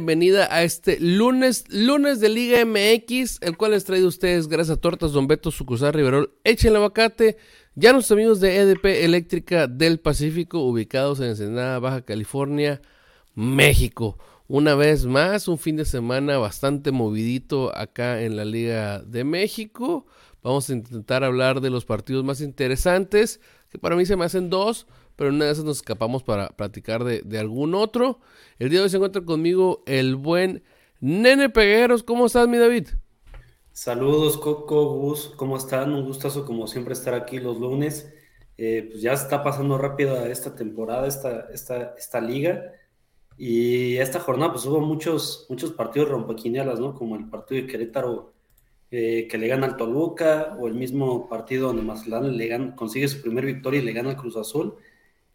bienvenida 0.00 0.48
a 0.50 0.62
este 0.62 0.98
lunes, 0.98 1.66
lunes 1.68 2.20
de 2.20 2.30
Liga 2.30 2.64
MX, 2.64 3.42
el 3.42 3.58
cual 3.58 3.72
les 3.72 3.84
traído 3.84 4.06
a 4.06 4.08
ustedes 4.08 4.48
gracias 4.48 4.78
a 4.78 4.80
Tortas 4.80 5.12
Don 5.12 5.26
Beto, 5.26 5.50
Sucursal 5.50 5.92
Riverol, 5.92 6.32
Echen 6.42 6.70
el 6.70 6.76
aguacate, 6.76 7.36
ya 7.74 7.92
nuestros 7.92 8.16
amigos 8.16 8.40
de 8.40 8.56
EDP 8.56 9.04
Eléctrica 9.04 9.66
del 9.66 10.00
Pacífico, 10.00 10.60
ubicados 10.60 11.20
en 11.20 11.26
Ensenada, 11.26 11.78
Baja 11.80 12.00
California, 12.00 12.80
México. 13.34 14.16
Una 14.48 14.74
vez 14.74 15.04
más, 15.04 15.48
un 15.48 15.58
fin 15.58 15.76
de 15.76 15.84
semana 15.84 16.38
bastante 16.38 16.92
movidito 16.92 17.76
acá 17.76 18.22
en 18.22 18.36
la 18.36 18.46
Liga 18.46 19.00
de 19.00 19.24
México. 19.24 20.06
Vamos 20.42 20.70
a 20.70 20.72
intentar 20.72 21.24
hablar 21.24 21.60
de 21.60 21.68
los 21.68 21.84
partidos 21.84 22.24
más 22.24 22.40
interesantes, 22.40 23.38
que 23.68 23.78
para 23.78 23.96
mí 23.96 24.06
se 24.06 24.16
me 24.16 24.24
hacen 24.24 24.48
dos, 24.48 24.86
pero 25.20 25.32
una 25.32 25.44
de 25.44 25.50
esas 25.50 25.66
nos 25.66 25.76
escapamos 25.76 26.22
para 26.22 26.48
platicar 26.48 27.04
de, 27.04 27.38
algún 27.38 27.74
otro. 27.74 28.20
El 28.58 28.70
día 28.70 28.78
de 28.78 28.84
hoy 28.84 28.88
se 28.88 28.96
encuentra 28.96 29.22
conmigo 29.22 29.82
el 29.84 30.16
buen 30.16 30.64
Nene 30.98 31.50
Pegueros. 31.50 32.02
¿Cómo 32.02 32.24
estás, 32.24 32.48
mi 32.48 32.56
David? 32.56 32.88
Saludos, 33.70 34.38
Coco, 34.38 34.94
Gus, 34.94 35.34
¿cómo 35.36 35.58
están? 35.58 35.92
Un 35.92 36.06
gustazo 36.06 36.46
como 36.46 36.66
siempre 36.66 36.94
estar 36.94 37.12
aquí 37.12 37.38
los 37.38 37.60
lunes. 37.60 38.10
Eh, 38.56 38.88
pues 38.90 39.02
ya 39.02 39.12
está 39.12 39.44
pasando 39.44 39.76
rápida 39.76 40.26
esta 40.26 40.54
temporada, 40.54 41.06
esta, 41.06 41.50
esta, 41.52 41.94
esta 41.98 42.22
liga. 42.22 42.72
Y 43.36 43.98
esta 43.98 44.20
jornada 44.20 44.52
pues 44.52 44.64
hubo 44.64 44.80
muchos, 44.80 45.44
muchos 45.50 45.72
partidos 45.72 46.08
rompequinelas, 46.08 46.80
¿no? 46.80 46.94
Como 46.94 47.16
el 47.16 47.28
partido 47.28 47.60
de 47.60 47.66
Querétaro 47.66 48.32
eh, 48.90 49.28
que 49.30 49.36
le 49.36 49.48
gana 49.48 49.66
al 49.66 49.76
Toluca, 49.76 50.56
o 50.58 50.66
el 50.66 50.72
mismo 50.72 51.28
partido 51.28 51.66
donde 51.66 51.82
Mazatlán 51.82 52.38
le 52.38 52.46
gana, 52.46 52.74
consigue 52.74 53.06
su 53.06 53.20
primer 53.20 53.44
victoria 53.44 53.82
y 53.82 53.84
le 53.84 53.92
gana 53.92 54.08
al 54.08 54.16
Cruz 54.16 54.38
Azul 54.38 54.78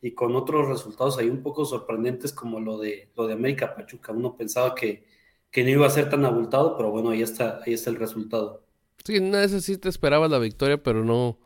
y 0.02 0.12
con 0.12 0.36
otros 0.36 0.68
resultados 0.68 1.18
ahí 1.18 1.30
un 1.30 1.42
poco 1.42 1.66
sorprendentes 1.66 2.32
como 2.32 2.60
lo 2.60 2.78
de, 2.78 3.10
lo 3.16 3.28
de 3.28 3.34
América 3.34 3.76
Pachuca. 3.76 4.12
Uno 4.12 4.36
pensaba 4.38 4.76
que, 4.76 5.06
que 5.52 5.64
no 5.64 5.70
iba 5.70 5.88
a 5.88 5.90
ser 5.90 6.10
tan 6.10 6.26
abultado, 6.26 6.78
pero 6.78 6.92
bueno, 6.92 7.10
ahí 7.10 7.22
está, 7.22 7.62
ahí 7.66 7.74
está 7.74 7.90
el 7.90 7.96
resultado. 7.96 8.64
Sí, 9.04 9.18
en 9.18 9.34
esas 9.36 9.64
sí 9.64 9.78
te 9.78 9.90
esperabas 9.90 10.32
la 10.32 10.40
victoria, 10.40 10.82
pero 10.82 11.04
no, 11.04 11.40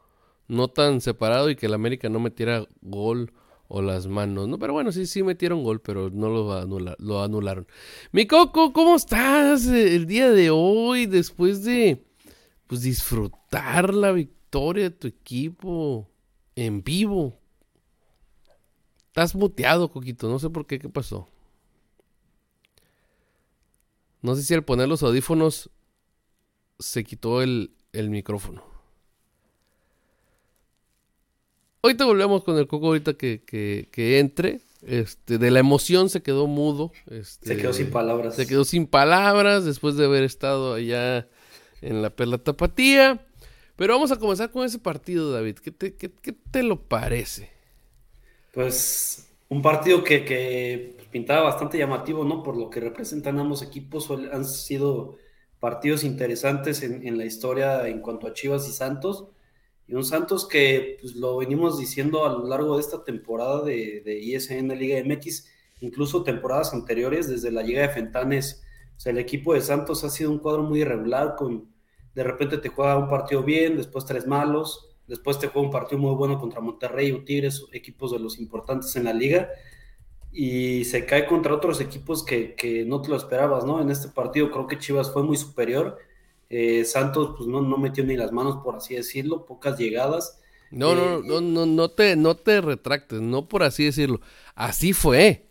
no 0.48 0.68
tan 0.70 1.02
separado 1.02 1.50
y 1.50 1.56
que 1.56 1.68
el 1.68 1.74
América 1.74 2.10
no 2.10 2.20
metiera 2.20 2.66
gol 2.82 3.32
o 3.70 3.82
las 3.82 4.08
manos, 4.08 4.48
¿no? 4.48 4.58
Pero 4.58 4.74
bueno, 4.74 4.92
sí, 4.92 5.06
sí 5.06 5.24
metieron 5.24 5.64
gol, 5.64 5.80
pero 5.80 6.10
no 6.10 6.30
lo, 6.30 6.52
anula, 6.54 6.96
lo 7.00 7.24
anularon. 7.24 7.68
Mi 8.12 8.26
Coco, 8.26 8.74
¿cómo 8.74 8.96
estás 8.96 9.68
el 9.68 10.08
día 10.08 10.32
de 10.32 10.50
hoy 10.50 11.06
después 11.06 11.64
de 11.64 12.04
pues 12.66 12.82
disfrutar 12.82 13.94
la 13.94 14.12
victoria 14.12 14.86
de 14.86 14.90
tu 14.90 15.08
equipo 15.08 16.10
en 16.56 16.84
vivo? 16.84 17.39
Estás 19.10 19.36
muteado, 19.36 19.92
Coquito. 19.92 20.30
No 20.30 20.40
sé 20.40 20.50
por 20.50 20.66
qué. 20.66 20.80
¿Qué 20.80 20.88
pasó? 20.88 21.28
No 24.22 24.36
sé 24.36 24.44
si 24.44 24.54
al 24.54 24.64
poner 24.64 24.88
los 24.88 25.04
audífonos 25.04 25.70
se 26.78 27.04
quitó 27.04 27.42
el, 27.42 27.72
el 27.94 28.10
micrófono. 28.10 28.64
Ahorita 31.82 32.06
volvemos 32.06 32.44
con 32.44 32.58
el 32.58 32.68
Coco 32.68 32.88
ahorita 32.88 33.14
que, 33.14 33.44
que, 33.46 33.90
que 33.92 34.20
entre. 34.20 34.62
Este, 34.82 35.38
de 35.38 35.52
la 35.52 35.60
emoción 35.60 36.10
se 36.10 36.22
quedó 36.22 36.48
mudo. 36.48 36.92
Este, 37.08 37.48
se 37.48 37.58
quedó 37.58 37.74
sin 37.74 37.90
palabras. 37.90 38.36
Se 38.36 38.48
quedó 38.48 38.64
sin 38.64 38.88
palabras 38.88 39.66
después 39.66 39.96
de 39.96 40.06
haber 40.06 40.24
estado 40.24 40.74
allá 40.74 41.28
en 41.82 42.02
la 42.02 42.10
Perla 42.10 42.38
Tapatía. 42.38 43.26
Pero 43.76 43.94
vamos 43.94 44.12
a 44.12 44.20
comenzar 44.20 44.52
con 44.52 44.66
ese 44.66 44.80
partido, 44.80 45.32
David. 45.32 45.56
¿Qué 45.56 45.72
te, 45.72 45.96
qué, 45.96 46.12
qué 46.12 46.34
te 46.34 46.64
lo 46.64 46.82
parece? 46.82 47.50
Pues 48.54 49.30
un 49.50 49.62
partido 49.62 50.04
que, 50.04 50.26
que, 50.26 50.98
pintaba 51.12 51.44
bastante 51.44 51.78
llamativo, 51.78 52.24
¿no? 52.24 52.44
Por 52.44 52.56
lo 52.56 52.70
que 52.70 52.80
representan 52.80 53.40
ambos 53.40 53.64
equipos, 53.64 54.12
han 54.12 54.46
sido 54.46 55.18
partidos 55.60 56.04
interesantes 56.04 56.84
en, 56.84 57.06
en, 57.08 57.18
la 57.18 57.26
historia 57.26 57.88
en 57.88 58.00
cuanto 58.02 58.28
a 58.28 58.34
Chivas 58.34 58.68
y 58.70 58.72
Santos. 58.72 59.28
Y 59.88 59.96
un 59.96 60.04
Santos 60.06 60.48
que 60.48 60.98
pues, 61.02 61.16
lo 61.16 61.38
venimos 61.38 61.80
diciendo 61.80 62.26
a 62.26 62.30
lo 62.30 62.48
largo 62.48 62.76
de 62.76 62.82
esta 62.82 63.04
temporada 63.04 63.64
de, 63.64 64.02
de 64.06 64.20
ISN 64.20 64.68
Liga 64.78 65.02
MX, 65.04 65.48
incluso 65.82 66.24
temporadas 66.24 66.74
anteriores, 66.74 67.28
desde 67.28 67.52
la 67.52 67.64
llegada 67.64 67.88
de 67.88 67.94
Fentanes. 67.94 68.64
O 68.96 69.00
sea, 69.00 69.12
el 69.12 69.18
equipo 69.18 69.54
de 69.56 69.62
Santos 69.62 70.04
ha 70.04 70.10
sido 70.10 70.30
un 70.30 70.40
cuadro 70.40 70.62
muy 70.64 70.82
irregular, 70.82 71.36
con 71.36 71.70
de 72.14 72.24
repente 72.24 72.58
te 72.58 72.70
juega 72.70 72.98
un 72.98 73.08
partido 73.08 73.44
bien, 73.44 73.78
después 73.78 74.06
tres 74.06 74.28
malos, 74.28 74.89
Después 75.10 75.40
te 75.40 75.48
juega 75.48 75.66
un 75.66 75.74
partido 75.74 76.00
muy 76.00 76.14
bueno 76.14 76.40
contra 76.40 76.62
Monterrey 76.62 77.12
o 77.12 77.24
Tigres, 77.24 77.66
equipos 77.72 78.12
de 78.12 78.20
los 78.20 78.38
importantes 78.38 78.96
en 78.96 79.06
la 79.06 79.14
liga. 79.14 79.50
Y 80.32 80.86
se 80.86 81.08
cae 81.08 81.26
contra 81.26 81.56
otros 81.56 81.82
equipos 81.82 82.24
que, 82.24 82.54
que 82.54 82.86
no 82.86 83.02
te 83.02 83.10
lo 83.10 83.18
esperabas, 83.18 83.66
¿no? 83.66 83.82
En 83.82 83.90
este 83.90 84.10
partido 84.10 84.52
creo 84.52 84.68
que 84.68 84.78
Chivas 84.78 85.12
fue 85.12 85.24
muy 85.24 85.36
superior. 85.36 85.98
Eh, 86.52 86.86
Santos, 86.86 87.34
pues 87.36 87.50
no, 87.50 87.62
no 87.62 87.78
metió 87.78 88.04
ni 88.04 88.16
las 88.16 88.32
manos, 88.32 88.58
por 88.64 88.76
así 88.76 88.94
decirlo, 88.94 89.48
pocas 89.48 89.80
llegadas. 89.80 90.40
No, 90.70 90.92
eh, 90.92 90.96
no, 90.96 91.22
no, 91.22 91.42
no, 91.42 91.66
no 91.66 91.90
te, 91.90 92.16
no 92.16 92.38
te 92.38 92.62
retractes, 92.62 93.20
no 93.20 93.48
por 93.48 93.64
así 93.64 93.86
decirlo. 93.86 94.22
Así 94.54 94.94
fue. 94.94 95.48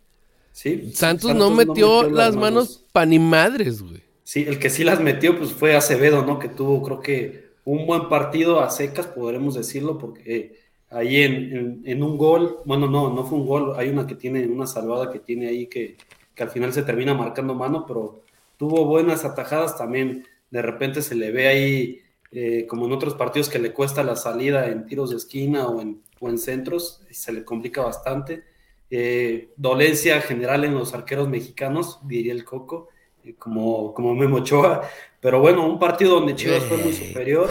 Sí. 0.52 0.92
Santos, 0.94 1.30
Santos 1.30 1.34
no, 1.34 1.50
metió 1.50 1.74
no, 1.74 2.02
metió 2.02 2.10
las, 2.10 2.36
manos, 2.36 2.68
manos 2.68 2.84
pa' 2.92 3.06
ni 3.06 3.18
madres, 3.18 3.82
güey. 3.82 4.04
Sí, 4.22 4.44
el 4.46 4.60
que 4.60 4.70
sí 4.70 4.84
las 4.84 5.00
metió, 5.00 5.36
pues 5.36 5.50
fue 5.52 5.74
Acevedo, 5.74 6.24
¿no? 6.24 6.38
Que 6.38 6.48
tuvo, 6.48 6.80
creo 6.84 7.00
que 7.00 7.47
un 7.68 7.86
buen 7.86 8.08
partido 8.08 8.60
a 8.60 8.70
secas, 8.70 9.06
podremos 9.08 9.54
decirlo, 9.54 9.98
porque 9.98 10.58
ahí 10.88 11.22
en, 11.22 11.82
en, 11.84 12.02
un 12.02 12.16
gol, 12.16 12.60
bueno, 12.64 12.86
no, 12.88 13.12
no 13.12 13.24
fue 13.26 13.38
un 13.38 13.46
gol, 13.46 13.74
hay 13.76 13.90
una 13.90 14.06
que 14.06 14.14
tiene, 14.14 14.46
una 14.46 14.66
salvada 14.66 15.12
que 15.12 15.18
tiene 15.18 15.48
ahí 15.48 15.66
que, 15.66 15.98
que 16.34 16.42
al 16.42 16.48
final 16.48 16.72
se 16.72 16.82
termina 16.82 17.12
marcando 17.12 17.54
mano, 17.54 17.84
pero 17.86 18.22
tuvo 18.56 18.86
buenas 18.86 19.26
atajadas 19.26 19.76
también, 19.76 20.26
de 20.50 20.62
repente 20.62 21.02
se 21.02 21.14
le 21.14 21.30
ve 21.30 21.46
ahí, 21.46 22.00
eh, 22.32 22.66
como 22.66 22.86
en 22.86 22.92
otros 22.92 23.14
partidos, 23.14 23.50
que 23.50 23.58
le 23.58 23.74
cuesta 23.74 24.02
la 24.02 24.16
salida 24.16 24.68
en 24.68 24.86
tiros 24.86 25.10
de 25.10 25.16
esquina 25.16 25.68
o 25.68 25.82
en, 25.82 26.00
o 26.20 26.30
en 26.30 26.38
centros, 26.38 27.02
se 27.10 27.32
le 27.34 27.44
complica 27.44 27.82
bastante. 27.82 28.44
Eh, 28.90 29.50
dolencia 29.58 30.22
general 30.22 30.64
en 30.64 30.72
los 30.72 30.94
arqueros 30.94 31.28
mexicanos, 31.28 32.00
diría 32.04 32.32
el 32.32 32.46
Coco, 32.46 32.88
eh, 32.88 32.97
como, 33.34 33.92
como 33.94 34.14
Memo 34.14 34.38
Ochoa, 34.38 34.82
pero 35.20 35.40
bueno, 35.40 35.68
un 35.68 35.78
partido 35.78 36.14
donde 36.14 36.34
Chivas 36.34 36.64
fue 36.64 36.78
muy 36.78 36.92
superior 36.92 37.48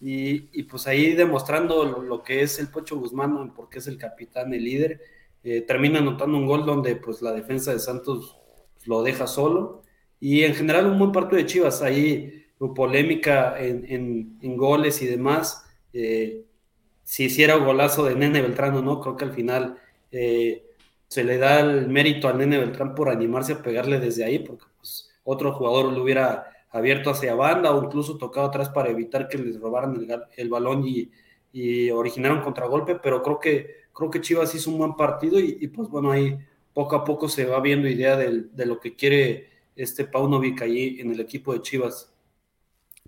y, 0.00 0.48
y 0.52 0.62
pues 0.64 0.86
ahí 0.86 1.12
demostrando 1.12 1.84
lo, 1.84 2.02
lo, 2.02 2.22
que 2.22 2.42
es 2.42 2.58
el 2.58 2.68
Pocho 2.68 2.98
Guzmán, 2.98 3.54
porque 3.54 3.78
es 3.78 3.86
el 3.86 3.98
capitán, 3.98 4.52
el 4.52 4.64
líder, 4.64 5.00
eh, 5.44 5.62
termina 5.62 6.00
anotando 6.00 6.36
un 6.36 6.46
gol 6.46 6.66
donde 6.66 6.96
pues 6.96 7.22
la 7.22 7.32
defensa 7.32 7.72
de 7.72 7.78
Santos 7.78 8.36
lo 8.84 9.02
deja 9.02 9.26
solo. 9.26 9.82
Y 10.18 10.44
en 10.44 10.54
general 10.54 10.86
un 10.86 10.98
buen 10.98 11.12
partido 11.12 11.36
de 11.36 11.46
Chivas, 11.46 11.82
ahí 11.82 12.46
polémica 12.74 13.58
en, 13.60 13.84
en, 13.88 14.38
en 14.40 14.56
goles 14.56 15.02
y 15.02 15.06
demás, 15.06 15.64
eh, 15.92 16.44
si 17.04 17.24
hiciera 17.24 17.56
un 17.56 17.64
golazo 17.64 18.04
de 18.04 18.14
Nene 18.16 18.42
Beltrano, 18.42 18.82
¿no? 18.82 19.00
Creo 19.00 19.16
que 19.16 19.24
al 19.24 19.32
final 19.32 19.78
eh, 20.10 20.66
se 21.08 21.24
le 21.24 21.38
da 21.38 21.60
el 21.60 21.88
mérito 21.88 22.28
al 22.28 22.38
nene 22.38 22.58
Beltrán 22.58 22.94
por 22.94 23.08
animarse 23.08 23.54
a 23.54 23.62
pegarle 23.62 24.00
desde 24.00 24.24
ahí, 24.24 24.38
porque 24.40 24.64
otro 25.26 25.52
jugador 25.52 25.92
lo 25.92 26.02
hubiera 26.02 26.46
abierto 26.70 27.10
hacia 27.10 27.34
banda 27.34 27.74
o 27.74 27.84
incluso 27.84 28.16
tocado 28.16 28.46
atrás 28.46 28.70
para 28.70 28.90
evitar 28.90 29.28
que 29.28 29.38
les 29.38 29.60
robaran 29.60 30.06
el, 30.36 30.48
balón 30.48 30.86
y, 30.86 31.10
y 31.52 31.90
originaron 31.90 32.40
contragolpe, 32.40 32.96
pero 32.96 33.22
creo 33.22 33.38
que, 33.38 33.84
creo 33.92 34.10
que 34.10 34.20
Chivas 34.20 34.54
hizo 34.54 34.70
un 34.70 34.78
buen 34.78 34.94
partido 34.94 35.38
y, 35.38 35.66
pues 35.68 35.88
bueno, 35.88 36.12
ahí 36.12 36.38
poco 36.72 36.96
a 36.96 37.04
poco 37.04 37.28
se 37.28 37.44
va 37.44 37.60
viendo 37.60 37.88
idea 37.88 38.16
de 38.16 38.66
lo 38.66 38.80
que 38.80 38.94
quiere 38.94 39.50
este 39.76 40.04
Paunovic 40.06 40.62
ahí 40.62 41.00
en 41.00 41.12
el 41.12 41.20
equipo 41.20 41.52
de 41.52 41.62
Chivas. 41.62 42.12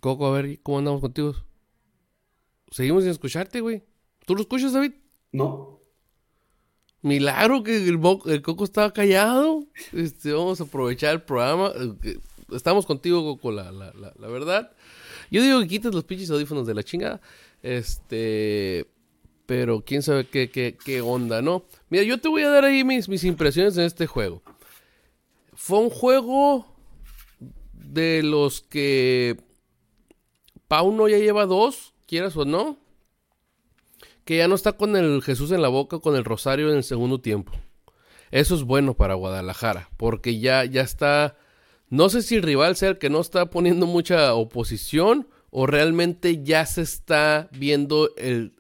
Coco, 0.00 0.26
a 0.26 0.32
ver, 0.32 0.60
¿cómo 0.62 0.78
andamos 0.78 1.00
contigo? 1.00 1.34
Seguimos 2.70 3.02
sin 3.02 3.10
escucharte, 3.10 3.60
güey. 3.60 3.82
¿Tú 4.26 4.34
lo 4.34 4.42
escuchas, 4.42 4.72
David? 4.72 4.92
No. 5.32 5.77
Milagro 7.02 7.62
que 7.62 7.76
el, 7.76 8.00
Coco 8.42 8.64
estaba 8.64 8.92
callado. 8.92 9.64
Este, 9.92 10.32
vamos 10.32 10.60
a 10.60 10.64
aprovechar 10.64 11.14
el 11.14 11.22
programa. 11.22 11.72
Eh, 12.04 12.18
estamos 12.52 12.86
contigo, 12.86 13.22
Coco, 13.22 13.52
la, 13.52 13.70
la, 13.70 13.92
la, 13.94 14.28
verdad. 14.28 14.72
Yo 15.30 15.42
digo 15.42 15.60
que 15.60 15.68
quites 15.68 15.94
los 15.94 16.04
pinches 16.04 16.30
audífonos 16.30 16.66
de 16.66 16.74
la 16.74 16.82
chingada. 16.82 17.20
Este. 17.62 18.86
Pero 19.46 19.82
quién 19.82 20.02
sabe 20.02 20.26
qué, 20.26 20.50
qué, 20.50 20.76
qué, 20.84 21.00
onda, 21.00 21.40
¿no? 21.40 21.64
Mira, 21.88 22.02
yo 22.02 22.18
te 22.18 22.28
voy 22.28 22.42
a 22.42 22.50
dar 22.50 22.64
ahí 22.64 22.84
mis, 22.84 23.08
mis 23.08 23.24
impresiones 23.24 23.78
en 23.78 23.84
este 23.84 24.06
juego. 24.06 24.42
Fue 25.54 25.78
un 25.78 25.88
juego 25.88 26.66
de 27.72 28.22
los 28.22 28.60
que 28.60 29.38
Pauno 30.68 31.08
ya 31.08 31.16
lleva 31.16 31.46
dos, 31.46 31.94
quieras 32.06 32.36
o 32.36 32.44
no. 32.44 32.76
Que 34.28 34.36
ya 34.36 34.46
no 34.46 34.56
está 34.56 34.74
con 34.74 34.94
el 34.94 35.22
Jesús 35.22 35.52
en 35.52 35.62
la 35.62 35.68
boca, 35.68 36.00
con 36.00 36.14
el 36.14 36.22
Rosario 36.22 36.70
en 36.70 36.76
el 36.76 36.84
segundo 36.84 37.18
tiempo. 37.18 37.50
Eso 38.30 38.56
es 38.56 38.62
bueno 38.62 38.92
para 38.92 39.14
Guadalajara, 39.14 39.88
porque 39.96 40.38
ya, 40.38 40.66
ya 40.66 40.82
está. 40.82 41.38
No 41.88 42.10
sé 42.10 42.20
si 42.20 42.34
el 42.34 42.42
rival 42.42 42.76
sea 42.76 42.90
el 42.90 42.98
que 42.98 43.08
no 43.08 43.22
está 43.22 43.48
poniendo 43.48 43.86
mucha 43.86 44.34
oposición 44.34 45.28
o 45.48 45.66
realmente 45.66 46.42
ya 46.42 46.66
se 46.66 46.82
está 46.82 47.48
viendo 47.52 48.10
el, 48.18 48.52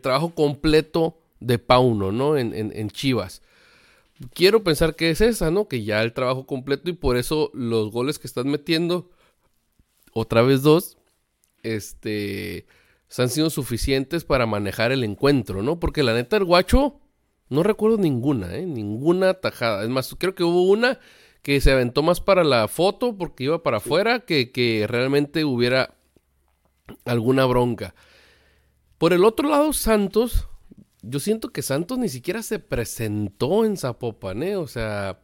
trabajo 0.00 0.34
completo 0.34 1.18
de 1.38 1.58
Pauno, 1.58 2.12
¿no? 2.12 2.38
En, 2.38 2.54
en, 2.54 2.88
Chivas. 2.88 3.42
Quiero 4.32 4.64
pensar 4.64 4.96
que 4.96 5.10
es 5.10 5.20
esa, 5.20 5.50
¿no? 5.50 5.68
Que 5.68 5.84
ya 5.84 6.00
el 6.02 6.14
trabajo 6.14 6.46
completo 6.46 6.88
y 6.88 6.94
por 6.94 7.18
eso 7.18 7.50
los 7.52 7.90
goles 7.90 8.18
que 8.18 8.26
están 8.26 8.48
metiendo, 8.48 9.10
otra 10.14 10.40
vez 10.40 10.62
dos, 10.62 10.96
este, 11.62 12.64
han 13.18 13.28
sido 13.28 13.50
suficientes 13.50 14.24
para 14.24 14.46
manejar 14.46 14.92
el 14.92 15.02
encuentro, 15.02 15.62
¿no? 15.62 15.80
Porque 15.80 16.02
la 16.02 16.14
neta, 16.14 16.36
el 16.36 16.44
guacho, 16.44 17.00
no 17.48 17.64
recuerdo 17.64 17.98
ninguna, 17.98 18.54
¿eh? 18.54 18.64
Ninguna 18.64 19.34
tajada. 19.34 19.82
Es 19.82 19.88
más, 19.88 20.14
creo 20.16 20.34
que 20.34 20.44
hubo 20.44 20.62
una 20.62 21.00
que 21.42 21.60
se 21.60 21.72
aventó 21.72 22.02
más 22.02 22.20
para 22.20 22.44
la 22.44 22.68
foto 22.68 23.16
porque 23.18 23.44
iba 23.44 23.62
para 23.62 23.78
afuera 23.78 24.20
que, 24.20 24.52
que 24.52 24.86
realmente 24.88 25.44
hubiera 25.44 25.96
alguna 27.04 27.44
bronca. 27.46 27.94
Por 28.98 29.12
el 29.12 29.24
otro 29.24 29.48
lado, 29.48 29.72
Santos, 29.72 30.48
yo 31.02 31.18
siento 31.18 31.50
que 31.50 31.62
Santos 31.62 31.98
ni 31.98 32.08
siquiera 32.08 32.42
se 32.42 32.58
presentó 32.58 33.64
en 33.64 33.76
Zapopan, 33.76 34.42
¿eh? 34.42 34.56
O 34.56 34.68
sea, 34.68 35.20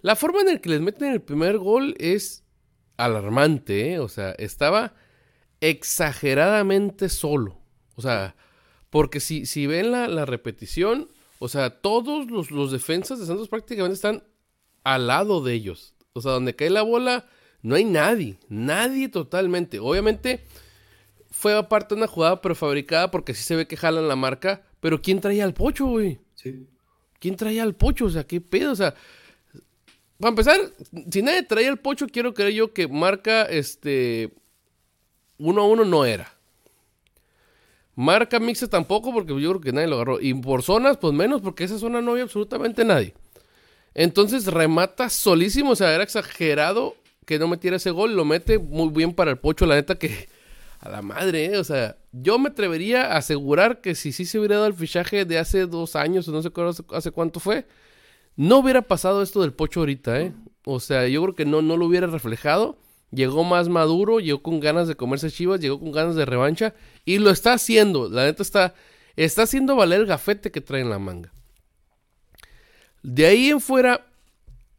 la 0.00 0.16
forma 0.16 0.40
en 0.40 0.46
la 0.46 0.58
que 0.58 0.70
les 0.70 0.80
meten 0.80 1.12
el 1.12 1.20
primer 1.20 1.58
gol 1.58 1.94
es 1.98 2.44
alarmante, 2.96 3.92
¿eh? 3.92 3.98
O 3.98 4.08
sea, 4.08 4.30
estaba 4.32 4.94
exageradamente 5.62 7.08
solo. 7.08 7.56
O 7.94 8.02
sea, 8.02 8.34
porque 8.90 9.20
si, 9.20 9.46
si 9.46 9.66
ven 9.66 9.92
la, 9.92 10.26
repetición, 10.26 11.08
o 11.38 11.48
sea, 11.48 11.80
todos 11.80 12.30
los, 12.30 12.72
defensas 12.72 13.18
de 13.18 13.26
Santos 13.26 13.48
prácticamente 13.48 13.94
están 13.94 14.24
al 14.84 15.06
lado 15.06 15.42
de 15.42 15.54
ellos. 15.54 15.94
O 16.12 16.20
sea, 16.20 16.32
donde 16.32 16.56
cae 16.56 16.68
la 16.68 16.82
bola, 16.82 17.28
no 17.62 17.76
hay 17.76 17.84
nadie, 17.84 18.38
nadie 18.48 19.08
totalmente. 19.08 19.78
Obviamente 19.78 20.44
fue 21.30 21.56
aparte 21.56 21.94
una 21.94 22.08
jugada 22.08 22.42
prefabricada 22.42 23.10
porque 23.10 23.32
sí 23.32 23.44
se 23.44 23.56
ve 23.56 23.66
que 23.66 23.76
jalan 23.76 24.08
la 24.08 24.16
marca, 24.16 24.66
pero 24.80 25.00
¿quién 25.00 25.20
traía 25.20 25.44
al 25.44 25.54
pocho, 25.54 25.86
güey? 25.86 26.18
Sí. 26.34 26.66
¿Quién 27.20 27.36
traía 27.36 27.62
al 27.62 27.76
pocho? 27.76 28.06
O 28.06 28.10
sea, 28.10 28.24
¿qué 28.24 28.40
pedo? 28.40 28.72
O 28.72 28.76
sea, 28.76 28.94
para 30.18 30.30
empezar, 30.30 30.60
si 31.10 31.22
nadie 31.22 31.44
traía 31.44 31.70
al 31.70 31.78
pocho, 31.78 32.08
quiero 32.08 32.34
creer 32.34 32.52
yo 32.52 32.72
que 32.74 32.88
marca 32.88 33.44
este 33.44 34.34
uno 35.42 35.62
a 35.62 35.66
uno 35.66 35.84
no 35.84 36.04
era. 36.04 36.32
Marca 37.94 38.40
mixta 38.40 38.68
tampoco, 38.68 39.12
porque 39.12 39.38
yo 39.40 39.50
creo 39.50 39.60
que 39.60 39.72
nadie 39.72 39.88
lo 39.88 39.96
agarró. 39.96 40.20
Y 40.20 40.32
por 40.34 40.62
zonas, 40.62 40.96
pues 40.96 41.12
menos, 41.12 41.42
porque 41.42 41.64
esa 41.64 41.78
zona 41.78 42.00
no 42.00 42.12
había 42.12 42.24
absolutamente 42.24 42.84
nadie. 42.84 43.14
Entonces 43.94 44.46
remata 44.46 45.10
solísimo, 45.10 45.72
o 45.72 45.76
sea, 45.76 45.94
era 45.94 46.04
exagerado 46.04 46.94
que 47.26 47.38
no 47.38 47.48
metiera 47.48 47.76
ese 47.76 47.90
gol. 47.90 48.14
Lo 48.14 48.24
mete 48.24 48.58
muy 48.58 48.88
bien 48.90 49.12
para 49.12 49.30
el 49.30 49.38
pocho, 49.38 49.66
la 49.66 49.74
neta 49.74 49.96
que 49.96 50.28
a 50.80 50.88
la 50.88 51.00
madre, 51.00 51.44
¿eh? 51.44 51.58
o 51.58 51.64
sea, 51.64 51.96
yo 52.10 52.40
me 52.40 52.48
atrevería 52.48 53.12
a 53.12 53.18
asegurar 53.18 53.80
que 53.80 53.94
si 53.94 54.10
sí 54.10 54.24
se 54.24 54.40
hubiera 54.40 54.56
dado 54.56 54.66
el 54.66 54.74
fichaje 54.74 55.24
de 55.24 55.38
hace 55.38 55.66
dos 55.66 55.94
años, 55.94 56.26
o 56.26 56.32
no 56.32 56.42
sé 56.42 56.50
hace 56.92 57.10
cuánto 57.12 57.38
fue, 57.38 57.66
no 58.34 58.58
hubiera 58.58 58.82
pasado 58.82 59.22
esto 59.22 59.42
del 59.42 59.52
pocho 59.52 59.80
ahorita, 59.80 60.20
¿eh? 60.20 60.32
O 60.64 60.80
sea, 60.80 61.06
yo 61.06 61.22
creo 61.22 61.34
que 61.36 61.44
no, 61.44 61.62
no 61.62 61.76
lo 61.76 61.86
hubiera 61.86 62.08
reflejado 62.08 62.78
llegó 63.12 63.44
más 63.44 63.68
maduro, 63.68 64.18
llegó 64.18 64.42
con 64.42 64.58
ganas 64.58 64.88
de 64.88 64.96
comerse 64.96 65.30
chivas, 65.30 65.60
llegó 65.60 65.78
con 65.78 65.92
ganas 65.92 66.16
de 66.16 66.24
revancha 66.24 66.74
y 67.04 67.18
lo 67.18 67.30
está 67.30 67.52
haciendo. 67.52 68.08
La 68.08 68.24
neta 68.24 68.42
está, 68.42 68.74
está 69.14 69.42
haciendo 69.42 69.76
valer 69.76 70.00
el 70.00 70.06
gafete 70.06 70.50
que 70.50 70.60
trae 70.60 70.80
en 70.80 70.90
la 70.90 70.98
manga. 70.98 71.32
De 73.02 73.26
ahí 73.26 73.50
en 73.50 73.60
fuera, 73.60 74.06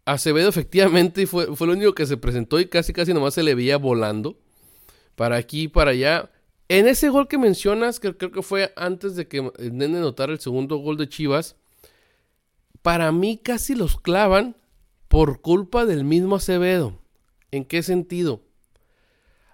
Acevedo 0.05 0.49
efectivamente 0.49 1.25
fue, 1.27 1.55
fue 1.55 1.67
el 1.67 1.73
único 1.73 1.93
que 1.93 2.05
se 2.05 2.17
presentó 2.17 2.59
y 2.59 2.65
casi 2.67 2.91
casi 2.91 3.13
nomás 3.13 3.35
se 3.35 3.43
le 3.43 3.55
veía 3.55 3.77
volando. 3.77 4.37
Para 5.15 5.37
aquí 5.37 5.63
y 5.63 5.67
para 5.67 5.91
allá. 5.91 6.31
En 6.69 6.87
ese 6.87 7.09
gol 7.09 7.27
que 7.27 7.37
mencionas, 7.37 7.99
que 7.99 8.17
creo 8.17 8.31
que 8.31 8.41
fue 8.41 8.73
antes 8.75 9.15
de 9.15 9.27
que 9.27 9.51
nene 9.59 9.99
notara 9.99 10.33
el 10.33 10.39
segundo 10.39 10.77
gol 10.77 10.97
de 10.97 11.07
Chivas, 11.07 11.55
para 12.81 13.11
mí 13.11 13.39
casi 13.41 13.75
los 13.75 13.99
clavan 13.99 14.55
por 15.07 15.41
culpa 15.41 15.85
del 15.85 16.03
mismo 16.03 16.37
Acevedo. 16.37 17.02
¿En 17.53 17.65
qué 17.65 17.83
sentido? 17.83 18.41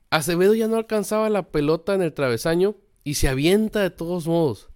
Acevedo 0.09 0.53
ya 0.53 0.69
no 0.69 0.77
alcanzaba 0.77 1.29
la 1.29 1.51
pelota 1.51 1.93
en 1.93 2.01
el 2.01 2.13
travesaño 2.13 2.77
y 3.03 3.15
se 3.15 3.27
avienta 3.27 3.81
de 3.81 3.89
todos 3.89 4.25
modos. 4.25 4.69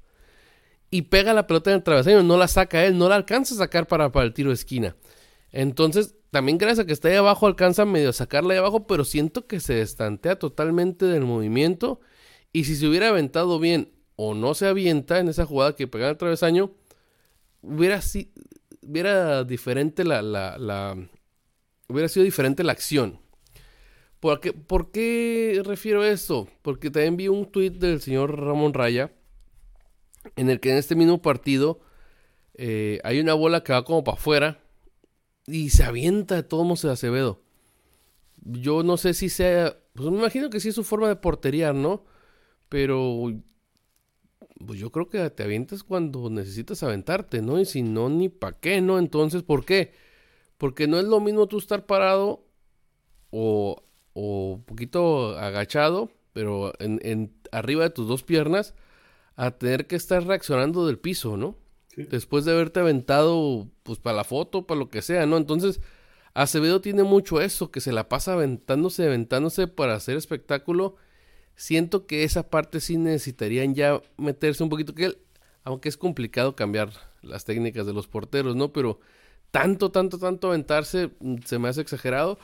Y 0.92 1.04
pega 1.04 1.34
la 1.34 1.48
pelota 1.48 1.72
en 1.72 1.78
el 1.78 1.84
travesaño, 1.84 2.22
no 2.22 2.36
la 2.36 2.50
saca 2.50 2.84
él, 2.84 2.98
no 2.98 3.08
la 3.08 3.16
alcanza 3.16 3.56
a 3.56 3.60
sacar 3.60 3.88
para, 3.88 4.12
para 4.12 4.26
el 4.26 4.34
tiro 4.34 4.50
de 4.50 4.56
esquina. 4.56 4.98
Entonces, 5.54 6.16
también 6.32 6.58
gracias 6.58 6.80
a 6.84 6.86
que 6.86 6.92
está 6.92 7.08
ahí 7.08 7.16
abajo, 7.16 7.48
alcanza 7.48 7.86
medio 7.86 8.10
a 8.10 8.14
sacarla 8.14 8.56
ahí 8.56 8.60
abajo, 8.60 8.88
pero 8.88 9.06
siento 9.06 9.48
que 9.48 9.62
se 9.62 9.80
estantea 9.80 10.38
totalmente 10.38 11.06
del 11.06 11.24
movimiento. 11.24 12.02
Y 12.52 12.66
si 12.66 12.76
se 12.76 12.88
hubiera 12.90 13.08
aventado 13.08 13.58
bien 13.58 13.94
o 14.18 14.34
no 14.34 14.54
se 14.54 14.68
avienta 14.68 15.20
en 15.20 15.30
esa 15.30 15.46
jugada 15.46 15.78
que 15.78 15.88
pega 15.88 16.08
en 16.08 16.12
el 16.12 16.18
travesaño, 16.18 16.74
hubiera, 17.62 18.02
hubiera 18.82 19.46
diferente 19.46 20.04
la, 20.04 20.98
hubiera 21.94 22.10
sido 22.10 22.24
diferente 22.24 22.64
la 22.64 22.74
acción. 22.74 23.20
¿Por 24.20 24.40
qué, 24.40 24.54
¿Por 24.54 24.92
qué 24.92 25.62
refiero 25.66 26.04
esto? 26.04 26.48
Porque 26.62 26.90
también 26.90 27.18
vi 27.18 27.28
un 27.28 27.46
tuit 27.46 27.74
del 27.74 28.02
señor 28.02 28.40
Ramón 28.40 28.74
Raya 28.74 29.12
en 30.36 30.50
el 30.50 30.60
que 30.60 30.72
en 30.72 30.78
este 30.78 30.96
mismo 30.96 31.22
partido 31.22 31.82
eh, 32.56 33.00
hay 33.04 33.20
una 33.20 33.34
bola 33.34 33.64
que 33.64 33.74
va 33.74 33.84
como 33.84 34.04
para 34.04 34.18
afuera 34.18 34.60
y 35.46 35.70
se 35.72 35.84
avienta 35.84 36.36
de 36.36 36.44
todos 36.44 36.64
modos 36.64 36.84
de 36.84 36.92
Acevedo. 36.92 37.42
Yo 38.46 38.84
no 38.84 38.98
sé 38.98 39.14
si 39.14 39.30
sea, 39.30 39.78
pues 39.94 40.10
me 40.10 40.20
imagino 40.20 40.50
que 40.50 40.60
sí 40.60 40.70
es 40.70 40.76
su 40.76 40.84
forma 40.84 41.08
de 41.08 41.16
portería, 41.16 41.74
¿no? 41.74 42.06
Pero 42.70 43.32
pues 44.66 44.80
yo 44.80 44.92
creo 44.92 45.10
que 45.10 45.30
te 45.30 45.44
avientas 45.44 45.84
cuando 45.84 46.30
necesitas 46.30 46.84
aventarte, 46.84 47.42
¿no? 47.42 47.60
Y 47.60 47.66
si 47.66 47.82
no, 47.82 48.10
ni 48.10 48.30
para 48.30 48.58
qué, 48.60 48.82
¿no? 48.82 49.00
Entonces, 49.00 49.44
¿por 49.44 49.66
qué? 49.66 49.94
Porque 50.64 50.88
no 50.88 50.98
es 50.98 51.04
lo 51.04 51.20
mismo 51.20 51.46
tú 51.48 51.58
estar 51.58 51.86
parado 51.86 52.48
o, 53.32 53.84
un 54.14 54.64
poquito 54.64 55.38
agachado, 55.38 56.10
pero 56.32 56.72
en, 56.80 57.34
arriba 57.52 57.84
de 57.84 57.90
tus 57.90 58.08
dos 58.08 58.24
piernas, 58.24 58.74
a 59.36 59.52
tener 59.52 59.88
que 59.88 59.98
estar 59.98 60.26
reaccionando 60.26 60.88
del 60.88 61.00
piso, 61.00 61.36
¿no? 61.36 61.58
Después 61.98 62.46
de 62.46 62.54
haberte 62.54 62.80
aventado, 62.80 63.68
pues 63.84 64.00
para 64.00 64.16
la 64.16 64.24
foto, 64.24 64.66
para 64.66 64.80
lo 64.80 64.90
que 64.90 65.02
sea, 65.02 65.26
¿no? 65.26 65.36
Entonces, 65.36 65.82
Acevedo 66.34 66.80
tiene 66.80 67.04
mucho 67.04 67.42
eso, 67.42 67.70
que 67.70 67.82
se 67.82 67.92
la 67.92 68.08
pasa 68.08 68.32
aventándose, 68.32 69.06
aventándose 69.06 69.68
para 69.68 69.96
hacer 69.96 70.16
espectáculo. 70.16 70.96
Siento 71.58 72.08
que 72.08 72.24
esa 72.24 72.50
parte 72.50 72.80
sí 72.80 72.96
necesitarían 72.96 73.76
ya 73.76 74.02
meterse 74.16 74.64
un 74.64 74.70
poquito, 74.70 74.96
que 74.96 75.08
él, 75.08 75.18
aunque 75.66 75.90
es 75.90 75.98
complicado 75.98 76.56
cambiar 76.56 76.94
las 77.22 77.44
técnicas 77.44 77.86
de 77.86 77.92
los 77.92 78.08
porteros, 78.08 78.56
¿no? 78.56 78.72
Pero 78.72 79.02
tanto, 79.54 79.92
tanto, 79.92 80.18
tanto 80.18 80.48
aventarse 80.48 81.12
mm, 81.20 81.36
se 81.46 81.60
me 81.60 81.70
hace 81.70 81.82
exagerado. 81.82 82.40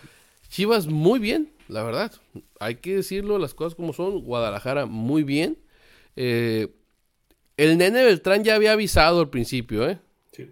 Chivas 0.48 0.86
muy 0.86 1.20
bien, 1.20 1.52
la 1.68 1.82
verdad. 1.82 2.14
Hay 2.60 2.76
que 2.76 2.98
decirlo, 2.98 3.40
las 3.40 3.56
cosas 3.56 3.74
como 3.74 3.94
son. 3.94 4.22
Guadalajara 4.22 4.86
muy 4.86 5.24
bien. 5.24 5.58
Eh, 6.16 6.68
el 7.58 7.80
nene 7.80 8.04
Beltrán 8.04 8.44
ya 8.44 8.54
había 8.54 8.74
avisado 8.74 9.22
al 9.22 9.32
principio, 9.32 9.90
¿eh? 9.90 9.98
Sí. 10.32 10.52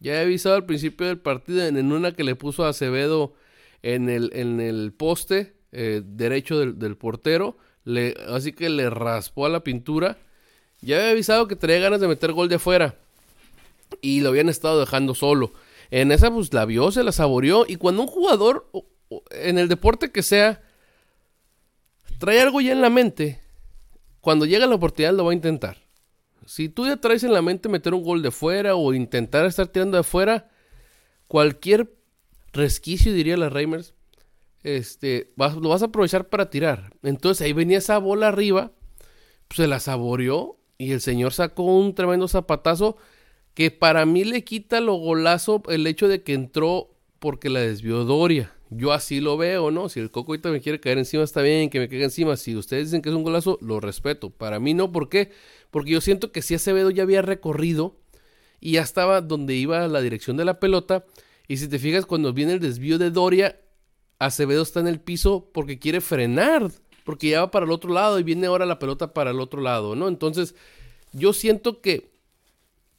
Ya 0.00 0.16
he 0.16 0.20
avisado 0.20 0.54
al 0.54 0.66
principio 0.66 1.06
del 1.06 1.18
partido 1.18 1.66
en, 1.66 1.92
una 1.92 2.12
que 2.12 2.24
le 2.24 2.34
puso 2.34 2.64
a 2.64 2.68
Acevedo 2.68 3.32
en 3.82 4.10
el, 4.10 4.30
en 4.34 4.60
el 4.60 4.92
poste 4.92 5.54
eh, 5.72 6.02
derecho 6.04 6.58
del, 6.58 6.96
portero. 6.98 7.56
Le, 7.84 8.14
así 8.28 8.52
que 8.52 8.68
le 8.68 8.90
raspó 8.90 9.46
a 9.46 9.48
la 9.48 9.64
pintura. 9.64 10.18
Ya 10.82 10.96
había 10.96 11.12
avisado 11.12 11.48
que 11.48 11.56
tenía 11.56 11.78
ganas 11.78 12.02
de 12.02 12.08
meter 12.08 12.32
gol 12.32 12.50
de 12.50 12.56
afuera. 12.56 12.96
Y 14.02 14.20
lo 14.20 14.28
habían 14.28 14.50
estado 14.50 14.78
dejando 14.78 15.14
solo. 15.14 15.54
En 15.90 16.12
esa, 16.12 16.30
pues 16.30 16.52
la 16.52 16.64
vio, 16.64 16.90
se 16.92 17.02
la 17.02 17.12
saboreó. 17.12 17.64
Y 17.66 17.76
cuando 17.76 18.02
un 18.02 18.08
jugador, 18.08 18.70
en 19.30 19.58
el 19.58 19.68
deporte 19.68 20.12
que 20.12 20.22
sea, 20.22 20.62
trae 22.18 22.40
algo 22.40 22.60
ya 22.60 22.72
en 22.72 22.80
la 22.80 22.90
mente, 22.90 23.40
cuando 24.20 24.46
llega 24.46 24.66
la 24.66 24.74
oportunidad 24.74 25.14
lo 25.14 25.24
va 25.24 25.32
a 25.32 25.34
intentar. 25.34 25.78
Si 26.46 26.68
tú 26.68 26.86
ya 26.86 26.96
traes 26.96 27.24
en 27.24 27.32
la 27.32 27.42
mente 27.42 27.68
meter 27.68 27.94
un 27.94 28.02
gol 28.02 28.22
de 28.22 28.30
fuera 28.30 28.74
o 28.74 28.92
intentar 28.92 29.46
estar 29.46 29.68
tirando 29.68 29.96
de 29.96 30.02
fuera, 30.02 30.50
cualquier 31.26 31.94
resquicio, 32.52 33.12
diría 33.12 33.36
la 33.36 33.48
Reimers, 33.48 33.94
este, 34.62 35.32
lo 35.36 35.68
vas 35.68 35.82
a 35.82 35.86
aprovechar 35.86 36.28
para 36.28 36.50
tirar. 36.50 36.92
Entonces 37.02 37.46
ahí 37.46 37.52
venía 37.52 37.78
esa 37.78 37.98
bola 37.98 38.28
arriba, 38.28 38.72
pues, 39.48 39.56
se 39.56 39.66
la 39.66 39.80
saboreó 39.80 40.58
y 40.78 40.92
el 40.92 41.00
señor 41.00 41.32
sacó 41.32 41.62
un 41.62 41.94
tremendo 41.94 42.28
zapatazo 42.28 42.96
que 43.54 43.70
para 43.70 44.06
mí 44.06 44.24
le 44.24 44.44
quita 44.44 44.80
lo 44.80 44.94
golazo 44.94 45.62
el 45.68 45.86
hecho 45.86 46.08
de 46.08 46.22
que 46.22 46.34
entró 46.34 46.90
porque 47.18 47.50
la 47.50 47.60
desvió 47.60 48.04
Doria. 48.04 48.52
Yo 48.70 48.92
así 48.92 49.20
lo 49.20 49.36
veo, 49.36 49.72
¿no? 49.72 49.88
Si 49.88 49.98
el 49.98 50.12
Coco 50.12 50.32
ahorita 50.32 50.50
me 50.50 50.60
quiere 50.60 50.78
caer 50.78 50.98
encima, 50.98 51.24
está 51.24 51.42
bien, 51.42 51.70
que 51.70 51.80
me 51.80 51.88
caiga 51.88 52.04
encima. 52.04 52.36
Si 52.36 52.54
ustedes 52.56 52.86
dicen 52.86 53.02
que 53.02 53.08
es 53.08 53.14
un 53.14 53.24
golazo, 53.24 53.58
lo 53.60 53.80
respeto. 53.80 54.30
Para 54.30 54.60
mí 54.60 54.74
no, 54.74 54.92
¿por 54.92 55.08
qué? 55.08 55.32
Porque 55.70 55.90
yo 55.90 56.00
siento 56.00 56.30
que 56.30 56.40
si 56.40 56.54
Acevedo 56.54 56.90
ya 56.90 57.02
había 57.02 57.20
recorrido 57.20 57.96
y 58.60 58.72
ya 58.72 58.82
estaba 58.82 59.22
donde 59.22 59.54
iba 59.56 59.88
la 59.88 60.00
dirección 60.00 60.36
de 60.36 60.44
la 60.44 60.60
pelota. 60.60 61.04
Y 61.48 61.56
si 61.56 61.66
te 61.66 61.80
fijas, 61.80 62.06
cuando 62.06 62.32
viene 62.32 62.52
el 62.52 62.60
desvío 62.60 62.96
de 62.96 63.10
Doria, 63.10 63.60
Acevedo 64.20 64.62
está 64.62 64.78
en 64.78 64.86
el 64.86 65.00
piso 65.00 65.50
porque 65.52 65.80
quiere 65.80 66.00
frenar, 66.00 66.70
porque 67.04 67.30
ya 67.30 67.40
va 67.40 67.50
para 67.50 67.66
el 67.66 67.72
otro 67.72 67.92
lado 67.92 68.20
y 68.20 68.22
viene 68.22 68.46
ahora 68.46 68.66
la 68.66 68.78
pelota 68.78 69.12
para 69.12 69.32
el 69.32 69.40
otro 69.40 69.60
lado, 69.60 69.96
¿no? 69.96 70.06
Entonces, 70.06 70.54
yo 71.12 71.32
siento 71.32 71.80
que. 71.80 72.09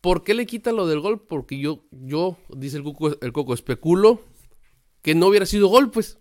¿Por 0.02 0.24
qué 0.24 0.34
le 0.34 0.48
quita 0.48 0.72
lo 0.72 0.88
del 0.88 1.00
gol? 1.00 1.22
Porque 1.22 1.60
yo, 1.60 1.84
yo, 1.92 2.38
dice 2.50 2.78
el 2.78 2.84
Coco, 2.84 3.18
el 3.22 3.32
Coco 3.32 3.54
especulo 3.54 4.22
que 5.04 5.16
no 5.16 5.28
hubiera 5.28 5.46
sido 5.46 5.68
gol, 5.68 5.92
pues. 5.92 6.18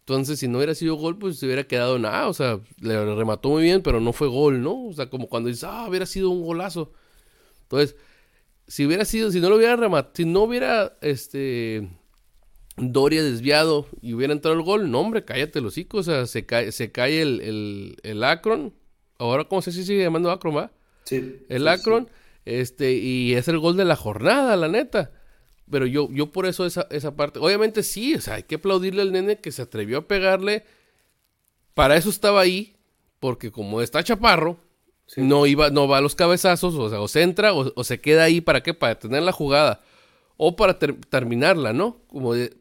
Entonces, 0.00 0.38
si 0.38 0.48
no 0.48 0.58
hubiera 0.58 0.74
sido 0.74 0.96
gol, 0.96 1.18
pues 1.18 1.38
se 1.38 1.46
hubiera 1.46 1.64
quedado 1.64 1.98
nada. 1.98 2.28
O 2.28 2.34
sea, 2.34 2.60
le 2.80 3.14
remató 3.14 3.48
muy 3.50 3.62
bien, 3.62 3.82
pero 3.82 4.00
no 4.00 4.12
fue 4.12 4.28
gol, 4.28 4.62
¿no? 4.62 4.86
O 4.86 4.92
sea, 4.92 5.08
como 5.08 5.28
cuando 5.28 5.48
dices, 5.48 5.64
ah, 5.64 5.86
hubiera 5.88 6.04
sido 6.04 6.30
un 6.30 6.42
golazo. 6.42 6.92
Entonces, 7.62 7.96
si 8.66 8.84
hubiera 8.86 9.04
sido, 9.04 9.30
si 9.30 9.40
no 9.40 9.48
lo 9.48 9.56
hubiera 9.56 9.76
rematado, 9.76 10.14
si 10.14 10.24
no 10.24 10.42
hubiera, 10.42 10.98
este, 11.00 11.88
Doria 12.76 13.22
desviado 13.22 13.86
y 14.00 14.14
hubiera 14.14 14.32
entrado 14.32 14.56
el 14.56 14.62
gol, 14.62 14.90
no, 14.90 15.00
hombre, 15.00 15.24
cállate 15.24 15.60
los 15.60 15.74
hocico. 15.74 15.98
O 15.98 16.02
sea, 16.02 16.26
se 16.26 16.46
cae, 16.46 16.72
se 16.72 16.92
cae 16.92 17.22
el, 17.22 17.40
el, 17.40 17.96
el 18.02 18.24
Akron. 18.24 18.74
Ahora, 19.18 19.44
¿cómo 19.44 19.62
se 19.62 19.72
sigue 19.72 20.02
llamando 20.02 20.30
Akron, 20.30 20.56
va? 20.56 20.72
Sí. 21.10 21.44
El 21.48 21.66
Akron. 21.66 22.08
Este, 22.44 22.92
y 22.92 23.34
es 23.34 23.48
el 23.48 23.58
gol 23.58 23.76
de 23.76 23.84
la 23.84 23.96
jornada, 23.96 24.56
la 24.56 24.68
neta. 24.68 25.10
Pero 25.70 25.86
yo, 25.86 26.08
yo 26.10 26.32
por 26.32 26.46
eso 26.46 26.66
esa, 26.66 26.86
esa 26.90 27.14
parte. 27.14 27.38
Obviamente 27.38 27.82
sí, 27.82 28.14
o 28.14 28.20
sea, 28.20 28.34
hay 28.34 28.44
que 28.44 28.56
aplaudirle 28.56 29.02
al 29.02 29.12
nene 29.12 29.40
que 29.40 29.52
se 29.52 29.62
atrevió 29.62 29.98
a 29.98 30.08
pegarle. 30.08 30.64
Para 31.74 31.96
eso 31.96 32.10
estaba 32.10 32.40
ahí, 32.40 32.76
porque 33.20 33.52
como 33.52 33.80
está 33.80 34.02
chaparro, 34.02 34.58
no 35.16 35.46
iba, 35.46 35.70
no 35.70 35.88
va 35.88 35.98
a 35.98 36.00
los 36.00 36.14
cabezazos, 36.14 36.74
o 36.74 36.88
sea, 36.88 37.00
o 37.00 37.08
se 37.08 37.22
entra 37.22 37.52
o, 37.52 37.84
se 37.84 38.00
queda 38.00 38.24
ahí 38.24 38.40
para 38.40 38.62
qué, 38.62 38.74
para 38.74 38.98
tener 38.98 39.22
la 39.22 39.32
jugada. 39.32 39.82
O 40.36 40.56
para 40.56 40.78
terminarla, 40.78 41.72
¿no? 41.72 41.98
Como 42.06 42.34
de, 42.34 42.56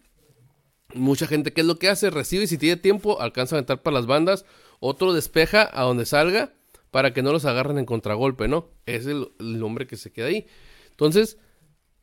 mucha 0.93 1.27
gente, 1.27 1.53
¿qué 1.53 1.61
es 1.61 1.67
lo 1.67 1.79
que 1.79 1.89
hace? 1.89 2.09
Recibe 2.09 2.43
y 2.43 2.47
si 2.47 2.57
tiene 2.57 2.75
tiempo, 2.75 3.21
alcanza 3.21 3.55
a 3.55 3.57
aventar 3.57 3.81
para 3.81 3.95
las 3.95 4.05
bandas. 4.05 4.45
Otro 4.79 5.13
despeja 5.13 5.69
a 5.71 5.83
donde 5.83 6.05
salga 6.05 6.53
para 6.91 7.13
que 7.13 7.21
no 7.21 7.31
los 7.31 7.45
agarren 7.45 7.77
en 7.77 7.85
contragolpe, 7.85 8.47
¿no? 8.47 8.69
Es 8.85 9.05
el, 9.05 9.31
el 9.39 9.61
hombre 9.63 9.87
que 9.87 9.97
se 9.97 10.11
queda 10.11 10.27
ahí. 10.27 10.47
Entonces, 10.91 11.37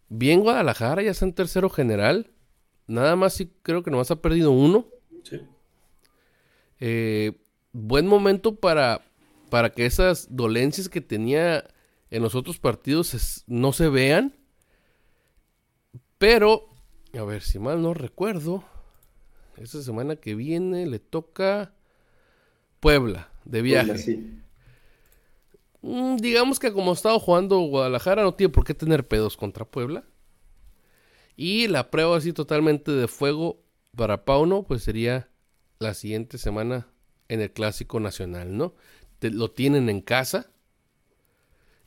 Bien 0.09 0.41
Guadalajara, 0.41 1.03
ya 1.03 1.11
está 1.11 1.25
en 1.25 1.33
tercero 1.33 1.69
general. 1.69 2.31
Nada 2.87 3.17
más 3.17 3.35
sí 3.35 3.53
creo 3.63 3.83
que 3.83 3.91
nomás 3.91 4.11
ha 4.11 4.23
perdido 4.23 4.53
uno. 4.53 4.87
Sí. 5.25 5.41
Eh, 6.79 7.33
buen 7.73 8.07
momento 8.07 8.57
para, 8.57 9.05
para 9.51 9.71
que 9.71 9.87
esas 9.87 10.29
dolencias 10.31 10.89
que 10.89 11.01
tenía 11.01 11.65
en 12.11 12.23
los 12.23 12.35
otros 12.35 12.59
partidos 12.59 13.45
no 13.49 13.73
se 13.73 13.89
vean. 13.89 14.37
Pero, 16.19 16.69
a 17.19 17.25
ver, 17.25 17.43
si 17.43 17.59
mal 17.59 17.83
no 17.83 17.93
recuerdo, 17.93 18.65
esta 19.57 19.83
semana 19.83 20.17
que 20.17 20.35
viene 20.35 20.87
le 20.87 21.01
toca 21.01 21.73
Puebla 22.79 23.31
de 23.45 23.63
viaje. 23.63 24.17
Mm, 24.17 24.43
digamos 26.19 26.59
que 26.59 26.73
como 26.73 26.91
ha 26.91 26.95
estado 26.95 27.19
jugando 27.21 27.59
Guadalajara, 27.61 28.23
no 28.23 28.35
tiene 28.35 28.53
por 28.53 28.65
qué 28.65 28.75
tener 28.75 29.07
pedos 29.07 29.37
contra 29.37 29.65
Puebla. 29.65 30.05
Y 31.37 31.69
la 31.69 31.91
prueba 31.91 32.17
así 32.17 32.33
totalmente 32.33 32.91
de 32.91 33.09
fuego 33.09 33.63
para 33.95 34.25
Pauno, 34.25 34.63
pues 34.65 34.83
sería 34.83 35.29
la 35.79 35.95
siguiente 35.95 36.39
semana 36.39 36.89
en 37.29 37.41
el 37.41 37.53
Clásico 37.53 38.01
Nacional, 38.01 38.57
¿no? 38.57 38.75
lo 39.21 39.51
tienen 39.51 39.89
en 39.89 40.01
casa. 40.01 40.51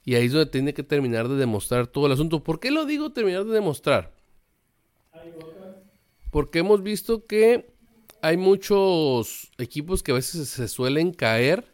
Y 0.04 0.16
ahí 0.16 0.26
es 0.26 0.32
donde 0.32 0.50
tiene 0.50 0.74
que 0.74 0.84
terminar 0.84 1.28
de 1.28 1.36
demostrar 1.36 1.88
todo 1.88 2.08
el 2.08 2.14
asunto. 2.14 2.44
¿Por 2.44 2.60
qué 2.60 2.72
lo 2.72 2.86
digo 2.86 3.12
terminar 3.12 3.46
de 3.46 3.54
demostrar? 3.54 4.14
Porque 6.32 6.60
hemos 6.60 6.82
visto 6.84 7.26
que 7.26 7.72
hay 8.22 8.38
muchos 8.38 9.52
equipos 9.58 10.04
que 10.04 10.12
a 10.12 10.16
veces 10.16 10.50
se 10.50 10.68
suelen 10.68 11.14
caer 11.14 11.66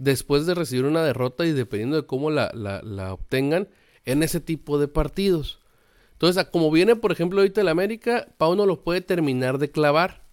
después 0.00 0.46
de 0.46 0.54
recibir 0.54 0.86
una 0.86 1.04
derrota 1.04 1.44
y 1.44 1.52
dependiendo 1.52 1.96
de 1.96 2.06
cómo 2.06 2.30
la, 2.30 2.50
obtengan 3.12 3.68
en 4.06 4.22
ese 4.22 4.40
tipo 4.40 4.78
de 4.78 4.88
partidos. 4.88 5.60
Entonces, 6.12 6.42
como 6.50 6.70
viene, 6.70 6.96
por 6.96 7.12
ejemplo, 7.12 7.40
ahorita 7.40 7.60
el 7.60 7.68
América, 7.68 8.26
Pau 8.38 8.56
no 8.56 8.64
lo 8.64 8.82
puede 8.82 9.02
terminar 9.02 9.58
de 9.58 9.70
clavar. 9.70 10.24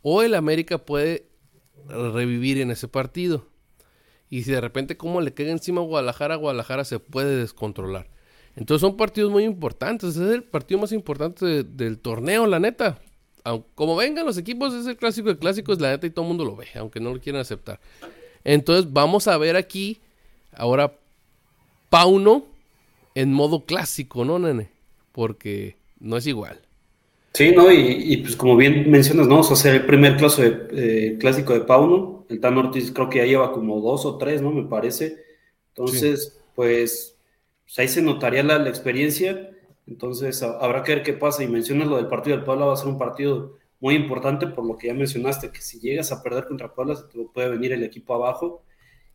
O 0.00 0.22
el 0.22 0.34
América 0.34 0.78
puede 0.78 1.28
revivir 1.86 2.58
en 2.58 2.70
ese 2.70 2.88
partido. 2.88 3.46
Y 4.30 4.44
si 4.44 4.52
de 4.52 4.60
repente 4.60 4.96
como 4.96 5.20
le 5.20 5.34
queda 5.34 5.50
encima 5.50 5.82
a 5.82 5.84
Guadalajara, 5.84 6.36
Guadalajara 6.36 6.84
se 6.84 6.98
puede 6.98 7.36
descontrolar. 7.36 8.08
Entonces 8.56 8.80
son 8.80 8.96
partidos 8.96 9.30
muy 9.30 9.44
importantes. 9.44 10.16
Es 10.16 10.32
el 10.32 10.44
partido 10.44 10.80
más 10.80 10.92
importante 10.92 11.62
del 11.62 11.98
torneo, 11.98 12.46
la 12.46 12.58
neta. 12.58 13.00
como 13.74 13.96
vengan 13.96 14.24
los 14.24 14.38
equipos, 14.38 14.72
es 14.72 14.86
el 14.86 14.96
clásico 14.96 15.28
de 15.28 15.38
clásicos, 15.38 15.78
la 15.78 15.90
neta, 15.90 16.06
y 16.06 16.10
todo 16.10 16.24
el 16.24 16.28
mundo 16.28 16.46
lo 16.46 16.56
ve, 16.56 16.68
aunque 16.76 17.00
no 17.00 17.12
lo 17.12 17.20
quieran 17.20 17.42
aceptar. 17.42 17.80
Entonces 18.44 18.92
vamos 18.92 19.28
a 19.28 19.36
ver 19.38 19.56
aquí 19.56 20.00
ahora 20.52 20.92
Pauno 21.88 22.44
en 23.14 23.32
modo 23.32 23.64
clásico, 23.64 24.24
¿no, 24.24 24.38
nene? 24.38 24.70
Porque 25.12 25.76
no 25.98 26.16
es 26.16 26.26
igual. 26.26 26.60
Sí, 27.34 27.52
¿no? 27.52 27.70
Y, 27.70 28.16
pues 28.18 28.34
como 28.34 28.56
bien 28.56 28.90
mencionas, 28.90 29.28
¿no? 29.28 29.40
O 29.40 29.56
sea, 29.56 29.72
el 29.72 29.86
primer 29.86 30.16
eh, 30.72 31.16
clásico 31.20 31.52
de 31.52 31.60
Pauno, 31.60 32.26
el 32.28 32.40
Tan 32.40 32.58
Ortiz 32.58 32.90
creo 32.92 33.08
que 33.08 33.18
ya 33.18 33.24
lleva 33.24 33.52
como 33.52 33.80
dos 33.80 34.04
o 34.04 34.18
tres, 34.18 34.42
¿no? 34.42 34.50
Me 34.50 34.64
parece. 34.64 35.18
Entonces, 35.68 36.40
pues, 36.56 37.16
pues, 37.64 37.78
ahí 37.78 37.88
se 37.88 38.02
notaría 38.02 38.42
la, 38.42 38.68
experiencia. 38.68 39.50
Entonces, 39.86 40.42
habrá 40.42 40.82
que 40.82 40.94
ver 40.96 41.02
qué 41.04 41.12
pasa. 41.12 41.44
Y 41.44 41.48
mencionas 41.48 41.86
lo 41.86 41.96
del 41.96 42.08
partido 42.08 42.36
del 42.36 42.44
Puebla, 42.44 42.66
va 42.66 42.74
a 42.74 42.76
ser 42.76 42.88
un 42.88 42.98
partido 42.98 43.58
muy 43.80 43.94
importante 43.94 44.46
por 44.46 44.64
lo 44.66 44.76
que 44.76 44.88
ya 44.88 44.94
mencionaste, 44.94 45.50
que 45.50 45.62
si 45.62 45.80
llegas 45.80 46.12
a 46.12 46.22
perder 46.22 46.46
contra 46.46 46.72
Puebla, 46.72 46.96
te 47.10 47.18
puede 47.32 47.48
venir 47.48 47.72
el 47.72 47.82
equipo 47.82 48.14
abajo. 48.14 48.62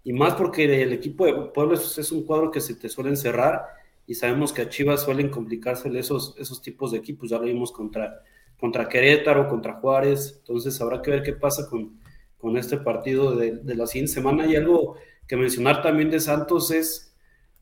Y 0.03 0.11
más 0.13 0.33
porque 0.33 0.81
el 0.81 0.91
equipo 0.91 1.25
de 1.25 1.33
Puebla 1.33 1.75
es, 1.75 2.11
un 2.11 2.25
cuadro 2.25 2.51
que 2.51 2.61
se 2.61 2.75
te 2.75 2.89
suele 2.89 3.11
encerrar 3.11 3.65
y 4.07 4.15
sabemos 4.15 4.53
que 4.53 4.63
a 4.63 4.69
Chivas 4.69 5.03
suelen 5.03 5.29
complicarse 5.29 5.89
esos, 5.97 6.35
esos 6.37 6.61
tipos 6.61 6.91
de 6.91 6.97
equipos. 6.97 7.29
Ya 7.29 7.37
lo 7.37 7.45
vimos 7.45 7.71
contra, 7.71 8.21
contra 8.59 8.87
Querétaro, 8.87 9.47
contra 9.47 9.73
Juárez. 9.73 10.35
Entonces 10.39 10.79
habrá 10.81 11.01
que 11.01 11.11
ver 11.11 11.23
qué 11.23 11.33
pasa 11.33 11.67
con, 11.69 11.99
con 12.37 12.57
este 12.57 12.77
partido 12.77 13.35
de, 13.35 13.57
de, 13.57 13.75
la 13.75 13.87
siguiente 13.87 14.13
semana. 14.13 14.45
Y 14.45 14.55
algo 14.55 14.95
que 15.27 15.37
mencionar 15.37 15.81
también 15.81 16.11
de 16.11 16.19
Santos 16.19 16.69
es, 16.71 17.15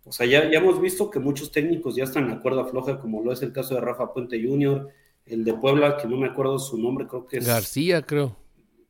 o 0.05 0.11
sea, 0.11 0.25
ya, 0.25 0.49
ya 0.51 0.59
hemos 0.59 0.81
visto 0.81 1.09
que 1.09 1.19
muchos 1.19 1.51
técnicos 1.51 1.95
ya 1.95 2.03
están 2.03 2.25
en 2.25 2.31
la 2.31 2.39
cuerda 2.39 2.65
floja, 2.65 2.99
como 2.99 3.23
lo 3.23 3.31
es 3.31 3.41
el 3.41 3.53
caso 3.53 3.75
de 3.75 3.81
Rafa 3.81 4.13
Puente 4.13 4.41
Jr., 4.41 4.89
el 5.25 5.43
de 5.43 5.53
Puebla, 5.53 5.97
que 5.97 6.07
no 6.07 6.17
me 6.17 6.27
acuerdo 6.27 6.59
su 6.59 6.77
nombre, 6.77 7.07
creo 7.07 7.25
que 7.25 7.37
es... 7.37 7.47
García, 7.47 8.01
creo. 8.01 8.35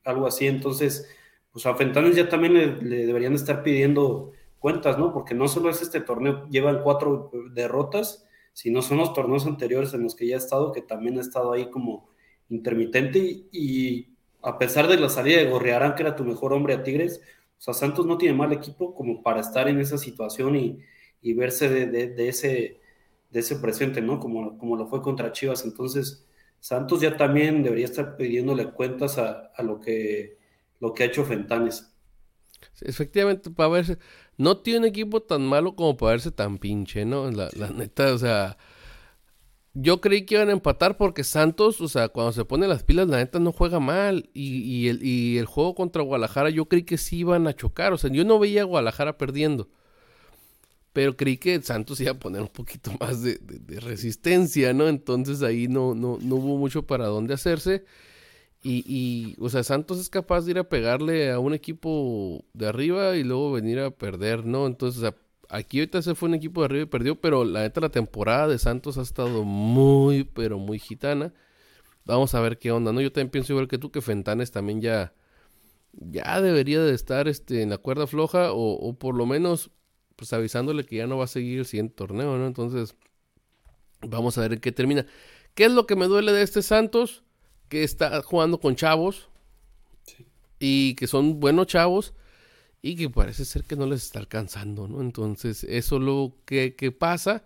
Algo 0.04 0.28
así, 0.28 0.48
entonces, 0.48 1.08
pues 1.52 1.66
a 1.66 1.76
Fentanes 1.76 2.16
ya 2.16 2.28
también 2.28 2.54
le, 2.54 3.06
deberían 3.06 3.34
estar 3.34 3.64
pidiendo 3.64 4.32
cuentas, 4.60 4.98
¿no? 4.98 5.14
Porque 5.14 5.36
no 5.36 5.48
solo 5.48 5.70
es 5.70 5.82
este 5.82 6.02
torneo, 6.02 6.48
llevan 6.50 6.82
cuatro 6.84 7.32
derrotas, 7.52 8.26
sino 8.54 8.82
son 8.82 8.98
los 8.98 9.14
torneos 9.14 9.46
anteriores 9.46 9.94
en 9.94 10.04
los 10.04 10.16
que 10.16 10.28
ya 10.28 10.36
ha 10.36 10.40
estado, 10.40 10.72
que 10.72 10.82
también 10.82 11.18
ha 11.18 11.22
estado 11.22 11.54
ahí 11.54 11.70
como 11.70 12.10
intermitente 12.50 13.20
y, 13.52 14.10
a 14.42 14.58
pesar 14.58 14.88
de 14.88 15.00
la 15.00 15.10
salida 15.10 15.38
de 15.38 15.50
Gorriarán, 15.50 15.96
que 15.96 16.04
era 16.04 16.16
tu 16.16 16.26
mejor 16.26 16.54
hombre 16.54 16.74
a 16.74 16.84
Tigres, 16.84 17.22
o 17.58 17.62
sea, 17.62 17.74
Santos 17.74 18.06
no 18.06 18.18
tiene 18.18 18.36
mal 18.36 18.52
equipo 18.52 18.94
como 18.94 19.24
para 19.24 19.40
estar 19.40 19.70
en 19.70 19.80
esa 19.80 19.98
situación 19.98 20.56
y, 20.58 20.80
y 21.22 21.34
verse 21.34 21.70
de, 21.70 21.86
de, 21.86 22.08
de 22.10 22.28
ese, 22.28 22.82
de 23.34 23.40
ese 23.42 23.58
presente, 23.58 24.02
¿no? 24.02 24.20
Como, 24.20 24.58
como 24.58 24.78
lo 24.78 24.88
fue 24.88 25.02
contra 25.02 25.32
Chivas. 25.32 25.66
Entonces, 25.66 26.26
Santos 26.60 27.02
ya 27.02 27.18
también 27.18 27.64
debería 27.64 27.86
estar 27.86 28.16
pidiéndole 28.16 28.72
cuentas 28.72 29.18
a, 29.18 29.52
a 29.56 29.64
lo, 29.64 29.80
que, 29.82 30.38
lo 30.80 30.94
que 30.94 31.04
ha 31.04 31.08
hecho 31.08 31.26
Fentanes. 31.26 31.94
Efectivamente, 32.82 33.50
para 33.50 33.70
verse, 33.70 33.98
no 34.38 34.60
tiene 34.60 34.80
un 34.80 34.86
equipo 34.86 35.22
tan 35.22 35.46
malo 35.46 35.76
como 35.76 35.98
para 35.98 36.12
verse 36.14 36.32
tan 36.32 36.58
pinche, 36.60 37.06
¿no? 37.06 37.30
La, 37.32 37.50
la 37.56 37.70
neta, 37.72 38.14
o 38.14 38.18
sea, 38.18 38.58
yo 39.74 40.00
creí 40.02 40.26
que 40.26 40.36
iban 40.36 40.50
a 40.50 40.54
empatar 40.54 40.98
porque 40.98 41.24
Santos, 41.24 41.82
o 41.82 41.88
sea, 41.88 42.10
cuando 42.10 42.32
se 42.32 42.46
pone 42.46 42.68
las 42.68 42.84
pilas, 42.84 43.08
la 43.08 43.18
neta 43.18 43.40
no 43.40 43.52
juega 43.52 43.80
mal. 43.80 44.30
Y, 44.34 44.60
y, 44.62 44.90
el, 44.90 45.04
y 45.04 45.38
el 45.40 45.46
juego 45.48 45.74
contra 45.76 46.04
Guadalajara, 46.04 46.52
yo 46.52 46.66
creí 46.68 46.84
que 46.84 46.98
sí 47.00 47.20
iban 47.20 47.48
a 47.48 47.54
chocar. 47.56 47.94
O 47.94 47.98
sea, 47.98 48.12
yo 48.12 48.24
no 48.24 48.38
veía 48.40 48.62
a 48.62 48.66
Guadalajara 48.66 49.18
perdiendo. 49.18 49.70
Pero 50.94 51.18
creí 51.18 51.38
que 51.38 51.60
Santos 51.62 52.00
iba 52.00 52.12
a 52.12 52.20
poner 52.20 52.42
un 52.42 52.48
poquito 52.48 52.92
más 53.00 53.24
de, 53.24 53.40
de, 53.40 53.80
resistencia, 53.80 54.74
¿no? 54.74 54.88
Entonces 54.88 55.42
ahí 55.42 55.68
no, 55.68 55.96
no, 55.96 56.20
no 56.22 56.36
hubo 56.36 56.58
mucho 56.58 56.84
para 56.86 57.08
dónde 57.08 57.34
hacerse. 57.34 57.84
Y, 58.64 58.84
y, 58.88 59.36
o 59.42 59.50
sea, 59.50 59.64
Santos 59.64 60.00
es 60.00 60.10
capaz 60.10 60.46
de 60.46 60.52
ir 60.52 60.60
a 60.60 60.70
pegarle 60.70 61.32
a 61.32 61.40
un 61.40 61.54
equipo 61.54 62.46
de 62.54 62.68
arriba 62.68 63.18
y 63.18 63.24
luego 63.24 63.52
venir 63.52 63.80
a 63.80 63.92
perder, 63.92 64.46
¿no? 64.46 64.68
Entonces, 64.68 65.00
o 65.00 65.02
sea, 65.02 65.16
aquí 65.50 65.80
ahorita 65.80 66.02
se 66.02 66.16
fue 66.16 66.30
un 66.30 66.36
equipo 66.36 66.62
de 66.62 66.66
arriba 66.66 66.84
y 66.84 66.88
perdió, 66.88 67.20
pero 67.20 67.44
la 67.44 67.62
neta 67.62 67.82
la 67.82 67.90
temporada 67.90 68.48
de 68.48 68.60
Santos 68.60 68.98
ha 68.98 69.02
estado 69.02 69.44
muy, 69.44 70.24
pero 70.24 70.60
muy 70.60 70.80
gitana. 70.80 71.34
Vamos 72.06 72.36
a 72.36 72.42
ver 72.42 72.58
qué 72.58 72.72
onda, 72.72 72.94
¿no? 72.94 73.02
Yo 73.02 73.12
también 73.12 73.32
pienso 73.32 73.54
igual 73.54 73.68
que 73.68 73.78
tú 73.78 73.92
que 73.92 74.02
Fentanes 74.02 74.52
también 74.52 74.82
ya, 74.82 75.14
ya 75.94 76.42
debería 76.42 76.82
de 76.82 76.94
estar 76.94 77.28
este, 77.28 77.62
en 77.64 77.70
la 77.70 77.78
cuerda 77.78 78.08
floja 78.08 78.54
o, 78.54 78.74
o 78.74 78.94
por 78.98 79.16
lo 79.16 79.26
menos 79.26 79.72
pues 80.24 80.32
avisándole 80.32 80.86
que 80.86 80.96
ya 80.96 81.06
no 81.06 81.18
va 81.18 81.26
a 81.26 81.28
seguir 81.28 81.60
el 81.60 81.66
siguiente 81.66 81.96
torneo, 81.96 82.38
¿no? 82.38 82.48
Entonces, 82.48 82.96
vamos 84.00 84.38
a 84.38 84.42
ver 84.42 84.54
en 84.54 84.60
qué 84.62 84.72
termina. 84.72 85.06
¿Qué 85.54 85.66
es 85.66 85.72
lo 85.74 85.86
que 85.86 85.98
me 85.98 86.06
duele 86.06 86.32
de 86.32 86.44
este 86.44 86.62
Santos? 86.62 87.24
Que 87.68 87.84
está 87.84 88.22
jugando 88.22 88.58
con 88.62 88.78
chavos 88.78 89.28
sí. 90.06 90.26
y 90.60 90.96
que 90.96 91.08
son 91.08 91.42
buenos 91.42 91.68
chavos 91.68 92.14
y 92.82 92.96
que 92.96 93.10
parece 93.10 93.44
ser 93.44 93.66
que 93.66 93.76
no 93.76 93.86
les 93.86 94.04
está 94.04 94.20
alcanzando, 94.20 94.88
¿no? 94.88 95.02
Entonces, 95.02 95.66
eso 95.66 96.00
lo 96.00 96.38
que, 96.46 96.74
que 96.78 96.94
pasa 96.94 97.44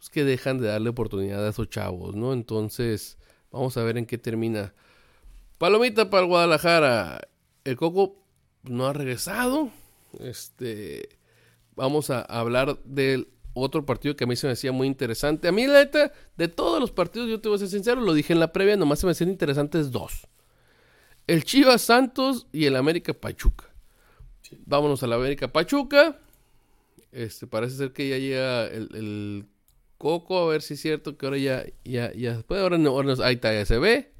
es 0.00 0.08
que 0.08 0.24
dejan 0.24 0.58
de 0.58 0.68
darle 0.68 0.88
oportunidad 0.88 1.46
a 1.46 1.50
esos 1.50 1.68
chavos, 1.68 2.16
¿no? 2.16 2.32
Entonces, 2.32 3.18
vamos 3.50 3.76
a 3.76 3.82
ver 3.82 3.98
en 3.98 4.06
qué 4.06 4.16
termina. 4.16 4.72
Palomita 5.58 6.08
para 6.08 6.22
el 6.22 6.28
Guadalajara. 6.28 7.28
El 7.64 7.76
Coco 7.76 8.16
no 8.62 8.86
ha 8.86 8.94
regresado. 8.94 9.68
Este 10.20 11.18
vamos 11.76 12.10
a 12.10 12.20
hablar 12.22 12.78
del 12.84 13.28
otro 13.54 13.86
partido 13.86 14.16
que 14.16 14.24
a 14.24 14.26
mí 14.26 14.36
se 14.36 14.46
me 14.46 14.52
hacía 14.52 14.72
muy 14.72 14.86
interesante. 14.86 15.48
A 15.48 15.52
mí, 15.52 15.66
la 15.66 15.84
neta, 15.84 16.12
de 16.36 16.48
todos 16.48 16.80
los 16.80 16.90
partidos, 16.90 17.28
yo 17.28 17.40
te 17.40 17.48
voy 17.48 17.56
a 17.56 17.60
ser 17.60 17.68
sincero, 17.68 18.00
lo 18.00 18.12
dije 18.12 18.32
en 18.32 18.40
la 18.40 18.52
previa, 18.52 18.76
nomás 18.76 18.98
se 18.98 19.06
me 19.06 19.12
hacían 19.12 19.30
interesantes 19.30 19.90
dos. 19.90 20.26
El 21.26 21.44
Chivas 21.44 21.82
Santos 21.82 22.46
y 22.52 22.66
el 22.66 22.76
América 22.76 23.14
Pachuca. 23.14 23.72
Sí. 24.42 24.58
Vámonos 24.66 25.02
a 25.02 25.06
la 25.06 25.16
América 25.16 25.48
Pachuca. 25.48 26.18
Este, 27.12 27.46
parece 27.46 27.76
ser 27.76 27.92
que 27.92 28.08
ya 28.08 28.18
llega 28.18 28.66
el, 28.66 28.88
el, 28.94 29.46
Coco, 29.96 30.36
a 30.38 30.46
ver 30.48 30.60
si 30.60 30.74
es 30.74 30.80
cierto 30.80 31.16
que 31.16 31.24
ahora 31.24 31.38
ya, 31.38 31.64
ya, 31.84 32.12
ya, 32.12 32.34
después 32.34 32.60
ahora, 32.60 32.76
no, 32.76 32.90
ahora 32.90 33.14
ahí 33.24 33.36
está, 33.36 33.54
ya 33.54 33.64
se 33.64 33.78
ve. 33.78 34.12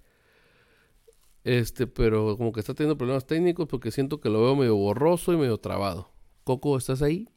Este, 1.42 1.87
pero 1.87 2.38
como 2.38 2.52
que 2.52 2.61
está 2.61 2.73
teniendo 2.73 2.96
problemas 2.96 3.26
técnicos 3.26 3.68
porque 3.68 3.90
siento 3.90 4.20
que 4.20 4.30
lo 4.30 4.40
veo 4.42 4.56
medio 4.56 4.76
borroso 4.76 5.32
y 5.32 5.37
medio 5.37 5.58
trabado. 5.58 6.11
Coco, 6.44 6.78
¿estás 6.78 7.02
ahí? 7.02 7.28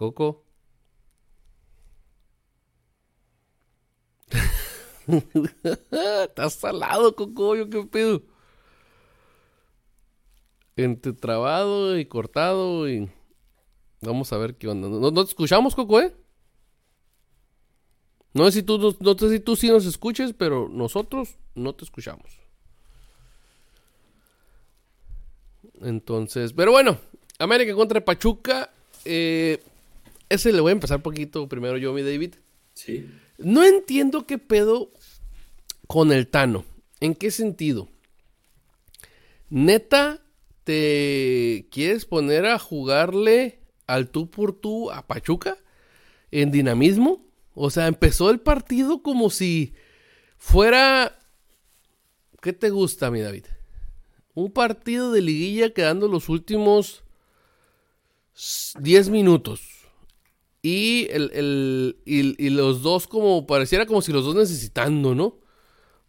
Coco. 0.00 0.42
Estás 6.24 6.54
salado, 6.54 7.14
Coco, 7.14 7.54
yo 7.54 7.68
qué 7.68 7.82
pedo. 7.84 8.22
Entre 10.76 11.12
trabado 11.12 11.98
y 11.98 12.06
cortado 12.06 12.88
y... 12.88 13.10
Vamos 14.00 14.32
a 14.32 14.38
ver 14.38 14.56
qué 14.56 14.68
onda. 14.68 14.88
¿No, 14.88 15.10
no 15.10 15.12
te 15.12 15.28
escuchamos, 15.28 15.74
Coco, 15.74 16.00
eh? 16.00 16.16
No 18.32 18.46
sé, 18.46 18.52
si 18.52 18.62
tú, 18.62 18.78
no, 18.78 19.56
sí 19.56 19.68
nos 19.68 19.84
escuches, 19.84 20.32
pero 20.32 20.70
nosotros 20.70 21.36
no 21.54 21.74
te 21.74 21.84
escuchamos. 21.84 22.40
Entonces, 25.82 26.54
pero 26.54 26.72
bueno, 26.72 26.96
América 27.38 27.74
contra 27.74 28.02
Pachuca. 28.02 28.72
Eh, 29.04 29.62
ese 30.30 30.52
le 30.52 30.60
voy 30.60 30.70
a 30.70 30.72
empezar 30.72 31.02
poquito 31.02 31.48
primero 31.48 31.76
yo, 31.76 31.92
mi 31.92 32.02
David. 32.02 32.36
Sí. 32.72 33.06
No 33.36 33.64
entiendo 33.64 34.26
qué 34.26 34.38
pedo 34.38 34.92
con 35.86 36.12
el 36.12 36.28
Tano. 36.28 36.64
¿En 37.00 37.14
qué 37.14 37.30
sentido? 37.30 37.88
Neta, 39.48 40.22
¿te 40.64 41.66
quieres 41.70 42.06
poner 42.06 42.46
a 42.46 42.58
jugarle 42.58 43.58
al 43.86 44.08
tú 44.08 44.30
por 44.30 44.52
tú 44.52 44.90
a 44.90 45.06
Pachuca? 45.06 45.58
¿En 46.30 46.52
dinamismo? 46.52 47.26
O 47.54 47.70
sea, 47.70 47.88
empezó 47.88 48.30
el 48.30 48.40
partido 48.40 49.02
como 49.02 49.30
si 49.30 49.74
fuera... 50.38 51.18
¿Qué 52.40 52.52
te 52.52 52.70
gusta, 52.70 53.10
mi 53.10 53.20
David? 53.20 53.46
Un 54.34 54.52
partido 54.52 55.10
de 55.10 55.20
liguilla 55.22 55.74
quedando 55.74 56.06
los 56.06 56.28
últimos 56.28 57.02
10 58.78 59.08
minutos. 59.08 59.79
Y, 60.62 61.06
el, 61.10 61.30
el 61.32 61.96
y, 62.04 62.50
los 62.50 62.82
dos 62.82 63.06
como, 63.06 63.46
pareciera 63.46 63.86
como 63.86 64.02
si 64.02 64.12
los 64.12 64.24
dos 64.24 64.34
necesitando, 64.34 65.14
¿no? 65.14 65.38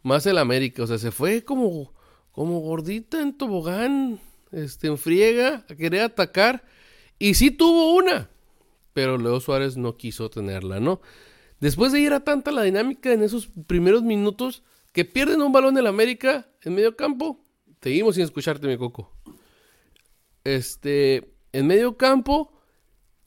Más 0.03 0.25
el 0.25 0.37
América, 0.37 0.83
o 0.83 0.87
sea, 0.87 0.97
se 0.97 1.11
fue 1.11 1.43
como, 1.45 1.93
como 2.31 2.59
gordita 2.59 3.21
en 3.21 3.37
tobogán, 3.37 4.19
este, 4.51 4.87
en 4.87 4.97
friega, 4.97 5.65
a 5.69 5.75
querer 5.75 6.01
atacar. 6.01 6.65
Y 7.17 7.35
sí 7.35 7.51
tuvo 7.51 7.95
una, 7.95 8.29
pero 8.93 9.17
Leo 9.17 9.39
Suárez 9.39 9.77
no 9.77 9.95
quiso 9.95 10.29
tenerla, 10.29 10.79
¿no? 10.81 11.01
Después 11.61 11.93
de 11.93 12.01
ir 12.01 12.11
a 12.11 12.23
tanta 12.23 12.51
la 12.51 12.63
dinámica 12.63 13.13
en 13.13 13.23
esos 13.23 13.47
primeros 13.67 14.03
minutos, 14.03 14.63
que 14.91 15.05
pierden 15.05 15.41
un 15.41 15.53
balón 15.53 15.77
el 15.77 15.87
América 15.87 16.49
en 16.63 16.75
medio 16.75 16.97
campo, 16.97 17.45
seguimos 17.81 18.15
sin 18.15 18.25
escucharte, 18.25 18.67
mi 18.67 18.77
coco. 18.77 19.13
Este, 20.43 21.31
en 21.53 21.67
medio 21.67 21.95
campo, 21.95 22.51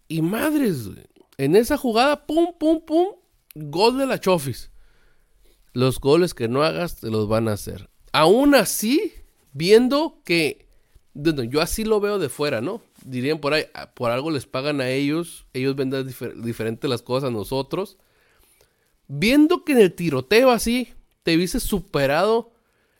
y 0.06 0.20
madres, 0.20 0.88
güey 0.88 1.13
en 1.38 1.56
esa 1.56 1.76
jugada, 1.76 2.26
pum, 2.26 2.54
pum, 2.58 2.80
pum, 2.84 3.08
gol 3.54 3.98
de 3.98 4.06
la 4.06 4.20
Chofis. 4.20 4.70
Los 5.72 5.98
goles 6.00 6.34
que 6.34 6.48
no 6.48 6.62
hagas 6.62 7.00
te 7.00 7.10
los 7.10 7.28
van 7.28 7.48
a 7.48 7.52
hacer. 7.52 7.88
Aún 8.12 8.54
así, 8.54 9.12
viendo 9.52 10.20
que 10.24 10.68
yo 11.14 11.60
así 11.60 11.84
lo 11.84 12.00
veo 12.00 12.18
de 12.18 12.28
fuera, 12.28 12.60
¿no? 12.60 12.82
Dirían 13.04 13.38
por 13.38 13.54
ahí, 13.54 13.66
ah, 13.74 13.90
por 13.92 14.10
algo 14.10 14.30
les 14.30 14.46
pagan 14.46 14.80
a 14.80 14.88
ellos, 14.88 15.46
ellos 15.52 15.76
venden 15.76 16.06
difer 16.06 16.36
diferente 16.40 16.88
las 16.88 17.02
cosas 17.02 17.28
a 17.28 17.32
nosotros. 17.32 17.98
Viendo 19.06 19.64
que 19.64 19.72
en 19.72 19.78
el 19.78 19.94
tiroteo 19.94 20.50
así 20.50 20.92
te 21.22 21.36
viste 21.36 21.60
superado 21.60 22.52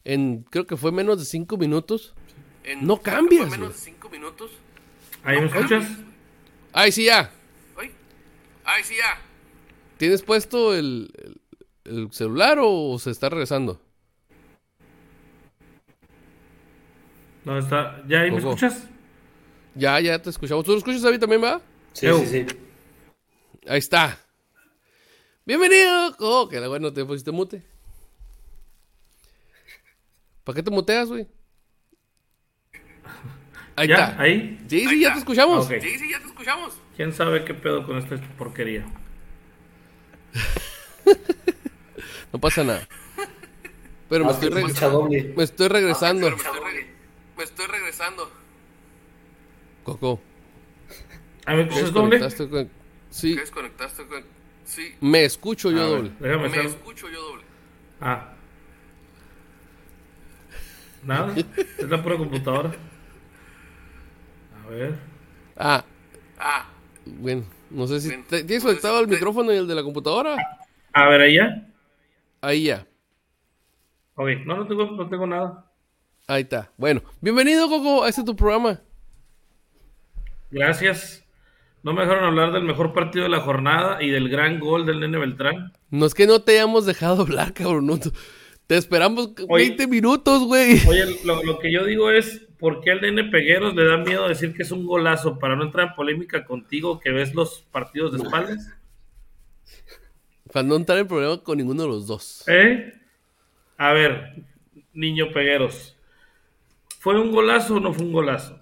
en, 0.05 0.45
creo 0.51 0.67
que 0.67 0.77
fue 0.77 0.93
menos 0.93 1.19
de 1.19 1.25
cinco 1.25 1.57
minutos, 1.57 2.15
en, 2.63 2.87
no 2.87 2.99
cambias. 2.99 3.51
menos 3.51 3.75
de 3.75 3.81
cinco 3.81 4.09
minutos. 4.09 4.51
¿Ahí 5.23 5.41
me 5.41 5.47
escuchas? 5.47 5.87
Ahí 6.73 6.93
sí, 6.93 7.05
ya. 7.05 7.33
Ay, 8.65 8.83
sí, 8.83 8.95
ya. 8.97 9.21
¿Tienes 9.99 10.23
puesto 10.23 10.75
el, 10.75 11.11
el, 11.85 11.99
el, 11.99 12.13
celular 12.13 12.59
o 12.61 12.99
se 12.99 13.11
está 13.11 13.29
regresando? 13.29 13.81
¿Dónde 17.45 17.61
está? 17.61 18.03
¿Ya 18.09 18.21
ahí 18.21 18.31
me 18.31 18.39
escuchas? 18.39 18.89
Ya, 19.75 20.01
ya 20.01 20.21
te 20.21 20.31
escuchamos. 20.31 20.65
¿Tú 20.65 20.73
lo 20.73 20.79
escuchas 20.79 21.05
a 21.05 21.11
mí 21.11 21.19
también, 21.19 21.43
va? 21.45 21.61
Sí, 21.93 22.07
sí, 22.21 22.27
sí. 22.27 22.47
Ahí 23.69 23.79
está. 23.79 24.19
Bienvenido. 25.45 26.17
Oh, 26.21 26.49
que 26.49 26.67
bueno, 26.67 26.93
te 26.93 27.05
pusiste 27.05 27.31
mute. 27.31 27.63
¿Para 30.43 30.57
qué 30.57 30.63
te 30.63 30.71
muteas, 30.71 31.09
güey? 31.09 31.27
Ahí 33.77 33.89
¿Ya? 33.89 33.95
está. 33.95 34.23
¿Ahí? 34.23 34.59
Sí, 34.69 34.81
sí, 34.81 34.87
Ahí 34.87 35.01
ya 35.01 35.09
está. 35.09 35.13
te 35.15 35.19
escuchamos. 35.21 35.67
Ok. 35.67 35.73
Sí, 35.81 35.99
sí, 35.99 36.11
ya 36.11 36.19
te 36.21 36.27
escuchamos. 36.27 36.75
¿Quién 36.97 37.13
sabe 37.13 37.45
qué 37.45 37.55
pedo 37.55 37.85
con 37.87 37.99
esta 37.99 38.17
porquería? 38.39 38.85
No 42.33 42.41
pasa 42.41 42.65
nada. 42.65 42.89
Pero 44.09 44.25
me 44.25 44.31
Ah, 44.31 44.35
estoy, 44.35 44.49
se 44.49 44.55
reg- 44.57 44.67
escucha 44.67 44.89
doble. 44.89 45.33
me 45.37 45.45
estoy 45.45 45.69
regresando. 45.69 46.29
Me 46.31 46.35
estoy, 46.37 46.53
reg- 46.61 46.87
me 47.39 47.45
estoy 47.45 47.67
regresando. 47.67 48.33
Coco. 49.85 50.21
¿Ah, 51.47 51.55
me 51.55 51.65
¿te 51.65 51.69
escuchas 51.71 51.93
doble? 51.93 52.19
con- 52.51 52.71
Sí, 53.11 53.35
¿Qué 53.37 53.41
desconectaste? 53.43 54.07
con- 54.09 54.25
Sí, 54.65 54.97
me 55.01 55.25
escucho 55.25 55.71
yo 55.71 55.79
A 55.81 55.85
ver, 55.85 55.91
doble. 55.91 56.13
déjame 56.19 56.49
me 56.49 56.63
escucho 56.65 57.09
yo 57.09 57.23
doble. 57.23 57.45
Ah. 58.01 58.33
Nada. 61.05 61.35
Es 61.37 61.89
la 61.89 62.03
pura 62.03 62.17
computadora. 62.17 62.73
A 64.65 64.69
ver. 64.71 64.99
Ah, 65.57 65.85
Ah, 66.39 66.67
bueno, 67.07 67.45
no 67.71 67.87
sé 67.87 68.01
si... 68.01 68.09
Bien. 68.09 68.25
¿te- 68.25 68.45
¿Tienes 68.45 68.63
Pues, 68.63 68.75
conectado 68.81 69.01
el 69.01 69.07
te- 69.09 69.15
micrófono 69.15 69.53
y 69.53 69.57
el 69.57 69.67
de 69.67 69.75
la 69.75 69.83
computadora? 69.83 70.37
A 70.93 71.09
ver, 71.09 71.21
allá. 71.23 71.67
Ahí 72.41 72.65
ya. 72.65 72.87
Ok, 74.17 74.29
no, 74.47 74.57
no 74.59 74.67
tengo, 74.67 74.85
no 74.93 75.09
tengo 75.09 75.27
nada. 75.27 75.71
Ahí 76.27 76.43
está. 76.43 76.71
Bueno, 76.77 77.03
bienvenido, 77.21 77.69
Coco, 77.69 78.05
a 78.05 78.09
este 78.09 78.23
tu 78.25 78.35
programa. 78.37 78.81
Gracias. 80.51 81.25
No 81.83 81.93
me 81.93 82.03
dejaron 82.03 82.25
hablar 82.25 82.53
del 82.53 82.63
mejor 82.65 82.93
partido 82.95 83.25
de 83.25 83.31
la 83.31 83.41
jornada 83.41 84.03
y 84.03 84.09
del 84.11 84.29
gran 84.29 84.59
gol 84.59 84.87
del 84.87 85.01
Nene 85.01 85.19
Beltrán. 85.19 85.73
No 85.91 86.07
es 86.07 86.15
que 86.15 86.27
no 86.27 86.41
te 86.41 86.53
hayamos 86.53 86.87
dejado 86.87 87.23
hablar, 87.25 87.53
cabrón. 87.53 87.87
no, 87.87 87.99
te 88.67 88.77
esperamos 88.77 89.31
Oye. 89.49 89.65
20 89.69 89.87
minutos, 89.89 90.45
güey. 90.45 90.81
Oye, 90.89 91.05
lo, 91.25 91.43
lo 91.43 91.59
que 91.59 91.71
yo 91.73 91.85
digo 91.85 92.11
es, 92.11 92.43
¿por 92.65 92.81
qué 92.81 92.93
al 92.93 93.03
Nene 93.03 93.25
Pegueros 93.25 93.75
le 93.75 93.85
da 93.85 93.99
miedo 93.99 94.27
decir 94.27 94.55
que 94.55 94.63
es 94.63 94.71
un 94.71 94.87
golazo 94.87 95.39
para 95.39 95.55
no 95.55 95.65
entrar 95.65 95.89
en 95.89 95.95
polémica 95.95 96.47
contigo 96.47 96.99
que 96.99 97.11
ves 97.11 97.35
los 97.35 97.61
partidos 97.71 98.13
de 98.13 98.25
espaldas? 98.25 98.71
Para 100.51 100.67
no 100.67 100.77
entrar 100.77 100.97
en 100.97 101.07
problema 101.07 101.43
con 101.43 101.59
ninguno 101.59 101.83
de 101.83 101.89
los 101.89 102.07
dos. 102.07 102.43
¿Eh? 102.49 102.95
A 103.77 103.93
ver, 103.93 104.37
niño 104.95 105.31
Pegueros. 105.31 105.95
¿Fue 107.01 107.21
un 107.21 107.33
golazo 107.33 107.75
o 107.77 107.81
no 107.81 107.93
fue 107.93 108.07
un 108.07 108.13
golazo? 108.13 108.59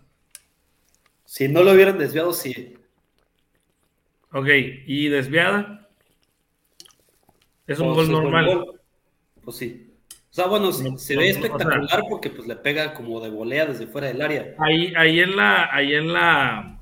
Si 1.25 1.47
no 1.47 1.63
lo 1.63 1.71
hubieran 1.71 1.97
desviado, 1.97 2.33
sí. 2.33 2.77
Ok, 4.33 4.49
¿y 4.87 5.07
desviada? 5.11 5.89
Es 7.69 7.79
un 7.79 7.95
Pues, 7.95 8.09
gol 8.09 8.21
normal. 8.21 8.47
gol. 8.47 8.81
Pues 9.45 9.57
sí. 9.59 9.92
O 10.33 10.35
sea, 10.35 10.47
bueno, 10.47 10.73
se, 10.73 10.97
se 10.97 11.15
ve 11.17 11.25
no, 11.25 11.31
o 11.31 11.41
sea- 11.41 11.43
espectacular 11.45 12.03
porque 12.09 12.31
pues 12.31 12.49
le 12.49 12.57
pega 12.57 12.95
como 12.95 13.21
de 13.21 13.29
volea 13.29 13.67
desde 13.67 13.87
fuera 13.87 14.07
del 14.09 14.23
área. 14.23 14.55
Ahí, 14.59 14.93
ahí 14.97 15.21
en 15.21 15.37
la, 15.37 15.69
ahí 15.75 15.95
en 15.95 16.11
la, 16.13 16.81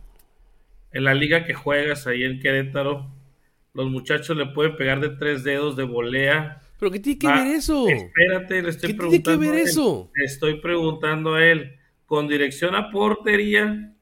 en 0.92 1.02
la 1.04 1.14
liga 1.14 1.44
que 1.44 1.52
juegas, 1.52 2.06
ahí 2.06 2.22
en 2.22 2.38
Querétaro, 2.38 3.10
los 3.74 3.90
muchachos 3.90 4.36
le 4.36 4.46
pueden 4.46 4.76
pegar 4.76 5.00
de 5.00 5.08
tres 5.10 5.42
dedos 5.42 5.74
de 5.76 5.82
volea. 5.82 6.62
¿Pero 6.78 6.92
qué 6.92 7.00
tiene 7.00 7.18
que 7.18 7.26
ver 7.26 7.46
eso? 7.48 7.88
Espérate, 7.88 8.62
le 8.62 8.70
estoy 8.70 8.92
¿Qué 8.92 8.94
tiene 8.98 9.16
que 9.18 9.22
preguntando. 9.24 9.40
ver 9.40 9.50
a 9.58 9.62
él. 9.62 9.68
eso? 9.68 10.10
Le 10.14 10.24
estoy 10.24 10.60
preguntando 10.60 11.34
a 11.34 11.44
él. 11.44 11.76
Con 12.06 12.28
dirección 12.28 12.74
a 12.76 12.90
portería, 12.90 13.92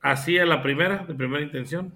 así 0.00 0.38
a 0.38 0.46
la 0.46 0.62
primera, 0.62 1.04
de 1.06 1.14
primera 1.14 1.42
intención. 1.42 1.94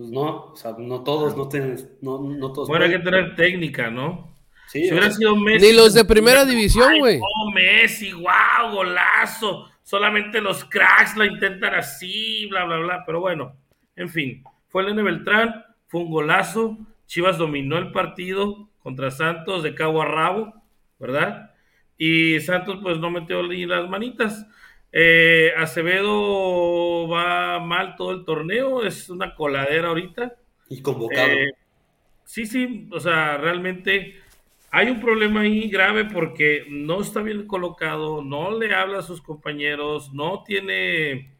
Pues 0.00 0.12
no, 0.12 0.46
o 0.46 0.56
sea, 0.56 0.74
no 0.78 1.04
todos, 1.04 1.36
no, 1.36 1.46
tienen, 1.46 1.76
no, 2.00 2.22
no 2.22 2.52
todos. 2.54 2.68
Bueno, 2.68 2.86
hay 2.86 2.90
que 2.90 3.00
tener 3.00 3.36
técnica, 3.36 3.90
¿no? 3.90 4.34
Sí, 4.66 4.84
Si 4.84 4.88
o 4.88 4.92
hubiera 4.92 5.08
sea, 5.08 5.16
sido 5.18 5.36
Messi. 5.36 5.66
Ni 5.66 5.76
los 5.76 5.92
de 5.92 6.06
primera 6.06 6.46
división, 6.46 7.00
güey. 7.00 7.18
No, 7.18 7.50
Messi, 7.52 8.10
wow, 8.14 8.72
golazo. 8.72 9.68
Solamente 9.82 10.40
los 10.40 10.64
cracks 10.64 11.18
la 11.18 11.26
intentan 11.26 11.74
así, 11.74 12.46
bla, 12.46 12.64
bla, 12.64 12.78
bla. 12.78 13.02
Pero 13.04 13.20
bueno, 13.20 13.54
en 13.94 14.08
fin. 14.08 14.42
Fue 14.68 14.80
el 14.80 14.88
Nene 14.88 15.02
Beltrán, 15.02 15.66
fue 15.86 16.00
un 16.00 16.10
golazo. 16.10 16.78
Chivas 17.06 17.36
dominó 17.36 17.76
el 17.76 17.92
partido 17.92 18.70
contra 18.78 19.10
Santos 19.10 19.62
de 19.62 19.74
cabo 19.74 20.00
a 20.00 20.06
rabo, 20.06 20.54
¿verdad? 20.98 21.50
Y 21.98 22.40
Santos, 22.40 22.78
pues 22.80 22.96
no 22.96 23.10
metió 23.10 23.46
ni 23.46 23.66
las 23.66 23.86
manitas. 23.90 24.46
Eh, 24.92 25.52
Acevedo 25.56 27.08
va 27.08 27.60
mal 27.60 27.94
todo 27.96 28.12
el 28.12 28.24
torneo, 28.24 28.82
es 28.82 29.08
una 29.08 29.34
coladera 29.34 29.88
ahorita. 29.88 30.36
y 30.68 30.82
convocado. 30.82 31.28
Eh, 31.28 31.52
sí, 32.24 32.46
sí, 32.46 32.88
o 32.92 33.00
sea, 33.00 33.36
realmente 33.38 34.16
hay 34.70 34.88
un 34.88 35.00
problema 35.00 35.40
ahí 35.40 35.68
grave 35.68 36.04
porque 36.04 36.64
no 36.68 37.00
está 37.00 37.22
bien 37.22 37.46
colocado, 37.46 38.22
no 38.22 38.56
le 38.56 38.74
habla 38.74 38.98
a 38.98 39.02
sus 39.02 39.20
compañeros, 39.20 40.12
no 40.12 40.42
tiene, 40.44 41.34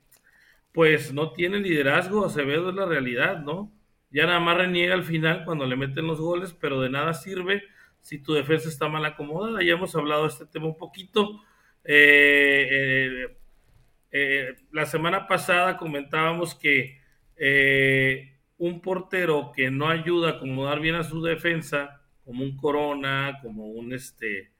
pues 0.73 1.13
no 1.13 1.33
tiene 1.33 1.59
liderazgo, 1.59 2.25
Acevedo 2.25 2.71
es 2.71 2.77
la 2.77 2.87
realidad, 2.87 3.41
¿no? 3.41 3.73
Ya 4.11 4.27
nada 4.27 4.41
más 4.41 4.57
reniega 4.57 4.95
al 4.95 5.05
final 5.05 5.45
cuando 5.45 5.67
le 5.67 5.77
meten 5.77 6.07
los 6.07 6.21
goles, 6.21 6.53
pero 6.53 6.81
de 6.81 6.91
nada 6.91 7.15
sirve 7.15 7.63
si 8.01 8.19
tu 8.19 8.33
defensa 8.33 8.69
está 8.69 8.89
mal 8.89 9.05
acomodada. 9.05 9.63
Ya 9.63 9.75
hemos 9.75 9.95
hablado 9.95 10.23
de 10.23 10.29
este 10.29 10.47
tema 10.47 10.67
un 10.67 10.77
poquito. 10.77 11.41
Eh, 11.85 12.69
eh, 12.71 13.37
eh, 14.13 14.57
la 14.73 14.87
semana 14.87 15.27
pasada 15.29 15.77
comentábamos 15.77 16.55
que 16.55 17.01
eh, 17.37 18.39
un 18.59 18.81
portero 18.81 19.53
que 19.55 19.71
no 19.71 19.89
ayuda 19.89 20.31
a 20.31 20.33
acomodar 20.35 20.81
bien 20.81 20.95
a 20.97 21.05
su 21.05 21.23
defensa, 21.23 22.03
como 22.25 22.45
un 22.45 22.57
Corona, 22.57 23.39
como 23.43 23.67
un 23.69 23.93
este, 23.93 24.53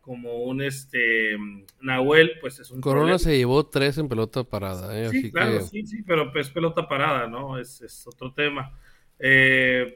como 0.00 0.42
un 0.44 0.62
este 0.62 1.36
Nahuel, 1.80 2.38
pues 2.40 2.58
es 2.60 2.70
un 2.70 2.80
Corona 2.80 3.16
problema. 3.16 3.18
se 3.18 3.36
llevó 3.36 3.66
tres 3.66 3.98
en 3.98 4.08
pelota 4.08 4.44
parada, 4.44 4.98
¿eh? 4.98 5.08
Sí, 5.10 5.18
Así 5.18 5.30
claro, 5.30 5.58
que... 5.58 5.62
sí, 5.62 5.86
sí, 5.86 6.02
pero 6.02 6.32
pues 6.32 6.50
pelota 6.50 6.88
parada, 6.88 7.26
¿no? 7.28 7.58
Es, 7.58 7.80
es 7.82 8.06
otro 8.06 8.32
tema. 8.34 8.78
Eh, 9.18 9.94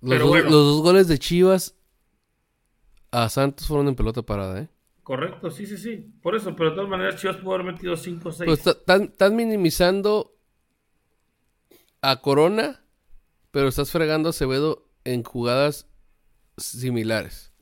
Los, 0.00 0.18
Pero 0.18 0.26
dos, 0.26 0.28
bueno. 0.28 0.50
los 0.50 0.64
dos 0.66 0.82
goles 0.82 1.08
de 1.08 1.18
Chivas 1.18 1.76
a 3.10 3.28
Santos 3.28 3.66
fueron 3.68 3.88
en 3.88 3.94
pelota 3.94 4.22
parada, 4.22 4.60
¿eh? 4.62 4.68
Correcto, 5.12 5.50
sí, 5.50 5.66
sí, 5.66 5.76
sí. 5.76 6.10
Por 6.22 6.34
eso, 6.34 6.56
pero 6.56 6.70
de 6.70 6.76
todas 6.76 6.88
maneras 6.88 7.16
Chivas 7.16 7.36
pudo 7.36 7.56
haber 7.56 7.74
metido 7.74 7.94
5 7.96 8.30
o 8.30 8.32
6. 8.32 8.46
Pues 8.46 8.66
están, 8.66 9.36
minimizando 9.36 10.34
a 12.00 12.22
Corona, 12.22 12.80
pero 13.50 13.68
estás 13.68 13.92
fregando 13.92 14.30
a 14.30 14.30
Acevedo 14.30 14.88
en 15.04 15.22
jugadas 15.22 15.86
similares. 16.56 17.52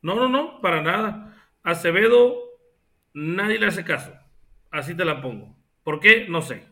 No, 0.00 0.14
no, 0.14 0.30
no, 0.30 0.62
para 0.62 0.80
nada. 0.80 1.36
Acevedo, 1.62 2.38
nadie 3.12 3.58
le 3.58 3.66
hace 3.66 3.84
caso. 3.84 4.14
Así 4.70 4.96
te 4.96 5.04
la 5.04 5.20
pongo. 5.20 5.54
¿Por 5.84 6.00
qué? 6.00 6.28
No 6.30 6.40
sé. 6.40 6.66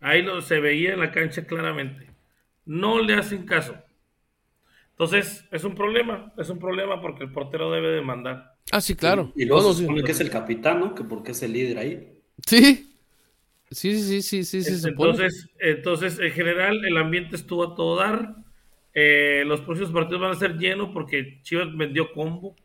Ahí 0.00 0.22
lo, 0.22 0.40
se 0.40 0.58
veía 0.58 0.94
en 0.94 1.00
la 1.00 1.10
cancha 1.12 1.46
claramente. 1.46 2.14
No 2.64 3.02
le 3.02 3.12
hacen 3.12 3.44
caso. 3.44 3.76
Entonces, 4.92 5.46
es 5.50 5.64
un 5.64 5.74
problema. 5.74 6.32
Es 6.38 6.48
un 6.48 6.58
problema 6.58 7.02
porque 7.02 7.24
el 7.24 7.32
portero 7.32 7.70
debe 7.70 7.88
de 7.88 8.00
mandar. 8.00 8.55
Ah, 8.72 8.80
sí, 8.80 8.94
claro. 8.96 9.32
Y 9.34 9.44
luego 9.44 9.62
No, 9.62 9.68
no, 9.68 9.72
se 9.72 9.74
sí. 9.74 9.82
supone 9.82 10.02
que 10.04 10.12
es 10.12 10.20
el 10.20 10.30
capitán, 10.30 10.80
¿no? 10.80 10.94
Que 10.94 11.04
porque 11.04 11.32
es 11.32 11.42
el 11.42 11.52
líder 11.52 11.78
ahí. 11.78 12.12
Sí. 12.46 12.92
Sí, 13.70 14.00
sí, 14.02 14.22
sí, 14.22 14.44
sí, 14.44 14.62
sí, 14.64 14.76
se 14.78 14.78
supone. 14.78 15.18
entonces, 15.18 15.48
entonces, 15.58 16.18
en 16.20 16.32
general, 16.32 16.84
el 16.84 16.96
ambiente 16.98 17.36
estuvo 17.36 17.64
a 17.64 17.74
todo 17.74 17.96
dar. 17.96 18.36
Eh, 18.94 19.44
los 19.46 19.60
próximos 19.62 19.92
partidos 19.92 20.22
van 20.22 20.32
a 20.32 20.36
ser 20.36 20.58
llenos 20.58 20.90
porque 20.92 21.40
Chivas 21.42 21.76
vendió 21.76 22.12
combo. 22.12 22.56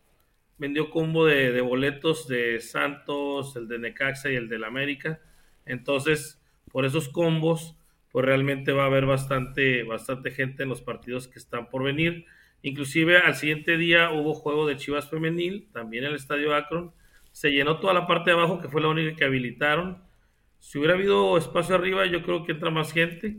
Vendió 0.58 0.90
combo 0.92 1.26
de, 1.26 1.52
de 1.52 1.62
boletos 1.62 2.28
de 2.28 2.60
Santos, 2.62 3.56
el 3.56 3.68
de 3.68 3.80
Necaxa 3.80 4.32
y 4.32 4.36
el 4.36 4.50
del 4.50 4.64
América. 4.64 5.22
Entonces, 5.66 6.42
por 6.72 6.86
esos 6.86 7.10
combos, 7.10 7.76
pues 8.12 8.26
realmente 8.26 8.72
va 8.74 8.84
a 8.84 8.88
haber 8.88 9.06
bastante, 9.06 9.84
bastante 9.84 10.32
gente 10.32 10.64
en 10.64 10.70
los 10.70 10.82
partidos 10.82 11.28
que 11.28 11.40
están 11.40 11.70
por 11.70 11.84
venir. 11.84 12.26
Inclusive 12.64 13.18
al 13.20 13.36
siguiente 13.36 13.78
día 13.78 14.12
hubo 14.12 14.34
juego 14.34 14.68
de 14.68 14.78
Chivas 14.78 15.10
Femenil, 15.10 15.70
también 15.74 16.04
en 16.06 16.12
el 16.12 16.16
Estadio 16.16 16.56
Akron. 16.56 16.94
Se 17.32 17.50
llenó 17.52 17.80
toda 17.80 17.94
la 17.94 18.08
parte 18.08 18.32
de 18.32 18.38
abajo, 18.38 18.60
que 18.62 18.70
fue 18.70 18.82
la 18.82 18.90
única 18.90 19.16
que 19.16 19.26
habilitaron. 19.26 20.04
Si 20.60 20.78
hubiera 20.78 20.94
habido 20.96 21.38
espacio 21.38 21.76
arriba, 21.76 22.06
yo 22.06 22.24
creo 22.24 22.44
que 22.46 22.52
entra 22.54 22.70
más 22.70 22.94
gente. 22.94 23.38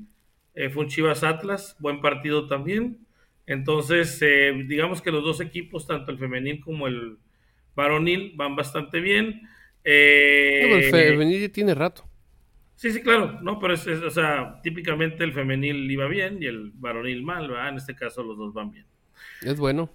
Eh, 0.55 0.71
fue 0.71 0.85
un 0.85 0.89
Chivas 0.91 1.23
Atlas, 1.25 1.77
buen 1.81 2.01
partido 2.01 2.47
también. 2.49 3.07
Entonces, 3.47 4.19
eh, 4.23 4.53
digamos 4.67 5.03
que 5.03 5.11
los 5.13 5.23
dos 5.25 5.41
equipos, 5.41 5.87
tanto 5.87 6.11
el 6.13 6.19
femenil 6.19 6.61
como 6.61 6.87
el 6.89 7.19
varonil, 7.75 8.33
van 8.37 8.57
bastante 8.57 9.01
bien. 9.01 9.43
Eh, 9.85 10.61
No, 10.61 10.77
el 10.77 10.83
femenil 10.85 11.43
ya 11.43 11.53
tiene 11.53 11.75
rato. 11.75 12.09
Sí, 12.75 12.91
sí, 12.93 13.03
claro, 13.03 13.41
no, 13.43 13.59
pero 13.59 13.75
es, 13.75 13.87
es- 13.87 14.03
o 14.03 14.11
sea, 14.11 14.61
típicamente 14.63 15.23
el 15.25 15.33
femenil 15.33 15.91
iba 15.91 16.07
bien 16.09 16.43
y 16.43 16.47
el 16.47 16.73
varonil 16.75 17.23
mal, 17.23 17.49
¿verdad? 17.49 17.69
En 17.71 17.77
este 17.77 17.95
caso 17.95 18.23
los 18.23 18.37
dos 18.37 18.53
van 18.53 18.71
bien. 18.73 18.87
Es 19.45 19.59
bueno. 19.59 19.91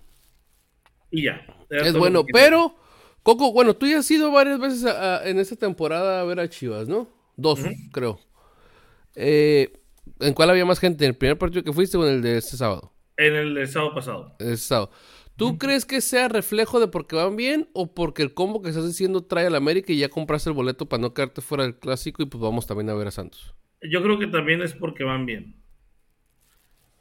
Y 1.12 1.24
ya. 1.24 1.46
Es 1.70 1.94
bueno, 1.98 2.26
pero, 2.32 2.76
Coco, 3.24 3.52
bueno, 3.54 3.76
tú 3.76 3.88
ya 3.88 4.00
has 4.00 4.12
ido 4.12 4.32
varias 4.32 4.60
veces 4.60 4.86
a- 4.86 5.18
a- 5.20 5.28
en 5.30 5.40
esta 5.40 5.56
temporada 5.56 6.22
a 6.22 6.24
ver 6.24 6.40
a 6.40 6.50
Chivas, 6.50 6.88
¿no? 6.88 7.08
Dos, 7.36 7.60
creo. 7.92 8.20
Eh, 9.16 9.74
¿En 10.20 10.34
cuál 10.34 10.50
había 10.50 10.66
más 10.66 10.80
gente? 10.80 11.06
¿En 11.06 11.10
el 11.12 11.18
primer 11.18 11.38
partido 11.38 11.64
que 11.64 11.74
fuiste 11.74 11.98
o 11.98 12.08
en 12.08 12.16
el 12.16 12.22
de 12.22 12.38
este 12.38 12.58
sábado? 12.58 12.94
En 13.18 13.36
el 13.36 13.54
de 13.56 13.68
sábado 13.68 13.94
pasado. 13.96 14.36
Este 14.40 14.58
sábado. 14.58 14.92
¿Tú 15.36 15.60
crees 15.60 15.86
que 15.86 16.02
sea 16.02 16.30
reflejo 16.30 16.80
de 16.80 16.88
porque 16.88 17.16
van 17.16 17.36
bien 17.36 17.70
o 17.74 17.94
porque 17.94 18.24
el 18.24 18.34
combo 18.34 18.62
que 18.64 18.70
estás 18.70 18.86
haciendo 18.86 19.24
trae 19.26 19.46
al 19.46 19.56
América 19.56 19.94
y 19.94 19.98
ya 20.00 20.10
compraste 20.10 20.50
el 20.50 20.56
boleto 20.56 20.88
para 20.88 21.02
no 21.02 21.14
quedarte 21.14 21.42
fuera 21.42 21.64
del 21.64 21.78
clásico 21.78 22.24
y 22.24 22.26
pues 22.26 22.42
vamos 22.42 22.66
también 22.66 22.90
a 22.90 22.96
ver 22.96 23.08
a 23.08 23.12
Santos? 23.12 23.54
Yo 23.84 24.02
creo 24.02 24.18
que 24.18 24.26
también 24.28 24.64
es 24.64 24.74
porque 24.74 25.04
van 25.04 25.28
bien. 25.28 25.56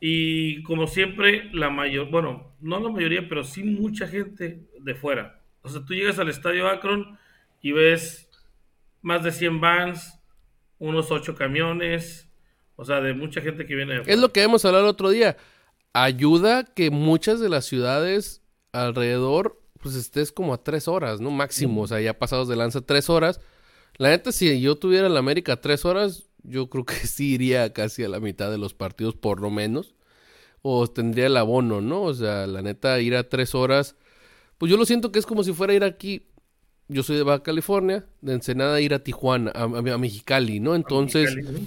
Y 0.01 0.63
como 0.63 0.87
siempre, 0.87 1.51
la 1.53 1.71
mayor, 1.71 2.11
bueno, 2.11 2.55
no 2.61 2.81
la 2.81 2.91
mayoría, 2.91 3.29
pero 3.29 3.45
sí 3.45 3.65
mucha 3.65 4.07
gente 4.07 4.61
de 4.79 4.95
fuera. 4.95 5.41
O 5.63 5.69
sea, 5.69 5.85
tú 5.85 5.95
llegas 5.95 6.19
al 6.19 6.29
estadio 6.29 6.69
Akron 6.69 7.19
y 7.63 7.73
ves 7.73 8.29
más 9.03 9.25
de 9.25 9.33
100 9.33 9.61
vans, 9.61 10.19
unos 10.79 11.11
8 11.11 11.35
camiones, 11.35 12.29
o 12.77 12.85
sea, 12.85 13.01
de 13.01 13.15
mucha 13.15 13.41
gente 13.41 13.67
que 13.67 13.75
viene 13.75 13.95
de 13.95 13.99
fuera. 14.01 14.13
Es 14.13 14.21
lo 14.21 14.33
que 14.33 14.43
hemos 14.43 14.65
hablado 14.65 14.85
el 14.85 14.91
otro 14.91 15.11
día. 15.11 15.37
Ayuda 15.93 16.65
que 16.65 16.91
muchas 16.91 17.41
de 17.41 17.49
las 17.49 17.65
ciudades 17.65 18.43
alrededor 18.73 19.61
pues 19.81 19.95
estés 19.95 20.33
como 20.33 20.53
a 20.53 20.63
tres 20.63 20.89
horas, 20.89 21.21
¿no? 21.21 21.31
Máximo, 21.31 21.83
o 21.83 21.87
sea, 21.87 22.01
ya 22.01 22.19
pasados 22.19 22.49
de 22.49 22.57
lanza 22.57 22.81
tres 22.81 23.09
horas. 23.09 23.41
La 23.99 24.09
neta, 24.09 24.33
si 24.33 24.61
yo 24.61 24.77
tuviera 24.77 25.09
la 25.09 25.21
América 25.21 25.61
tres 25.61 25.85
horas, 25.85 26.26
yo 26.49 26.69
creo 26.71 26.85
que 26.85 26.95
sí 27.07 27.35
iría 27.35 27.73
casi 27.73 28.05
a 28.05 28.09
la 28.09 28.21
mitad 28.21 28.51
de 28.51 28.59
los 28.59 28.75
partidos, 28.75 29.15
por 29.15 29.41
lo 29.41 29.51
menos. 29.51 29.95
O 30.63 30.89
tendría 30.89 31.27
el 31.27 31.37
abono, 31.37 31.81
¿no? 31.81 32.03
O 32.03 32.15
sea, 32.15 32.47
la 32.47 32.61
neta, 32.63 32.99
ir 33.01 33.15
a 33.15 33.29
tres 33.29 33.55
horas, 33.55 33.95
pues 34.59 34.69
yo 34.71 34.77
lo 34.77 34.85
siento 34.85 35.13
que 35.13 35.19
es 35.21 35.27
como 35.27 35.45
si 35.45 35.53
fuera 35.53 35.73
a 35.73 35.77
ir 35.77 35.85
aquí. 35.85 36.27
Yo 36.89 37.03
soy 37.03 37.17
de 37.17 37.23
Baja 37.23 37.43
California, 37.43 38.05
de 38.21 38.33
Ensenada 38.35 38.81
ir 38.81 38.95
a 38.95 39.01
Tijuana, 39.05 39.51
a, 39.55 39.65
a- 39.65 39.99
Mexicali, 39.99 40.59
¿no? 40.61 40.75
Entonces, 40.75 41.35
Mexicali, 41.37 41.67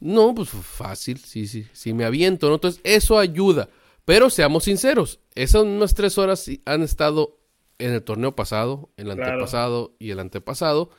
no, 0.00 0.34
pues 0.34 0.50
fácil, 0.50 1.18
sí, 1.18 1.46
sí, 1.48 1.66
sí 1.72 1.92
me 1.92 2.04
aviento, 2.04 2.48
¿no? 2.48 2.54
Entonces, 2.56 2.80
eso 2.84 3.18
ayuda. 3.18 3.68
Pero 4.04 4.30
seamos 4.30 4.64
sinceros, 4.64 5.20
esas 5.34 5.62
unas 5.62 5.94
tres 5.94 6.16
horas 6.18 6.40
sí 6.40 6.62
han 6.64 6.82
estado 6.82 7.38
en 7.78 7.92
el 7.92 8.02
torneo 8.02 8.34
pasado, 8.34 8.90
el 8.96 9.06
Claro. 9.06 9.22
antepasado 9.32 9.94
y 9.98 10.10
el 10.10 10.18
antepasado. 10.20 10.90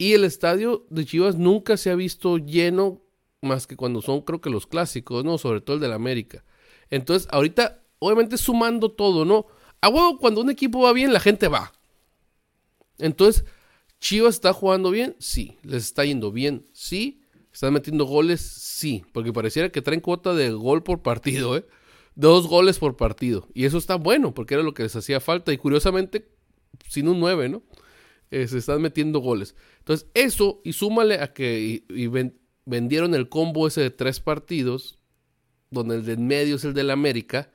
Y 0.00 0.14
el 0.14 0.24
estadio 0.24 0.86
de 0.88 1.04
Chivas 1.04 1.36
nunca 1.36 1.76
se 1.76 1.90
ha 1.90 1.94
visto 1.94 2.38
lleno 2.38 3.02
más 3.42 3.66
que 3.66 3.76
cuando 3.76 4.00
son, 4.00 4.22
creo 4.22 4.40
que 4.40 4.48
los 4.48 4.66
clásicos, 4.66 5.26
¿no? 5.26 5.36
Sobre 5.36 5.60
todo 5.60 5.76
el 5.76 5.82
del 5.82 5.92
América. 5.92 6.42
Entonces, 6.88 7.28
ahorita, 7.30 7.82
obviamente 7.98 8.38
sumando 8.38 8.92
todo, 8.92 9.26
¿no? 9.26 9.44
A 9.82 9.90
huevo, 9.90 10.16
cuando 10.16 10.40
un 10.40 10.48
equipo 10.48 10.80
va 10.80 10.94
bien, 10.94 11.12
la 11.12 11.20
gente 11.20 11.48
va. 11.48 11.74
Entonces, 12.96 13.44
Chivas 14.00 14.36
está 14.36 14.54
jugando 14.54 14.90
bien, 14.90 15.16
sí. 15.18 15.58
Les 15.64 15.84
está 15.84 16.02
yendo 16.06 16.32
bien, 16.32 16.66
sí. 16.72 17.20
Están 17.52 17.74
metiendo 17.74 18.06
goles, 18.06 18.40
sí. 18.40 19.04
Porque 19.12 19.34
pareciera 19.34 19.68
que 19.68 19.82
traen 19.82 20.00
cuota 20.00 20.32
de 20.32 20.50
gol 20.50 20.82
por 20.82 21.02
partido, 21.02 21.58
¿eh? 21.58 21.66
Dos 22.14 22.46
goles 22.46 22.78
por 22.78 22.96
partido. 22.96 23.48
Y 23.52 23.66
eso 23.66 23.76
está 23.76 23.96
bueno, 23.96 24.32
porque 24.32 24.54
era 24.54 24.62
lo 24.62 24.72
que 24.72 24.84
les 24.84 24.96
hacía 24.96 25.20
falta. 25.20 25.52
Y 25.52 25.58
curiosamente, 25.58 26.26
sin 26.88 27.06
un 27.06 27.20
9, 27.20 27.50
¿no? 27.50 27.62
Eh, 28.30 28.46
se 28.48 28.58
están 28.58 28.80
metiendo 28.82 29.18
goles. 29.20 29.56
Entonces, 29.78 30.08
eso, 30.14 30.60
y 30.64 30.72
súmale 30.72 31.20
a 31.20 31.32
que 31.32 31.60
y- 31.60 31.84
y 32.02 32.06
ven- 32.06 32.38
vendieron 32.64 33.14
el 33.14 33.28
combo 33.28 33.66
ese 33.66 33.80
de 33.80 33.90
tres 33.90 34.20
partidos, 34.20 34.98
donde 35.70 35.96
el 35.96 36.04
de 36.04 36.12
en 36.14 36.26
medio 36.26 36.56
es 36.56 36.64
el 36.64 36.74
del 36.74 36.90
América. 36.90 37.50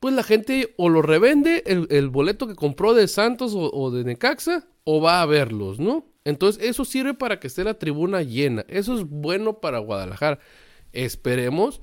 Pues 0.00 0.14
la 0.14 0.22
gente 0.22 0.74
o 0.78 0.88
lo 0.88 1.02
revende 1.02 1.64
el, 1.66 1.86
el 1.90 2.08
boleto 2.08 2.46
que 2.46 2.54
compró 2.54 2.94
de 2.94 3.08
Santos 3.08 3.54
o, 3.54 3.70
o 3.72 3.90
de 3.90 4.04
Necaxa, 4.04 4.68
o 4.84 5.00
va 5.02 5.20
a 5.22 5.26
verlos, 5.26 5.78
¿no? 5.80 6.06
Entonces, 6.24 6.62
eso 6.62 6.84
sirve 6.84 7.14
para 7.14 7.40
que 7.40 7.46
esté 7.48 7.64
la 7.64 7.78
tribuna 7.78 8.22
llena. 8.22 8.64
Eso 8.68 8.94
es 8.96 9.04
bueno 9.04 9.60
para 9.60 9.78
Guadalajara. 9.78 10.38
Esperemos 10.92 11.80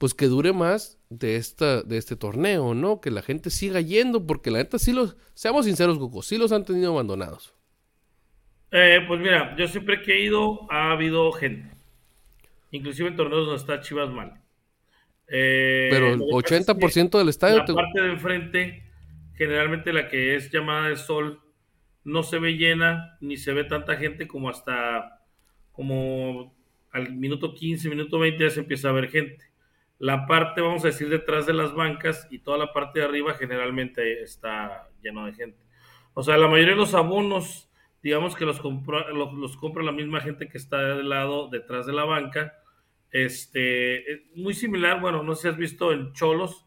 pues 0.00 0.14
que 0.14 0.28
dure 0.28 0.54
más 0.54 0.98
de 1.10 1.36
esta 1.36 1.82
de 1.82 1.98
este 1.98 2.16
torneo, 2.16 2.72
¿no? 2.72 3.02
Que 3.02 3.10
la 3.10 3.20
gente 3.20 3.50
siga 3.50 3.82
yendo 3.82 4.26
porque 4.26 4.50
la 4.50 4.56
neta 4.58 4.78
sí 4.78 4.94
los 4.94 5.14
seamos 5.34 5.66
sinceros, 5.66 5.98
Coco, 5.98 6.22
sí 6.22 6.38
los 6.38 6.52
han 6.52 6.64
tenido 6.64 6.92
abandonados. 6.92 7.52
Eh, 8.72 9.00
pues 9.06 9.20
mira, 9.20 9.54
yo 9.58 9.68
siempre 9.68 10.00
que 10.00 10.14
he 10.14 10.20
ido 10.24 10.66
ha 10.72 10.92
habido 10.92 11.30
gente. 11.32 11.70
Inclusive 12.70 13.08
en 13.10 13.16
torneos 13.16 13.44
donde 13.46 13.60
está 13.60 13.82
Chivas 13.82 14.08
mal. 14.08 14.40
Eh, 15.28 15.88
Pero 15.90 16.14
el 16.14 16.18
lo 16.18 16.26
que 16.26 16.32
pasa 16.32 16.56
es 16.56 16.66
que 16.66 16.72
80% 16.72 17.18
del 17.18 17.28
estadio 17.28 17.58
La 17.58 17.64
te- 17.66 17.74
parte 17.74 18.00
de 18.00 18.08
enfrente, 18.12 18.82
generalmente 19.34 19.92
la 19.92 20.08
que 20.08 20.34
es 20.34 20.50
llamada 20.50 20.88
de 20.88 20.96
sol, 20.96 21.40
no 22.04 22.22
se 22.22 22.38
ve 22.38 22.52
llena 22.56 23.18
ni 23.20 23.36
se 23.36 23.52
ve 23.52 23.64
tanta 23.64 23.96
gente 23.96 24.26
como 24.26 24.48
hasta 24.48 25.20
como 25.72 26.54
al 26.90 27.12
minuto 27.14 27.54
15, 27.54 27.88
minuto 27.90 28.18
20 28.18 28.42
ya 28.44 28.50
se 28.50 28.60
empieza 28.60 28.88
a 28.88 28.92
ver 28.92 29.10
gente. 29.10 29.49
La 30.00 30.26
parte, 30.26 30.62
vamos 30.62 30.82
a 30.84 30.88
decir, 30.88 31.10
detrás 31.10 31.44
de 31.44 31.52
las 31.52 31.74
bancas 31.74 32.26
y 32.30 32.38
toda 32.38 32.56
la 32.56 32.72
parte 32.72 33.00
de 33.00 33.04
arriba 33.04 33.34
generalmente 33.34 34.22
está 34.22 34.88
lleno 35.02 35.26
de 35.26 35.34
gente. 35.34 35.58
O 36.14 36.22
sea, 36.22 36.38
la 36.38 36.48
mayoría 36.48 36.72
de 36.72 36.80
los 36.80 36.94
abonos, 36.94 37.70
digamos 38.02 38.34
que 38.34 38.46
los 38.46 38.60
compra, 38.60 39.10
los, 39.10 39.58
compra 39.58 39.82
la 39.82 39.92
misma 39.92 40.22
gente 40.22 40.48
que 40.48 40.56
está 40.56 40.78
del 40.96 41.10
lado 41.10 41.50
detrás 41.50 41.84
de 41.84 41.92
la 41.92 42.04
banca. 42.04 42.54
Este, 43.10 44.10
es 44.10 44.20
muy 44.34 44.54
similar, 44.54 45.02
bueno, 45.02 45.22
no 45.22 45.34
sé 45.34 45.42
si 45.42 45.48
has 45.48 45.56
visto 45.58 45.92
en 45.92 46.14
Cholos, 46.14 46.66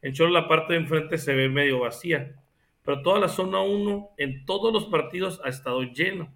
en 0.00 0.12
Cholos 0.12 0.32
la 0.32 0.48
parte 0.48 0.72
de 0.72 0.80
enfrente 0.80 1.18
se 1.18 1.36
ve 1.36 1.48
medio 1.48 1.78
vacía, 1.78 2.34
pero 2.82 3.00
toda 3.02 3.20
la 3.20 3.28
zona 3.28 3.60
1 3.60 4.10
en 4.18 4.44
todos 4.44 4.72
los 4.72 4.86
partidos 4.86 5.40
ha 5.44 5.50
estado 5.50 5.84
lleno. 5.84 6.34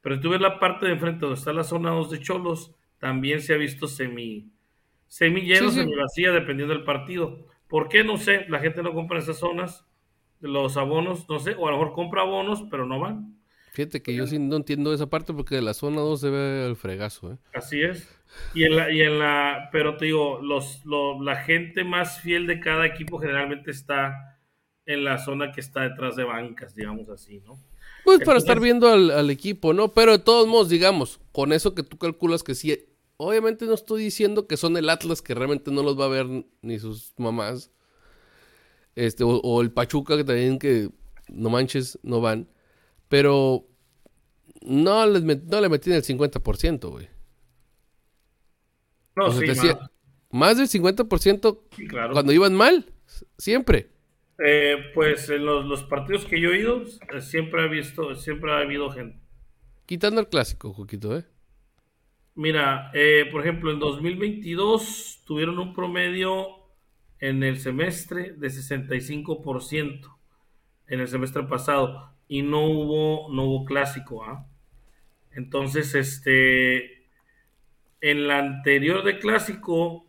Pero 0.00 0.18
tú 0.18 0.30
ves 0.30 0.40
la 0.40 0.58
parte 0.58 0.86
de 0.86 0.92
enfrente 0.94 1.20
donde 1.20 1.38
está 1.38 1.52
la 1.52 1.62
zona 1.62 1.90
2 1.90 2.10
de 2.10 2.18
Cholos, 2.18 2.74
también 2.98 3.40
se 3.40 3.54
ha 3.54 3.56
visto 3.56 3.86
semi, 3.86 4.51
semi 5.18 5.42
lleno, 5.42 5.68
Sí, 5.68 5.74
sí. 5.74 5.80
semi 5.80 5.94
vacía, 5.94 6.32
dependiendo 6.32 6.74
del 6.74 6.84
partido. 6.84 7.46
¿Por 7.68 7.88
qué? 7.88 8.04
No 8.04 8.16
sé, 8.16 8.46
la 8.48 8.58
gente 8.60 8.82
no 8.82 8.92
compra 8.94 9.18
en 9.18 9.22
esas 9.22 9.38
zonas, 9.38 9.86
los 10.40 10.76
abonos, 10.76 11.28
no 11.28 11.38
sé, 11.38 11.54
o 11.58 11.68
a 11.68 11.70
lo 11.70 11.78
mejor 11.78 11.92
compra 11.94 12.22
abonos, 12.22 12.64
pero 12.70 12.86
no 12.86 12.98
van. 13.00 13.38
Fíjate 13.72 14.02
que 14.02 14.14
yo 14.14 14.26
sí 14.26 14.38
no 14.38 14.56
entiendo 14.56 14.92
esa 14.92 15.08
parte 15.08 15.32
porque 15.32 15.54
de 15.54 15.62
la 15.62 15.72
zona 15.74 16.00
2 16.02 16.20
se 16.20 16.28
ve 16.30 16.66
el 16.66 16.76
fregazo, 16.76 17.32
¿eh? 17.32 17.38
Así 17.54 17.80
es. 17.82 18.08
Y 18.54 18.64
en 18.64 18.76
la, 18.76 18.90
y 18.90 19.00
en 19.02 19.18
la, 19.18 19.68
pero 19.72 19.96
te 19.96 20.06
digo, 20.06 20.40
los, 20.42 20.84
lo- 20.84 21.22
la 21.22 21.36
gente 21.36 21.84
más 21.84 22.20
fiel 22.20 22.46
de 22.46 22.60
cada 22.60 22.86
equipo 22.86 23.18
generalmente 23.18 23.70
está 23.70 24.38
en 24.86 25.04
la 25.04 25.18
zona 25.18 25.52
que 25.52 25.60
está 25.60 25.82
detrás 25.82 26.16
de 26.16 26.24
bancas, 26.24 26.74
digamos 26.74 27.08
así, 27.08 27.40
¿no? 27.40 27.58
Pues 28.04 28.20
para 28.20 28.38
estar 28.38 28.58
viendo 28.60 28.88
al, 28.88 29.10
al 29.10 29.30
equipo, 29.30 29.72
¿no? 29.72 29.92
Pero 29.92 30.12
de 30.12 30.18
todos 30.18 30.46
modos, 30.48 30.68
digamos, 30.68 31.20
con 31.30 31.52
eso 31.52 31.74
que 31.74 31.82
tú 31.82 31.98
calculas 31.98 32.42
que 32.42 32.54
sí, 32.54 32.76
obviamente 33.26 33.66
no 33.66 33.74
estoy 33.74 34.02
diciendo 34.04 34.46
que 34.46 34.56
son 34.56 34.76
el 34.76 34.88
Atlas 34.90 35.22
que 35.22 35.34
realmente 35.34 35.70
no 35.70 35.82
los 35.82 35.98
va 35.98 36.06
a 36.06 36.08
ver 36.08 36.26
ni 36.62 36.78
sus 36.78 37.12
mamás. 37.18 37.70
Este, 38.94 39.24
o, 39.24 39.28
o 39.40 39.62
el 39.62 39.72
Pachuca 39.72 40.16
que 40.16 40.24
también 40.24 40.58
que 40.58 40.90
no 41.28 41.48
manches, 41.50 41.98
no 42.02 42.20
van. 42.20 42.48
Pero 43.08 43.66
no, 44.62 45.06
les 45.06 45.24
met- 45.24 45.44
no 45.44 45.60
le 45.60 45.68
metí 45.68 45.90
el 45.92 46.02
50%, 46.02 46.90
güey. 46.90 47.08
No, 49.16 49.26
O 49.26 49.32
sea, 49.32 49.40
sí, 49.40 49.46
decía, 49.46 49.74
más. 49.74 49.90
más 50.30 50.56
del 50.58 50.68
50% 50.68 51.60
Sí, 51.76 51.86
claro. 51.86 52.12
cuando 52.12 52.32
iban 52.32 52.54
mal, 52.54 52.92
siempre. 53.38 53.90
Eh, 54.38 54.76
pues 54.94 55.28
en 55.28 55.44
los, 55.44 55.64
los 55.66 55.82
partidos 55.84 56.24
que 56.24 56.40
yo 56.40 56.50
he 56.50 56.60
ido, 56.60 56.82
siempre 57.20 57.64
he 57.64 57.68
visto, 57.68 58.14
siempre 58.16 58.52
ha 58.52 58.58
habido 58.58 58.90
gente. 58.90 59.20
Quitando 59.86 60.20
el 60.20 60.28
clásico, 60.28 60.72
Joquito, 60.72 61.16
¿eh? 61.16 61.24
Mira, 62.34 62.90
eh, 62.94 63.28
por 63.30 63.42
ejemplo, 63.42 63.70
en 63.70 63.78
2022 63.78 65.22
tuvieron 65.26 65.58
un 65.58 65.74
promedio 65.74 66.62
en 67.20 67.42
el 67.42 67.58
semestre 67.58 68.32
de 68.32 68.48
65% 68.48 70.18
en 70.88 71.00
el 71.00 71.08
semestre 71.08 71.42
pasado 71.44 72.14
y 72.28 72.42
no 72.42 72.64
hubo 72.64 73.32
no 73.32 73.44
hubo 73.44 73.64
clásico, 73.64 74.24
¿ah? 74.24 74.46
Entonces, 75.30 75.94
este 75.94 77.06
en 78.00 78.26
la 78.28 78.38
anterior 78.38 79.04
de 79.04 79.18
clásico 79.18 80.06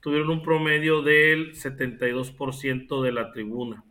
tuvieron 0.00 0.30
un 0.30 0.42
promedio 0.42 1.02
del 1.02 1.54
72% 1.54 3.02
de 3.02 3.12
la 3.12 3.32
tribuna. 3.32 3.84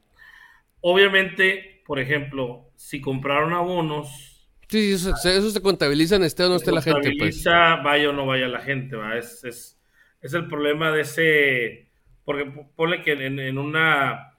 Obviamente, 0.82 1.82
por 1.86 2.00
ejemplo, 2.00 2.70
si 2.76 3.02
compraron 3.02 3.54
abonos 3.54 4.33
Sí, 4.74 4.94
eso, 4.94 5.14
eso 5.24 5.52
se 5.52 5.62
contabiliza 5.62 6.16
en 6.16 6.24
este 6.24 6.44
o 6.44 6.50
no 6.50 6.56
esté 6.56 6.72
la 6.72 6.82
gente, 6.82 7.12
pues. 7.16 7.44
contabiliza, 7.44 7.76
vaya 7.78 8.10
o 8.10 8.14
no 8.14 8.26
vaya 8.26 8.48
la 8.48 8.60
gente, 8.60 8.96
¿va? 8.96 9.16
Es, 9.18 9.44
es, 9.44 9.80
es 10.20 10.34
el 10.34 10.48
problema 10.48 10.92
de 10.92 11.02
ese, 11.02 11.90
porque 12.26 12.46
ponle 12.76 13.04
que 13.04 13.12
en, 13.12 13.38
en 13.40 13.58
una, 13.60 14.34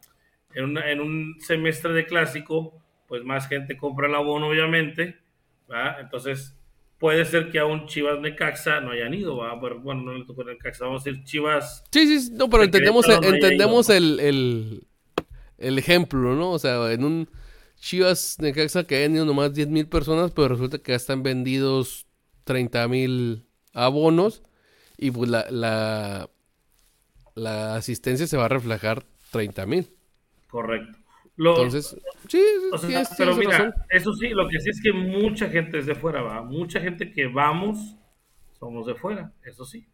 en 0.54 0.64
una- 0.64 0.90
en 0.90 1.00
un 1.00 1.36
semestre 1.38 1.92
de 1.92 2.06
clásico, 2.06 2.82
pues 3.06 3.22
más 3.22 3.46
gente 3.48 3.76
compra 3.76 4.08
el 4.08 4.14
abono, 4.16 4.48
obviamente, 4.48 5.18
¿va? 5.70 5.98
Entonces, 6.00 6.58
puede 6.98 7.24
ser 7.26 7.50
que 7.52 7.60
a 7.60 7.66
un 7.66 7.86
Chivas 7.86 8.18
Necaxa 8.18 8.80
no 8.80 8.90
hayan 8.90 9.14
ido, 9.14 9.36
¿va? 9.36 9.60
Pero, 9.60 9.78
bueno, 9.80 10.02
no 10.02 10.14
le 10.14 10.24
tocó 10.24 10.42
Necaxa, 10.42 10.86
vamos 10.86 11.02
a 11.06 11.10
decir 11.10 11.22
Chivas, 11.24 11.84
Sí, 11.92 12.06
sí, 12.08 12.20
sí, 12.22 12.30
no, 12.32 12.50
pero 12.50 12.62
De 12.62 12.66
entendemos, 12.66 13.06
no 13.06 13.14
entendemos 13.22 13.88
ido. 13.88 13.96
el, 13.98 14.18
el, 14.20 14.86
el 15.58 15.78
ejemplo, 15.78 16.34
¿no? 16.34 16.50
O 16.50 16.58
sea, 16.58 16.90
en 16.92 17.04
un 17.04 17.28
Chivas 17.84 18.38
Necaxa 18.40 18.86
que 18.86 18.96
hayan 18.96 19.14
ido 19.14 19.26
nomás 19.26 19.52
10 19.52 19.68
mil 19.68 19.86
personas, 19.86 20.30
pero 20.32 20.48
resulta 20.48 20.78
que 20.78 20.92
ya 20.92 20.96
están 20.96 21.22
vendidos 21.22 22.06
30 22.44 22.88
mil 22.88 23.46
abonos 23.74 24.42
y 24.96 25.10
pues 25.10 25.28
la, 25.28 25.44
la, 25.50 26.30
la 27.34 27.76
asistencia 27.76 28.26
se 28.26 28.36
va 28.38 28.46
a 28.46 28.48
reflejar 28.48 29.04
30 29.30 29.66
mil. 29.66 29.90
correcto. 30.48 30.98
Lo- 31.36 31.56
Entonces, 31.56 31.94
sí, 32.28 32.42
O 32.72 32.78
sea, 32.78 32.88
tienes- 32.88 33.08
pero 33.18 33.36
mira, 33.36 33.58
razón. 33.58 33.74
eso 33.90 34.14
sí, 34.14 34.28
lo 34.30 34.48
que 34.48 34.60
sí 34.60 34.70
es 34.70 34.80
que 34.80 34.92
mucha 34.92 35.50
gente 35.50 35.78
es 35.78 35.84
de 35.86 35.94
fuera, 35.94 36.22
va. 36.22 36.42
Mucha 36.42 36.80
gente 36.80 37.12
que 37.12 37.26
vamos, 37.26 37.96
somos 38.58 38.86
de 38.86 38.94
fuera, 38.94 39.30
eso 39.44 39.64
sí. 39.66 39.84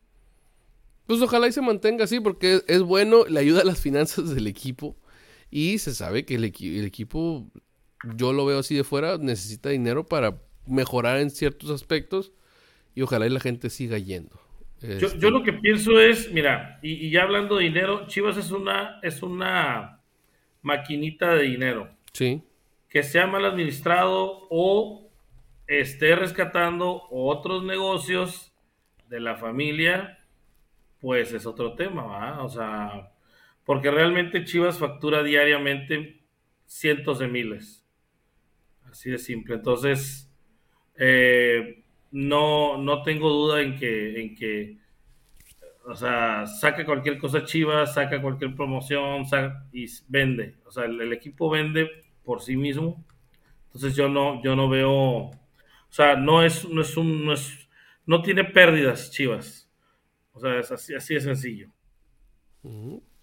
Pues 1.07 1.20
ojalá 1.22 1.48
y 1.48 1.53
se 1.53 1.61
mantenga 1.61 2.05
así 2.05 2.20
porque 2.20 2.55
es, 2.57 2.64
es 2.68 2.83
bueno, 2.83 3.24
le 3.26 3.40
ayuda 3.40 3.62
a 3.62 3.64
las 3.64 3.81
finanzas 3.81 4.31
del 4.35 4.46
equipo 4.46 4.96
y 5.50 5.79
se 5.79 5.94
sabe 5.94 6.24
que 6.24 6.37
el, 6.37 6.44
equi- 6.44 6.79
el 6.79 6.85
equipo, 6.85 7.50
yo 8.02 8.32
lo 8.32 8.46
veo 8.46 8.58
así 8.60 8.74
de 8.74 8.84
fuera, 8.84 9.18
necesita 9.18 9.68
dinero 9.70 10.06
para 10.06 10.38
mejorar 10.66 11.18
en 11.18 11.30
ciertos 11.30 11.70
aspectos 11.70 12.32
y 12.94 13.02
ojalá 13.02 13.26
y 13.26 13.30
la 13.30 13.40
gente 13.40 13.70
siga 13.70 13.98
yendo. 13.98 14.40
Yo, 14.80 15.08
Este, 15.08 15.18
yo 15.18 15.30
lo 15.30 15.42
que 15.42 15.52
pienso 15.52 16.00
es, 16.00 16.32
mira, 16.32 16.78
y, 16.82 17.06
y 17.06 17.10
ya 17.10 17.22
hablando 17.22 17.56
de 17.56 17.64
dinero, 17.64 18.06
Chivas 18.06 18.36
es 18.36 18.50
una, 18.50 18.98
es 19.02 19.22
una 19.22 20.00
maquinita 20.62 21.34
de 21.34 21.42
dinero. 21.44 21.90
Sí. 22.12 22.42
Que 22.88 23.02
sea 23.02 23.26
mal 23.26 23.44
administrado 23.44 24.46
o 24.50 25.10
esté 25.66 26.16
rescatando 26.16 27.02
otros 27.10 27.62
negocios 27.62 28.52
de 29.08 29.20
la 29.20 29.36
familia, 29.36 30.18
pues 31.00 31.32
es 31.32 31.46
otro 31.46 31.74
tema, 31.74 32.02
¿va? 32.02 32.42
O 32.42 32.48
sea, 32.48 33.12
porque 33.64 33.90
realmente 33.90 34.44
Chivas 34.44 34.78
factura 34.78 35.22
diariamente 35.22 36.22
cientos 36.66 37.18
de 37.18 37.28
miles. 37.28 37.79
Así 38.90 39.11
de 39.11 39.18
simple. 39.18 39.57
Entonces, 39.57 40.31
eh, 40.96 41.85
no, 42.11 42.76
no 42.79 43.03
tengo 43.03 43.29
duda 43.31 43.62
en 43.62 43.76
que, 43.76 44.20
en 44.20 44.35
que, 44.35 44.79
o 45.87 45.94
sea, 45.94 46.46
saca 46.46 46.85
cualquier 46.85 47.18
cosa 47.18 47.44
Chivas, 47.44 47.94
saca 47.94 48.20
cualquier 48.20 48.55
promoción 48.55 49.26
saca, 49.26 49.66
y 49.72 49.87
vende. 50.09 50.57
O 50.66 50.70
sea, 50.70 50.85
el, 50.85 51.00
el, 51.00 51.12
equipo 51.12 51.50
vende 51.50 51.88
por 52.24 52.42
sí 52.42 52.57
mismo. 52.57 53.05
Entonces 53.66 53.94
yo 53.94 54.09
no, 54.09 54.42
yo 54.42 54.57
no 54.57 54.68
veo, 54.68 54.92
o 54.92 55.33
sea, 55.88 56.16
no 56.16 56.42
es, 56.42 56.68
no 56.68 56.83
es 56.83 56.96
un, 56.96 57.24
no 57.24 57.33
es, 57.33 57.68
no 58.07 58.22
tiene 58.22 58.44
pérdidas 58.44 59.11
Chivas. 59.11 59.70
O 60.33 60.40
sea, 60.40 60.59
es 60.59 60.70
así, 60.72 60.94
así 60.94 61.14
de 61.14 61.20
sencillo. 61.20 61.70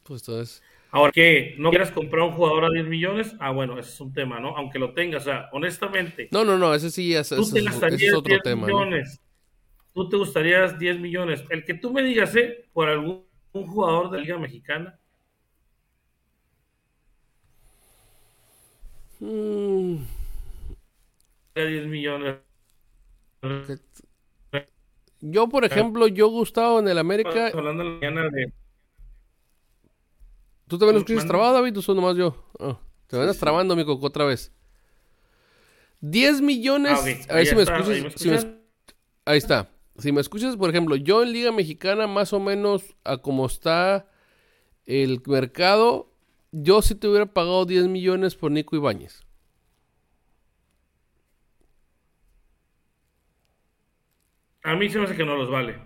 Pues 0.03 0.21
entonces. 0.21 0.63
Ahora, 0.91 1.12
que 1.12 1.56
no 1.58 1.69
quieras 1.69 1.91
comprar 1.91 2.23
un 2.23 2.32
jugador 2.32 2.65
a 2.65 2.69
10 2.69 2.88
millones, 2.88 3.36
ah, 3.39 3.52
bueno, 3.52 3.78
ese 3.78 3.89
es 3.89 4.00
un 4.00 4.13
tema, 4.13 4.39
¿no? 4.39 4.56
Aunque 4.56 4.80
lo 4.80 4.93
tengas, 4.93 5.23
o 5.23 5.26
sea, 5.26 5.50
honestamente. 5.52 6.30
No, 6.32 6.45
no, 6.45 6.58
no, 6.58 6.73
ese 6.73 6.89
sí 6.89 7.13
es, 7.13 7.30
tú 7.30 7.50
te 7.52 7.62
gastarías 7.62 8.02
es 8.02 8.13
otro 8.13 8.30
10 8.30 8.43
tema. 8.43 8.67
¿no? 8.67 8.73
millones. 8.73 9.21
Tú 9.93 10.08
te 10.08 10.15
gustarías 10.15 10.78
10 10.78 11.00
millones. 11.00 11.43
El 11.50 11.65
que 11.65 11.73
tú 11.73 11.91
me 11.91 12.04
digas, 12.04 12.36
¿eh? 12.36 12.65
Por 12.71 12.88
algún 12.88 13.26
jugador 13.52 14.12
de 14.12 14.17
la 14.17 14.23
Liga 14.23 14.38
Mexicana. 14.38 15.00
Mm, 19.19 19.95
de 21.56 21.67
10 21.67 21.88
millones. 21.88 22.36
Yo, 25.19 25.50
por 25.50 25.65
ejemplo, 25.65 26.08
yo 26.08 26.28
Gustavo 26.28 26.80
en 26.80 26.88
el 26.88 26.97
América. 26.97 27.47
Hablando 27.47 27.84
en 27.84 27.89
la 27.89 27.95
mañana 27.95 28.30
de. 28.30 28.54
¿Tú 30.67 30.77
también 30.77 30.95
lo 30.95 30.99
escuchas 30.99 31.25
trabado, 31.25 31.53
David? 31.53 31.77
¿O 31.77 31.82
soy 31.82 31.95
nomás 31.95 32.17
yo? 32.17 32.36
Ah, 32.60 32.77
te 33.08 33.17
vas 33.17 33.38
trabando, 33.38 33.75
mi 33.75 33.86
coco, 33.86 34.06
otra 34.08 34.25
vez. 34.25 34.51
10 36.01 36.41
millones. 36.41 36.91
Ah, 36.93 36.99
ok. 37.01 37.30
A 37.30 37.36
ver 37.36 37.38
Ahí 37.38 37.45
si 37.45 37.56
me 37.56 37.62
está, 37.63 37.77
escuchas. 37.77 37.89
ahí 37.95 38.01
me 38.03 38.12
si 38.15 38.30
me 38.30 38.36
escuchas. 38.36 38.45
es- 38.45 38.47
ahí 39.25 39.38
está. 39.38 39.69
Si 39.97 40.12
me 40.12 40.21
escuchas, 40.21 40.56
por 40.58 40.69
ejemplo, 40.69 40.95
yo 40.95 41.23
en 41.23 41.32
Liga 41.32 41.51
Mexicana, 41.51 42.06
más 42.08 42.34
o 42.34 42.39
menos 42.39 42.95
a 43.03 43.17
como 43.17 43.45
está 43.45 44.08
el 44.86 45.21
mercado, 45.25 46.12
yo 46.51 46.82
sí 46.82 46.95
te 46.95 47.08
hubiera 47.08 47.25
pagado 47.25 47.65
10 47.65 47.88
millones 47.88 48.36
por 48.36 48.51
Nico 48.51 48.75
Ibáñez. 48.75 49.21
A 54.63 54.75
mí 54.75 54.89
se 54.89 54.99
me 54.99 55.06
hace 55.06 55.15
que 55.15 55.25
no 55.25 55.36
los 55.36 55.49
vale. 55.49 55.80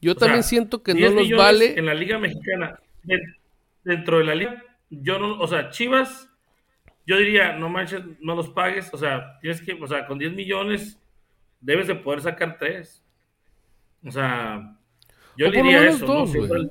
Yo 0.00 0.12
O 0.12 0.14
también 0.16 0.42
sea, 0.42 0.50
siento 0.50 0.82
que 0.82 0.92
10 0.92 1.12
no 1.14 1.20
los 1.20 1.30
vale. 1.38 1.78
En 1.78 1.86
la 1.86 1.94
Liga 1.94 2.18
Mexicana, 2.18 2.78
dentro 3.84 4.18
de 4.18 4.24
la 4.24 4.34
Liga, 4.34 4.62
yo 4.90 5.18
no, 5.18 5.38
o 5.38 5.46
sea, 5.46 5.70
Chivas, 5.70 6.28
yo 7.06 7.16
diría, 7.18 7.56
no 7.56 7.68
manches, 7.68 8.02
no 8.20 8.34
los 8.34 8.48
pagues, 8.48 8.92
o 8.92 8.98
sea, 8.98 9.38
tienes 9.40 9.60
que, 9.60 9.74
o 9.74 9.86
sea, 9.86 10.06
con 10.06 10.18
10 10.18 10.32
millones 10.32 10.98
debes 11.60 11.86
de 11.86 11.94
poder 11.94 12.20
sacar 12.20 12.58
3. 12.58 13.02
O 14.06 14.10
sea, 14.10 14.76
yo 15.36 15.46
O 15.46 15.50
por 15.50 15.56
lo 15.56 15.62
diría 15.62 15.80
menos 15.80 15.96
eso, 15.96 16.06
dos, 16.06 16.34
¿no? 16.34 16.70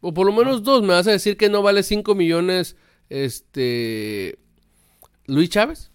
O 0.00 0.14
por 0.14 0.26
lo 0.26 0.32
menos 0.32 0.62
dos. 0.62 0.82
Me 0.82 0.88
vas 0.88 1.06
a 1.06 1.12
decir 1.12 1.36
que 1.36 1.48
no 1.48 1.62
vale 1.62 1.82
5 1.82 2.14
millones. 2.14 2.76
Este. 3.08 4.38
Luis 5.26 5.50
Chávez. 5.50 5.92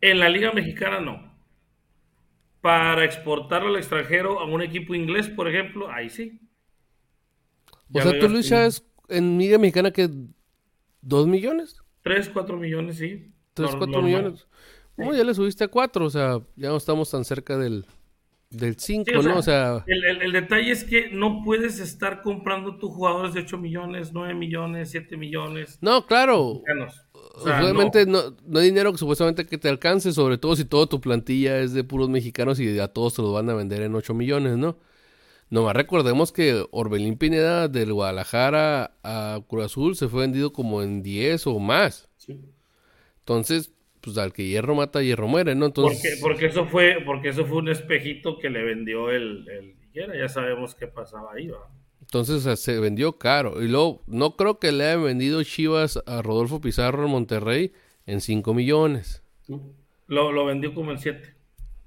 En 0.00 0.18
la 0.18 0.28
Liga 0.28 0.52
Mexicana 0.52 1.00
no. 1.00 1.28
Para 2.60 3.04
exportarlo 3.04 3.68
al 3.68 3.76
extranjero 3.76 4.40
a 4.40 4.44
un 4.44 4.62
equipo 4.62 4.94
inglés, 4.94 5.28
por 5.28 5.48
ejemplo, 5.48 5.90
ahí 5.90 6.10
sí. 6.10 6.40
O 7.92 8.00
sea, 8.00 8.18
tú 8.18 8.28
Luis 8.28 8.48
Chávez 8.48 8.84
en 9.08 9.38
Liga 9.38 9.58
Mexicana 9.58 9.90
que. 9.90 10.08
¿2 11.02 11.26
millones? 11.26 11.76
3, 12.02 12.30
4 12.32 12.56
millones, 12.56 12.96
sí. 12.98 13.32
3, 13.54 13.70
Nor- 13.70 13.78
4 13.78 13.86
normal. 13.86 14.04
millones. 14.04 14.46
No, 14.96 15.14
ya 15.14 15.24
le 15.24 15.32
subiste 15.34 15.64
a 15.64 15.68
4. 15.68 16.04
O 16.04 16.10
sea, 16.10 16.40
ya 16.56 16.68
no 16.68 16.76
estamos 16.76 17.10
tan 17.10 17.24
cerca 17.24 17.56
del. 17.56 17.86
Del 18.50 18.78
5, 18.78 19.04
Sí, 19.10 19.14
o 19.14 19.22
sea, 19.22 19.32
¿no? 19.32 19.38
O 19.38 19.42
sea. 19.42 19.84
El, 19.86 20.04
el- 20.06 20.22
el 20.22 20.32
detalle 20.32 20.70
es 20.70 20.82
que 20.82 21.10
no 21.10 21.42
puedes 21.44 21.80
estar 21.80 22.22
comprando 22.22 22.78
tus 22.78 22.90
jugadores 22.90 23.34
de 23.34 23.40
8 23.40 23.58
millones, 23.58 24.10
9 24.14 24.32
millones, 24.34 24.90
7 24.90 25.18
millones. 25.18 25.78
No, 25.82 26.06
claro. 26.06 26.62
O 27.34 27.40
sea, 27.44 27.60
Obviamente 27.62 28.06
no. 28.06 28.34
No, 28.46 28.58
hay 28.58 28.66
dinero 28.66 28.90
que 28.92 28.98
supuestamente 28.98 29.44
que 29.46 29.58
te 29.58 29.68
alcance, 29.68 30.12
sobre 30.12 30.38
todo 30.38 30.56
si 30.56 30.64
toda 30.64 30.86
tu 30.86 30.98
plantilla 31.00 31.58
es 31.60 31.74
de 31.74 31.84
puros 31.84 32.08
mexicanos 32.08 32.58
y 32.58 32.78
a 32.78 32.88
todos 32.88 33.14
te 33.14 33.22
los 33.22 33.34
van 33.34 33.50
a 33.50 33.54
vender 33.54 33.82
en 33.82 33.94
8 33.94 34.14
millones, 34.14 34.56
¿no? 34.56 34.78
Nomás 35.50 35.74
recordemos 35.74 36.32
que 36.32 36.64
Orbelín 36.70 37.16
Pineda 37.16 37.68
del 37.68 37.92
Guadalajara 37.92 38.92
a 39.02 39.40
Cruz 39.48 39.64
Azul 39.64 39.96
se 39.96 40.08
fue 40.08 40.22
vendido 40.22 40.52
como 40.52 40.82
en 40.82 41.02
10 41.02 41.46
o 41.46 41.58
más. 41.58 42.08
Sí. 42.16 42.38
Entonces, 43.20 43.72
pues 44.00 44.18
al 44.18 44.32
que 44.32 44.46
hierro 44.46 44.74
mata, 44.74 45.02
hierro 45.02 45.26
muere, 45.26 45.54
¿no? 45.54 45.72
porque, 45.72 45.80
Entonces, 45.80 46.18
porque 46.20 46.46
eso 46.46 46.66
fue, 46.66 46.98
porque 47.04 47.30
eso 47.30 47.46
fue 47.46 47.58
un 47.58 47.68
espejito 47.68 48.38
que 48.38 48.50
le 48.50 48.62
vendió 48.62 49.10
el, 49.10 49.48
el 49.48 49.74
ya 49.92 50.28
sabemos 50.28 50.74
qué 50.74 50.86
pasaba 50.86 51.32
ahí, 51.32 51.48
¿va? 51.48 51.68
entonces 52.08 52.58
se 52.58 52.80
vendió 52.80 53.18
caro. 53.18 53.62
Y 53.62 53.68
luego, 53.68 54.02
no 54.06 54.34
creo 54.36 54.58
que 54.58 54.72
le 54.72 54.84
hayan 54.86 55.04
vendido 55.04 55.42
Chivas 55.42 56.02
a 56.06 56.22
Rodolfo 56.22 56.60
Pizarro 56.60 57.04
en 57.04 57.10
Monterrey 57.10 57.72
en 58.06 58.22
5 58.22 58.54
millones. 58.54 59.22
Lo, 60.06 60.32
lo 60.32 60.46
vendió 60.46 60.72
como 60.72 60.92
en 60.92 60.98
7. 60.98 61.34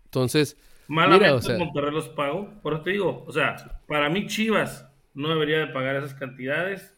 Entonces, 0.05 0.57
Malamente 0.91 1.25
Mira, 1.25 1.35
o 1.37 1.41
sea- 1.41 1.57
Monterrey 1.57 1.93
los 1.93 2.09
pagó. 2.09 2.49
Por 2.61 2.73
eso 2.73 2.83
te 2.83 2.89
digo, 2.89 3.23
o 3.25 3.31
sea, 3.31 3.81
para 3.87 4.09
mí 4.09 4.27
Chivas 4.27 4.85
no 5.13 5.29
debería 5.29 5.59
de 5.59 5.67
pagar 5.67 5.95
esas 5.95 6.13
cantidades 6.13 6.93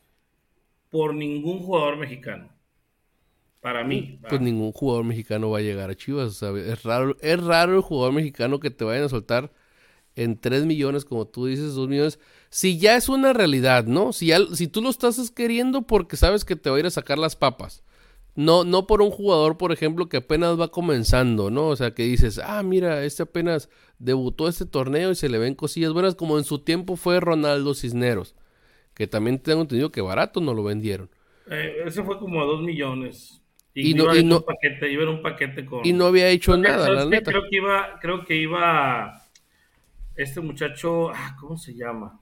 por 0.90 1.14
ningún 1.14 1.60
jugador 1.60 1.98
mexicano. 1.98 2.50
Para 3.62 3.84
mí. 3.84 4.20
pues 4.28 4.42
ningún 4.42 4.72
jugador 4.72 5.06
mexicano 5.06 5.52
va 5.52 5.60
a 5.60 5.62
llegar 5.62 5.92
a 5.92 5.96
Chivas. 5.96 6.28
O 6.28 6.32
sea, 6.32 6.50
es 6.60 6.82
raro, 6.82 7.16
es 7.22 7.42
raro 7.42 7.76
el 7.76 7.82
jugador 7.82 8.14
mexicano 8.14 8.60
que 8.60 8.72
te 8.72 8.84
vayan 8.84 9.04
a 9.04 9.10
soltar 9.10 9.52
en 10.16 10.40
3 10.40 10.66
millones, 10.66 11.06
como 11.06 11.28
tú 11.28 11.46
dices, 11.46 11.76
2 11.76 11.88
millones. 11.88 12.20
Si 12.50 12.80
ya 12.80 12.96
es 12.96 13.10
una 13.10 13.32
realidad, 13.32 13.86
¿no? 13.86 14.12
Si, 14.12 14.26
ya, 14.26 14.40
si 14.54 14.68
tú 14.68 14.82
lo 14.82 14.90
estás 14.90 15.30
queriendo 15.30 15.84
porque 15.84 16.18
sabes 16.18 16.44
que 16.46 16.56
te 16.56 16.72
va 16.72 16.78
a 16.78 16.80
ir 16.80 16.88
a 16.88 16.90
sacar 16.90 17.20
las 17.20 17.36
papas. 17.36 17.84
No, 18.36 18.64
no 18.64 18.88
por 18.88 19.02
un 19.02 19.12
jugador, 19.12 19.58
por 19.58 19.72
ejemplo, 19.72 20.10
que 20.10 20.18
apenas 20.18 20.60
va 20.60 20.70
comenzando, 20.70 21.52
¿no? 21.52 21.68
O 21.68 21.76
sea, 21.76 21.94
que 21.94 22.04
dices, 22.04 22.40
ah, 22.44 22.64
mira, 22.64 23.04
este 23.04 23.24
apenas 23.24 23.70
debutó 24.00 24.48
este 24.48 24.66
torneo 24.66 25.12
y 25.12 25.16
se 25.16 25.30
le 25.30 25.38
ven 25.38 25.54
cosillas 25.54 25.94
buenas, 25.94 26.16
como 26.16 26.38
en 26.40 26.44
su 26.44 26.60
tiempo 26.60 26.96
fue 26.96 27.20
Ronaldo 27.20 27.76
Cisneros, 27.76 28.36
que 28.96 29.06
también 29.08 29.38
tengo 29.40 29.62
entendido 29.62 29.92
que 29.92 30.02
barato 30.02 30.42
no 30.42 30.54
lo 30.56 30.64
vendieron. 30.64 31.10
Eh, 31.50 31.84
ese 31.86 32.04
fue 32.04 32.18
como 32.18 32.42
a 32.42 32.46
2 32.46 32.64
millones. 32.64 33.40
Y, 33.76 33.92
Y 33.92 33.94
no- 33.94 34.04
iba, 34.06 34.18
y 34.18 34.24
no- 34.24 34.38
un 34.38 34.44
paquete, 34.44 34.92
iba 34.92 35.04
en 35.04 35.10
un 35.10 35.22
paquete 35.22 35.66
con. 35.66 35.86
Y 35.86 35.94
no 35.94 36.06
había 36.06 36.28
hecho 36.30 36.56
nada, 36.58 36.86
¿sabes 36.86 37.06
la 37.06 37.10
neta. 37.10 37.32
Creo 37.32 37.44
que 37.50 37.56
iba, 37.56 38.00
creo 38.02 38.26
que 38.26 38.36
iba 38.36 39.22
este 40.16 40.42
muchacho, 40.42 41.10
ah, 41.10 41.36
¿cómo 41.40 41.58
se 41.58 41.74
llama? 41.76 42.20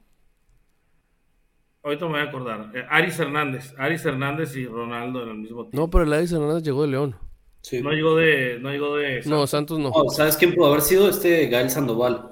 Ahorita 1.84 2.06
me 2.06 2.12
voy 2.12 2.22
a 2.22 2.24
acordar. 2.24 2.72
Eh, 2.76 2.86
Aris 2.90 3.20
Hernández, 3.20 3.74
Aris 3.78 4.06
Hernández 4.06 4.56
y 4.56 4.66
Ronaldo 4.66 5.24
en 5.24 5.30
el 5.30 5.38
mismo 5.38 5.64
tiempo. 5.64 5.78
No, 5.78 5.90
pero 5.90 6.04
el 6.04 6.14
Addis 6.14 6.32
Hernández 6.32 6.64
llegó 6.64 6.84
de 6.84 6.90
León. 6.90 7.16
Sí. 7.62 7.82
No 7.82 7.92
llegó 7.92 8.16
de, 8.16 8.60
no 8.60 8.70
llegó 8.72 8.96
de. 8.96 9.22
No, 9.26 9.46
Santos 9.48 9.80
no. 9.80 9.92
¿Sabes 10.10 10.38
quién 10.38 10.54
pudo 10.54 10.68
haber 10.68 10.82
sido? 10.82 11.10
Este 11.10 11.48
Gael 11.48 11.70
Sandoval. 11.70 12.30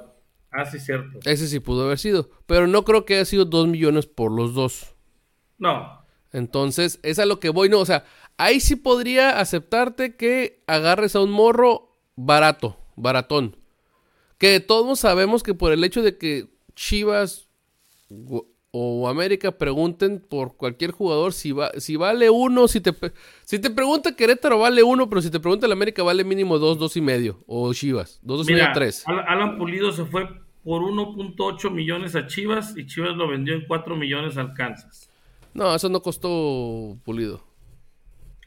Ah, 0.51 0.65
sí, 0.65 0.79
cierto. 0.79 1.19
Ese 1.25 1.47
sí 1.47 1.59
pudo 1.59 1.85
haber 1.85 1.99
sido. 1.99 2.29
Pero 2.47 2.67
no 2.67 2.83
creo 2.83 3.05
que 3.05 3.15
haya 3.15 3.25
sido 3.25 3.45
2 3.45 3.67
millones 3.67 4.07
por 4.07 4.31
los 4.31 4.53
dos. 4.55 4.95
No, 5.59 6.05
Entonces, 6.31 6.99
es 7.03 7.19
a 7.19 7.25
lo 7.25 7.39
que 7.39 7.49
voy. 7.49 7.69
No, 7.69 7.79
o 7.79 7.85
sea, 7.85 8.05
ahí 8.37 8.59
sí 8.59 8.75
podría 8.75 9.39
aceptarte 9.39 10.15
que 10.15 10.63
agarres 10.67 11.15
a 11.15 11.19
un 11.19 11.31
morro 11.31 11.97
barato, 12.15 12.77
baratón. 12.95 13.57
Que 14.37 14.51
de 14.51 14.59
todos 14.61 14.99
sabemos 14.99 15.43
que 15.43 15.53
por 15.53 15.73
el 15.73 15.83
hecho 15.83 16.01
de 16.01 16.17
que 16.17 16.47
Chivas 16.75 17.49
o 18.71 19.07
América 19.09 19.51
pregunten 19.57 20.19
por 20.19 20.55
cualquier 20.55 20.91
jugador 20.91 21.33
si 21.33 21.51
va, 21.51 21.71
si 21.77 21.95
vale 21.95 22.29
uno, 22.29 22.67
si 22.67 22.81
te 22.81 22.93
si 23.43 23.57
te 23.59 23.69
pregunta 23.71 24.15
Querétaro 24.15 24.59
vale 24.59 24.83
uno, 24.83 25.09
pero 25.09 25.21
si 25.21 25.31
te 25.31 25.39
pregunta 25.39 25.65
el 25.65 25.71
América 25.71 26.03
vale 26.03 26.23
mínimo 26.23 26.59
dos, 26.59 26.77
dos 26.77 26.95
y 26.97 27.01
medio. 27.01 27.43
O 27.47 27.73
Chivas, 27.73 28.19
dos, 28.21 28.39
dos 28.39 28.49
y 28.49 28.53
medio, 28.53 28.67
tres. 28.73 29.03
Al- 29.07 29.25
Alan 29.27 29.57
Pulido 29.57 29.91
se 29.91 30.05
fue 30.05 30.27
por 30.63 30.83
1.8 30.83 31.71
millones 31.71 32.15
a 32.15 32.27
Chivas 32.27 32.75
y 32.77 32.85
Chivas 32.85 33.15
lo 33.15 33.27
vendió 33.27 33.55
en 33.55 33.65
4 33.65 33.95
millones 33.95 34.37
al 34.37 34.53
Kansas. 34.53 35.09
No, 35.53 35.73
eso 35.73 35.89
no 35.89 36.01
costó 36.03 36.97
pulido. 37.03 37.43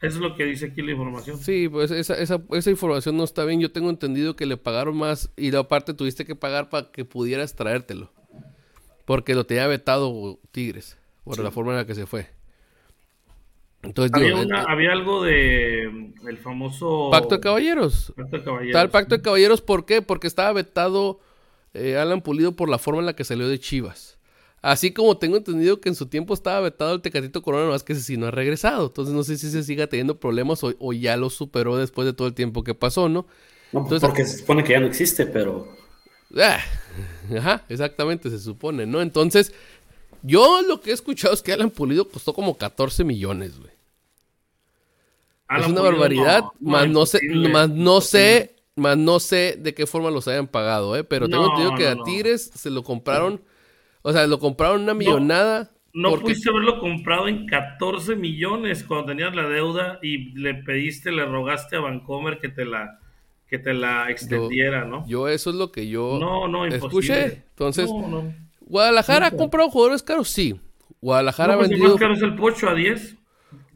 Eso 0.01 0.15
es 0.17 0.21
lo 0.21 0.35
que 0.35 0.45
dice 0.45 0.67
aquí 0.67 0.81
la 0.81 0.91
información. 0.91 1.37
Sí, 1.37 1.67
pues 1.67 1.91
esa, 1.91 2.17
esa, 2.17 2.41
esa 2.51 2.69
información 2.69 3.17
no 3.17 3.25
está 3.25 3.43
bien. 3.43 3.59
Yo 3.59 3.71
tengo 3.73 3.89
entendido 3.89 4.35
que 4.37 4.45
le 4.45 4.55
pagaron 4.55 4.95
más 4.95 5.31
y 5.35 5.51
la 5.51 5.67
parte 5.67 5.93
tuviste 5.93 6.23
que 6.25 6.35
pagar 6.35 6.69
para 6.69 6.91
que 6.91 7.03
pudieras 7.03 7.55
traértelo. 7.55 8.11
Porque 9.05 9.35
lo 9.35 9.45
tenía 9.45 9.67
vetado 9.67 10.39
Tigres. 10.51 10.97
por 11.23 11.35
Sí. 11.37 11.41
la 11.41 11.51
forma 11.51 11.71
en 11.71 11.77
la 11.77 11.85
que 11.85 11.95
se 11.95 12.05
fue. 12.05 12.27
Entonces, 13.81 14.11
Había, 14.13 14.27
digo, 14.29 14.41
una- 14.41 14.61
eh, 14.61 14.65
había 14.69 14.91
algo 14.93 15.23
de 15.23 15.89
mm, 16.21 16.27
el 16.27 16.37
famoso 16.37 17.09
Pacto 17.11 17.35
de 17.35 17.41
Caballeros. 17.41 18.13
Pacto 18.15 18.37
de 18.37 18.43
caballeros. 18.43 18.73
Tal 18.73 18.89
pacto 18.89 19.15
de 19.17 19.21
caballeros, 19.21 19.61
¿por 19.61 19.85
qué? 19.85 20.01
Porque 20.01 20.27
estaba 20.27 20.51
vetado 20.53 21.19
eh, 21.73 21.97
Alan 21.97 22.21
Pulido 22.21 22.55
por 22.55 22.69
la 22.69 22.77
forma 22.77 22.99
en 23.01 23.07
la 23.07 23.15
que 23.15 23.23
salió 23.23 23.47
de 23.47 23.59
Chivas. 23.59 24.17
Así 24.61 24.93
como 24.93 25.17
tengo 25.17 25.35
entendido 25.35 25.81
que 25.81 25.89
en 25.89 25.95
su 25.95 26.05
tiempo 26.05 26.33
estaba 26.33 26.61
vetado 26.61 26.93
el 26.93 27.01
Tecatito 27.01 27.41
Corona, 27.41 27.69
más 27.69 27.83
que 27.83 27.91
ese 27.93 28.01
sí 28.03 28.15
no 28.15 28.27
ha 28.27 28.31
regresado. 28.31 28.87
Entonces 28.87 29.13
no 29.13 29.23
sé 29.23 29.37
si 29.37 29.49
se 29.49 29.63
siga 29.63 29.87
teniendo 29.87 30.17
problemas 30.19 30.63
o, 30.63 30.73
o 30.79 30.93
ya 30.93 31.17
lo 31.17 31.29
superó 31.29 31.75
después 31.75 32.05
de 32.05 32.13
todo 32.13 32.27
el 32.27 32.33
tiempo 32.33 32.63
que 32.63 32.73
pasó, 32.75 33.09
¿no? 33.09 33.25
No, 33.73 33.81
pues, 33.81 33.83
Entonces- 33.85 34.07
porque 34.09 34.25
se 34.25 34.37
supone 34.37 34.63
que 34.63 34.71
ya 34.73 34.79
no 34.79 34.87
existe, 34.87 35.25
pero 35.25 35.67
ajá, 37.37 37.63
exactamente, 37.69 38.29
se 38.29 38.39
supone, 38.39 38.85
¿no? 38.85 39.01
Entonces, 39.01 39.53
yo 40.21 40.61
lo 40.61 40.81
que 40.81 40.91
he 40.91 40.93
escuchado 40.93 41.33
es 41.33 41.41
que 41.41 41.53
Alan 41.53 41.69
Pulido 41.69 42.07
costó 42.07 42.33
como 42.33 42.57
14 42.57 43.03
millones, 43.03 43.59
güey. 43.59 43.71
Alan 45.47 45.63
es 45.65 45.71
una 45.71 45.81
Pulido, 45.81 45.91
barbaridad, 45.91 46.43
no, 46.59 46.71
más 46.71 46.89
no 46.89 47.05
sé, 47.05 47.19
más 47.51 47.69
no 47.69 48.01
sé, 48.01 48.55
más 48.75 48.97
no 48.97 49.19
sé 49.19 49.57
de 49.59 49.73
qué 49.73 49.85
forma 49.85 50.09
los 50.09 50.27
hayan 50.27 50.47
pagado, 50.47 50.95
¿eh? 50.95 51.03
Pero 51.03 51.27
tengo 51.29 51.45
entendido 51.45 51.75
que 51.75 51.87
a. 51.87 51.95
Tigres 52.03 52.51
se 52.55 52.69
lo 52.69 52.83
compraron, 52.83 53.41
o 54.01 54.11
sea, 54.11 54.25
lo 54.27 54.39
compraron 54.39 54.81
una 54.81 54.93
millonada. 54.93 55.69
No 55.95 56.09
porque- 56.09 56.23
pudiste 56.23 56.49
haberlo 56.49 56.79
comprado 56.79 57.27
en 57.27 57.45
14 57.45 58.15
millones 58.15 58.83
cuando 58.83 59.05
tenías 59.07 59.35
la 59.35 59.47
deuda 59.47 59.99
y 60.01 60.31
le 60.39 60.55
pediste, 60.55 61.11
le 61.11 61.23
rogaste 61.25 61.75
a 61.75 61.81
Vancomer 61.81 62.39
que 62.39 62.49
te 62.49 62.65
la 62.65 62.99
que 63.53 63.59
te 63.59 63.75
la 63.75 64.09
extendiera, 64.09 64.83
¿no? 64.83 65.05
Yo 65.05 65.27
eso 65.27 65.51
es 65.51 65.55
lo 65.55 65.71
que 65.71 65.87
yo 65.87 66.17
No, 66.19 66.47
no, 66.47 66.65
imposible. 66.65 67.17
escuché. 67.17 67.43
Entonces, 67.51 67.87
No, 67.87 68.07
no. 68.07 68.33
¿Guadalajara 68.61 69.27
ha 69.27 69.31
comprado 69.31 69.69
jugadores 69.69 70.01
caros? 70.01 70.27
Sí. 70.29 70.59
Guadalajara 71.01 71.53
ha 71.53 71.57
pues 71.57 71.69
vendido 71.69 71.89
más 71.91 71.99
caro 71.99 72.13
es 72.15 72.23
el 72.23 72.35
Pocho 72.35 72.67
a 72.67 72.73
10. 72.73 73.15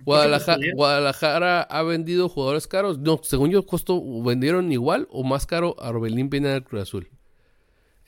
Guadalajara, 0.04 0.60
Guadalajara 0.74 1.62
ha 1.62 1.84
vendido 1.84 2.28
jugadores 2.28 2.66
caros. 2.66 2.98
No, 2.98 3.20
según 3.22 3.52
yo, 3.52 3.68
costó, 3.68 4.02
vendieron 4.24 4.72
igual 4.72 5.08
o 5.12 5.24
más 5.24 5.46
caro 5.46 5.76
a 5.80 5.92
Robelín 5.92 6.32
Pina 6.32 6.50
del 6.50 6.64
Cruz 6.64 6.82
Azul. 6.82 7.08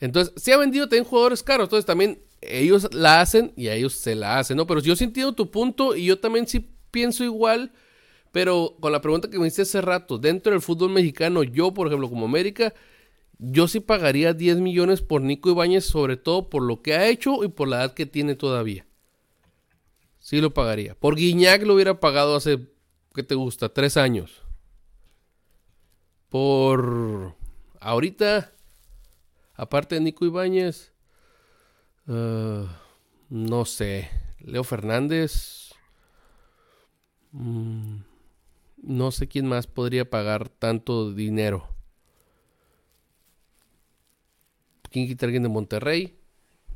Entonces, 0.00 0.34
sí 0.42 0.50
ha 0.50 0.56
vendido 0.56 0.88
también 0.88 1.04
jugadores 1.04 1.44
caros. 1.44 1.66
Entonces, 1.66 1.86
también 1.86 2.18
ellos 2.40 2.92
la 2.92 3.20
hacen 3.20 3.52
y 3.54 3.68
a 3.68 3.74
ellos 3.76 3.92
se 3.92 4.16
la 4.16 4.40
hacen, 4.40 4.56
¿no? 4.56 4.66
Pero 4.66 4.80
yo 4.80 4.94
entiendo 4.98 5.34
tu 5.34 5.52
punto 5.52 5.94
y 5.94 6.06
yo 6.06 6.18
también 6.18 6.48
sí 6.48 6.68
pienso 6.90 7.22
igual. 7.22 7.70
Pero 8.32 8.76
con 8.80 8.92
la 8.92 9.00
pregunta 9.00 9.28
que 9.28 9.38
me 9.38 9.46
hiciste 9.46 9.62
hace 9.62 9.80
rato, 9.80 10.18
dentro 10.18 10.52
del 10.52 10.60
fútbol 10.60 10.90
mexicano, 10.90 11.42
yo, 11.42 11.74
por 11.74 11.88
ejemplo, 11.88 12.08
como 12.08 12.26
América, 12.26 12.72
yo 13.38 13.66
sí 13.66 13.80
pagaría 13.80 14.34
10 14.34 14.58
millones 14.58 15.00
por 15.00 15.22
Nico 15.22 15.50
Ibáñez, 15.50 15.84
sobre 15.84 16.16
todo 16.16 16.48
por 16.50 16.62
lo 16.62 16.82
que 16.82 16.94
ha 16.94 17.08
hecho 17.08 17.42
y 17.42 17.48
por 17.48 17.68
la 17.68 17.78
edad 17.78 17.94
que 17.94 18.06
tiene 18.06 18.34
todavía. 18.34 18.86
Sí 20.18 20.40
lo 20.40 20.52
pagaría. 20.52 20.94
Por 20.94 21.16
Guiñac 21.16 21.62
lo 21.62 21.74
hubiera 21.74 21.98
pagado 21.98 22.36
hace, 22.36 22.68
¿qué 23.14 23.22
te 23.22 23.34
gusta? 23.34 23.70
Tres 23.70 23.96
años. 23.96 24.42
Por 26.28 27.34
ahorita, 27.80 28.52
aparte 29.54 29.96
de 29.96 30.02
Nico 30.02 30.26
Ibáñez, 30.26 30.92
ah, 32.06 32.66
no 33.30 33.64
sé, 33.64 34.10
Leo 34.38 34.62
Fernández, 34.62 35.72
mm, 37.32 38.09
no 38.82 39.10
sé 39.10 39.28
quién 39.28 39.46
más 39.46 39.66
podría 39.66 40.08
pagar 40.08 40.48
tanto 40.48 41.12
dinero. 41.12 41.68
¿Quién 44.90 45.06
quita 45.06 45.26
alguien 45.26 45.44
de 45.44 45.48
Monterrey? 45.48 46.16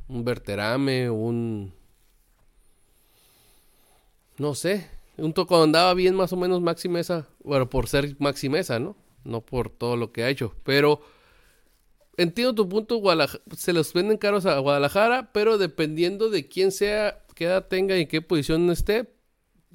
Un 0.07 0.23
Berterame, 0.23 1.09
un... 1.09 1.73
No 4.37 4.55
sé. 4.55 4.89
Un 5.17 5.33
toco 5.33 5.61
andaba 5.61 5.93
bien 5.93 6.15
más 6.15 6.31
o 6.33 6.37
menos 6.37 6.61
Maxi 6.61 6.89
Mesa. 6.89 7.27
Bueno, 7.43 7.69
por 7.69 7.87
ser 7.87 8.15
Maxi 8.19 8.49
Mesa, 8.49 8.79
¿no? 8.79 8.95
No 9.23 9.41
por 9.41 9.69
todo 9.69 9.97
lo 9.97 10.11
que 10.11 10.23
ha 10.23 10.29
hecho. 10.29 10.55
Pero 10.63 11.01
entiendo 12.17 12.53
tu 12.55 12.69
punto. 12.69 13.01
Se 13.57 13.73
los 13.73 13.93
venden 13.93 14.17
caros 14.17 14.45
a 14.45 14.59
Guadalajara, 14.59 15.31
pero 15.33 15.57
dependiendo 15.57 16.29
de 16.29 16.47
quién 16.47 16.71
sea, 16.71 17.23
qué 17.33 17.45
edad 17.45 17.67
tenga 17.67 17.97
y 17.97 18.07
qué 18.07 18.21
posición 18.21 18.69
esté, 18.69 19.14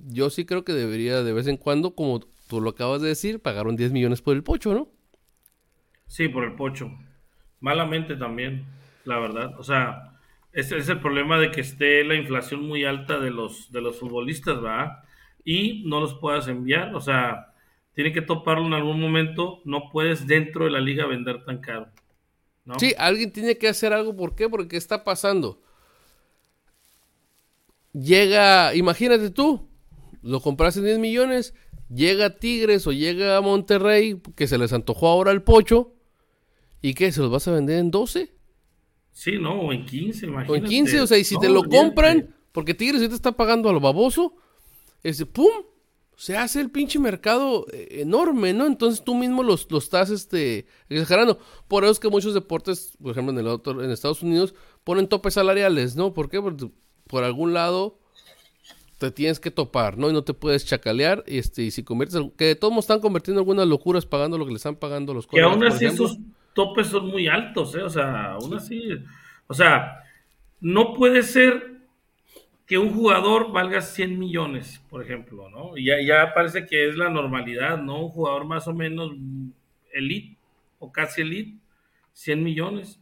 yo 0.09 0.30
sí 0.30 0.44
creo 0.44 0.64
que 0.64 0.72
debería 0.72 1.22
de 1.22 1.32
vez 1.32 1.46
en 1.46 1.57
cuando, 1.57 1.94
como 1.94 2.20
tú 2.48 2.61
lo 2.61 2.70
acabas 2.70 3.03
de 3.03 3.09
decir, 3.09 3.40
pagaron 3.40 3.76
10 3.76 3.92
millones 3.92 4.22
por 4.22 4.34
el 4.34 4.42
pocho, 4.42 4.74
¿no? 4.74 4.88
Sí, 6.11 6.28
por 6.28 6.42
el 6.42 6.57
Pocho. 6.57 6.90
Malamente 7.61 8.16
también, 8.16 8.66
la 9.05 9.20
verdad. 9.20 9.55
O 9.61 9.62
sea, 9.62 10.18
ese 10.53 10.76
es 10.76 10.88
el 10.88 10.98
problema 10.98 11.38
de 11.38 11.53
que 11.53 11.61
esté 11.61 12.03
la 12.03 12.16
inflación 12.16 12.66
muy 12.66 12.84
alta 12.84 13.20
de 13.20 13.30
los, 13.30 13.70
de 13.70 13.80
los 13.80 13.96
futbolistas, 14.01 14.61
¿verdad? 14.61 15.05
Y 15.44 15.84
no 15.86 16.01
los 16.01 16.14
puedas 16.14 16.48
enviar. 16.48 16.96
O 16.96 17.01
sea, 17.01 17.55
tiene 17.94 18.12
que 18.12 18.22
toparlo 18.22 18.66
en 18.66 18.74
algún 18.74 19.01
momento. 19.01 19.61
No 19.64 19.88
puedes 19.92 20.26
dentro 20.26 20.64
de 20.64 20.72
la 20.72 20.80
liga 20.80 21.07
vender 21.07 21.44
tan 21.44 21.59
caro. 21.61 21.86
¿no? 22.64 22.76
Sí, 22.80 22.92
alguien 22.98 23.32
tiene 23.32 23.57
que 23.57 23.68
hacer 23.68 23.92
algo. 23.92 24.16
¿Por 24.16 24.34
qué? 24.34 24.48
Porque 24.48 24.66
¿qué 24.66 24.76
está 24.78 25.05
pasando? 25.05 25.62
Llega, 27.92 28.74
imagínate 28.74 29.30
tú, 29.30 29.69
lo 30.22 30.40
compras 30.40 30.76
en 30.76 30.84
10 30.84 30.98
millones, 30.98 31.54
llega 31.88 32.38
Tigres 32.38 32.86
o 32.86 32.92
llega 32.92 33.36
a 33.36 33.40
Monterrey, 33.40 34.20
que 34.36 34.46
se 34.46 34.58
les 34.58 34.72
antojó 34.72 35.08
ahora 35.08 35.30
el 35.32 35.42
pocho, 35.42 35.94
¿y 36.82 36.94
qué? 36.94 37.12
¿Se 37.12 37.20
los 37.20 37.30
vas 37.30 37.46
a 37.48 37.52
vender 37.52 37.78
en 37.78 37.90
12? 37.90 38.32
Sí, 39.12 39.32
no, 39.40 39.60
o 39.60 39.72
en 39.72 39.84
15, 39.86 40.26
O 40.26 40.28
imagínate. 40.30 40.58
en 40.58 40.64
15, 40.64 41.00
o 41.00 41.06
sea, 41.06 41.18
y 41.18 41.24
si 41.24 41.38
te 41.38 41.48
lo 41.48 41.64
compran, 41.64 42.34
porque 42.52 42.74
Tigres 42.74 43.00
ahorita 43.00 43.14
está 43.14 43.32
pagando 43.32 43.68
a 43.68 43.72
lo 43.72 43.80
baboso, 43.80 44.34
ese 45.02 45.26
¡pum! 45.26 45.50
Se 46.16 46.36
hace 46.36 46.60
el 46.60 46.70
pinche 46.70 46.98
mercado 46.98 47.64
eh, 47.72 48.00
enorme, 48.02 48.52
¿no? 48.52 48.66
Entonces 48.66 49.02
tú 49.02 49.14
mismo 49.14 49.42
los, 49.42 49.66
los 49.70 49.84
estás 49.84 50.10
este, 50.10 50.66
exagerando. 50.90 51.38
Por 51.66 51.82
eso 51.84 51.92
es 51.92 51.98
que 51.98 52.10
muchos 52.10 52.34
deportes, 52.34 52.92
por 53.02 53.12
ejemplo 53.12 53.32
en, 53.32 53.38
el 53.38 53.46
otro- 53.46 53.82
en 53.82 53.90
Estados 53.90 54.22
Unidos, 54.22 54.54
ponen 54.84 55.08
topes 55.08 55.32
salariales, 55.34 55.96
¿no? 55.96 56.12
¿Por 56.12 56.28
qué? 56.28 56.42
Porque 56.42 56.70
por 57.06 57.24
algún 57.24 57.54
lado 57.54 57.99
te 59.01 59.11
tienes 59.11 59.40
que 59.40 59.51
topar, 59.51 59.96
¿no? 59.96 60.11
Y 60.11 60.12
no 60.12 60.22
te 60.22 60.34
puedes 60.34 60.66
chacalear. 60.66 61.24
Y, 61.26 61.38
este, 61.38 61.62
y 61.62 61.70
si 61.70 61.82
conviertes, 61.82 62.20
que 62.36 62.44
de 62.44 62.55
todos 62.55 62.70
modos 62.70 62.84
están 62.84 63.01
convirtiendo 63.01 63.40
en 63.40 63.44
algunas 63.44 63.66
locuras 63.66 64.05
pagando 64.05 64.36
lo 64.36 64.44
que 64.44 64.51
le 64.51 64.59
están 64.59 64.76
pagando 64.76 65.14
los 65.14 65.26
Que 65.26 65.40
aún 65.40 65.64
así 65.64 65.86
ejemplo. 65.86 66.05
esos 66.05 66.18
topes 66.53 66.88
son 66.88 67.09
muy 67.09 67.26
altos, 67.26 67.74
¿eh? 67.74 67.82
O 67.82 67.88
sea, 67.88 68.32
aún 68.32 68.55
así. 68.55 68.82
O 69.46 69.55
sea, 69.55 70.03
no 70.61 70.92
puede 70.92 71.22
ser 71.22 71.78
que 72.66 72.76
un 72.76 72.92
jugador 72.92 73.53
valga 73.53 73.80
100 73.80 74.18
millones, 74.18 74.82
por 74.90 75.03
ejemplo, 75.03 75.48
¿no? 75.48 75.78
Y 75.78 75.86
ya, 75.86 75.94
ya 76.07 76.34
parece 76.34 76.66
que 76.66 76.86
es 76.88 76.96
la 76.96 77.09
normalidad, 77.09 77.78
¿no? 77.78 78.05
Un 78.05 78.11
jugador 78.11 78.44
más 78.44 78.68
o 78.68 78.74
menos 78.74 79.12
elite 79.94 80.36
o 80.78 80.92
casi 80.92 81.22
elite, 81.22 81.59
100 82.12 82.44
millones. 82.44 83.01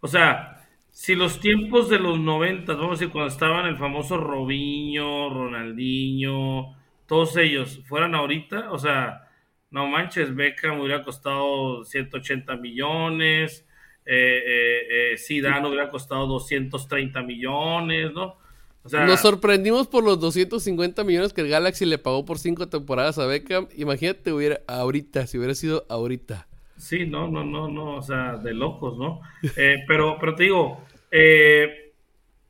O 0.00 0.08
sea, 0.08 0.53
si 0.94 1.16
los 1.16 1.40
tiempos 1.40 1.90
de 1.90 1.98
los 1.98 2.20
90, 2.20 2.72
vamos 2.74 2.90
a 2.90 2.92
decir, 2.92 3.10
cuando 3.10 3.28
estaban 3.28 3.66
el 3.66 3.76
famoso 3.76 4.16
Robinho, 4.16 5.28
Ronaldinho, 5.28 6.76
todos 7.06 7.36
ellos 7.36 7.80
fueran 7.86 8.14
ahorita, 8.14 8.70
o 8.70 8.78
sea, 8.78 9.28
no 9.72 9.88
manches, 9.88 10.32
Beckham 10.36 10.78
hubiera 10.78 11.02
costado 11.02 11.84
180 11.84 12.56
millones, 12.58 13.66
eh, 14.06 14.40
eh, 14.46 15.12
eh, 15.14 15.18
Zidane 15.18 15.66
hubiera 15.66 15.90
costado 15.90 16.28
230 16.28 17.22
millones, 17.22 18.12
¿no? 18.12 18.38
Nos 18.84 19.20
sorprendimos 19.20 19.88
por 19.88 20.04
los 20.04 20.20
250 20.20 21.02
millones 21.02 21.32
que 21.32 21.40
el 21.40 21.48
Galaxy 21.48 21.86
le 21.86 21.98
pagó 21.98 22.24
por 22.24 22.38
cinco 22.38 22.68
temporadas 22.68 23.18
a 23.18 23.26
Beckham. 23.26 23.66
Imagínate 23.74 24.32
hubiera 24.32 24.60
ahorita, 24.68 25.26
si 25.26 25.38
hubiera 25.38 25.56
sido 25.56 25.86
ahorita. 25.88 26.46
Sí, 26.84 27.06
no, 27.06 27.28
no, 27.28 27.42
no, 27.44 27.66
no, 27.66 27.96
o 27.96 28.02
sea, 28.02 28.36
de 28.36 28.52
locos, 28.52 28.98
¿no? 28.98 29.22
Eh, 29.56 29.84
pero, 29.88 30.18
pero 30.20 30.34
te 30.34 30.42
digo, 30.42 30.84
eh, 31.10 31.94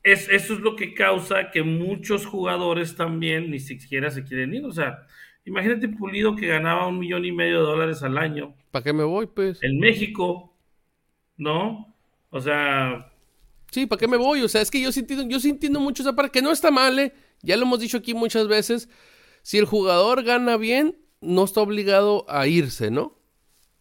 es, 0.03 0.29
eso 0.29 0.55
es 0.55 0.61
lo 0.61 0.75
que 0.75 0.93
causa 0.93 1.53
que 1.53 1.63
muchos 1.63 2.27
jugadores 2.27 2.97
también 2.97 3.49
ni 3.49 3.61
siquiera 3.61 4.11
se 4.11 4.25
quieren 4.25 4.53
ir. 4.53 4.65
O 4.65 4.73
sea, 4.73 5.07
imagínate 5.45 5.89
Pulido 5.89 6.35
que 6.35 6.49
ganaba 6.49 6.89
un 6.89 6.99
millón 6.99 7.25
y 7.25 7.31
medio 7.31 7.59
de 7.59 7.67
dólares 7.67 8.03
al 8.03 8.19
año 8.19 8.57
¿Para 8.73 8.83
qué 8.83 8.93
me 8.93 9.05
voy, 9.05 9.29
pues? 9.29 9.63
en 9.63 9.79
México, 9.79 10.53
¿no? 11.37 11.95
O 12.31 12.41
sea, 12.41 13.13
Sí, 13.71 13.87
¿para 13.87 14.01
qué 14.01 14.09
me 14.09 14.17
voy? 14.17 14.41
O 14.41 14.49
sea, 14.49 14.63
es 14.63 14.71
que 14.71 14.81
yo 14.81 14.91
sí 14.91 15.01
entiendo, 15.01 15.29
yo 15.29 15.39
sí 15.39 15.51
entiendo 15.51 15.79
mucho 15.79 16.03
esa 16.03 16.17
parte, 16.17 16.33
que 16.33 16.43
no 16.43 16.51
está 16.51 16.73
mal, 16.73 16.99
¿eh? 16.99 17.13
Ya 17.43 17.57
lo 17.57 17.63
hemos 17.63 17.79
dicho 17.79 17.99
aquí 17.99 18.15
muchas 18.15 18.49
veces. 18.49 18.89
Si 19.43 19.59
el 19.59 19.65
jugador 19.65 20.25
gana 20.25 20.57
bien, 20.57 20.97
no 21.21 21.45
está 21.45 21.61
obligado 21.61 22.25
a 22.29 22.49
irse, 22.49 22.91
¿no? 22.91 23.14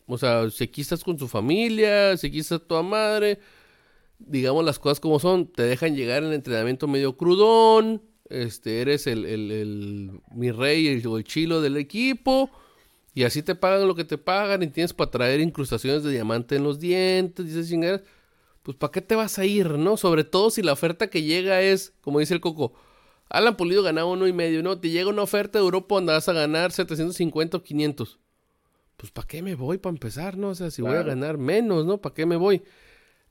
O 0.08 0.18
sea, 0.18 0.50
si 0.52 0.66
aquí 0.66 0.82
estás 0.82 1.04
con 1.04 1.18
su 1.20 1.28
familia, 1.28 2.18
si 2.18 2.28
aquí 2.28 2.42
tu 2.68 2.84
madre, 2.84 3.40
digamos 4.20 4.66
las 4.66 4.80
cosas 4.80 5.00
como 5.00 5.20
son, 5.20 5.48
te 5.48 5.64
dejan 5.64 5.96
llegar 5.96 6.24
en 6.24 6.30
el 6.30 6.36
entrenamiento 6.36 6.88
medio 6.88 7.18
crudón, 7.18 8.02
este, 8.30 8.82
eres 8.82 9.08
el, 9.08 9.26
el, 9.26 9.52
el- 9.52 10.12
mi 10.34 10.52
rey 10.52 10.88
el, 10.88 11.04
el 11.06 11.24
chilo 11.24 11.62
del 11.62 11.78
equipo, 11.78 12.50
y 13.16 13.24
así 13.24 13.44
te 13.44 13.56
pagan 13.56 13.88
lo 13.88 13.96
que 13.96 14.06
te 14.06 14.18
pagan, 14.18 14.64
y 14.64 14.68
tienes 14.68 14.94
para 14.94 15.12
traer 15.12 15.40
incrustaciones 15.42 16.04
de 16.04 16.12
diamante 16.12 16.56
en 16.56 16.64
los 16.64 16.80
dientes, 16.80 17.46
dices 17.46 17.70
chingaderas. 17.70 18.02
pues 18.64 18.78
¿para 18.78 18.92
qué 18.92 19.02
te 19.02 19.16
vas 19.16 19.40
a 19.40 19.46
ir, 19.46 19.72
no? 19.80 19.98
Sobre 19.98 20.24
todo 20.24 20.50
si 20.52 20.62
la 20.64 20.74
oferta 20.74 21.10
que 21.10 21.24
llega 21.24 21.62
es, 21.62 21.94
como 22.02 22.20
dice 22.20 22.34
el 22.34 22.42
Coco, 22.42 22.74
Alan 23.30 23.58
Pulido 23.58 23.84
ganaba 23.84 24.10
uno 24.12 24.28
y 24.28 24.34
medio, 24.34 24.64
¿no? 24.64 24.80
Te 24.80 24.90
llega 24.92 25.10
una 25.10 25.24
oferta 25.24 25.60
de 25.60 25.66
Europa 25.66 25.96
donde 25.96 26.14
vas 26.14 26.30
a 26.30 26.34
ganar 26.34 26.72
750 26.72 27.58
o 27.58 27.64
500. 27.64 28.20
Pues 28.98 29.12
¿para 29.12 29.28
qué 29.28 29.42
me 29.42 29.56
voy 29.56 29.78
para 29.78 29.94
empezar, 29.94 30.38
no? 30.38 30.50
O 30.50 30.56
sea, 30.56 30.72
si 30.72 30.82
voy 30.82 30.96
a 30.96 31.04
ganar 31.04 31.38
menos, 31.38 31.86
¿no? 31.86 32.00
¿Para 32.00 32.16
qué 32.16 32.26
me 32.26 32.36
voy? 32.36 32.62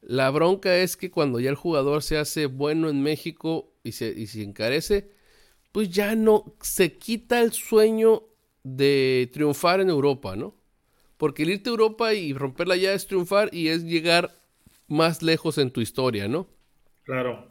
La 0.00 0.30
bronca 0.30 0.76
es 0.76 0.96
que 0.96 1.10
cuando 1.10 1.38
ya 1.40 1.50
el 1.50 1.56
jugador 1.56 2.02
se 2.02 2.18
hace 2.18 2.46
bueno 2.46 2.88
en 2.88 3.02
México 3.02 3.72
y 3.84 3.92
se, 3.92 4.08
y 4.08 4.26
se 4.26 4.42
encarece, 4.42 5.10
pues 5.70 5.90
ya 5.90 6.14
no 6.14 6.54
se 6.60 6.98
quita 6.98 7.40
el 7.40 7.52
sueño 7.52 8.24
de 8.64 9.30
triunfar 9.32 9.80
en 9.80 9.88
Europa, 9.88 10.36
¿no? 10.36 10.56
Porque 11.16 11.44
el 11.44 11.50
irte 11.50 11.70
a 11.70 11.72
Europa 11.72 12.14
y 12.14 12.32
romperla 12.32 12.76
ya 12.76 12.92
es 12.92 13.06
triunfar 13.06 13.48
y 13.54 13.68
es 13.68 13.84
llegar 13.84 14.34
más 14.88 15.22
lejos 15.22 15.56
en 15.58 15.70
tu 15.70 15.80
historia, 15.80 16.28
¿no? 16.28 16.48
Claro. 17.04 17.48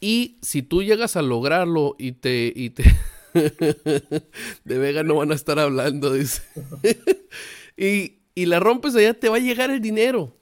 Y 0.00 0.38
si 0.42 0.62
tú 0.62 0.82
llegas 0.82 1.16
a 1.16 1.22
lograrlo 1.22 1.94
y 1.98 2.12
te... 2.12 2.52
Y 2.54 2.70
te 2.70 2.84
de 4.64 4.78
Vega 4.78 5.02
no 5.02 5.16
van 5.16 5.32
a 5.32 5.34
estar 5.34 5.58
hablando, 5.58 6.12
dice. 6.12 6.42
y, 7.76 8.22
y 8.34 8.46
la 8.46 8.60
rompes 8.60 8.94
allá, 8.94 9.14
te 9.14 9.28
va 9.28 9.36
a 9.36 9.40
llegar 9.40 9.70
el 9.70 9.80
dinero. 9.80 10.36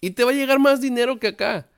Y 0.00 0.10
te 0.10 0.24
va 0.24 0.30
a 0.30 0.34
llegar 0.34 0.58
más 0.58 0.80
dinero 0.80 1.18
que 1.18 1.28
acá. 1.28 1.70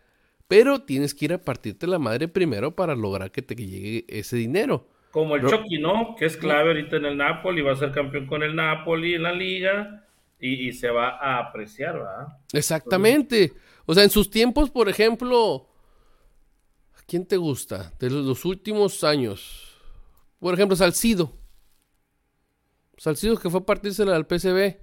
Pero 0.48 0.82
tienes 0.82 1.14
que 1.14 1.24
ir 1.26 1.32
a 1.32 1.40
partirte 1.40 1.86
la 1.86 1.98
madre 1.98 2.28
primero 2.28 2.74
para 2.74 2.94
lograr 2.94 3.32
que 3.32 3.42
te 3.42 3.54
llegue 3.54 4.04
ese 4.08 4.36
dinero. 4.36 4.88
Como 5.10 5.36
el. 5.36 5.46
Chucky, 5.46 5.78
¿no? 5.78 6.14
Que 6.18 6.26
es 6.26 6.36
clave 6.36 6.68
ahorita 6.68 6.96
en 6.96 7.06
el 7.06 7.16
Napoli, 7.16 7.62
va 7.62 7.72
a 7.72 7.76
ser 7.76 7.90
campeón 7.90 8.26
con 8.26 8.42
el 8.42 8.54
Napoli 8.54 9.14
en 9.14 9.22
la 9.22 9.32
liga 9.32 10.06
y, 10.38 10.68
y 10.68 10.72
se 10.72 10.90
va 10.90 11.18
a 11.18 11.38
apreciar, 11.38 11.94
¿verdad? 11.94 12.28
Exactamente. 12.52 13.52
O 13.86 13.94
sea, 13.94 14.04
en 14.04 14.10
sus 14.10 14.30
tiempos, 14.30 14.70
por 14.70 14.88
ejemplo, 14.88 15.68
¿a 16.94 17.02
quién 17.06 17.26
te 17.26 17.36
gusta? 17.36 17.92
De 17.98 18.10
los, 18.10 18.24
los 18.24 18.44
últimos 18.44 19.02
años. 19.04 19.65
Por 20.38 20.54
ejemplo, 20.54 20.76
Salcido. 20.76 21.32
Salcido 22.96 23.36
que 23.36 23.50
fue 23.50 23.60
a 23.60 23.64
partírsela 23.66 24.16
al 24.16 24.26
PCB. 24.26 24.78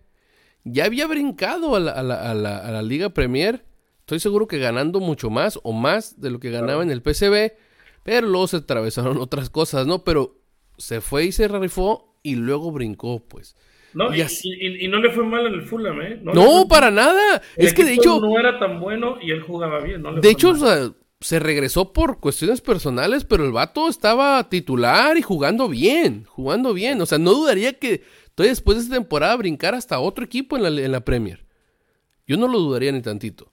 Ya 0.66 0.86
había 0.86 1.08
brincado 1.08 1.76
a 1.76 1.80
la, 1.80 1.92
a 1.92 2.04
la- 2.04 2.32
a 2.32 2.34
la- 2.34 2.58
a 2.60 2.72
la 2.72 2.82
Liga 2.82 3.10
Premier. 3.10 3.66
Estoy 4.00 4.20
seguro 4.20 4.48
que 4.48 4.60
ganando 4.60 5.00
mucho 5.00 5.30
más 5.30 5.60
o 5.64 5.72
más 5.74 6.20
de 6.20 6.30
lo 6.30 6.40
que 6.40 6.52
ganaba 6.52 6.84
en 6.84 6.92
el 6.92 7.02
PCB. 7.02 7.54
Pero 8.04 8.28
luego 8.28 8.48
se 8.48 8.58
atravesaron 8.58 9.18
otras 9.18 9.50
cosas, 9.50 9.88
¿no? 9.88 10.04
Pero 10.04 10.42
se 10.78 11.02
fue 11.02 11.26
y 11.26 11.32
se 11.32 11.48
rifó 11.48 12.18
y 12.22 12.36
luego 12.36 12.72
brincó, 12.72 13.26
pues. 13.28 13.56
No, 13.94 14.14
Y 14.14 14.20
y, 14.20 14.22
así- 14.22 14.50
y- 14.60 14.86
y 14.86 14.88
no 14.88 15.00
le 15.00 15.12
fue 15.12 15.24
mal 15.26 15.46
en 15.48 15.54
el 15.54 15.62
Fulham, 15.64 16.02
¿eh? 16.02 16.20
No, 16.22 16.68
para 16.68 16.90
nada. 16.92 17.42
el 17.56 17.66
Es 17.68 17.74
que 17.74 17.86
de 17.86 17.94
hecho... 17.94 18.20
no 18.20 18.40
era 18.40 18.60
tan 18.60 18.80
bueno 18.80 19.18
y 19.22 19.32
él 19.32 19.42
jugaba 19.42 19.80
bien, 19.82 20.02
¿no? 20.02 20.12
le 20.12 20.20
De 20.22 20.30
hecho, 20.30 20.50
o 20.50 20.56
sea, 20.56 20.92
se 21.24 21.40
regresó 21.40 21.94
por 21.94 22.20
cuestiones 22.20 22.62
personales, 22.62 23.24
pero 23.24 23.46
el 23.46 23.52
vato 23.52 23.88
estaba 23.88 24.50
titular 24.50 25.18
y 25.18 25.22
jugando 25.22 25.70
bien, 25.70 26.26
jugando 26.26 26.74
bien. 26.74 27.02
O 27.02 27.06
sea, 27.06 27.18
no 27.18 27.34
dudaría 27.34 27.74
que 27.80 28.04
después 28.36 28.78
de 28.78 28.84
esta 28.84 28.96
temporada 28.96 29.36
brincar 29.38 29.74
hasta 29.74 30.00
otro 30.00 30.26
equipo 30.26 30.58
en 30.58 30.64
la, 30.64 30.70
en 30.70 30.92
la 30.92 31.06
Premier. 31.06 31.46
Yo 32.28 32.38
no 32.38 32.48
lo 32.48 32.60
dudaría 32.60 32.92
ni 32.92 33.02
tantito. 33.02 33.52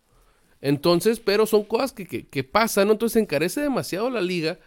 Entonces, 0.60 1.20
pero 1.20 1.46
son 1.46 1.64
cosas 1.64 1.92
que, 1.92 2.06
que- 2.06 2.26
que 2.28 2.44
pasan, 2.44 2.88
¿no? 2.88 2.92
Entonces 2.92 3.14
se 3.14 3.20
encarece 3.20 3.60
demasiado 3.60 4.10
la 4.10 4.20
liga, 4.20 4.58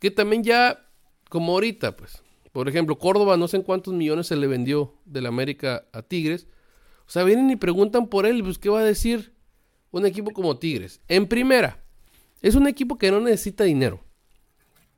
que 0.00 0.10
también 0.10 0.44
ya, 0.44 0.86
como 1.28 1.52
ahorita, 1.54 1.96
pues, 1.96 2.22
por 2.52 2.68
ejemplo, 2.68 2.98
Córdoba, 2.98 3.36
no 3.36 3.48
sé 3.48 3.56
en 3.56 3.62
cuántos 3.64 3.94
millones 3.94 4.28
se 4.28 4.36
le 4.36 4.46
vendió 4.46 4.94
del 5.06 5.26
América 5.26 5.86
a 5.92 6.02
Tigres. 6.02 6.46
O 7.06 7.10
sea, 7.10 7.24
vienen 7.24 7.50
y 7.50 7.56
preguntan 7.56 8.06
por 8.06 8.26
él, 8.26 8.42
pues, 8.44 8.58
¿qué 8.58 8.68
va 8.68 8.80
a 8.80 8.84
decir 8.84 9.32
un 9.90 10.06
equipo 10.06 10.30
como 10.32 10.58
Tigres? 10.58 11.00
En 11.08 11.26
primera, 11.26 11.83
es 12.44 12.54
un 12.54 12.66
equipo 12.66 12.98
que 12.98 13.10
no 13.10 13.20
necesita 13.20 13.64
dinero. 13.64 14.04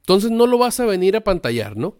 Entonces 0.01 0.33
no 0.33 0.49
lo 0.49 0.59
vas 0.59 0.81
a 0.81 0.85
venir 0.85 1.15
a 1.17 1.23
pantallar, 1.23 1.77
¿no? 1.77 1.97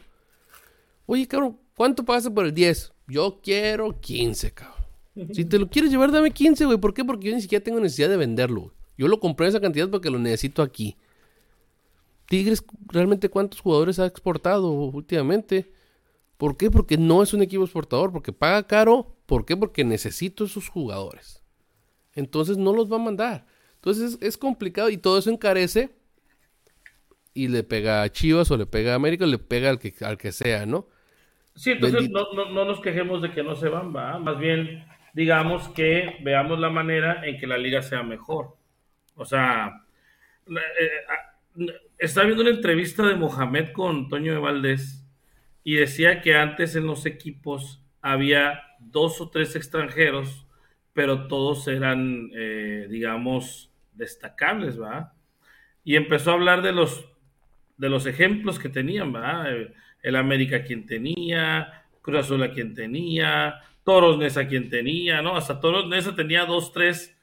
Oye, 1.07 1.29
cabrón, 1.29 1.61
¿cuánto 1.77 2.05
pagaste 2.05 2.33
por 2.33 2.47
el 2.47 2.53
10? 2.53 2.93
Yo 3.07 3.41
quiero 3.41 4.01
15, 4.01 4.53
cabrón. 4.53 4.85
Si 5.33 5.45
te 5.45 5.61
lo 5.61 5.71
quieres 5.71 5.93
llevar, 5.93 6.11
dame 6.11 6.33
15, 6.33 6.65
güey. 6.65 6.79
¿Por 6.79 6.93
qué? 6.93 7.05
Porque 7.05 7.29
yo 7.29 7.35
ni 7.35 7.41
siquiera 7.41 7.63
tengo 7.63 7.79
necesidad 7.79 8.09
de 8.09 8.17
venderlo. 8.17 8.75
Yo 8.99 9.07
lo 9.07 9.21
compré 9.21 9.47
en 9.47 9.51
esa 9.51 9.61
cantidad 9.61 9.89
porque 9.89 10.11
lo 10.11 10.19
necesito 10.19 10.63
aquí. 10.63 10.97
Tigres, 12.29 12.65
¿realmente 12.89 13.29
cuántos 13.29 13.61
jugadores 13.61 14.01
ha 14.01 14.07
exportado 14.07 14.73
últimamente? 14.73 15.73
¿Por 16.39 16.57
qué? 16.57 16.73
Porque 16.73 16.99
no 16.99 17.23
es 17.23 17.33
un 17.33 17.43
equipo 17.43 17.63
exportador, 17.63 18.11
porque 18.11 18.33
paga 18.33 18.67
caro. 18.67 19.17
¿Por 19.27 19.45
qué? 19.45 19.57
Porque 19.57 19.85
necesito 19.85 20.45
esos 20.45 20.69
jugadores. 20.69 21.45
Entonces 22.15 22.59
no 22.59 22.73
los 22.73 22.91
va 22.91 22.97
a 22.97 23.05
mandar. 23.05 23.47
Entonces 23.87 24.15
es, 24.15 24.19
es 24.21 24.37
complicado 24.37 24.91
y 24.91 24.97
todo 24.97 25.17
eso 25.17 25.31
encarece 25.31 25.91
y 27.33 27.47
le 27.47 27.63
pega 27.63 28.03
a 28.03 28.11
Chivas 28.11 28.51
o 28.51 28.57
le 28.57 28.67
pega 28.67 28.91
a 28.91 28.97
América 28.97 29.25
o 29.25 29.29
le 29.29 29.39
pega 29.39 29.71
al 29.71 29.79
que, 29.79 29.95
al 30.01 30.19
que 30.19 30.33
sea, 30.33 30.67
¿no? 30.67 30.89
Sí, 31.55 31.71
entonces 31.71 32.11
no, 32.11 32.33
no, 32.35 32.51
no 32.51 32.65
nos 32.65 32.81
quejemos 32.81 33.23
de 33.23 33.31
que 33.31 33.45
no 33.45 33.55
se 33.55 33.69
van, 33.69 33.95
va. 33.95 34.19
Más 34.19 34.41
bien, 34.41 34.85
digamos 35.15 35.69
que 35.69 36.17
veamos 36.21 36.59
la 36.59 36.69
manera 36.69 37.25
en 37.25 37.39
que 37.39 37.47
la 37.47 37.59
liga 37.59 37.81
sea 37.81 38.03
mejor. 38.03 38.57
O 39.15 39.25
sea, 39.25 39.87
eh, 40.49 40.91
ah, 41.09 41.73
estaba 41.97 42.27
viendo 42.27 42.43
una 42.43 42.57
entrevista 42.57 43.07
de 43.07 43.15
Mohamed 43.15 43.71
con 43.71 44.09
Toño 44.09 44.33
de 44.33 44.41
Valdés 44.41 45.07
y 45.63 45.75
decía 45.75 46.23
que 46.23 46.35
antes 46.35 46.75
en 46.75 46.89
los 46.89 47.07
equipos 47.07 47.85
había 48.03 48.63
dos 48.81 49.21
o 49.21 49.31
tres 49.31 49.55
extranjeros, 49.55 50.45
pero 50.93 51.29
todos 51.29 51.69
eran, 51.69 52.31
eh, 52.35 52.89
digamos, 52.91 53.66
destacables, 53.97 54.81
¿va? 54.81 55.15
Y 55.85 55.97
empezó 55.97 56.31
a 56.31 56.35
hablar 56.35 56.63
de 56.63 56.73
los 56.73 57.07
de 57.77 57.89
los 57.89 58.07
ejemplos 58.07 58.59
que 58.59 58.69
tenían, 58.69 59.13
¿verdad? 59.13 59.47
El, 60.03 60.17
América 60.17 60.63
quien 60.63 60.87
tenía, 60.87 61.85
Cruz 62.01 62.21
Azul 62.21 62.43
a 62.43 62.53
quien 62.53 62.75
tenía, 62.75 63.61
Toros 63.85 64.19
Nesa 64.19 64.47
quien 64.47 64.71
tenía, 64.71 65.21
¿no? 65.21 65.37
Hasta 65.37 65.61
Toros 65.61 65.89
Nesa 65.89 66.15
tenía 66.15 66.45
dos, 66.45 66.73
tres 66.73 67.17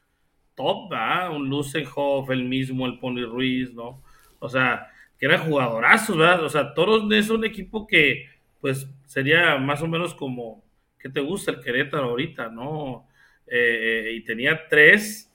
top, 0.56 0.90
¿verdad? 0.92 1.32
Un 1.32 1.50
Lucenhoff, 1.50 2.30
el 2.30 2.44
mismo, 2.44 2.86
el 2.86 3.00
Pony 3.00 3.26
Ruiz, 3.26 3.74
¿no? 3.74 4.04
O 4.40 4.50
sea, 4.50 4.88
que 5.18 5.26
eran 5.26 5.42
jugadorazos, 5.50 6.18
¿verdad? 6.18 6.44
O 6.44 6.50
sea, 6.50 6.74
Toros 6.74 7.06
Nesa 7.06 7.34
un 7.34 7.46
equipo 7.46 7.88
que, 7.88 8.28
pues, 8.60 8.88
sería 9.06 9.58
más 9.58 9.82
o 9.82 9.88
menos 9.88 10.14
como, 10.14 10.64
¿qué 11.00 11.10
te 11.10 11.22
gusta 11.22 11.52
el 11.52 11.62
Querétaro 11.62 12.10
ahorita, 12.10 12.50
¿no? 12.50 13.08
Eh, 13.48 14.08
eh, 14.08 14.14
y 14.14 14.22
tenía 14.22 14.68
tres 14.68 15.33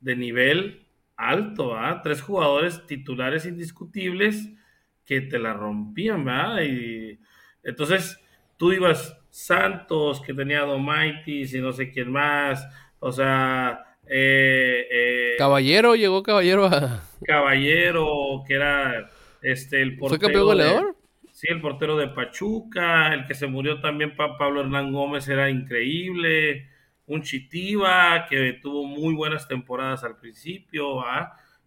de 0.00 0.16
nivel 0.16 0.86
alto, 1.16 1.70
¿verdad? 1.74 2.00
Tres 2.02 2.22
jugadores 2.22 2.86
titulares 2.86 3.46
indiscutibles 3.46 4.48
que 5.04 5.20
te 5.20 5.38
la 5.38 5.52
rompían, 5.54 6.24
¿verdad? 6.24 6.62
Y 6.62 7.18
entonces 7.62 8.18
tú 8.56 8.72
ibas 8.72 9.16
Santos, 9.30 10.20
que 10.22 10.34
tenía 10.34 10.60
Domaitis 10.62 11.54
y 11.54 11.60
no 11.60 11.72
sé 11.72 11.90
quién 11.92 12.10
más, 12.10 12.66
o 12.98 13.12
sea, 13.12 13.96
eh, 14.06 14.86
eh, 14.90 15.34
Caballero, 15.38 15.94
llegó 15.94 16.22
Caballero 16.22 16.66
a... 16.66 17.02
Caballero, 17.24 18.42
que 18.46 18.54
era 18.54 19.08
este 19.42 19.82
el 19.82 19.96
portero. 19.96 20.08
¿Fue 20.08 20.18
campeón 20.18 20.42
de- 20.42 20.46
goleador? 20.46 20.96
sí, 21.32 21.46
el 21.50 21.60
portero 21.60 21.96
de 21.96 22.08
Pachuca, 22.08 23.14
el 23.14 23.26
que 23.26 23.34
se 23.34 23.46
murió 23.46 23.80
también, 23.80 24.16
Pa- 24.16 24.36
Pablo 24.38 24.60
Hernán 24.62 24.92
Gómez, 24.92 25.28
era 25.28 25.48
increíble. 25.50 26.69
Un 27.10 27.22
Chitiba 27.22 28.24
que 28.28 28.52
tuvo 28.62 28.86
muy 28.86 29.14
buenas 29.14 29.48
temporadas 29.48 30.04
al 30.04 30.16
principio. 30.16 31.02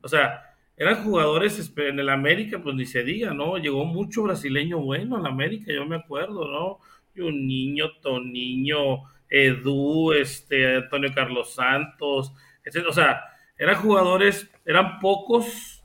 O 0.01 0.07
sea, 0.07 0.55
eran 0.77 1.03
jugadores 1.03 1.73
en 1.75 1.99
el 1.99 2.07
América, 2.07 2.61
pues 2.63 2.75
ni 2.75 2.85
se 2.85 3.03
diga, 3.03 3.33
¿no? 3.33 3.57
Llegó 3.57 3.83
mucho 3.83 4.23
brasileño 4.23 4.79
bueno 4.79 5.17
al 5.17 5.25
América, 5.25 5.73
yo 5.73 5.85
me 5.85 5.97
acuerdo, 5.97 6.47
¿no? 6.47 6.79
Y 7.13 7.19
un 7.19 7.45
niño, 7.45 7.91
Toniño, 8.01 9.03
Edu, 9.29 10.13
este, 10.13 10.77
Antonio 10.77 11.11
Carlos 11.13 11.53
Santos, 11.53 12.31
etc. 12.63 12.85
O 12.87 12.93
sea, 12.93 13.23
eran 13.57 13.75
jugadores, 13.75 14.49
eran 14.65 14.99
pocos 14.99 15.83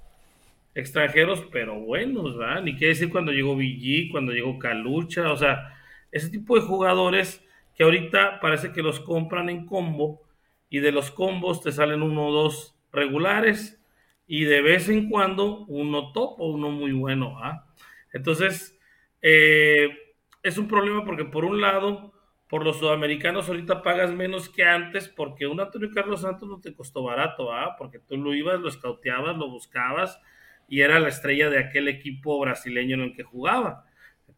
extranjeros, 0.73 1.45
pero 1.51 1.81
buenos, 1.81 2.39
¿verdad? 2.39 2.63
Ni 2.63 2.77
qué 2.77 2.87
decir 2.87 3.11
cuando 3.11 3.33
llegó 3.33 3.57
Villí, 3.57 4.09
cuando 4.09 4.31
llegó 4.31 4.57
Calucha, 4.57 5.33
o 5.33 5.37
sea, 5.37 5.77
ese 6.13 6.31
tipo 6.31 6.55
de 6.55 6.63
jugadores 6.63 7.45
que 7.79 7.85
ahorita 7.85 8.41
parece 8.41 8.73
que 8.73 8.83
los 8.83 8.99
compran 8.99 9.49
en 9.49 9.65
combo 9.65 10.21
y 10.69 10.81
de 10.81 10.91
los 10.91 11.13
combos 11.13 11.63
te 11.63 11.71
salen 11.71 12.03
uno 12.03 12.27
o 12.27 12.33
dos 12.33 12.77
regulares 12.93 13.81
y 14.27 14.45
de 14.45 14.61
vez 14.63 14.89
en 14.89 15.09
cuando 15.09 15.65
uno 15.67 16.11
top 16.11 16.41
o 16.41 16.51
uno 16.51 16.71
muy 16.71 16.91
bueno, 16.91 17.39
¿ah? 17.39 17.67
Entonces, 18.13 18.77
eh, 19.23 19.97
es 20.43 20.59
un 20.59 20.67
problema 20.67 21.05
porque 21.05 21.25
por 21.25 21.45
un 21.45 21.61
lado, 21.61 22.13
por 22.49 22.65
los 22.65 22.79
sudamericanos 22.79 23.49
ahorita 23.49 23.83
pagas 23.83 24.13
menos 24.13 24.49
que 24.49 24.65
antes 24.65 25.09
porque 25.09 25.47
un 25.47 25.61
Antonio 25.61 25.91
Carlos 25.95 26.23
Santos 26.23 26.49
no 26.49 26.61
te 26.61 26.75
costó 26.75 27.05
barato, 27.05 27.53
¿ah? 27.53 27.77
Porque 27.79 28.01
tú 28.01 28.17
lo 28.17 28.35
ibas, 28.35 28.59
lo 28.59 28.69
escauteabas, 28.69 29.37
lo 29.37 29.49
buscabas 29.51 30.21
y 30.69 30.81
era 30.81 30.99
la 30.99 31.09
estrella 31.11 31.49
de 31.49 31.61
aquel 31.61 31.87
equipo 31.87 32.41
brasileño 32.41 32.97
en 32.97 33.03
el 33.03 33.15
que 33.15 33.23
jugaba. 33.23 33.85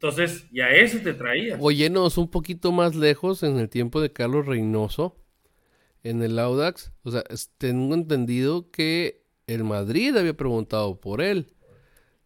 Entonces, 0.02 0.46
ya 0.50 0.70
ese 0.70 1.00
te 1.00 1.12
traías. 1.12 1.58
Oyéndonos 1.60 2.16
un 2.16 2.30
poquito 2.30 2.72
más 2.72 2.96
lejos 2.96 3.42
en 3.42 3.58
el 3.58 3.68
tiempo 3.68 4.00
de 4.00 4.10
Carlos 4.10 4.46
Reynoso, 4.46 5.14
en 6.02 6.22
el 6.22 6.38
Audax. 6.38 6.90
O 7.02 7.10
sea, 7.10 7.22
tengo 7.58 7.92
entendido 7.92 8.70
que 8.70 9.26
el 9.46 9.62
Madrid 9.62 10.16
había 10.16 10.34
preguntado 10.34 10.98
por 10.98 11.20
él. 11.20 11.48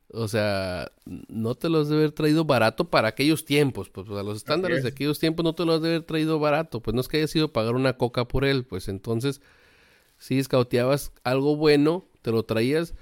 O 0.06 0.28
sea, 0.28 0.92
no 1.04 1.56
te 1.56 1.68
los 1.68 1.88
debe 1.88 2.02
haber 2.02 2.12
traído 2.12 2.44
barato 2.44 2.90
para 2.90 3.08
aquellos 3.08 3.44
tiempos. 3.44 3.90
Pues 3.90 4.08
a 4.08 4.22
los 4.22 4.36
estándares 4.36 4.84
de 4.84 4.90
aquellos 4.90 5.18
tiempos 5.18 5.42
no 5.42 5.56
te 5.56 5.64
los 5.64 5.82
debe 5.82 5.96
haber 5.96 6.06
traído 6.06 6.38
barato. 6.38 6.80
Pues 6.80 6.94
no 6.94 7.00
es 7.00 7.08
que 7.08 7.16
haya 7.16 7.26
sido 7.26 7.52
pagar 7.52 7.74
una 7.74 7.96
coca 7.96 8.28
por 8.28 8.44
él. 8.44 8.64
Pues 8.64 8.86
entonces, 8.86 9.40
si 10.16 10.38
escauteabas 10.38 11.12
algo 11.24 11.56
bueno, 11.56 12.04
te 12.22 12.30
lo 12.30 12.44
traías. 12.44 12.94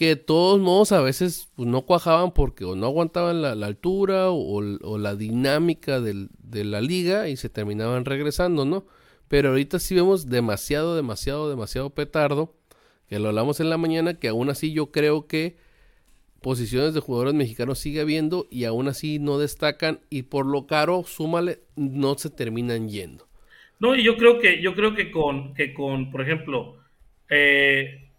Que 0.00 0.06
de 0.06 0.16
todos 0.16 0.58
modos 0.58 0.92
a 0.92 1.02
veces 1.02 1.50
pues, 1.56 1.68
no 1.68 1.82
cuajaban 1.82 2.32
porque 2.32 2.64
o 2.64 2.74
no 2.74 2.86
aguantaban 2.86 3.42
la, 3.42 3.50
altura 3.66 4.30
o, 4.30 4.56
o 4.56 4.96
la 4.96 5.14
dinámica 5.14 6.00
del- 6.00 6.30
de 6.38 6.64
la 6.64 6.80
liga 6.80 7.28
y 7.28 7.36
se 7.36 7.50
terminaban 7.50 8.06
regresando, 8.06 8.64
¿no? 8.64 8.86
Pero 9.28 9.50
ahorita 9.50 9.78
sí 9.78 9.94
vemos 9.94 10.30
demasiado, 10.30 10.96
demasiado, 10.96 11.50
demasiado 11.50 11.90
petardo. 11.90 12.54
Que 13.08 13.18
lo 13.18 13.28
hablamos 13.28 13.60
en 13.60 13.68
la 13.68 13.76
mañana, 13.76 14.14
que 14.14 14.28
aún 14.28 14.48
así 14.48 14.72
yo 14.72 14.90
creo 14.90 15.26
que 15.26 15.58
posiciones 16.40 16.94
de 16.94 17.00
jugadores 17.00 17.34
mexicanos 17.34 17.78
sigue 17.78 18.00
habiendo 18.00 18.48
y 18.50 18.64
aún 18.64 18.88
así 18.88 19.18
no 19.18 19.38
destacan 19.38 20.00
y 20.08 20.22
por 20.22 20.46
lo 20.46 20.66
caro, 20.66 21.04
súmale, 21.04 21.60
no 21.76 22.16
se 22.16 22.30
terminan 22.30 22.88
yendo. 22.88 23.26
No, 23.78 23.94
y 23.94 24.02
yo 24.02 24.16
creo 24.16 24.38
que, 24.38 24.62
yo 24.62 24.74
creo 24.74 24.94
que 24.94 25.10
con, 25.10 25.52
que 25.52 25.74
con, 25.74 26.10
por 26.10 26.22
ejemplo, 26.22 26.76
eh, 27.28 28.09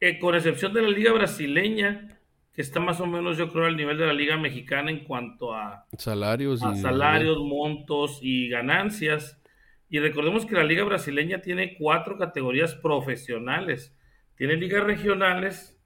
eh, 0.00 0.18
con 0.18 0.34
excepción 0.34 0.72
de 0.72 0.82
la 0.82 0.88
liga 0.88 1.12
brasileña, 1.12 2.18
que 2.52 2.62
está 2.62 2.80
más 2.80 3.00
o 3.00 3.06
menos, 3.06 3.36
yo 3.36 3.50
creo, 3.50 3.66
al 3.66 3.76
nivel 3.76 3.98
de 3.98 4.06
la 4.06 4.12
liga 4.12 4.36
mexicana 4.36 4.90
en 4.90 5.04
cuanto 5.04 5.54
a, 5.54 5.86
Salarios 5.96 6.62
a 6.62 6.74
y... 6.74 6.80
salarios, 6.80 7.38
montos 7.38 8.18
y 8.22 8.48
ganancias. 8.48 9.40
Y 9.88 9.98
recordemos 10.00 10.44
que 10.44 10.54
la 10.54 10.64
liga 10.64 10.84
brasileña 10.84 11.40
tiene 11.40 11.76
cuatro 11.76 12.18
categorías 12.18 12.74
profesionales. 12.74 13.96
Tiene 14.36 14.56
ligas 14.56 14.84
regionales 14.84 15.78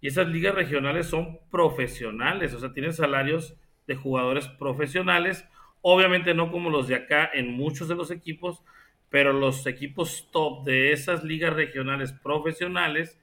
y 0.00 0.08
esas 0.08 0.26
ligas 0.26 0.54
regionales 0.54 1.06
son 1.06 1.38
profesionales, 1.50 2.52
o 2.54 2.58
sea, 2.58 2.72
tienen 2.72 2.92
salarios 2.92 3.56
de 3.86 3.94
jugadores 3.94 4.48
profesionales. 4.48 5.48
Obviamente 5.80 6.34
no 6.34 6.50
como 6.50 6.70
los 6.70 6.88
de 6.88 6.96
acá 6.96 7.30
en 7.32 7.52
muchos 7.52 7.86
de 7.86 7.94
los 7.94 8.10
equipos, 8.10 8.64
pero 9.08 9.32
los 9.32 9.64
equipos 9.66 10.28
top 10.32 10.64
de 10.64 10.92
esas 10.92 11.22
ligas 11.22 11.54
regionales 11.54 12.12
profesionales 12.12 13.21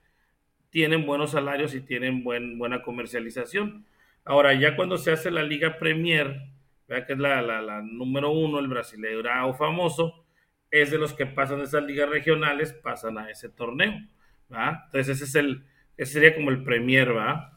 tienen 0.69 1.05
buenos 1.05 1.31
salarios 1.31 1.73
y 1.75 1.81
tienen 1.81 2.23
buen, 2.23 2.57
buena 2.57 2.81
comercialización. 2.81 3.85
Ahora, 4.25 4.53
ya 4.53 4.75
cuando 4.75 4.97
se 4.97 5.11
hace 5.11 5.31
la 5.31 5.43
Liga 5.43 5.77
Premier, 5.79 6.41
¿verdad? 6.87 7.07
que 7.07 7.13
es 7.13 7.19
la, 7.19 7.41
la- 7.41 7.61
la 7.61 7.81
número 7.81 8.31
uno, 8.31 8.59
el 8.59 8.67
brasileirao 8.67 9.53
famoso, 9.55 10.25
es 10.71 10.91
de 10.91 10.97
los 10.99 11.13
que 11.13 11.25
pasan 11.25 11.59
de 11.59 11.63
esas 11.65 11.83
ligas 11.83 12.09
regionales, 12.09 12.73
pasan 12.73 13.17
a 13.17 13.29
ese 13.29 13.49
torneo. 13.49 13.93
¿verdad? 14.49 14.83
Entonces, 14.85 15.15
ese, 15.17 15.23
es 15.25 15.35
el, 15.35 15.63
ese 15.97 16.13
sería 16.13 16.35
como 16.35 16.49
el 16.51 16.63
Premier, 16.63 17.15
¿va? 17.15 17.53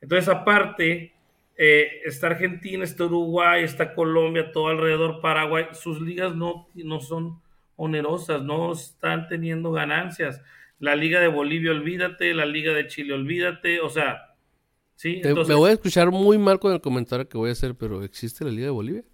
Entonces, 0.00 0.28
aparte, 0.28 1.12
eh, 1.56 2.00
está 2.04 2.28
Argentina, 2.28 2.84
está 2.84 3.04
Uruguay, 3.04 3.64
está 3.64 3.94
Colombia, 3.94 4.52
todo 4.52 4.68
alrededor, 4.68 5.20
Paraguay, 5.20 5.66
sus 5.72 6.00
ligas 6.00 6.34
no, 6.34 6.68
no 6.74 7.00
son 7.00 7.40
onerosas, 7.76 8.42
no 8.42 8.72
están 8.72 9.28
teniendo 9.28 9.72
ganancias. 9.72 10.42
La 10.80 10.96
Liga 10.96 11.20
de 11.20 11.28
Bolivia, 11.28 11.70
olvídate, 11.70 12.34
la 12.34 12.46
Liga 12.46 12.72
de 12.72 12.88
Chile, 12.88 13.14
olvídate, 13.14 13.80
o 13.80 13.88
sea, 13.88 14.34
sí, 14.96 15.20
entonces 15.22 15.48
me 15.48 15.54
voy 15.54 15.70
a 15.70 15.74
escuchar 15.74 16.10
muy 16.10 16.38
mal 16.38 16.58
con 16.58 16.72
el 16.72 16.80
comentario 16.80 17.28
que 17.28 17.38
voy 17.38 17.50
a 17.50 17.52
hacer, 17.52 17.76
pero 17.76 18.02
¿existe 18.02 18.44
la 18.44 18.50
Liga 18.50 18.64
de 18.64 18.70
Bolivia? 18.70 19.04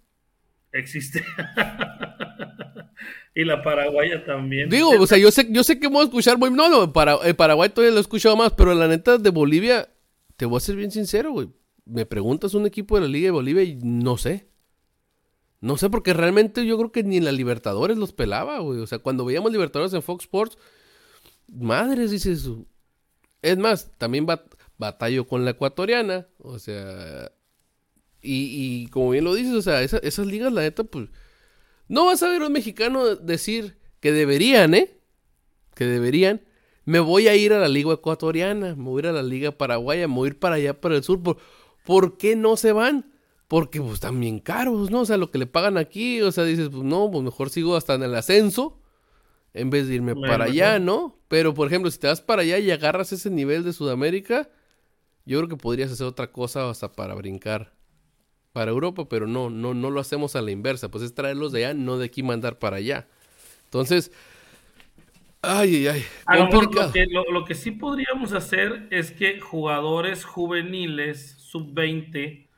existe. 0.71 1.23
y 3.35 3.43
la 3.43 3.61
paraguaya 3.61 4.23
también. 4.25 4.69
Digo, 4.69 4.91
o 4.99 5.07
sea, 5.07 5.17
yo 5.17 5.31
sé, 5.31 5.47
yo 5.51 5.63
sé 5.63 5.79
que 5.79 5.87
voy 5.87 6.01
a 6.01 6.05
escuchar 6.05 6.37
muy... 6.37 6.51
No, 6.51 6.69
no, 6.69 6.93
para, 6.93 7.17
en 7.23 7.35
Paraguay 7.35 7.69
todavía 7.69 7.91
lo 7.91 7.97
he 7.97 8.01
escuchado 8.01 8.35
más, 8.35 8.53
pero 8.53 8.73
la 8.73 8.87
neta 8.87 9.17
de 9.17 9.29
Bolivia, 9.29 9.89
te 10.35 10.45
voy 10.45 10.57
a 10.57 10.61
ser 10.61 10.75
bien 10.75 10.91
sincero, 10.91 11.31
güey. 11.31 11.49
Me 11.85 12.05
preguntas 12.05 12.53
un 12.53 12.65
equipo 12.65 12.95
de 12.95 13.01
la 13.01 13.07
Liga 13.07 13.25
de 13.25 13.31
Bolivia 13.31 13.63
y 13.63 13.75
no 13.75 14.17
sé. 14.17 14.49
No 15.59 15.77
sé, 15.77 15.89
porque 15.89 16.13
realmente 16.13 16.65
yo 16.65 16.77
creo 16.77 16.91
que 16.91 17.03
ni 17.03 17.17
en 17.17 17.25
la 17.25 17.31
Libertadores 17.31 17.97
los 17.97 18.13
pelaba, 18.13 18.59
güey. 18.59 18.79
O 18.79 18.87
sea, 18.87 18.99
cuando 18.99 19.25
veíamos 19.25 19.51
Libertadores 19.51 19.93
en 19.93 20.03
Fox 20.03 20.25
Sports, 20.25 20.57
madres, 21.47 22.11
dices... 22.11 22.47
Es 23.41 23.57
más, 23.57 23.91
también 23.97 24.25
bat- 24.25 24.55
batallo 24.77 25.27
con 25.27 25.45
la 25.45 25.51
ecuatoriana, 25.51 26.27
o 26.39 26.59
sea... 26.59 27.31
Y, 28.21 28.87
como 28.87 29.11
bien 29.11 29.23
lo 29.23 29.33
dices, 29.35 29.53
o 29.53 29.61
sea, 29.61 29.81
esa- 29.83 29.99
esas 29.99 30.27
ligas, 30.27 30.51
la 30.51 30.61
neta, 30.61 30.83
pues... 30.83 31.09
No 31.87 32.05
vas 32.05 32.21
a 32.23 32.29
ver 32.29 32.41
un 32.41 32.51
mexicano 32.51 33.15
decir 33.15 33.77
que 34.01 34.11
deberían, 34.11 34.73
¿eh? 34.73 34.99
Que 35.75 35.85
deberían. 35.85 36.41
Me 36.83 36.99
voy 36.99 37.27
a 37.29 37.35
ir 37.35 37.53
a 37.53 37.59
la 37.59 37.69
liga 37.69 37.93
ecuatoriana, 37.93 38.75
me 38.75 38.83
voy 38.83 38.99
a 38.99 39.03
ir 39.03 39.07
a 39.07 39.13
la 39.13 39.23
liga 39.23 39.51
paraguaya, 39.51 40.07
me 40.07 40.15
voy 40.15 40.27
a 40.27 40.31
ir 40.31 40.39
para 40.39 40.55
allá, 40.55 40.81
para 40.81 40.95
el 40.95 41.03
sur. 41.03 41.23
¿Por, 41.23 41.37
¿por 41.85 42.17
qué 42.17 42.35
no 42.35 42.57
se 42.57 42.73
van? 42.73 43.13
Porque 43.47 43.79
pues 43.79 43.93
están 43.93 44.19
bien 44.19 44.39
caros, 44.39 44.91
¿no? 44.91 45.01
O 45.01 45.05
sea, 45.05 45.15
lo 45.15 45.31
que 45.31 45.37
le 45.37 45.47
pagan 45.47 45.77
aquí, 45.77 46.21
o 46.21 46.31
sea, 46.33 46.43
dices, 46.43 46.67
pues 46.69 46.83
no, 46.83 47.09
pues 47.09 47.23
mejor 47.23 47.49
sigo 47.49 47.77
hasta 47.77 47.93
en 47.93 48.03
el 48.03 48.15
ascenso 48.15 48.81
en 49.57 49.69
vez 49.69 49.87
de 49.87 49.95
irme 49.95 50.15
Bueno, 50.15 50.17
para 50.17 50.45
allá. 50.45 50.79
¿no? 50.79 51.17
Pero, 51.27 51.53
por 51.53 51.67
ejemplo, 51.67 51.91
si 51.91 51.99
te 51.99 52.07
vas 52.07 52.21
para 52.21 52.41
allá 52.43 52.59
y 52.59 52.71
agarras 52.71 53.11
ese 53.13 53.29
nivel 53.29 53.63
de 53.63 53.73
Sudamérica, 53.73 54.49
yo 55.25 55.39
creo 55.39 55.49
que 55.49 55.57
podrías 55.57 55.91
hacer 55.91 56.07
otra 56.07 56.31
cosa 56.31 56.69
hasta 56.69 56.93
para 56.93 57.15
brincar 57.15 57.73
para 58.53 58.71
Europa, 58.71 59.09
pero 59.09 59.27
no, 59.27 59.49
no, 59.49 59.73
no 59.75 59.91
lo 59.91 59.99
hacemos 60.01 60.35
a 60.35 60.41
la 60.41 60.51
inversa, 60.51 60.89
pues 60.91 61.03
es 61.03 61.13
traerlos 61.15 61.51
de 61.53 61.65
allá, 61.65 61.75
no 61.75 61.97
de 61.99 62.05
aquí 62.07 62.23
mandar 62.23 62.59
para 62.59 62.77
allá. 62.77 63.07
Entonces, 63.65 64.11
ay, 65.41 65.87
ay, 65.87 66.03
ay, 66.25 66.47
complicado. 66.49 66.69
lo, 66.73 66.91
que, 66.91 67.05
lo- 67.07 67.31
lo 67.31 67.45
que 67.45 67.55
sí 67.55 67.71
podríamos 67.71 68.33
hacer 68.33 68.87
es 68.91 69.11
que 69.11 69.39
jugadores 69.39 70.25
juveniles 70.25 71.35
sub-20 71.39 72.49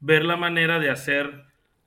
ver 0.00 0.24
la 0.24 0.36
manera 0.36 0.78
de 0.80 0.90
hacer 0.90 1.44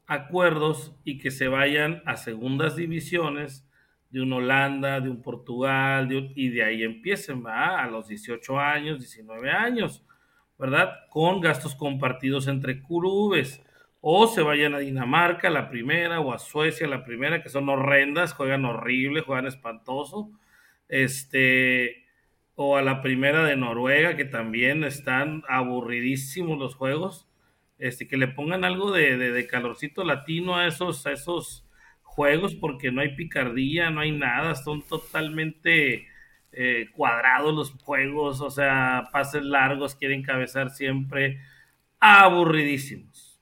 acuerdos 0.07 0.95
y 1.05 1.19
que 1.19 1.31
se 1.31 1.47
vayan 1.49 2.01
a 2.05 2.17
segundas 2.17 2.75
divisiones 2.75 3.68
de 4.09 4.21
un 4.21 4.33
Holanda, 4.33 4.99
de 5.01 5.09
un 5.09 5.21
Portugal, 5.21 6.07
y 6.35 6.49
de 6.49 6.63
ahí 6.63 6.83
empiecen, 6.83 7.45
¿va? 7.45 7.81
A 7.81 7.87
los 7.87 8.07
18 8.07 8.59
años, 8.59 8.99
19 8.99 9.51
años, 9.51 10.03
¿verdad? 10.57 10.91
Con 11.09 11.41
gastos 11.41 11.75
compartidos 11.75 12.47
entre 12.47 12.81
clubes. 12.81 13.63
O 14.01 14.27
se 14.27 14.41
vayan 14.41 14.73
a 14.75 14.79
Dinamarca, 14.79 15.49
la 15.49 15.69
primera, 15.69 16.19
o 16.21 16.33
a 16.33 16.39
Suecia, 16.39 16.87
la 16.87 17.03
primera, 17.03 17.43
que 17.43 17.49
son 17.49 17.67
horrendas, 17.69 18.33
juegan 18.33 18.65
horrible, 18.65 19.21
juegan 19.21 19.45
espantoso. 19.47 20.31
Este, 20.87 22.05
o 22.55 22.77
a 22.77 22.81
la 22.81 23.01
primera 23.01 23.43
de 23.45 23.55
Noruega, 23.55 24.15
que 24.17 24.25
también 24.25 24.83
están 24.83 25.43
aburridísimos 25.47 26.57
los 26.59 26.75
juegos. 26.75 27.27
Este, 27.77 28.07
que 28.07 28.17
le 28.17 28.27
pongan 28.27 28.65
algo 28.65 28.91
de, 28.91 29.17
de- 29.17 29.31
de 29.31 29.47
calorcito 29.47 30.03
latino 30.03 30.57
a 30.57 30.67
esos, 30.67 31.05
a 31.05 31.13
esos 31.13 31.65
juegos, 32.15 32.55
porque 32.55 32.91
no 32.91 33.01
hay 33.01 33.15
picardía, 33.15 33.89
no 33.89 34.01
hay 34.01 34.11
nada, 34.11 34.55
son 34.55 34.81
totalmente 34.81 36.07
eh, 36.51 36.87
cuadrados 36.95 37.53
los 37.53 37.71
juegos, 37.83 38.41
o 38.41 38.49
sea, 38.49 39.09
pases 39.11 39.43
largos, 39.43 39.95
quieren 39.95 40.23
cabezar 40.23 40.69
siempre, 40.71 41.39
aburridísimos. 41.99 43.39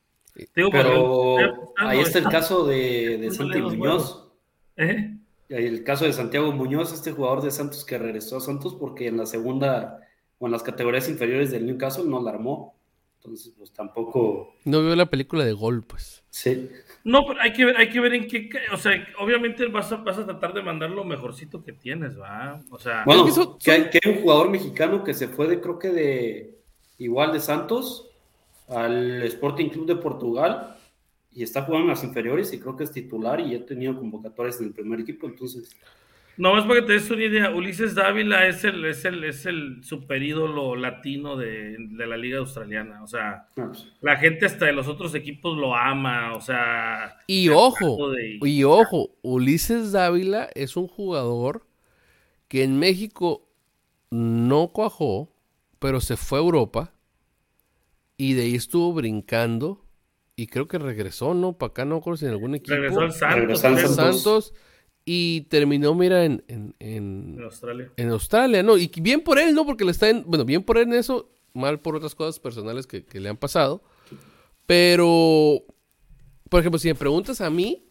Digo, 0.55 0.69
Pero 0.71 1.73
ahí 1.77 1.99
está 1.99 2.19
el 2.19 2.27
caso 2.27 2.65
de, 2.67 3.17
de 3.17 3.31
Santi 3.31 3.61
Muñoz. 3.61 4.31
¿Eh? 4.75 5.17
El 5.49 5.83
caso 5.83 6.05
de 6.05 6.13
Santiago 6.13 6.51
Muñoz, 6.51 6.93
este 6.93 7.11
jugador 7.11 7.41
de 7.41 7.51
Santos 7.51 7.85
que 7.85 7.97
regresó 7.97 8.37
a 8.37 8.41
Santos 8.41 8.75
porque 8.75 9.07
en 9.07 9.17
la 9.17 9.25
segunda 9.25 10.01
o 10.39 10.45
en 10.45 10.51
las 10.51 10.61
categorías 10.61 11.09
inferiores 11.09 11.51
del 11.51 11.65
Newcastle 11.65 12.05
no 12.05 12.21
la 12.21 12.31
armó. 12.31 12.75
Entonces, 13.19 13.53
pues 13.57 13.71
tampoco. 13.71 14.53
No 14.65 14.83
veo 14.83 14.95
la 14.95 15.09
película 15.09 15.43
de 15.43 15.53
gol, 15.53 15.83
pues. 15.83 16.23
Sí. 16.29 16.69
No, 17.07 17.25
pero 17.25 17.39
hay 17.39 17.53
que 17.53 17.63
ver, 17.63 17.77
hay 17.77 17.89
que 17.89 18.01
ver 18.01 18.13
en 18.15 18.27
qué, 18.27 18.49
o 18.73 18.75
sea, 18.75 18.91
obviamente 19.17 19.65
vas 19.67 19.89
a, 19.93 19.95
vas 19.95 20.17
a 20.17 20.25
tratar 20.25 20.53
de 20.53 20.61
mandar 20.61 20.89
lo 20.89 21.05
mejorcito 21.05 21.63
que 21.63 21.71
tienes, 21.71 22.19
¿va? 22.19 22.59
O 22.69 22.77
sea, 22.77 23.05
Bueno, 23.05 23.23
que 23.23 23.31
que, 23.63 23.71
hay, 23.71 23.89
que 23.89 23.99
hay 24.03 24.11
un 24.11 24.21
jugador 24.23 24.49
mexicano 24.49 25.05
que 25.05 25.13
se 25.13 25.29
fue 25.29 25.47
de, 25.47 25.61
creo 25.61 25.79
que 25.79 25.87
de 25.87 26.59
igual 26.97 27.31
de 27.31 27.39
Santos 27.39 28.09
al 28.67 29.23
Sporting 29.23 29.69
Club 29.69 29.85
de 29.85 29.95
Portugal 29.95 30.75
y 31.31 31.43
está 31.43 31.61
jugando 31.61 31.85
en 31.85 31.91
las 31.91 32.03
inferiores 32.03 32.51
y 32.51 32.59
creo 32.59 32.75
que 32.75 32.83
es 32.83 32.91
titular 32.91 33.39
y 33.39 33.55
ha 33.55 33.65
tenido 33.65 33.97
convocatorias 33.97 34.59
en 34.59 34.67
el 34.67 34.73
primer 34.73 34.99
equipo, 34.99 35.27
entonces 35.27 35.73
nomás 36.37 36.65
para 36.65 36.81
que 36.81 36.87
te 36.87 36.93
des 36.93 37.09
una 37.11 37.23
idea, 37.25 37.49
Ulises 37.51 37.95
Dávila 37.95 38.47
es 38.47 38.63
el, 38.63 38.85
es 38.85 39.03
el, 39.05 39.23
es 39.23 39.45
el 39.45 39.83
superídolo 39.83 40.75
latino 40.75 41.35
de, 41.35 41.75
de 41.79 42.07
la 42.07 42.17
liga 42.17 42.39
australiana, 42.39 43.03
o 43.03 43.07
sea, 43.07 43.47
no, 43.55 43.67
pues, 43.71 43.87
la 44.01 44.17
gente 44.17 44.45
hasta 44.45 44.65
de 44.65 44.73
los 44.73 44.87
otros 44.87 45.13
equipos 45.15 45.57
lo 45.57 45.75
ama, 45.75 46.33
o 46.35 46.41
sea, 46.41 47.17
Y 47.27 47.49
ojo, 47.49 48.11
de- 48.11 48.39
y 48.41 48.63
ojo, 48.63 49.11
Ulises 49.21 49.91
Dávila 49.91 50.49
es 50.55 50.77
un 50.77 50.87
jugador 50.87 51.65
que 52.47 52.63
en 52.63 52.79
México 52.79 53.47
no 54.09 54.69
cuajó, 54.69 55.29
pero 55.79 55.99
se 56.01 56.17
fue 56.17 56.39
a 56.39 56.41
Europa 56.41 56.93
y 58.15 58.33
de 58.33 58.43
ahí 58.43 58.55
estuvo 58.55 58.93
brincando 58.93 59.83
y 60.35 60.47
creo 60.47 60.67
que 60.67 60.77
regresó, 60.77 61.33
¿no? 61.33 61.53
Para 61.57 61.71
acá 61.71 61.85
no 61.85 61.95
recuerdo 61.95 62.17
si 62.17 62.25
en 62.25 62.31
algún 62.31 62.55
equipo. 62.55 62.75
regresó 62.75 63.01
al 63.01 63.11
Santos. 63.11 63.37
Regresó 63.39 63.67
al 63.67 63.75
creo. 63.75 63.87
Santos. 63.87 64.21
Santos 64.23 64.53
y 65.09 65.43
terminó, 65.43 65.95
mira, 65.95 66.25
en, 66.25 66.43
en, 66.49 66.75
en, 66.79 67.35
En 67.37 67.43
Australia. 67.45 67.93
en 67.95 68.09
Australia, 68.09 68.61
¿no? 68.61 68.77
Y 68.77 68.91
bien 68.99 69.21
por 69.21 69.39
él, 69.39 69.55
¿no? 69.55 69.65
Porque 69.65 69.85
le 69.85 69.91
está 69.91 70.09
en, 70.09 70.25
bueno, 70.27 70.43
bien 70.43 70.63
por 70.63 70.77
él 70.77 70.83
en 70.83 70.95
eso, 70.95 71.29
mal 71.53 71.79
por 71.79 71.95
otras 71.95 72.13
cosas 72.13 72.41
personales 72.41 72.85
que, 72.85 73.05
que 73.05 73.21
le 73.21 73.29
han 73.29 73.37
pasado. 73.37 73.81
Pero, 74.65 75.63
por 76.49 76.59
ejemplo, 76.59 76.77
si 76.77 76.89
me 76.89 76.95
preguntas 76.95 77.39
a 77.39 77.49
mí, 77.49 77.85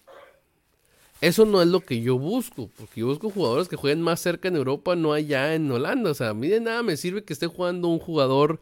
eso 1.22 1.46
no 1.46 1.62
es 1.62 1.68
lo 1.68 1.80
que 1.80 2.02
yo 2.02 2.18
busco, 2.18 2.68
porque 2.76 3.00
yo 3.00 3.06
busco 3.06 3.30
jugadores 3.30 3.68
que 3.68 3.76
jueguen 3.76 4.02
más 4.02 4.20
cerca 4.20 4.48
en 4.48 4.56
Europa, 4.56 4.94
no 4.94 5.14
allá 5.14 5.54
en 5.54 5.70
Holanda. 5.70 6.10
O 6.10 6.14
sea, 6.14 6.28
a 6.28 6.34
mí 6.34 6.48
de 6.48 6.60
nada 6.60 6.82
me 6.82 6.98
sirve 6.98 7.24
que 7.24 7.32
esté 7.32 7.46
jugando 7.46 7.88
un 7.88 7.98
jugador 7.98 8.60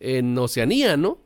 en 0.00 0.36
Oceanía, 0.36 0.98
¿no? 0.98 1.18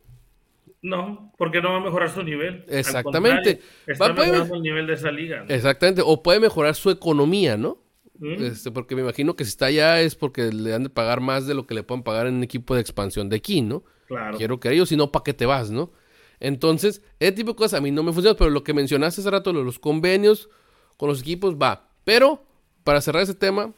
No, 0.82 1.32
porque 1.36 1.60
no 1.60 1.72
va 1.72 1.76
a 1.78 1.80
mejorar 1.80 2.10
su 2.10 2.22
nivel. 2.22 2.64
Exactamente. 2.68 3.60
Está 3.86 4.08
Va- 4.08 4.14
puede- 4.14 4.30
mejorando 4.32 4.54
el 4.56 4.62
nivel 4.62 4.86
de 4.86 4.94
esa 4.94 5.10
liga. 5.12 5.44
¿no? 5.44 5.54
Exactamente, 5.54 6.02
o 6.04 6.22
puede 6.22 6.40
mejorar 6.40 6.74
su 6.74 6.90
economía, 6.90 7.56
¿no? 7.56 7.78
¿Mm? 8.18 8.42
Este, 8.44 8.70
porque 8.70 8.94
me 8.96 9.02
imagino 9.02 9.36
que 9.36 9.44
si 9.44 9.50
está 9.50 9.66
allá 9.66 10.00
es 10.00 10.14
porque 10.14 10.52
le 10.52 10.74
han 10.74 10.84
de 10.84 10.90
pagar 10.90 11.20
más 11.20 11.46
de 11.46 11.54
lo 11.54 11.66
que 11.66 11.74
le 11.74 11.82
pueden 11.82 12.02
pagar 12.02 12.26
en 12.26 12.34
un 12.34 12.42
equipo 12.42 12.74
de 12.74 12.80
expansión 12.80 13.28
de 13.28 13.36
aquí, 13.36 13.60
¿no? 13.62 13.84
Claro. 14.06 14.36
Quiero 14.38 14.58
que 14.60 14.70
ellos, 14.72 14.88
si 14.88 14.96
no, 14.96 15.12
¿para 15.12 15.22
qué 15.22 15.34
te 15.34 15.46
vas, 15.46 15.70
no? 15.70 15.92
Entonces, 16.38 17.02
ese 17.18 17.32
tipo 17.32 17.50
de 17.52 17.56
cosas 17.56 17.78
a 17.78 17.82
mí 17.82 17.90
no 17.90 18.02
me 18.02 18.12
funciona, 18.12 18.36
pero 18.36 18.48
lo 18.50 18.64
que 18.64 18.72
mencionaste 18.74 19.20
hace 19.20 19.30
rato, 19.30 19.52
los 19.52 19.78
convenios 19.78 20.48
con 20.96 21.08
los 21.10 21.20
equipos, 21.20 21.56
va. 21.56 21.90
Pero, 22.04 22.46
para 22.84 23.00
cerrar 23.02 23.22
ese 23.22 23.34
tema, 23.34 23.74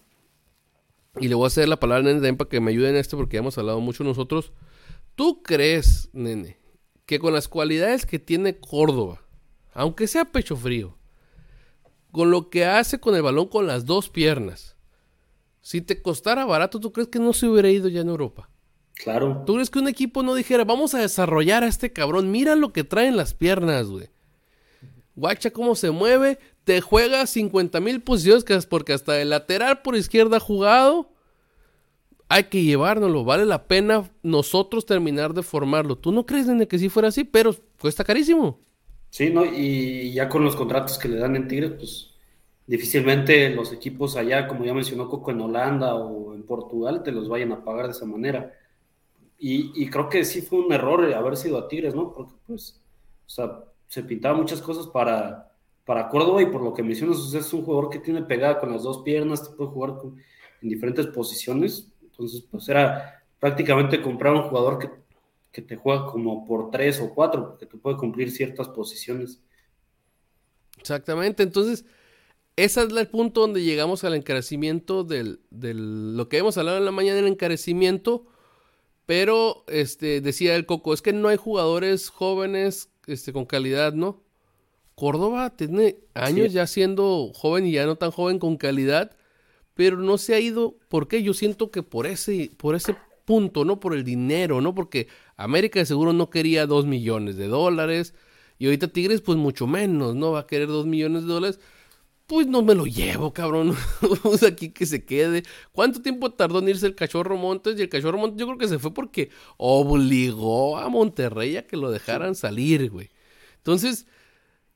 y 1.20 1.28
le 1.28 1.34
voy 1.34 1.44
a 1.44 1.46
hacer 1.48 1.68
la 1.68 1.78
palabra 1.78 2.00
a 2.00 2.04
Nene 2.04 2.14
también 2.18 2.36
para 2.36 2.48
que 2.48 2.60
me 2.60 2.70
ayude 2.70 2.88
en 2.88 2.96
esto, 2.96 3.16
porque 3.16 3.34
ya 3.34 3.40
hemos 3.40 3.58
hablado 3.58 3.80
mucho 3.80 4.02
nosotros. 4.04 4.52
¿Tú 5.14 5.42
crees, 5.42 6.08
Nene, 6.12 6.56
que 7.06 7.18
con 7.18 7.32
las 7.32 7.48
cualidades 7.48 8.06
que 8.06 8.18
tiene 8.18 8.58
Córdoba, 8.58 9.22
aunque 9.74 10.06
sea 10.06 10.26
pecho 10.26 10.56
frío, 10.56 10.96
con 12.10 12.30
lo 12.30 12.50
que 12.50 12.64
hace 12.64 13.00
con 13.00 13.14
el 13.14 13.22
balón 13.22 13.48
con 13.48 13.66
las 13.66 13.86
dos 13.86 14.08
piernas, 14.08 14.76
si 15.60 15.80
te 15.80 16.02
costara 16.02 16.44
barato, 16.44 16.80
¿tú 16.80 16.92
crees 16.92 17.08
que 17.08 17.18
no 17.18 17.32
se 17.32 17.46
hubiera 17.46 17.70
ido 17.70 17.88
ya 17.88 18.00
en 18.00 18.08
Europa? 18.08 18.50
Claro. 18.94 19.42
¿Tú 19.46 19.54
crees 19.54 19.70
que 19.70 19.78
un 19.78 19.88
equipo 19.88 20.22
no 20.22 20.34
dijera, 20.34 20.64
vamos 20.64 20.94
a 20.94 21.00
desarrollar 21.00 21.64
a 21.64 21.68
este 21.68 21.92
cabrón? 21.92 22.30
Mira 22.30 22.56
lo 22.56 22.72
que 22.72 22.84
traen 22.84 23.16
las 23.16 23.34
piernas, 23.34 23.86
güey. 23.86 24.10
Guacha 25.14 25.50
cómo 25.50 25.74
se 25.74 25.90
mueve, 25.90 26.38
te 26.64 26.80
juega 26.80 27.26
50 27.26 27.80
mil 27.80 28.00
posiciones, 28.02 28.44
que 28.44 28.54
es 28.54 28.66
porque 28.66 28.92
hasta 28.92 29.20
el 29.20 29.30
lateral 29.30 29.82
por 29.82 29.96
izquierda 29.96 30.40
jugado, 30.40 31.11
hay 32.32 32.44
que 32.44 32.62
llevárnoslo. 32.62 33.24
Vale 33.24 33.44
la 33.44 33.64
pena 33.66 34.10
nosotros 34.22 34.86
terminar 34.86 35.34
de 35.34 35.42
formarlo. 35.42 35.96
¿Tú 35.96 36.12
no 36.12 36.24
crees, 36.24 36.46
nene, 36.46 36.66
que 36.66 36.78
sí 36.78 36.88
fuera 36.88 37.08
así? 37.08 37.24
Pero 37.24 37.54
cuesta 37.80 38.04
carísimo. 38.04 38.58
Sí, 39.10 39.30
¿no? 39.30 39.44
Y 39.44 40.12
ya 40.14 40.28
con 40.28 40.42
los 40.42 40.56
contratos 40.56 40.98
que 40.98 41.08
le 41.08 41.18
dan 41.18 41.36
en 41.36 41.46
Tigres, 41.46 41.72
pues 41.72 42.10
difícilmente 42.66 43.50
los 43.50 43.72
equipos 43.72 44.16
allá, 44.16 44.48
como 44.48 44.64
ya 44.64 44.72
mencionó 44.72 45.08
Coco, 45.08 45.30
en 45.30 45.42
Holanda 45.42 45.94
o 45.94 46.34
en 46.34 46.44
Portugal, 46.44 47.02
te 47.02 47.12
los 47.12 47.28
vayan 47.28 47.52
a 47.52 47.62
pagar 47.62 47.86
de 47.86 47.92
esa 47.92 48.06
manera. 48.06 48.52
Y, 49.38 49.88
creo 49.90 50.08
que 50.08 50.24
sí 50.24 50.40
fue 50.40 50.60
un 50.60 50.72
error 50.72 51.12
haber 51.12 51.36
sido 51.36 51.58
a 51.58 51.68
Tigres, 51.68 51.94
¿no? 51.94 52.12
Porque, 52.12 52.32
pues, 52.46 52.80
o 53.26 53.30
sea, 53.30 53.64
se 53.88 54.04
pintaban 54.04 54.38
muchas 54.38 54.62
cosas 54.62 54.86
para, 54.86 55.52
para 55.84 56.08
Córdoba 56.08 56.40
y 56.40 56.46
por 56.46 56.62
lo 56.62 56.72
que 56.72 56.82
mencionas, 56.84 57.18
o 57.18 57.38
es 57.38 57.52
un 57.52 57.64
jugador 57.64 57.90
que 57.90 57.98
tiene 57.98 58.22
pegada 58.22 58.60
con 58.60 58.70
las 58.72 58.84
dos 58.84 59.02
piernas, 59.02 59.42
te 59.48 59.54
puede 59.56 59.70
jugar 59.70 59.98
con- 59.98 60.16
en 60.62 60.68
diferentes 60.68 61.08
posiciones. 61.08 61.91
Entonces, 62.12 62.42
pues 62.50 62.68
era 62.70 63.24
prácticamente 63.40 64.02
comprar 64.02 64.34
un 64.34 64.44
jugador 64.44 64.78
que, 64.80 64.90
que 65.52 65.62
te 65.62 65.76
juega 65.76 66.06
como 66.06 66.46
por 66.46 66.70
tres 66.72 67.00
o 67.00 67.14
cuatro, 67.14 67.50
porque 67.50 67.66
te 67.66 67.78
puede 67.78 67.98
cumplir 67.98 68.30
ciertas 68.32 68.68
posiciones. 68.70 69.42
Exactamente, 70.78 71.42
entonces, 71.42 71.84
ese 72.56 72.82
es 72.84 72.92
el 72.92 73.08
punto 73.08 73.42
donde 73.42 73.62
llegamos 73.64 74.04
al 74.04 74.14
encarecimiento 74.14 75.04
del, 75.04 75.42
del- 75.50 76.16
lo 76.16 76.28
que 76.28 76.38
hemos 76.38 76.58
hablado 76.58 76.78
en 76.78 76.84
la 76.86 76.92
mañana 76.92 77.16
del 77.16 77.28
encarecimiento, 77.28 78.26
pero 79.06 79.64
este 79.68 80.20
decía 80.22 80.56
el 80.56 80.66
Coco, 80.66 80.94
es 80.94 81.02
que 81.02 81.12
no 81.12 81.28
hay 81.28 81.38
jugadores 81.38 82.10
jóvenes 82.10 82.90
este, 83.06 83.32
con 83.32 83.46
calidad, 83.46 83.94
¿no? 83.94 84.22
Córdoba 84.96 85.56
tiene 85.56 85.98
años 86.14 86.52
Sí. 86.52 86.54
ya 86.54 86.66
siendo 86.66 87.32
joven 87.34 87.66
y 87.66 87.72
ya 87.72 87.86
no 87.86 87.96
tan 87.96 88.12
joven 88.12 88.38
con 88.38 88.56
calidad, 88.58 89.16
pero 89.74 89.98
no 89.98 90.18
se 90.18 90.34
ha 90.34 90.40
ido, 90.40 90.76
¿por 90.88 91.08
qué? 91.08 91.22
Yo 91.22 91.34
siento 91.34 91.70
que 91.70 91.82
por 91.82 92.06
ese, 92.06 92.50
por 92.56 92.74
ese 92.74 92.96
punto, 93.24 93.64
¿no? 93.64 93.80
Por 93.80 93.94
el 93.94 94.04
dinero, 94.04 94.60
¿no? 94.60 94.74
Porque 94.74 95.08
América 95.36 95.78
de 95.78 95.86
seguro 95.86 96.12
no 96.12 96.30
quería 96.30 96.66
dos 96.66 96.86
millones 96.86 97.36
de 97.36 97.46
dólares, 97.48 98.14
y 98.62 98.66
ahorita 98.66 98.86
Tigres, 98.86 99.20
pues 99.22 99.36
mucho 99.38 99.66
menos, 99.66 100.14
¿no? 100.14 100.30
Va 100.30 100.40
a 100.40 100.46
querer 100.46 100.68
dos 100.68 100.86
millones 100.86 101.22
de 101.22 101.32
dólares. 101.32 101.58
Pues 102.26 102.46
no 102.46 102.62
me 102.62 102.76
lo 102.76 102.86
llevo, 102.86 103.32
cabrón. 103.32 103.74
Vamos 104.00 104.44
aquí 104.44 104.70
que 104.70 104.86
se 104.86 105.04
quede. 105.04 105.42
¿Cuánto 105.72 106.00
tiempo 106.00 106.30
tardó 106.32 106.60
en 106.60 106.68
irse 106.68 106.86
el 106.86 106.94
cachorro 106.94 107.36
Montes? 107.36 107.76
Y 107.76 107.82
el 107.82 107.88
cachorro 107.88 108.18
Montes 108.18 108.38
yo 108.38 108.46
creo 108.46 108.58
que 108.58 108.68
se 108.68 108.78
fue 108.78 108.94
porque 108.94 109.30
obligó 109.56 110.78
a 110.78 110.88
Monterrey 110.88 111.56
a 111.56 111.66
que 111.66 111.76
lo 111.76 111.90
dejaran 111.90 112.36
salir, 112.36 112.88
güey. 112.88 113.10
Entonces, 113.56 114.06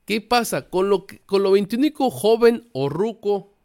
¿qué 0.04 0.20
pasa? 0.20 0.68
Con 0.68 0.90
lo, 0.90 1.06
con 1.24 1.44
lo 1.44 1.52
21 1.52 2.10
joven 2.10 2.68
o 2.72 2.88
ruco 2.88 3.55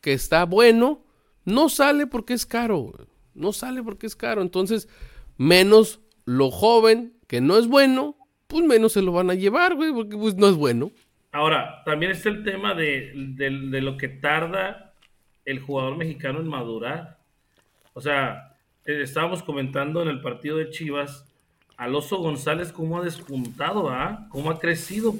que 0.00 0.12
está 0.12 0.44
bueno, 0.44 1.02
no 1.44 1.68
sale 1.68 2.06
porque 2.06 2.34
es 2.34 2.46
caro. 2.46 2.92
No 3.34 3.52
sale 3.52 3.82
porque 3.82 4.06
es 4.06 4.16
caro. 4.16 4.42
Entonces, 4.42 4.88
menos 5.36 6.00
lo 6.24 6.50
joven 6.50 7.14
que 7.26 7.40
no 7.40 7.56
es 7.58 7.66
bueno, 7.66 8.16
pues 8.46 8.64
menos 8.64 8.92
se 8.92 9.02
lo 9.02 9.12
van 9.12 9.30
a 9.30 9.34
llevar, 9.34 9.74
güey, 9.76 9.92
porque 9.92 10.16
pues 10.16 10.34
no 10.36 10.48
es 10.48 10.56
bueno. 10.56 10.90
Ahora, 11.32 11.82
también 11.84 12.10
está 12.12 12.28
el 12.28 12.42
tema 12.42 12.74
de, 12.74 13.12
de- 13.14 13.80
lo 13.80 13.96
que 13.96 14.08
tarda 14.08 14.94
el 15.44 15.60
jugador 15.60 15.96
mexicano 15.96 16.40
en 16.40 16.48
madurar. 16.48 17.18
O 17.94 18.00
sea, 18.00 18.56
eh, 18.84 19.02
estábamos 19.02 19.42
comentando 19.42 20.02
en 20.02 20.08
el 20.08 20.20
partido 20.20 20.56
de 20.56 20.70
Chivas, 20.70 21.24
al 21.76 21.94
Oso 21.94 22.18
González 22.18 22.72
cómo 22.72 22.98
ha 22.98 23.04
despuntado, 23.04 23.88
¿ah? 23.90 24.26
Cómo 24.30 24.50
ha 24.50 24.58
crecido. 24.58 25.14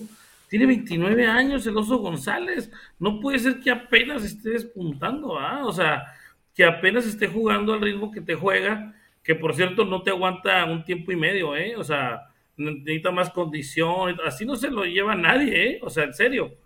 Tiene 0.51 0.67
29 0.67 1.27
años 1.29 1.65
el 1.67 1.77
Oso 1.77 1.99
González. 1.99 2.71
No 2.99 3.21
puede 3.21 3.39
ser 3.39 3.61
que 3.61 3.71
apenas 3.71 4.25
esté 4.25 4.51
despuntando, 4.51 5.39
¿ah? 5.39 5.65
O 5.65 5.73
sea, 5.73 6.05
que 6.55 6.65
apenas 6.65 7.07
esté 7.07 7.29
jugando 7.29 7.73
al 7.73 7.81
ritmo 7.81 8.11
que 8.11 8.21
te 8.21 8.35
juega, 8.35 8.93
que 9.23 9.37
por 9.37 9.55
cierto 9.55 9.85
no 9.85 10.03
te 10.03 10.11
aguanta 10.11 10.65
un 10.65 10.85
tiempo 10.85 11.13
y 11.13 11.17
medio, 11.17 11.57
¿eh? 11.57 11.77
O 11.77 11.85
sea, 11.85 12.27
necesita 12.57 13.13
más 13.13 13.31
condición. 13.31 14.17
Así 14.27 14.45
no 14.45 14.57
se 14.57 14.71
lo 14.73 14.85
lleva 14.85 15.15
nadie, 15.15 15.71
¿eh? 15.71 15.79
O 15.83 15.89
sea, 15.89 16.03
en 16.05 16.15
serio. 16.15 16.57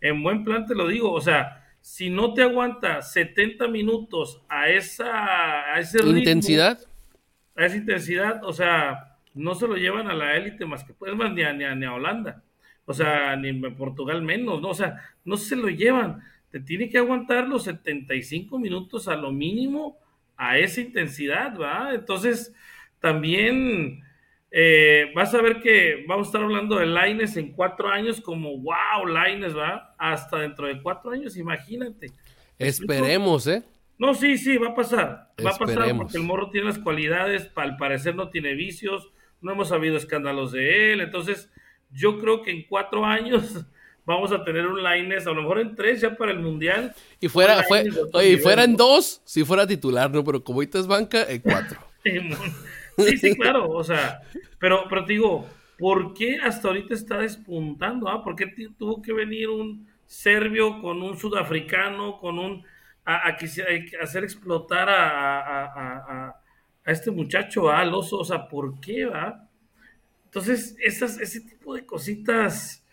En 0.00 0.22
buen 0.22 0.42
plan 0.42 0.64
te 0.64 0.74
lo 0.74 0.88
digo. 0.88 1.12
O 1.12 1.20
sea, 1.20 1.66
si 1.82 2.08
no 2.08 2.32
te 2.32 2.40
aguanta 2.42 3.02
70 3.02 3.68
minutos 3.68 4.40
a 4.48 4.70
esa 4.70 5.70
a 5.74 5.78
ese 5.80 5.98
ritmo, 5.98 6.16
Intensidad. 6.16 6.78
a 7.54 7.66
esa 7.66 7.76
intensidad, 7.76 8.42
o 8.42 8.54
sea, 8.54 9.18
no 9.34 9.54
se 9.54 9.68
lo 9.68 9.76
llevan 9.76 10.08
a 10.08 10.14
la 10.14 10.34
élite 10.34 10.64
más 10.64 10.82
que 10.82 10.94
pues 10.94 11.14
más 11.14 11.30
ni 11.32 11.42
a, 11.42 11.52
ni 11.52 11.64
a- 11.64 11.74
ni 11.74 11.84
a 11.84 11.92
Holanda. 11.92 12.42
O 12.86 12.92
sea, 12.92 13.34
ni 13.36 13.52
Portugal 13.70 14.22
menos, 14.22 14.60
¿no? 14.60 14.68
O 14.70 14.74
sea, 14.74 15.00
no 15.24 15.36
se 15.36 15.56
lo 15.56 15.68
llevan. 15.68 16.22
Te 16.50 16.60
tiene 16.60 16.88
que 16.88 16.98
aguantar 16.98 17.48
los 17.48 17.64
75 17.64 18.58
minutos 18.58 19.08
a 19.08 19.16
lo 19.16 19.32
mínimo 19.32 19.98
a 20.36 20.58
esa 20.58 20.80
intensidad, 20.80 21.58
¿va? 21.58 21.94
Entonces, 21.94 22.54
también 23.00 24.02
eh, 24.50 25.10
vas 25.14 25.34
a 25.34 25.42
ver 25.42 25.60
que 25.60 26.04
vamos 26.06 26.26
a 26.26 26.28
estar 26.28 26.42
hablando 26.42 26.76
de 26.76 26.86
Laines 26.86 27.36
en 27.36 27.52
cuatro 27.52 27.88
años 27.88 28.20
como, 28.20 28.56
wow, 28.58 29.06
Laines, 29.06 29.56
¿va? 29.56 29.94
Hasta 29.98 30.38
dentro 30.38 30.66
de 30.66 30.80
cuatro 30.80 31.10
años, 31.10 31.36
imagínate. 31.36 32.12
Esperemos, 32.58 33.46
¿eh? 33.46 33.64
No, 33.98 34.14
sí, 34.14 34.38
sí, 34.38 34.56
va 34.56 34.68
a 34.68 34.74
pasar. 34.74 35.32
Va 35.44 35.50
a 35.50 35.56
pasar 35.56 35.96
porque 35.96 36.16
el 36.16 36.24
morro 36.24 36.50
tiene 36.50 36.68
las 36.68 36.78
cualidades, 36.78 37.50
al 37.54 37.76
parecer 37.76 38.14
no 38.14 38.28
tiene 38.28 38.54
vicios, 38.54 39.10
no 39.40 39.52
hemos 39.52 39.72
habido 39.72 39.96
escándalos 39.96 40.52
de 40.52 40.92
él. 40.92 41.00
Entonces, 41.00 41.50
yo 41.94 42.18
creo 42.18 42.42
que 42.42 42.50
en 42.50 42.64
cuatro 42.68 43.04
años 43.04 43.64
vamos 44.04 44.32
a 44.32 44.44
tener 44.44 44.66
un 44.66 44.82
Laines, 44.82 45.26
a 45.26 45.30
lo 45.30 45.40
mejor 45.42 45.60
en 45.60 45.74
tres 45.74 46.00
ya 46.00 46.14
para 46.14 46.32
el 46.32 46.40
Mundial. 46.40 46.94
Y 47.20 47.28
fuera, 47.28 47.62
fue, 47.62 47.84
oye, 48.12 48.32
y 48.32 48.36
fuera 48.36 48.64
en 48.64 48.76
dos, 48.76 49.22
si 49.24 49.44
fuera 49.44 49.66
titular, 49.66 50.10
¿no? 50.10 50.22
Pero 50.22 50.44
como 50.44 50.58
ahorita 50.58 50.78
es 50.78 50.86
banca, 50.86 51.24
en 51.28 51.40
cuatro. 51.40 51.80
Sí, 52.96 53.16
sí, 53.18 53.34
claro, 53.34 53.68
o 53.70 53.82
sea, 53.82 54.20
pero, 54.60 54.84
pero 54.88 55.04
te 55.04 55.14
digo, 55.14 55.48
¿por 55.78 56.14
qué 56.14 56.36
hasta 56.40 56.68
ahorita 56.68 56.94
está 56.94 57.18
despuntando? 57.18 58.08
Ah? 58.08 58.22
¿Por 58.22 58.36
qué 58.36 58.46
tuvo 58.78 59.02
que 59.02 59.12
venir 59.12 59.48
un 59.48 59.88
serbio 60.06 60.80
con 60.80 61.02
un 61.02 61.18
sudafricano, 61.18 62.20
con 62.20 62.38
un... 62.38 62.64
a, 63.04 63.16
a 63.16 63.30
a 63.30 64.02
hacer 64.02 64.22
explotar 64.22 64.88
a, 64.88 65.64
a- 65.64 66.40
este 66.86 67.10
muchacho, 67.10 67.68
ah, 67.68 67.80
al 67.80 67.92
oso? 67.94 68.18
O 68.18 68.24
sea, 68.24 68.46
¿por 68.46 68.78
qué, 68.78 69.06
va? 69.06 69.43
Entonces, 70.34 70.76
esas, 70.80 71.20
ese 71.20 71.42
tipo 71.42 71.76
de 71.76 71.86
cositas, 71.86 72.84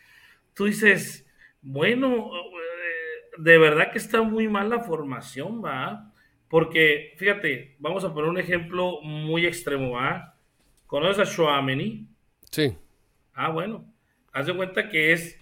tú 0.53 0.65
dices, 0.65 1.27
bueno, 1.63 2.29
eh, 2.35 3.31
de 3.39 3.57
verdad 3.57 3.91
que 3.91 3.97
está 3.97 4.21
muy 4.21 4.47
mal 4.47 4.69
la 4.69 4.83
formación, 4.83 5.59
va. 5.65 6.13
Porque, 6.47 7.15
fíjate, 7.17 7.77
vamos 7.79 8.03
a 8.03 8.13
poner 8.13 8.29
un 8.29 8.37
ejemplo 8.37 9.01
muy 9.01 9.47
extremo, 9.47 9.93
¿va? 9.93 10.35
¿Conoces 10.85 11.27
a 11.27 11.35
Chouameni? 11.35 12.05
Sí. 12.51 12.77
Ah, 13.33 13.49
bueno. 13.49 13.91
Haz 14.33 14.45
de 14.45 14.55
cuenta 14.55 14.87
que 14.87 15.11
es 15.11 15.39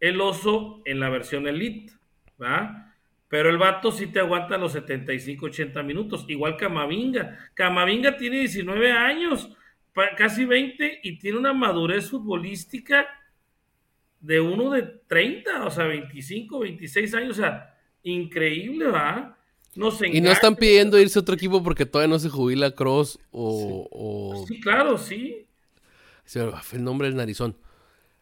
el 0.00 0.22
oso 0.22 0.80
en 0.86 0.98
la 0.98 1.10
versión 1.10 1.46
Elite. 1.46 1.92
¿verdad? 2.38 2.94
Pero 3.28 3.50
el 3.50 3.58
vato 3.58 3.92
sí 3.92 4.06
te 4.06 4.20
aguanta 4.20 4.56
los 4.56 4.72
75, 4.72 5.44
80 5.44 5.82
minutos, 5.82 6.24
igual 6.26 6.56
Camavinga. 6.56 7.50
Camavinga 7.52 8.16
tiene 8.16 8.38
19 8.38 8.92
años, 8.92 9.54
casi 10.16 10.44
20, 10.44 11.00
y 11.02 11.18
tiene 11.18 11.38
una 11.38 11.52
madurez 11.52 12.10
futbolística 12.10 13.06
de 14.20 14.40
uno 14.40 14.70
de 14.70 14.82
30, 14.82 15.64
o 15.66 15.70
sea, 15.70 15.84
25, 15.84 16.58
26 16.60 17.14
años, 17.14 17.30
o 17.38 17.42
sea, 17.42 17.74
increíble, 18.02 18.86
¿va? 18.86 19.36
No 19.76 19.90
se 19.90 20.08
Y 20.08 20.20
no 20.20 20.30
están 20.30 20.56
pidiendo 20.56 20.98
irse 20.98 21.18
a 21.18 21.22
otro 21.22 21.34
equipo 21.34 21.62
porque 21.62 21.84
todavía 21.84 22.12
no 22.12 22.18
se 22.18 22.28
jubila 22.30 22.70
Cross 22.74 23.18
o... 23.32 23.88
o- 23.90 24.46
Sí, 24.46 24.60
claro, 24.60 24.96
sí. 24.98 25.46
se 26.24 26.42
me 26.44 26.52
fue 26.62 26.78
el 26.78 26.84
nombre 26.84 27.08
del 27.08 27.16
narizón. 27.16 27.56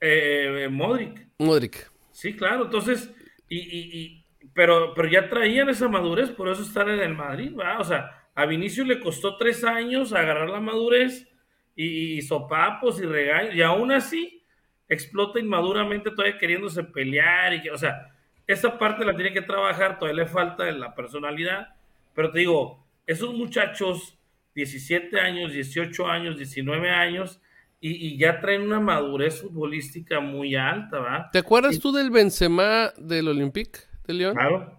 Eh, 0.01 0.69
Modric. 0.71 1.29
Modric. 1.39 1.91
Sí, 2.11 2.35
claro, 2.35 2.65
entonces, 2.65 3.11
y, 3.49 3.59
y, 3.59 3.99
y- 4.01 4.25
pero, 4.55 4.93
pero 4.95 5.09
ya 5.09 5.29
traían 5.29 5.69
esa 5.69 5.89
madurez, 5.89 6.31
por 6.31 6.49
eso 6.49 6.63
están 6.63 6.89
en 6.89 7.01
el 7.01 7.15
Madrid, 7.15 7.53
¿va? 7.55 7.79
O 7.79 7.85
sea, 7.85 8.29
a 8.35 8.47
Vinicius 8.47 8.87
le 8.89 8.99
costó 8.99 9.37
tres 9.37 9.63
años 9.63 10.13
agarrar 10.13 10.51
la 10.51 10.61
madurez 10.61 11.29
y, 11.75 12.19
y 12.19 12.23
sopapos 12.23 13.01
y 13.01 13.07
regaños, 13.07 13.55
y 13.55 13.63
aún 13.63 13.93
así 13.93 14.43
explota 14.89 15.41
inmaduramente 15.41 16.11
todavía 16.11 16.39
queriéndose 16.39 16.85
pelear, 16.85 17.55
y 17.55 17.63
que, 17.63 17.71
o 17.71 17.79
sea, 17.79 18.13
esa 18.47 18.79
parte 18.79 19.05
la 19.05 19.15
tiene 19.15 19.33
que 19.33 19.43
trabajar, 19.43 19.99
todavía 19.99 20.25
le 20.25 20.29
falta 20.29 20.69
en 20.69 20.81
la 20.81 20.95
personalidad, 20.95 21.75
pero 22.15 22.31
te 22.31 22.41
digo, 22.41 22.85
esos 23.07 23.35
muchachos, 23.35 24.19
17 24.55 25.19
años, 25.19 25.53
18 25.53 26.07
años, 26.07 26.37
19 26.37 26.91
años, 26.91 27.41
y, 27.81 27.91
y 27.91 28.17
ya 28.17 28.41
traen 28.41 28.63
una 28.63 28.79
madurez 28.79 29.41
futbolística 29.41 30.21
muy 30.21 30.55
alta, 30.55 30.99
¿va? 30.99 31.31
¿Te 31.33 31.39
acuerdas 31.39 31.81
tú 31.81 31.91
del 31.91 32.11
Benzema 32.11 32.93
del 32.97 33.29
Olympique 33.29 33.81
de 34.07 34.15
León? 34.15 34.35
Claro. 34.35 34.79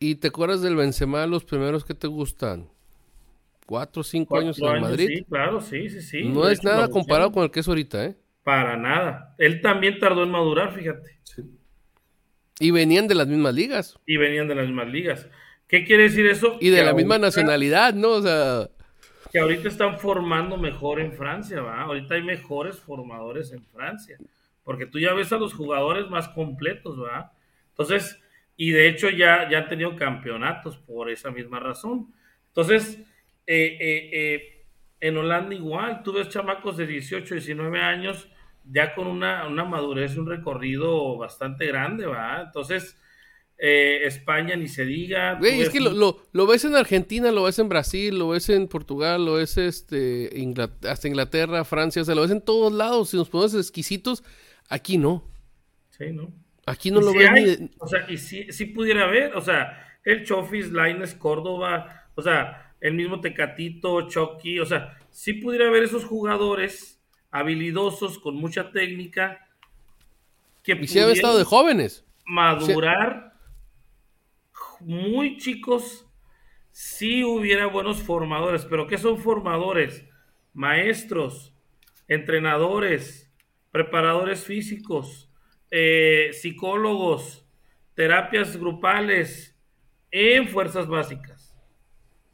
¿Y 0.00 0.16
te 0.16 0.28
acuerdas 0.28 0.62
del 0.62 0.74
Benzema 0.74 1.24
los 1.28 1.44
primeros 1.44 1.84
que 1.84 1.94
te 1.94 2.08
gustan? 2.08 2.71
¿Cuatro 3.66 4.00
o 4.00 4.04
cinco 4.04 4.30
Cuatro 4.30 4.46
años 4.48 4.58
en 4.60 4.80
Madrid? 4.82 5.08
Sí, 5.08 5.24
claro, 5.24 5.60
sí, 5.60 5.88
sí, 5.88 6.02
sí. 6.02 6.24
no 6.24 6.48
es 6.48 6.58
hecho, 6.58 6.68
nada 6.68 6.88
comparado 6.88 7.32
con 7.32 7.44
el 7.44 7.50
que 7.50 7.60
es 7.60 7.68
ahorita, 7.68 8.04
¿eh? 8.04 8.16
Para 8.42 8.76
nada. 8.76 9.34
Él 9.38 9.60
también 9.60 9.98
tardó 9.98 10.24
en 10.24 10.30
madurar, 10.30 10.72
fíjate. 10.72 11.18
Sí. 11.22 11.42
Y 12.58 12.70
venían 12.70 13.06
de 13.08 13.14
las 13.14 13.28
mismas 13.28 13.54
ligas. 13.54 13.98
Y 14.06 14.16
venían 14.16 14.48
de 14.48 14.54
las 14.56 14.66
mismas 14.66 14.88
ligas. 14.88 15.28
¿Qué 15.68 15.84
quiere 15.84 16.04
decir 16.04 16.26
eso? 16.26 16.58
Y 16.60 16.70
de 16.70 16.78
Que 16.78 16.84
la 16.84 16.92
misma 16.92 17.14
ahorita- 17.14 17.26
nacionalidad, 17.28 17.94
¿no? 17.94 18.10
O 18.10 18.22
sea, 18.22 18.68
Que 19.32 19.38
ahorita 19.38 19.68
están 19.68 19.98
formando 19.98 20.58
mejor 20.58 21.00
en 21.00 21.12
Francia, 21.12 21.62
¿va? 21.62 21.82
Ahorita 21.82 22.16
hay 22.16 22.22
mejores 22.22 22.78
formadores 22.80 23.52
en 23.52 23.64
Francia. 23.64 24.18
Porque 24.64 24.86
tú 24.86 24.98
ya 24.98 25.14
ves 25.14 25.32
a 25.32 25.38
los 25.38 25.54
jugadores 25.54 26.08
más 26.10 26.28
completos, 26.28 27.00
¿va? 27.00 27.32
Entonces, 27.70 28.20
y 28.56 28.70
de 28.72 28.88
hecho 28.88 29.08
ya, 29.08 29.48
ya 29.50 29.58
han 29.58 29.68
tenido 29.68 29.96
campeonatos 29.96 30.76
por 30.76 31.10
esa 31.10 31.30
misma 31.30 31.58
razón. 31.60 32.12
Entonces, 32.48 32.98
eh, 33.46 33.76
eh, 33.80 34.10
eh, 34.12 34.66
en 35.00 35.16
Holanda 35.16 35.54
igual, 35.54 36.02
tú 36.02 36.12
ves 36.12 36.28
chamacos 36.28 36.76
de 36.76 36.86
18, 36.86 37.34
19 37.34 37.78
años 37.80 38.28
ya 38.64 38.94
con 38.94 39.08
una, 39.08 39.46
una 39.48 39.64
madurez, 39.64 40.16
un 40.16 40.28
recorrido 40.28 41.16
bastante 41.18 41.66
grande, 41.66 42.06
¿va? 42.06 42.42
Entonces, 42.42 42.96
España 43.58 44.56
ni 44.56 44.66
se 44.66 44.84
diga. 44.84 45.34
güey, 45.34 45.60
es 45.60 45.70
que 45.70 45.80
lo, 45.80 45.90
lo, 45.92 46.22
lo 46.32 46.46
ves 46.46 46.64
en 46.64 46.74
Argentina, 46.74 47.30
lo 47.30 47.44
ves 47.44 47.58
en 47.60 47.68
Brasil, 47.68 48.18
lo 48.18 48.28
ves 48.30 48.48
en 48.48 48.66
Portugal, 48.68 49.24
lo 49.24 49.34
ves 49.34 49.56
este, 49.56 50.30
hasta 50.88 51.08
Inglaterra, 51.08 51.64
Francia, 51.64 52.02
o 52.02 52.04
sea, 52.04 52.14
lo 52.14 52.22
ves 52.22 52.30
en 52.32 52.40
todos 52.40 52.72
lados. 52.72 53.10
Si 53.10 53.16
nos 53.16 53.28
ponemos 53.28 53.54
exquisitos, 53.54 54.24
aquí 54.68 54.98
no. 54.98 55.24
Sí, 55.90 56.06
¿no? 56.12 56.32
Aquí 56.66 56.90
no 56.90 57.00
lo 57.00 57.10
sí 57.12 57.18
ves 57.18 57.28
hay, 57.30 57.40
ni 57.42 57.50
de- 57.50 57.70
O 57.78 57.86
sea, 57.86 58.06
y 58.08 58.16
sí, 58.16 58.46
sí 58.50 58.66
pudiera 58.66 59.04
haber, 59.04 59.34
o 59.36 59.40
sea, 59.40 59.98
el 60.04 60.24
Chofis, 60.24 60.72
Laines, 60.72 61.14
Córdoba, 61.14 62.08
o 62.14 62.22
sea, 62.22 62.61
el 62.82 62.94
mismo 62.94 63.20
Tecatito, 63.20 64.08
Chucky, 64.08 64.58
o 64.58 64.66
sea, 64.66 64.98
sí 65.10 65.34
pudiera 65.34 65.68
haber 65.68 65.84
esos 65.84 66.04
jugadores 66.04 67.00
habilidosos, 67.30 68.18
con 68.18 68.34
mucha 68.34 68.72
técnica, 68.72 69.48
que 70.64 70.72
Y 70.72 70.88
si 70.88 70.98
había 70.98 71.14
estado 71.14 71.38
de 71.38 71.44
jóvenes. 71.44 72.04
madurar 72.26 73.32
muy 74.80 75.36
chicos, 75.38 76.06
si 76.72 77.22
hubiera 77.22 77.66
buenos 77.66 78.02
formadores, 78.02 78.64
pero 78.64 78.88
¿qué 78.88 78.98
son 78.98 79.16
formadores? 79.18 80.04
Maestros, 80.52 81.54
entrenadores, 82.08 83.32
preparadores 83.70 84.44
físicos, 84.44 85.30
eh, 85.70 86.30
psicólogos, 86.32 87.46
terapias 87.94 88.56
grupales 88.56 89.56
en 90.10 90.48
fuerzas 90.48 90.88
básicas, 90.88 91.31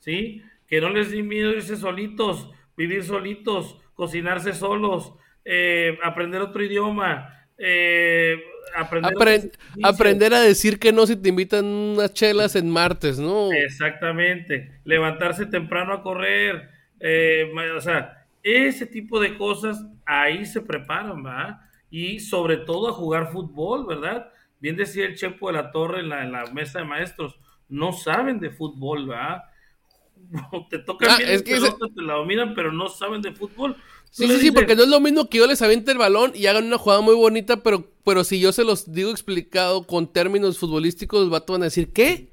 ¿sí? 0.09 0.43
Que 0.67 0.81
no 0.81 0.89
les 0.89 1.11
dé 1.11 1.23
miedo 1.23 1.53
irse 1.53 1.77
solitos, 1.77 2.51
vivir 2.77 3.05
solitos, 3.05 3.77
cocinarse 3.95 4.55
solos, 4.55 5.13
eh, 5.45 5.99
aprender 6.03 6.41
otro 6.41 6.65
idioma, 6.65 7.47
eh, 7.59 8.43
aprender 8.75 9.51
aprender 9.83 10.33
a 10.33 10.41
decir 10.41 10.79
que 10.79 10.93
no 10.93 11.07
si 11.07 11.17
te 11.17 11.29
invitan 11.29 11.67
unas 11.67 12.15
chelas 12.15 12.57
en 12.57 12.71
martes, 12.71 13.19
¿no? 13.19 13.53
Exactamente. 13.53 14.81
Levantarse 14.85 15.45
temprano 15.45 15.93
a 15.93 16.03
correr. 16.03 16.71
eh, 17.01 17.53
o 17.77 17.81
sea, 17.81 18.27
ese 18.43 18.87
tipo 18.87 19.21
de 19.21 19.37
cosas 19.37 19.85
ahí 20.07 20.47
se 20.47 20.63
preparan, 20.63 21.23
¿verdad? 21.23 21.61
Y 21.91 22.21
sobre 22.21 22.57
todo 22.57 22.89
a 22.89 22.93
jugar 22.93 23.31
fútbol, 23.31 23.87
¿verdad? 23.87 24.31
Bien 24.59 24.77
decía 24.77 25.05
el 25.05 25.17
Chepo 25.17 25.49
de 25.49 25.55
la 25.55 25.71
Torre 25.71 26.01
en 26.01 26.09
la, 26.09 26.25
en 26.25 26.33
la 26.33 26.47
mesa 26.47 26.79
de 26.79 26.87
maestros, 26.87 27.39
no 27.69 27.93
saben 27.93 28.41
de 28.41 28.51
fútbol, 28.51 29.07
¿verdad? 29.07 29.43
Te 30.71 30.79
tocan 30.79 31.11
Ah, 31.11 31.17
bien 31.17 31.31
es 31.31 31.43
que 31.43 31.55
ese- 31.55 31.67
pelota, 31.67 31.87
te 31.95 32.03
la 32.03 32.15
dominan, 32.15 32.55
pero 32.55 32.73
no 32.73 32.89
saben 32.89 33.23
de 33.23 33.33
fútbol. 33.33 33.77
Sí, 34.11 34.27
sí, 34.27 34.41
sí, 34.41 34.51
porque 34.51 34.75
no 34.75 34.83
es 34.83 34.89
lo 34.89 35.01
mismo 35.01 35.29
que 35.29 35.39
yo 35.39 35.47
les 35.47 35.63
aviente 35.63 35.93
el 35.93 35.99
balón 35.99 36.33
y 36.35 36.47
hagan 36.47 36.65
una 36.67 36.79
jugada 36.79 37.01
muy 37.03 37.15
bonita, 37.15 37.63
pero, 37.63 37.91
pero 38.05 38.25
si 38.25 38.41
yo 38.41 38.53
se 38.53 38.65
los 38.65 38.91
digo 38.93 39.11
explicado 39.11 39.87
con 39.87 40.13
términos 40.13 40.59
futbolísticos, 40.59 41.21
los 41.21 41.31
vatos 41.31 41.55
van 41.55 41.63
a 41.63 41.67
decir, 41.67 41.93
¿qué? 41.93 42.33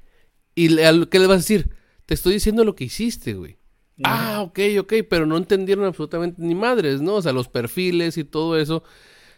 ¿Y 0.54 0.68
le- 0.70 1.08
qué 1.10 1.18
les 1.18 1.28
vas 1.28 1.36
a 1.36 1.38
decir? 1.38 1.70
Te 2.06 2.14
estoy 2.14 2.34
diciendo 2.34 2.64
lo 2.64 2.74
que 2.76 2.84
hiciste, 2.84 3.34
güey. 3.34 3.58
Ah, 4.02 4.42
ok, 4.42 4.58
ok, 4.80 4.94
pero 5.10 5.26
no 5.26 5.36
entendieron 5.36 5.84
absolutamente 5.84 6.42
ni 6.42 6.54
madres, 6.54 7.00
¿no? 7.02 7.16
O 7.16 7.22
sea, 7.22 7.32
los 7.32 7.48
perfiles 7.48 8.18
y 8.18 8.24
todo 8.24 8.58
eso, 8.58 8.84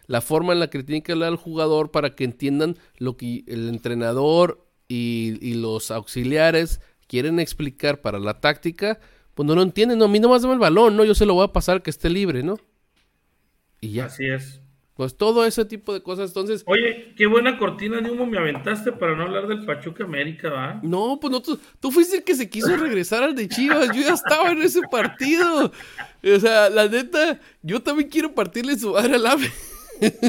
la 0.07 0.21
forma 0.21 0.53
en 0.53 0.59
la 0.59 0.69
que 0.69 0.83
tiene 0.83 1.03
que 1.03 1.11
hablar 1.13 1.31
el 1.31 1.37
jugador 1.37 1.91
para 1.91 2.15
que 2.15 2.23
entiendan 2.23 2.77
lo 2.97 3.17
que 3.17 3.43
el 3.47 3.69
entrenador 3.69 4.65
y, 4.87 5.37
y 5.41 5.53
los 5.55 5.91
auxiliares 5.91 6.81
quieren 7.09 7.39
explicar 7.39 7.99
para 8.01 8.19
la 8.19 8.39
táctica, 8.39 8.99
pues 9.33 9.45
no 9.47 9.55
lo 9.55 9.63
entienden, 9.63 9.97
no, 9.97 10.05
a 10.05 10.07
mí 10.07 10.19
nomás 10.19 10.43
dame 10.43 10.53
el 10.53 10.59
balón, 10.59 10.95
¿no? 10.95 11.03
Yo 11.03 11.15
se 11.15 11.25
lo 11.25 11.33
voy 11.33 11.43
a 11.43 11.51
pasar 11.51 11.81
que 11.81 11.89
esté 11.89 12.09
libre, 12.09 12.43
¿no? 12.43 12.57
Y 13.81 13.93
ya. 13.93 14.05
Así 14.05 14.25
es. 14.25 14.61
Pues 14.93 15.15
todo 15.15 15.45
ese 15.45 15.63
tipo 15.63 15.93
de 15.93 16.03
cosas, 16.03 16.29
entonces... 16.31 16.61
Oye, 16.67 17.13
qué 17.15 17.25
buena 17.25 17.57
cortina 17.57 18.01
de 18.01 18.11
humo 18.11 18.25
me 18.25 18.37
aventaste 18.37 18.91
para 18.91 19.15
no 19.15 19.23
hablar 19.23 19.47
del 19.47 19.65
Pachuca 19.65 20.03
América, 20.03 20.49
¿va? 20.49 20.79
No, 20.83 21.17
pues 21.21 21.31
no, 21.31 21.41
tú, 21.41 21.57
tú 21.79 21.89
fuiste 21.89 22.17
el 22.17 22.23
que 22.25 22.35
se 22.35 22.49
quiso 22.49 22.75
regresar 22.75 23.23
al 23.23 23.33
de 23.33 23.47
Chivas. 23.47 23.87
Yo 23.95 24.01
ya 24.01 24.13
estaba 24.13 24.51
en 24.51 24.61
ese 24.61 24.81
partido. 24.91 25.71
O 26.21 26.39
sea, 26.41 26.69
la 26.69 26.89
neta, 26.89 27.39
yo 27.63 27.81
también 27.81 28.09
quiero 28.09 28.35
partirle 28.35 28.77
su 28.77 28.91
madre 28.91 29.15
al 29.15 29.25
AVE. 29.25 29.49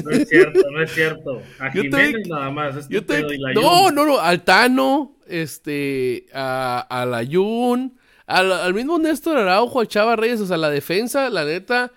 No 0.05 0.11
es 0.11 0.28
cierto, 0.28 0.61
no 0.70 0.83
es 0.83 0.93
cierto. 0.93 1.43
A 1.59 1.72
Yo 1.74 1.83
Jiménez 1.83 2.12
también- 2.12 2.28
nada 2.28 2.51
más. 2.51 2.76
Este 2.76 2.95
Yo 2.95 3.33
y 3.33 3.39
la 3.39 3.53
No, 3.55 3.91
no, 3.91 4.07
no, 4.07 4.20
al 4.20 4.43
Tano, 4.45 5.16
este, 5.31 6.26
a, 6.33 6.81
a 6.81 7.07
la 7.07 7.24
Jun, 7.24 7.99
al, 8.26 8.53
al 8.53 8.74
mismo 8.74 8.99
Néstor 8.99 9.37
Araujo, 9.37 9.81
al 9.81 9.89
Chava 9.89 10.16
Reyes, 10.16 10.41
o 10.41 10.47
sea, 10.47 10.57
la 10.57 10.70
defensa, 10.70 11.31
la 11.31 11.45
neta, 11.45 11.93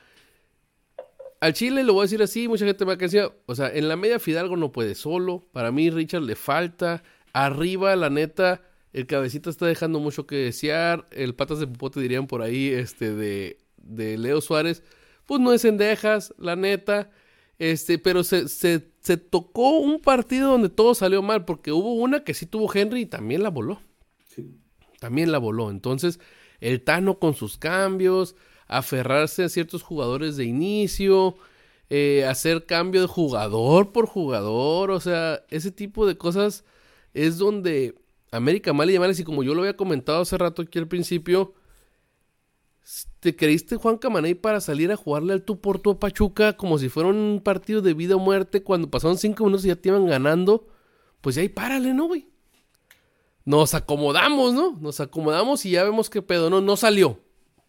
al 1.40 1.54
Chile 1.54 1.84
lo 1.84 1.94
voy 1.94 2.02
a 2.02 2.06
decir 2.06 2.24
así, 2.24 2.48
mucha 2.48 2.66
gente 2.66 2.86
me 2.86 2.90
va 2.90 2.94
a 2.94 2.98
decir, 2.98 3.30
o 3.46 3.56
sea, 3.56 3.70
en 3.70 3.90
la 3.90 3.98
media 3.98 4.18
Fidalgo 4.20 4.56
no 4.56 4.72
puede 4.72 4.96
solo, 4.96 5.46
para 5.52 5.72
mí 5.72 5.90
Richard 5.90 6.24
le 6.24 6.36
falta, 6.36 7.04
arriba, 7.34 7.96
la 7.96 8.10
neta, 8.10 8.62
el 8.94 9.08
cabecita 9.08 9.50
está 9.50 9.66
dejando 9.66 10.00
mucho 10.00 10.26
que 10.26 10.38
desear, 10.38 11.08
el 11.12 11.36
patas 11.36 11.60
de 11.60 11.68
popote 11.68 12.00
dirían 12.00 12.28
por 12.28 12.42
ahí, 12.42 12.70
este, 12.70 13.14
de, 13.14 13.58
de 13.78 14.18
Leo 14.18 14.40
Suárez, 14.40 14.84
pues 15.26 15.42
no 15.42 15.52
es 15.52 15.66
endejas, 15.66 16.34
la 16.38 16.56
neta, 16.56 17.10
este, 17.72 17.98
pero 17.98 18.24
se, 18.24 18.48
se, 18.48 18.90
se 19.00 19.18
tocó 19.18 19.78
un 19.80 20.00
partido 20.00 20.52
donde 20.52 20.70
todo 20.70 20.96
salió 20.96 21.22
mal, 21.22 21.46
porque 21.46 21.72
hubo 21.72 21.94
una 21.94 22.24
que 22.24 22.34
sí 22.34 22.46
tuvo 22.46 22.74
Henry 22.74 23.02
y 23.02 23.06
también 23.06 23.44
la 23.44 23.50
voló. 23.50 23.80
Sí. 24.28 24.58
También 25.00 25.32
la 25.32 25.38
voló. 25.38 25.70
Entonces, 25.72 26.20
el 26.60 26.82
Tano 26.84 27.20
con 27.20 27.36
sus 27.36 27.58
cambios, 27.58 28.36
aferrarse 28.68 29.44
a 29.44 29.50
ciertos 29.50 29.82
jugadores 29.82 30.36
de 30.36 30.46
inicio, 30.46 31.36
eh, 31.90 32.26
hacer 32.26 32.66
cambio 32.66 33.02
de 33.02 33.08
jugador 33.08 33.92
por 33.92 34.08
jugador, 34.08 34.92
o 34.92 35.00
sea, 35.00 35.44
ese 35.50 35.72
tipo 35.72 36.08
de 36.08 36.18
cosas 36.18 36.66
es 37.14 37.38
donde 37.38 37.96
América 38.32 38.74
mal 38.74 38.90
y 38.90 38.98
mal, 38.98 39.18
y 39.18 39.24
como 39.24 39.44
yo 39.44 39.54
lo 39.54 39.62
había 39.62 39.78
comentado 39.78 40.22
hace 40.22 40.38
rato 40.38 40.64
aquí 40.64 40.80
al 40.80 40.88
principio, 40.88 41.54
¿te 43.24 43.36
creíste 43.38 43.78
Juan 43.78 43.98
Camaney 43.98 44.36
para 44.36 44.60
salir 44.60 44.92
a 44.92 44.98
jugarle 44.98 45.32
al 45.32 45.44
tú 45.44 45.62
por 45.62 45.80
tú 45.80 45.92
a 45.92 46.00
Pachuca 46.00 46.58
como 46.58 46.78
si 46.78 46.90
fuera 46.90 47.08
un 47.08 47.40
partido 47.42 47.82
de 47.82 47.94
vida 47.94 48.18
o 48.18 48.20
muerte 48.20 48.64
cuando 48.64 48.92
pasaron 48.92 49.18
cinco 49.18 49.46
minutos 49.46 49.64
y 49.64 49.70
ya 49.70 49.78
te 49.78 49.88
iban 49.88 50.06
ganando? 50.06 50.68
pues 51.22 51.38
ahí 51.38 51.48
párale, 51.48 51.94
¿no, 51.94 52.08
güey? 52.08 52.28
Nos 53.46 53.74
acomodamos, 53.76 54.54
¿no? 54.54 54.78
Nos 54.82 55.00
acomodamos 55.00 55.66
y 55.66 55.72
ya 55.72 55.86
vemos 55.86 56.10
qué 56.10 56.22
pedo, 56.22 56.50
¿no? 56.50 56.60
No 56.60 56.76
salió. 56.76 57.24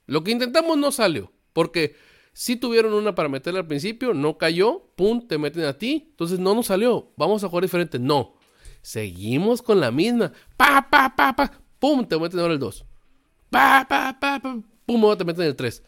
Lo 0.07 0.25
que 0.25 0.33
intentamos 0.33 0.77
no 0.77 0.91
salió. 0.91 1.31
Porque 1.53 1.95
si 2.33 2.57
tuvieron 2.57 2.93
una 2.95 3.15
para 3.15 3.29
meterle 3.29 3.61
al 3.61 3.69
principio, 3.69 4.13
no 4.13 4.39
cayó, 4.39 4.91
pum, 4.97 5.29
te 5.29 5.39
meten 5.39 5.67
a 5.67 5.79
ti. 5.79 6.09
Entonces 6.11 6.41
no 6.41 6.53
nos 6.57 6.67
salió. 6.67 7.13
Vamos 7.17 7.45
a 7.45 7.49
jugar 7.49 7.63
diferente. 7.63 8.01
No. 8.01 8.35
Seguimos 8.83 9.63
con 9.63 9.79
la 9.79 9.93
misma. 9.93 10.33
Pa, 10.57 10.89
pa, 10.91 11.15
pa, 11.15 11.37
pa. 11.37 11.53
Pum, 11.79 12.05
te 12.05 12.19
meten 12.19 12.41
ahora 12.41 12.55
el 12.55 12.59
2. 12.59 12.85
Pa, 13.51 13.87
pa, 13.89 14.19
pa, 14.19 14.41
pa. 14.41 14.74
Pum, 14.87 15.17
te 15.17 15.25
meten 15.25 15.45
el 15.45 15.57
3. 15.57 15.83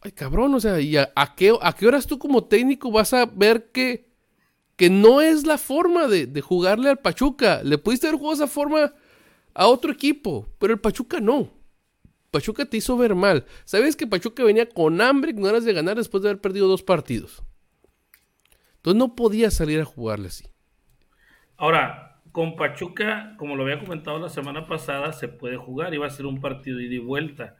Ay, 0.00 0.12
cabrón, 0.12 0.54
o 0.54 0.60
sea, 0.60 0.80
¿y 0.80 0.96
a, 0.96 1.12
qué, 1.36 1.50
horas 1.52 2.06
tú 2.06 2.18
como 2.18 2.44
técnico 2.44 2.92
vas 2.92 3.12
a 3.12 3.26
ver 3.26 3.70
que, 3.72 4.08
que 4.76 4.90
no 4.90 5.20
es 5.20 5.46
la 5.46 5.58
forma 5.58 6.06
de, 6.06 6.26
de 6.26 6.40
jugarle 6.40 6.90
al 6.90 6.98
Pachuca? 6.98 7.62
Le 7.64 7.78
pudiste 7.78 8.06
haber 8.06 8.18
jugado 8.18 8.44
esa 8.44 8.46
forma 8.46 8.92
a 9.54 9.66
otro 9.66 9.90
equipo, 9.90 10.46
pero 10.58 10.72
el 10.72 10.80
Pachuca 10.80 11.20
no. 11.20 11.50
Pachuca 12.30 12.64
te 12.66 12.76
hizo 12.76 12.96
ver 12.96 13.14
mal. 13.14 13.44
¿Sabes 13.64 13.96
que 13.96 14.06
Pachuca 14.06 14.44
venía 14.44 14.68
con 14.68 15.00
hambre, 15.00 15.34
con 15.34 15.42
ganas 15.44 15.64
de 15.64 15.72
ganar 15.72 15.96
después 15.96 16.22
de 16.22 16.28
haber 16.28 16.40
perdido 16.40 16.68
dos 16.68 16.82
partidos? 16.82 17.42
Entonces 18.76 18.98
no 18.98 19.16
podía 19.16 19.50
salir 19.50 19.80
a 19.80 19.84
jugarle 19.84 20.28
así. 20.28 20.44
Ahora, 21.56 22.20
con 22.30 22.54
Pachuca, 22.54 23.34
como 23.38 23.56
lo 23.56 23.64
había 23.64 23.80
comentado 23.80 24.18
la 24.18 24.28
semana 24.28 24.66
pasada, 24.68 25.12
se 25.12 25.26
puede 25.26 25.56
jugar, 25.56 25.92
iba 25.94 26.06
a 26.06 26.10
ser 26.10 26.26
un 26.26 26.40
partido 26.40 26.80
ida 26.80 26.94
y 26.94 26.98
vuelta. 26.98 27.56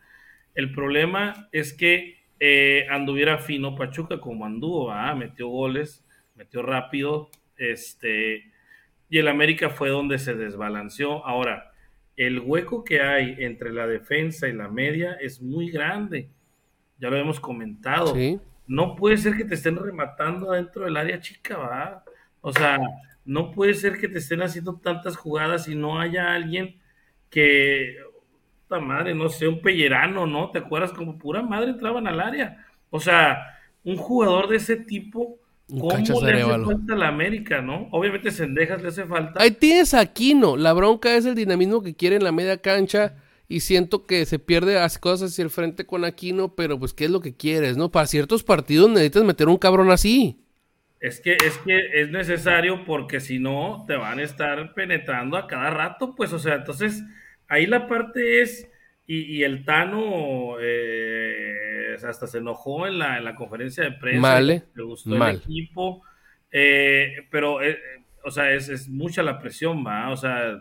El 0.55 0.73
problema 0.73 1.49
es 1.53 1.73
que 1.73 2.19
eh, 2.41 2.87
anduviera 2.91 3.39
fino 3.39 3.75
Pachuca 3.75 4.21
como 4.21 4.45
anduvo, 4.45 4.91
¿ah? 4.91 5.15
metió 5.15 5.49
goles, 5.49 6.05
metió 6.35 6.63
rápido, 6.63 7.31
este, 7.57 8.45
y 9.11 9.19
el 9.19 9.29
América 9.29 9.71
fue 9.71 9.89
donde 9.89 10.19
se 10.19 10.35
desbalanceó. 10.35 11.25
Ahora, 11.27 11.73
el 12.17 12.41
hueco 12.41 12.85
que 12.85 13.01
hay 13.01 13.37
entre 13.39 13.73
la 13.73 13.87
defensa 13.87 14.49
y 14.49 14.53
la 14.53 14.69
media 14.69 15.15
es 15.21 15.41
muy 15.41 15.71
grande. 15.71 16.29
Ya 16.99 17.11
lo 17.11 17.17
hemos 17.17 17.41
comentado. 17.41 18.15
Sí. 18.15 18.39
No 18.67 18.97
puede 18.97 19.17
ser 19.17 19.37
que 19.37 19.45
te 19.45 19.55
estén 19.55 19.77
rematando 19.77 20.53
dentro 20.53 20.85
del 20.85 20.97
área 20.97 21.21
chica, 21.21 21.57
¿va? 21.57 22.05
O 22.41 22.53
sea, 22.53 22.79
no 23.25 23.51
puede 23.51 23.75
ser 23.75 23.99
que 23.99 24.09
te 24.09 24.19
estén 24.19 24.43
haciendo 24.43 24.79
tantas 24.79 25.17
jugadas 25.17 25.69
y 25.69 25.75
no 25.75 26.01
haya 26.01 26.35
alguien 26.35 26.79
que, 27.31 27.97
puta 28.69 28.81
madre, 28.81 29.15
no 29.15 29.29
sé, 29.29 29.49
un 29.49 29.61
pellerano, 29.61 30.27
¿no? 30.27 30.51
¿Te 30.51 30.59
acuerdas? 30.59 30.93
Como 30.93 31.19
pura 31.19 31.43
madre 31.43 31.71
entraban 31.71 32.07
al 32.07 32.21
área. 32.21 32.67
O 32.91 33.01
sea, 33.01 33.59
un 33.85 33.97
jugador 33.97 34.49
de 34.49 34.57
ese 34.57 34.77
tipo, 34.77 35.39
¿cómo 35.69 35.97
le 36.23 36.43
hace 36.43 36.65
falta 36.65 36.95
a 36.95 36.97
la 36.97 37.09
América, 37.09 37.63
no? 37.63 37.89
Obviamente 37.91 38.31
Sendejas 38.31 38.83
le 38.83 38.89
hace 38.89 39.05
falta. 39.05 39.43
Ahí 39.43 39.53
tienes 39.53 39.95
a 39.95 40.01
Aquino. 40.01 40.57
La 40.57 40.73
bronca 40.73 41.17
es 41.17 41.25
el 41.25 41.35
dinamismo 41.35 41.83
que 41.83 41.95
quiere 41.95 42.17
en 42.17 42.25
la 42.25 42.33
media 42.33 42.59
cancha. 42.59 43.17
Y 43.51 43.61
siento 43.61 44.05
que 44.05 44.27
se 44.27 44.39
pierde 44.39 44.75
las 44.75 44.99
cosas 44.99 45.31
hacia 45.31 45.43
el 45.43 45.51
frente 45.51 45.87
con 45.87 46.05
Aquino. 46.05 46.55
Pero 46.55 46.79
pues, 46.79 46.93
¿qué 46.93 47.07
es 47.07 47.11
lo 47.11 47.21
que 47.21 47.35
quieres, 47.35 47.79
no? 47.79 47.91
Para 47.91 48.07
ciertos 48.07 48.43
partidos 48.43 48.91
necesitas 48.91 49.25
meter 49.25 49.49
un 49.49 49.57
cabrón 49.57 49.91
así. 49.91 50.39
Es 51.01 51.21
que, 51.21 51.33
es 51.33 51.57
que 51.59 51.79
es 51.95 52.11
necesario 52.11 52.85
porque 52.85 53.21
si 53.21 53.39
no 53.39 53.85
te 53.87 53.97
van 53.97 54.19
a 54.19 54.25
estar 54.25 54.75
penetrando 54.75 55.37
a 55.37 55.47
cada 55.47 55.71
rato, 55.71 56.15
pues, 56.17 56.33
o 56.33 56.41
sea, 56.41 56.57
entonces 56.57 57.05
ahí 57.49 57.67
la 57.67 57.87
parte 57.89 58.43
es, 58.43 58.71
y, 59.07 59.23
y 59.39 59.43
el 59.45 59.65
Tano 59.65 60.57
eh, 60.61 61.97
hasta 62.07 62.27
se 62.27 62.39
enojó 62.39 62.87
en 62.87 62.99
la, 62.99 63.19
en 63.19 63.25
la 63.25 63.35
conferencia 63.35 63.85
de 63.85 63.93
prensa, 63.93 64.21
Male, 64.21 64.65
le 64.75 64.83
gustó 64.83 65.11
mal. 65.11 65.31
el 65.37 65.37
equipo, 65.43 66.03
eh, 66.51 67.27
pero, 67.31 67.63
eh, 67.63 67.79
o 68.25 68.31
sea, 68.31 68.53
es, 68.53 68.69
es 68.69 68.89
mucha 68.89 69.23
la 69.23 69.39
presión, 69.39 69.85
va, 69.87 70.11
o 70.11 70.17
sea, 70.17 70.59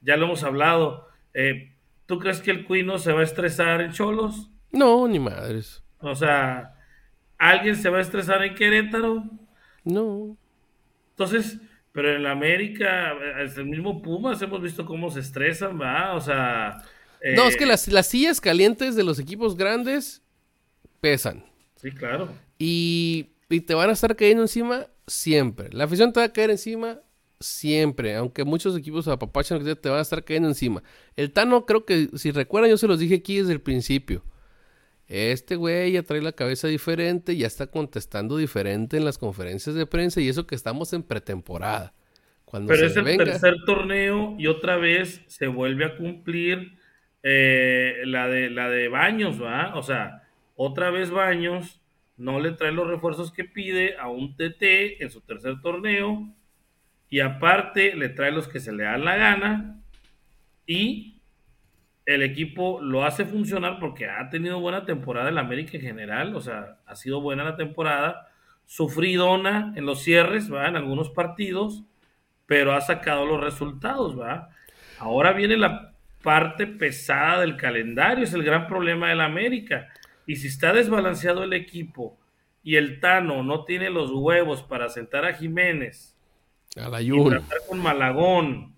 ya 0.00 0.16
lo 0.16 0.26
hemos 0.26 0.42
hablado. 0.44 1.08
Eh, 1.32 1.72
¿Tú 2.06 2.18
crees 2.18 2.40
que 2.42 2.50
el 2.50 2.66
Cuino 2.66 2.98
se 2.98 3.12
va 3.12 3.20
a 3.20 3.24
estresar 3.24 3.80
en 3.80 3.92
Cholos? 3.92 4.50
No, 4.70 5.08
ni 5.08 5.18
madres. 5.18 5.82
O 6.00 6.14
sea, 6.14 6.74
¿alguien 7.38 7.76
se 7.76 7.88
va 7.88 7.98
a 7.98 8.02
estresar 8.02 8.42
en 8.42 8.54
Querétaro? 8.54 9.24
No. 9.84 10.36
Entonces, 11.10 11.60
pero 11.94 12.14
en 12.16 12.24
la 12.24 12.32
América, 12.32 13.12
eh, 13.14 13.44
es 13.46 13.56
el 13.56 13.66
mismo 13.66 14.02
Pumas, 14.02 14.42
hemos 14.42 14.60
visto 14.60 14.84
cómo 14.84 15.10
se 15.10 15.20
estresan, 15.20 15.80
¿va? 15.80 16.14
O 16.14 16.20
sea. 16.20 16.82
eh, 17.22 17.34
No, 17.36 17.44
es 17.46 17.56
que 17.56 17.66
las, 17.66 17.88
las 17.88 18.08
sillas 18.08 18.40
calientes 18.40 18.96
de 18.96 19.04
los 19.04 19.18
equipos 19.20 19.56
grandes 19.56 20.22
pesan. 21.00 21.44
Sí, 21.76 21.92
claro. 21.92 22.28
Y, 22.58 23.30
y 23.48 23.60
te 23.60 23.74
van 23.74 23.90
a 23.90 23.92
estar 23.92 24.16
cayendo 24.16 24.42
encima 24.42 24.88
siempre. 25.06 25.68
La 25.72 25.84
afición 25.84 26.12
te 26.12 26.20
va 26.20 26.26
a 26.26 26.32
caer 26.32 26.50
encima 26.50 27.00
siempre. 27.40 28.16
Aunque 28.16 28.44
muchos 28.44 28.76
equipos 28.76 29.06
apapachan, 29.08 29.62
te 29.80 29.88
van 29.88 29.98
a 29.98 30.02
estar 30.02 30.24
cayendo 30.24 30.48
encima. 30.48 30.82
El 31.16 31.32
Tano, 31.32 31.66
creo 31.66 31.84
que, 31.84 32.08
si 32.14 32.32
recuerdan, 32.32 32.70
yo 32.70 32.76
se 32.78 32.88
los 32.88 32.98
dije 32.98 33.16
aquí 33.16 33.38
desde 33.38 33.52
el 33.52 33.60
principio. 33.60 34.24
Este 35.06 35.56
güey 35.56 35.92
ya 35.92 36.02
trae 36.02 36.22
la 36.22 36.32
cabeza 36.32 36.66
diferente, 36.68 37.36
ya 37.36 37.46
está 37.46 37.66
contestando 37.66 38.36
diferente 38.38 38.96
en 38.96 39.04
las 39.04 39.18
conferencias 39.18 39.74
de 39.76 39.86
prensa 39.86 40.20
y 40.20 40.28
eso 40.28 40.46
que 40.46 40.54
estamos 40.54 40.92
en 40.92 41.02
pretemporada. 41.02 41.92
Cuando 42.44 42.72
Pero 42.72 42.86
es 42.86 42.96
el 42.96 43.04
venga- 43.04 43.24
tercer 43.24 43.54
torneo 43.66 44.34
y 44.38 44.46
otra 44.46 44.76
vez 44.76 45.22
se 45.26 45.46
vuelve 45.46 45.84
a 45.84 45.96
cumplir 45.96 46.78
eh, 47.22 47.96
la, 48.04 48.28
de, 48.28 48.48
la 48.50 48.68
de 48.70 48.88
Baños, 48.88 49.42
¿va? 49.42 49.74
O 49.76 49.82
sea, 49.82 50.22
otra 50.56 50.90
vez 50.90 51.10
Baños 51.10 51.80
no 52.16 52.38
le 52.40 52.52
trae 52.52 52.70
los 52.72 52.86
refuerzos 52.88 53.32
que 53.32 53.44
pide 53.44 53.96
a 53.98 54.08
un 54.08 54.36
TT 54.36 55.02
en 55.02 55.10
su 55.10 55.20
tercer 55.20 55.60
torneo 55.60 56.28
y 57.10 57.20
aparte 57.20 57.94
le 57.96 58.08
trae 58.08 58.30
los 58.30 58.46
que 58.48 58.60
se 58.60 58.72
le 58.72 58.84
dan 58.84 59.04
la 59.04 59.16
gana 59.16 59.82
y 60.66 61.13
el 62.06 62.22
equipo 62.22 62.80
lo 62.80 63.04
hace 63.04 63.24
funcionar 63.24 63.78
porque 63.78 64.08
ha 64.08 64.28
tenido 64.28 64.60
buena 64.60 64.84
temporada 64.84 65.30
el 65.30 65.38
América 65.38 65.76
en 65.76 65.82
general, 65.82 66.34
o 66.36 66.40
sea, 66.40 66.78
ha 66.86 66.96
sido 66.96 67.20
buena 67.20 67.44
la 67.44 67.56
temporada, 67.56 68.28
sufridona 68.66 69.72
en 69.76 69.86
los 69.86 70.02
cierres, 70.02 70.52
¿va? 70.52 70.68
En 70.68 70.76
algunos 70.76 71.10
partidos, 71.10 71.84
pero 72.46 72.74
ha 72.74 72.80
sacado 72.80 73.24
los 73.24 73.40
resultados, 73.40 74.18
¿va? 74.18 74.50
Ahora 74.98 75.32
viene 75.32 75.56
la 75.56 75.94
parte 76.22 76.66
pesada 76.66 77.40
del 77.40 77.56
calendario, 77.56 78.24
es 78.24 78.34
el 78.34 78.42
gran 78.42 78.66
problema 78.66 79.08
del 79.08 79.20
América. 79.20 79.88
Y 80.26 80.36
si 80.36 80.48
está 80.48 80.72
desbalanceado 80.72 81.44
el 81.44 81.52
equipo 81.52 82.18
y 82.62 82.76
el 82.76 83.00
Tano 83.00 83.42
no 83.42 83.64
tiene 83.64 83.90
los 83.90 84.10
huevos 84.10 84.62
para 84.62 84.88
sentar 84.88 85.24
a 85.24 85.34
Jiménez, 85.34 86.16
a 86.76 86.88
la 86.88 87.02
y 87.02 87.10
tratar 87.10 87.58
con 87.68 87.78
Malagón 87.80 88.73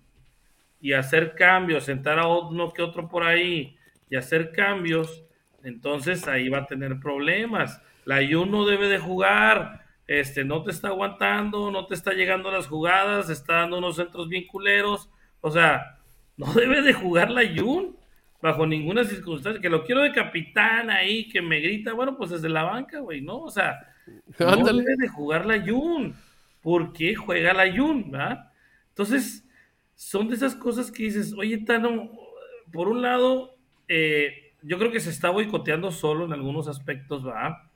y 0.79 0.93
hacer 0.93 1.35
cambios, 1.35 1.85
sentar 1.85 2.19
a 2.19 2.27
uno 2.27 2.71
que 2.71 2.81
otro 2.81 3.07
por 3.07 3.23
ahí 3.23 3.75
y 4.09 4.15
hacer 4.15 4.51
cambios, 4.51 5.23
entonces 5.63 6.27
ahí 6.27 6.49
va 6.49 6.59
a 6.59 6.65
tener 6.65 6.99
problemas. 6.99 7.81
La 8.05 8.17
Jun 8.27 8.51
no 8.51 8.65
debe 8.65 8.87
de 8.87 8.99
jugar, 8.99 9.85
este, 10.07 10.45
no 10.45 10.63
te 10.63 10.71
está 10.71 10.89
aguantando, 10.89 11.71
no 11.71 11.87
te 11.87 11.95
está 11.95 12.13
llegando 12.13 12.49
a 12.49 12.53
las 12.53 12.67
jugadas, 12.67 13.29
está 13.29 13.55
dando 13.55 13.79
unos 13.79 13.97
centros 13.97 14.29
bien 14.29 14.47
culeros, 14.47 15.09
o 15.41 15.51
sea, 15.51 15.99
no 16.37 16.53
debe 16.53 16.81
de 16.81 16.93
jugar 16.93 17.31
la 17.31 17.43
Jun 17.43 17.97
bajo 18.41 18.65
ninguna 18.65 19.03
circunstancia, 19.03 19.61
que 19.61 19.69
lo 19.69 19.83
quiero 19.83 20.01
de 20.01 20.11
capitán 20.11 20.89
ahí, 20.89 21.27
que 21.27 21.41
me 21.41 21.59
grita, 21.59 21.93
bueno, 21.93 22.15
pues 22.15 22.29
desde 22.29 22.49
la 22.49 22.63
banca, 22.63 22.99
güey, 22.99 23.21
¿no? 23.21 23.39
O 23.39 23.49
sea, 23.49 23.79
no 24.39 24.63
debe 24.63 24.95
de 24.97 25.07
jugar 25.07 25.45
la 25.45 25.59
Jun. 25.59 26.15
¿Por 26.61 26.91
qué 26.93 27.15
juega 27.15 27.53
la 27.53 27.75
Jun? 27.75 28.11
¿verdad? 28.11 28.51
Entonces, 28.89 29.46
son 29.97 30.29
de 30.29 30.35
esas 30.35 30.55
cosas 30.55 30.91
que 30.91 31.03
dices, 31.03 31.33
oye, 31.37 31.57
Tano, 31.57 32.09
por 32.71 32.87
un 32.87 33.01
lado, 33.01 33.57
eh, 33.89 34.53
yo 34.61 34.77
creo 34.77 34.91
que 34.91 34.99
se 35.01 35.09
está 35.09 35.29
boicoteando 35.31 35.91
solo 35.91 36.23
en 36.25 36.33
algunos 36.33 36.67
aspectos, 36.69 37.27
¿va? 37.27 37.69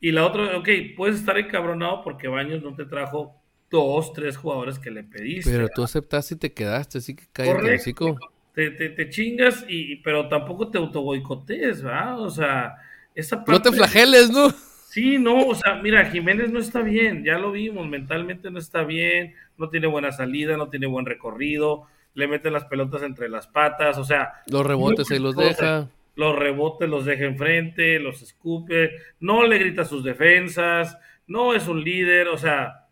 Y 0.00 0.12
la 0.12 0.24
otra, 0.24 0.56
ok, 0.56 0.68
puedes 0.96 1.16
estar 1.16 1.36
encabronado 1.36 2.02
porque 2.02 2.28
Baños 2.28 2.62
no 2.62 2.74
te 2.74 2.84
trajo 2.86 3.34
dos, 3.70 4.12
tres 4.12 4.36
jugadores 4.36 4.78
que 4.78 4.90
le 4.92 5.02
pediste. 5.02 5.50
Pero 5.50 5.64
¿va? 5.64 5.70
tú 5.74 5.82
aceptaste 5.82 6.34
y 6.34 6.38
te 6.38 6.52
quedaste, 6.54 6.98
así 6.98 7.14
que 7.16 7.24
cállate, 7.32 7.74
hocico. 7.74 8.16
Te, 8.54 8.70
te, 8.70 8.88
te 8.90 9.08
chingas, 9.10 9.64
y, 9.68 9.96
pero 9.96 10.28
tampoco 10.28 10.70
te 10.70 10.78
autoboicotees, 10.78 11.84
¿va? 11.84 12.16
O 12.16 12.30
sea, 12.30 12.76
esa 13.14 13.36
No 13.36 13.44
te 13.44 13.52
parte- 13.52 13.72
flageles, 13.72 14.30
¿no? 14.30 14.50
Sí, 14.90 15.18
no, 15.18 15.46
o 15.46 15.54
sea, 15.54 15.74
mira, 15.76 16.04
Jiménez 16.10 16.50
no 16.50 16.58
está 16.60 16.80
bien, 16.80 17.22
ya 17.24 17.38
lo 17.38 17.52
vimos, 17.52 17.86
mentalmente 17.86 18.50
no 18.50 18.58
está 18.58 18.84
bien, 18.84 19.34
no 19.58 19.68
tiene 19.70 19.86
buena 19.86 20.12
salida, 20.12 20.56
no 20.56 20.68
tiene 20.70 20.86
buen 20.86 21.06
recorrido, 21.06 21.82
le 22.14 22.26
meten 22.28 22.52
las 22.52 22.64
pelotas 22.64 23.02
entre 23.02 23.28
las 23.28 23.46
patas, 23.46 23.98
o 23.98 24.04
sea, 24.04 24.32
Los 24.46 24.64
rebotes 24.66 25.10
ahí 25.10 25.18
los 25.18 25.34
cosas. 25.34 25.56
deja. 25.58 25.88
los 26.16 26.36
rebotes 26.36 26.88
los 26.88 27.04
deja 27.04 27.24
enfrente, 27.26 27.98
los 28.00 28.22
escupe, 28.22 28.90
no 29.20 29.44
le 29.46 29.58
grita 29.58 29.82
a 29.82 29.84
sus 29.84 30.02
defensas, 30.04 30.96
no 31.26 31.54
es 31.54 31.68
un 31.68 31.84
líder, 31.84 32.28
o 32.28 32.38
sea, 32.38 32.86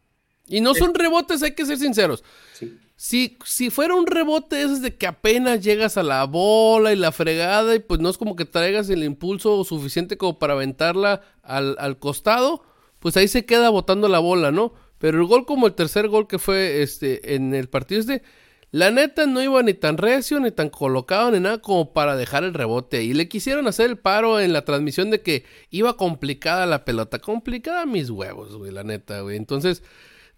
Y 0.47 0.61
no 0.61 0.75
son 0.75 0.95
rebotes, 0.95 1.43
hay 1.43 1.55
que 1.55 1.65
ser 1.67 1.79
sinceros. 1.79 2.23
Sí. 2.53 2.79
Si, 2.99 3.37
si 3.45 3.69
fuera 3.71 3.95
un 3.95 4.07
rebote 4.07 4.63
ese 4.63 4.81
de 4.81 4.95
que 4.97 5.07
apenas 5.07 5.61
llegas 5.63 5.99
a 5.99 6.03
la 6.03 6.25
bola 6.25 6.93
y 6.93 6.97
la 6.97 7.13
fregada 7.13 7.75
y 7.75 7.79
pues 7.81 8.01
no 8.01 8.09
es 8.09 8.17
como 8.17 8.37
que 8.37 8.45
traigas 8.47 8.89
el 8.89 9.05
impulso 9.05 9.65
suficiente 9.65 10.17
como 10.17 10.39
para 10.39 10.55
aventarla 10.55 11.21
al, 11.43 11.77
al 11.79 11.99
costado, 11.99 12.63
pues 13.01 13.17
ahí 13.19 13.29
se 13.29 13.45
queda 13.45 13.69
botando 13.71 14.09
la 14.09 14.19
bola, 14.21 14.51
¿no? 14.51 14.73
Pero 14.99 15.21
el 15.21 15.27
gol 15.27 15.45
como 15.47 15.67
el 15.67 15.75
tercer 15.75 16.09
gol 16.09 16.27
que 16.27 16.39
fue 16.39 16.83
este 16.83 17.35
en 17.35 17.55
el 17.55 17.69
partido 17.69 18.01
este, 18.01 18.23
la 18.73 18.91
neta 18.91 19.27
no 19.27 19.43
iba 19.43 19.63
ni 19.63 19.75
tan 19.75 19.97
recio, 19.97 20.41
ni 20.41 20.51
tan 20.51 20.69
colocado, 20.69 21.31
ni 21.31 21.41
nada 21.41 21.59
como 21.63 21.93
para 21.93 22.17
dejar 22.17 22.45
el 22.45 22.53
rebote. 22.53 23.05
Y 23.05 23.15
le 23.15 23.29
quisieron 23.29 23.67
hacer 23.69 23.89
el 23.89 23.97
paro 23.97 24.41
en 24.41 24.53
la 24.53 24.65
transmisión 24.65 25.11
de 25.11 25.23
que 25.23 25.45
iba 25.71 25.97
complicada 25.97 26.67
la 26.67 26.85
pelota. 26.85 27.19
Complicada 27.19 27.87
mis 27.87 28.11
huevos, 28.11 28.57
güey, 28.57 28.73
la 28.73 28.85
neta, 28.85 29.21
güey. 29.21 29.37
Entonces, 29.37 29.83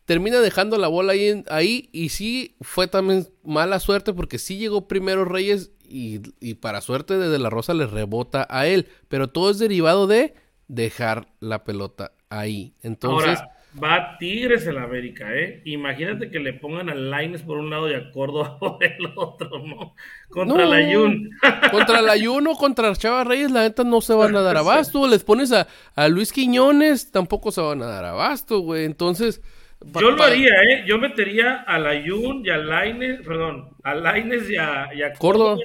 termina 0.04 0.40
dejando 0.40 0.76
la 0.78 0.88
bola 0.88 1.14
ahí, 1.14 1.42
ahí 1.48 1.88
y 1.92 2.10
sí 2.10 2.54
fue 2.60 2.86
también 2.86 3.28
mala 3.42 3.80
suerte 3.80 4.12
porque 4.12 4.38
sí 4.38 4.56
llegó 4.56 4.86
primero 4.86 5.24
Reyes 5.24 5.72
y, 5.82 6.20
y 6.38 6.54
para 6.54 6.80
suerte 6.80 7.18
de 7.18 7.30
De 7.30 7.38
La 7.38 7.50
Rosa 7.50 7.74
le 7.74 7.86
rebota 7.86 8.46
a 8.50 8.66
él. 8.66 8.88
Pero 9.08 9.30
todo 9.30 9.50
es 9.50 9.58
derivado 9.58 10.06
de 10.06 10.34
dejar 10.68 11.28
la 11.40 11.64
pelota 11.64 12.12
ahí. 12.28 12.74
Entonces... 12.82 13.40
va 13.82 14.16
Tigres 14.18 14.66
en 14.66 14.74
la 14.76 14.82
América, 14.84 15.34
¿eh? 15.34 15.62
Imagínate 15.64 16.30
que 16.30 16.38
le 16.40 16.52
pongan 16.52 16.88
a 16.88 16.94
Laines 16.94 17.42
por 17.42 17.58
un 17.58 17.70
lado 17.70 17.90
y 17.90 17.94
a 17.94 18.10
Córdoba 18.10 18.58
por 18.60 18.82
el 18.82 19.12
otro, 19.16 19.58
¿no? 19.60 19.94
Contra 20.28 20.64
No. 20.64 20.70
la 20.74 20.92
Jun. 20.92 21.30
Contra 21.70 22.00
el 22.00 22.08
ayuno, 22.08 22.54
contra 22.54 22.94
Chava 22.94 23.24
Reyes, 23.24 23.50
la 23.50 23.62
neta 23.62 23.84
no 23.84 24.00
se 24.00 24.14
van 24.14 24.34
a 24.36 24.40
dar 24.42 24.56
abasto. 24.56 25.06
Les 25.08 25.24
pones 25.24 25.52
a, 25.52 25.66
a 25.94 26.08
Luis 26.08 26.32
Quiñones, 26.32 27.10
tampoco 27.12 27.50
se 27.52 27.60
van 27.60 27.82
a 27.82 27.86
dar 27.86 28.04
abasto, 28.04 28.60
güey. 28.60 28.84
Entonces. 28.84 29.42
Yo 30.00 30.10
lo 30.10 30.22
haría, 30.22 30.50
¿eh? 30.70 30.84
Yo 30.86 30.98
metería 30.98 31.54
a 31.62 31.78
la 31.78 31.92
Jun 32.04 32.42
y 32.44 32.50
a 32.50 32.56
Laines, 32.56 33.20
perdón, 33.24 33.70
a 33.84 33.94
Laines 33.94 34.50
y 34.50 34.56
a, 34.56 34.88
y 34.92 35.02
a 35.02 35.12
Córdoba. 35.14 35.56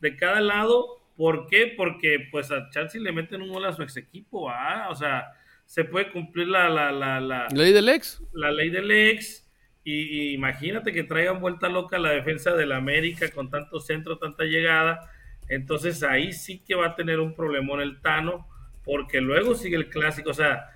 de 0.00 0.16
cada 0.16 0.40
lado. 0.40 1.00
¿Por 1.16 1.46
qué? 1.46 1.72
Porque 1.76 2.26
pues 2.32 2.50
a 2.50 2.68
Chelsea 2.70 3.00
le 3.00 3.12
meten 3.12 3.40
un 3.40 3.50
gol 3.52 3.64
a 3.66 3.72
su 3.72 3.82
ex 3.84 3.96
equipo, 3.96 4.50
¿ah? 4.50 4.88
O 4.90 4.96
sea, 4.96 5.28
se 5.66 5.84
puede 5.84 6.10
cumplir 6.12 6.48
la, 6.48 6.68
la, 6.68 6.92
la, 6.92 7.20
la, 7.20 7.48
Ley 7.52 7.72
del 7.72 7.88
ex. 7.88 8.22
la 8.32 8.50
ley 8.52 8.70
del 8.70 8.90
ex. 8.90 9.42
Y, 9.84 9.92
y 10.30 10.32
imagínate 10.34 10.92
que 10.92 11.04
traigan 11.04 11.40
vuelta 11.40 11.68
loca 11.68 11.98
la 11.98 12.10
defensa 12.10 12.52
del 12.54 12.72
América 12.72 13.30
con 13.30 13.50
tanto 13.50 13.80
centro, 13.80 14.18
tanta 14.18 14.44
llegada. 14.44 15.10
Entonces 15.48 16.02
ahí 16.02 16.32
sí 16.32 16.60
que 16.66 16.74
va 16.74 16.86
a 16.88 16.94
tener 16.96 17.20
un 17.20 17.34
problemón 17.34 17.80
el 17.80 18.00
Tano, 18.00 18.46
porque 18.82 19.20
luego 19.20 19.54
sigue 19.54 19.76
el 19.76 19.88
clásico. 19.90 20.30
O 20.30 20.34
sea, 20.34 20.70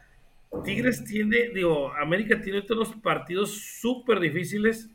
Tigres 0.64 1.04
tiene, 1.04 1.48
digo, 1.54 1.92
América 1.94 2.40
tiene 2.40 2.62
todos 2.62 2.88
los 2.90 2.96
partidos 3.00 3.52
súper 3.80 4.20
difíciles 4.20 4.90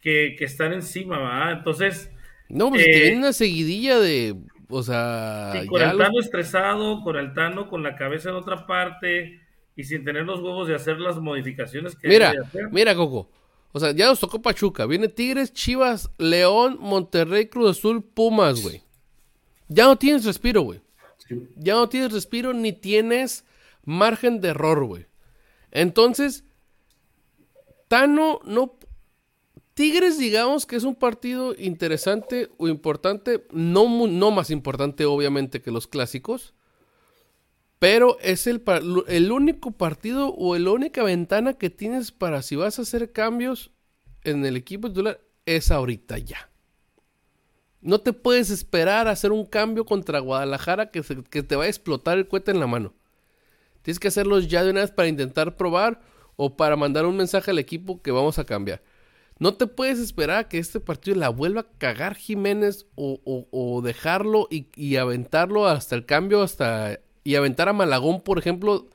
que, 0.00 0.34
que 0.38 0.44
están 0.44 0.72
encima, 0.72 1.18
¿verdad? 1.18 1.52
Entonces, 1.52 2.10
No, 2.48 2.70
pues 2.70 2.82
Eh, 2.82 2.90
que 2.92 3.00
viene 3.02 3.18
una 3.18 3.32
seguidilla 3.32 3.98
de. 3.98 4.36
O 4.70 4.82
sea. 4.82 5.52
ya 5.54 5.60
el 5.60 5.66
los- 5.68 6.06
Tano 6.06 6.20
estresado, 6.20 7.02
con 7.02 7.16
el 7.16 7.32
Tano 7.34 7.68
con 7.68 7.82
la 7.82 7.96
cabeza 7.96 8.30
en 8.30 8.36
otra 8.36 8.66
parte 8.66 9.40
y 9.76 9.84
sin 9.84 10.04
tener 10.04 10.24
los 10.24 10.40
huevos 10.40 10.68
de 10.68 10.74
hacer 10.74 10.98
las 10.98 11.16
modificaciones 11.18 11.96
que 11.96 12.08
Mira, 12.08 12.32
debe 12.32 12.44
hacer. 12.44 12.68
mira, 12.70 12.94
Coco. 12.94 13.30
O 13.72 13.80
sea, 13.80 13.92
ya 13.92 14.06
nos 14.06 14.18
tocó 14.20 14.40
Pachuca. 14.42 14.86
Viene 14.86 15.08
Tigres, 15.08 15.52
Chivas, 15.52 16.10
León, 16.18 16.78
Monterrey, 16.80 17.46
Cruz 17.48 17.78
Azul, 17.78 18.02
Pumas, 18.02 18.62
güey. 18.62 18.82
Ya 19.68 19.84
no 19.84 19.96
tienes 19.96 20.24
respiro, 20.24 20.62
güey. 20.62 20.80
Sí. 21.18 21.46
Ya 21.56 21.74
no 21.74 21.88
tienes 21.88 22.12
respiro 22.12 22.52
ni 22.54 22.72
tienes 22.72 23.44
margen 23.84 24.40
de 24.40 24.48
error, 24.48 24.84
güey. 24.84 25.06
Entonces, 25.70 26.44
Tano 27.88 28.40
no. 28.44 28.77
Tigres, 29.78 30.18
digamos 30.18 30.66
que 30.66 30.74
es 30.74 30.82
un 30.82 30.96
partido 30.96 31.54
interesante 31.56 32.50
o 32.56 32.66
importante, 32.66 33.46
no, 33.52 34.08
no 34.08 34.32
más 34.32 34.50
importante, 34.50 35.04
obviamente, 35.04 35.62
que 35.62 35.70
los 35.70 35.86
clásicos. 35.86 36.52
Pero 37.78 38.18
es 38.18 38.48
el, 38.48 38.60
el 39.06 39.30
único 39.30 39.70
partido 39.70 40.34
o 40.34 40.58
la 40.58 40.72
única 40.72 41.04
ventana 41.04 41.54
que 41.54 41.70
tienes 41.70 42.10
para 42.10 42.42
si 42.42 42.56
vas 42.56 42.80
a 42.80 42.82
hacer 42.82 43.12
cambios 43.12 43.70
en 44.24 44.44
el 44.44 44.56
equipo 44.56 44.88
titular 44.88 45.20
es 45.46 45.70
ahorita 45.70 46.18
ya. 46.18 46.50
No 47.80 48.00
te 48.00 48.12
puedes 48.12 48.50
esperar 48.50 49.06
a 49.06 49.12
hacer 49.12 49.30
un 49.30 49.46
cambio 49.46 49.84
contra 49.84 50.18
Guadalajara 50.18 50.90
que 50.90 51.02
te 51.44 51.54
va 51.54 51.62
a 51.62 51.68
explotar 51.68 52.18
el 52.18 52.26
cohete 52.26 52.50
en 52.50 52.58
la 52.58 52.66
mano. 52.66 52.94
Tienes 53.82 54.00
que 54.00 54.08
hacerlos 54.08 54.48
ya 54.48 54.64
de 54.64 54.72
una 54.72 54.80
vez 54.80 54.90
para 54.90 55.06
intentar 55.06 55.56
probar 55.56 56.00
o 56.34 56.56
para 56.56 56.74
mandar 56.74 57.06
un 57.06 57.16
mensaje 57.16 57.52
al 57.52 57.60
equipo 57.60 58.02
que 58.02 58.10
vamos 58.10 58.40
a 58.40 58.44
cambiar. 58.44 58.82
No 59.38 59.54
te 59.54 59.66
puedes 59.66 59.98
esperar 59.98 60.38
a 60.38 60.48
que 60.48 60.58
este 60.58 60.80
partido 60.80 61.16
la 61.16 61.28
vuelva 61.28 61.60
a 61.62 61.66
cagar 61.78 62.16
Jiménez 62.16 62.86
o, 62.96 63.20
o- 63.24 63.46
o 63.50 63.82
dejarlo 63.82 64.48
y, 64.50 64.66
y 64.74 64.96
aventarlo 64.96 65.66
hasta 65.68 65.94
el 65.94 66.04
cambio, 66.06 66.42
hasta 66.42 66.98
y 67.22 67.34
aventar 67.36 67.68
a 67.68 67.72
Malagón, 67.72 68.20
por 68.22 68.38
ejemplo, 68.38 68.88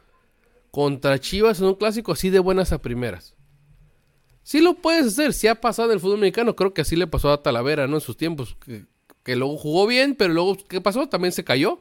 contra 0.72 1.20
Chivas 1.20 1.60
en 1.60 1.68
un 1.68 1.76
clásico 1.76 2.12
así 2.12 2.30
de 2.30 2.40
buenas 2.40 2.72
a 2.74 2.82
primeras. 2.82 3.36
Sí 4.42 4.60
lo 4.60 4.74
puedes 4.74 5.06
hacer, 5.08 5.34
sí 5.34 5.48
ha 5.48 5.62
pasado 5.62 5.90
en 5.90 5.94
el 5.96 6.00
fútbol 6.02 6.18
mexicano, 6.20 6.56
creo 6.56 6.74
que 6.74 6.82
así 6.82 6.96
le 6.98 7.08
pasó 7.08 7.32
a 7.32 7.42
Talavera, 7.42 7.88
¿no? 7.88 7.96
En 7.96 8.02
sus 8.02 8.18
tiempos, 8.18 8.58
que, 8.66 8.86
que 9.24 9.36
luego 9.38 9.56
jugó 9.58 9.88
bien, 9.88 10.16
pero 10.16 10.34
luego, 10.34 10.58
¿qué 10.68 10.82
pasó? 10.82 11.08
También 11.08 11.32
se 11.32 11.44
cayó. 11.46 11.80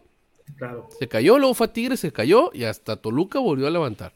Claro. 0.57 0.89
Se 0.99 1.09
cayó, 1.09 1.39
luego 1.39 1.55
fue 1.55 1.67
a 1.67 1.73
Tigres, 1.73 2.01
se 2.01 2.13
cayó 2.13 2.51
y 2.55 2.65
hasta 2.65 2.97
Toluca 2.97 3.39
volvió 3.41 3.67
a 3.67 3.71
levantar. 3.71 4.15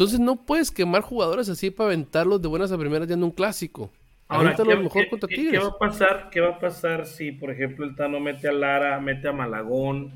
Entonces 0.00 0.18
no 0.18 0.36
puedes 0.36 0.70
quemar 0.70 1.02
jugadores 1.02 1.50
así 1.50 1.70
para 1.70 1.88
aventarlos 1.88 2.40
de 2.40 2.48
buenas 2.48 2.72
a 2.72 2.78
primeras 2.78 3.06
ya 3.06 3.12
en 3.12 3.22
un 3.22 3.30
clásico. 3.32 3.90
Ahora, 4.28 4.56
¿qué, 4.56 4.64
mejor 4.64 5.02
qué- 5.02 5.10
contra 5.10 5.28
qué- 5.28 5.36
Tigres. 5.36 5.60
qué 5.60 5.66
va 5.66 5.72
a 5.72 5.78
pasar? 5.78 6.30
¿Qué 6.32 6.40
va 6.40 6.48
a 6.52 6.58
pasar 6.58 7.04
si, 7.04 7.32
por 7.32 7.50
ejemplo, 7.50 7.84
el 7.84 7.94
Tano 7.94 8.18
mete 8.18 8.48
a 8.48 8.52
Lara, 8.52 8.98
mete 8.98 9.28
a 9.28 9.32
Malagón? 9.32 10.10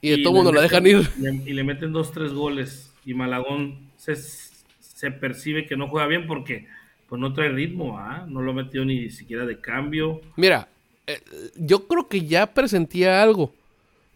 y 0.00 0.10
de 0.10 0.22
todo 0.22 0.34
mundo 0.34 0.52
la 0.52 0.60
dejan 0.60 0.86
ir. 0.86 1.10
y 1.18 1.52
le 1.52 1.64
meten 1.64 1.90
dos, 1.92 2.12
tres 2.12 2.32
goles. 2.32 2.92
Y 3.04 3.12
Malagón 3.14 3.90
se, 3.96 4.14
se 4.14 5.10
percibe 5.10 5.66
que 5.66 5.76
no 5.76 5.88
juega 5.88 6.06
bien 6.06 6.28
porque 6.28 6.68
pues 7.08 7.20
no 7.20 7.32
trae 7.32 7.48
ritmo, 7.48 7.98
¿ah? 7.98 8.24
No 8.28 8.40
lo 8.40 8.52
metió 8.54 8.84
ni 8.84 9.10
siquiera 9.10 9.44
de 9.46 9.60
cambio. 9.60 10.20
Mira, 10.36 10.68
eh, 11.08 11.20
yo 11.56 11.88
creo 11.88 12.06
que 12.06 12.20
ya 12.24 12.46
presentía 12.46 13.20
algo. 13.20 13.52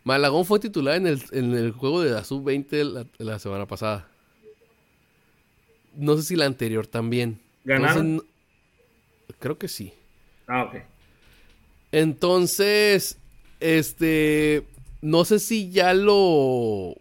Malagón 0.05 0.44
fue 0.46 0.59
titular 0.61 0.96
en 0.96 1.07
el, 1.07 1.22
en 1.32 1.55
el 1.55 1.72
juego 1.72 2.01
de 2.03 2.11
la 2.11 2.24
sub-20 2.24 2.84
la, 2.84 3.07
la 3.18 3.38
semana 3.38 3.66
pasada. 3.66 4.09
No 5.96 6.16
sé 6.16 6.22
si 6.22 6.36
la 6.36 6.46
anterior 6.46 6.86
también. 6.86 7.38
¿Ganaron? 7.64 8.07
Entonces, 8.07 8.28
no- 9.28 9.34
creo 9.38 9.59
que 9.59 9.68
sí. 9.68 9.92
Ah, 10.46 10.64
ok. 10.64 10.76
Entonces, 11.92 13.18
este, 13.61 14.64
no 15.03 15.24
sé 15.24 15.38
si 15.38 15.70
ya 15.70 15.92
lo, 15.94 16.94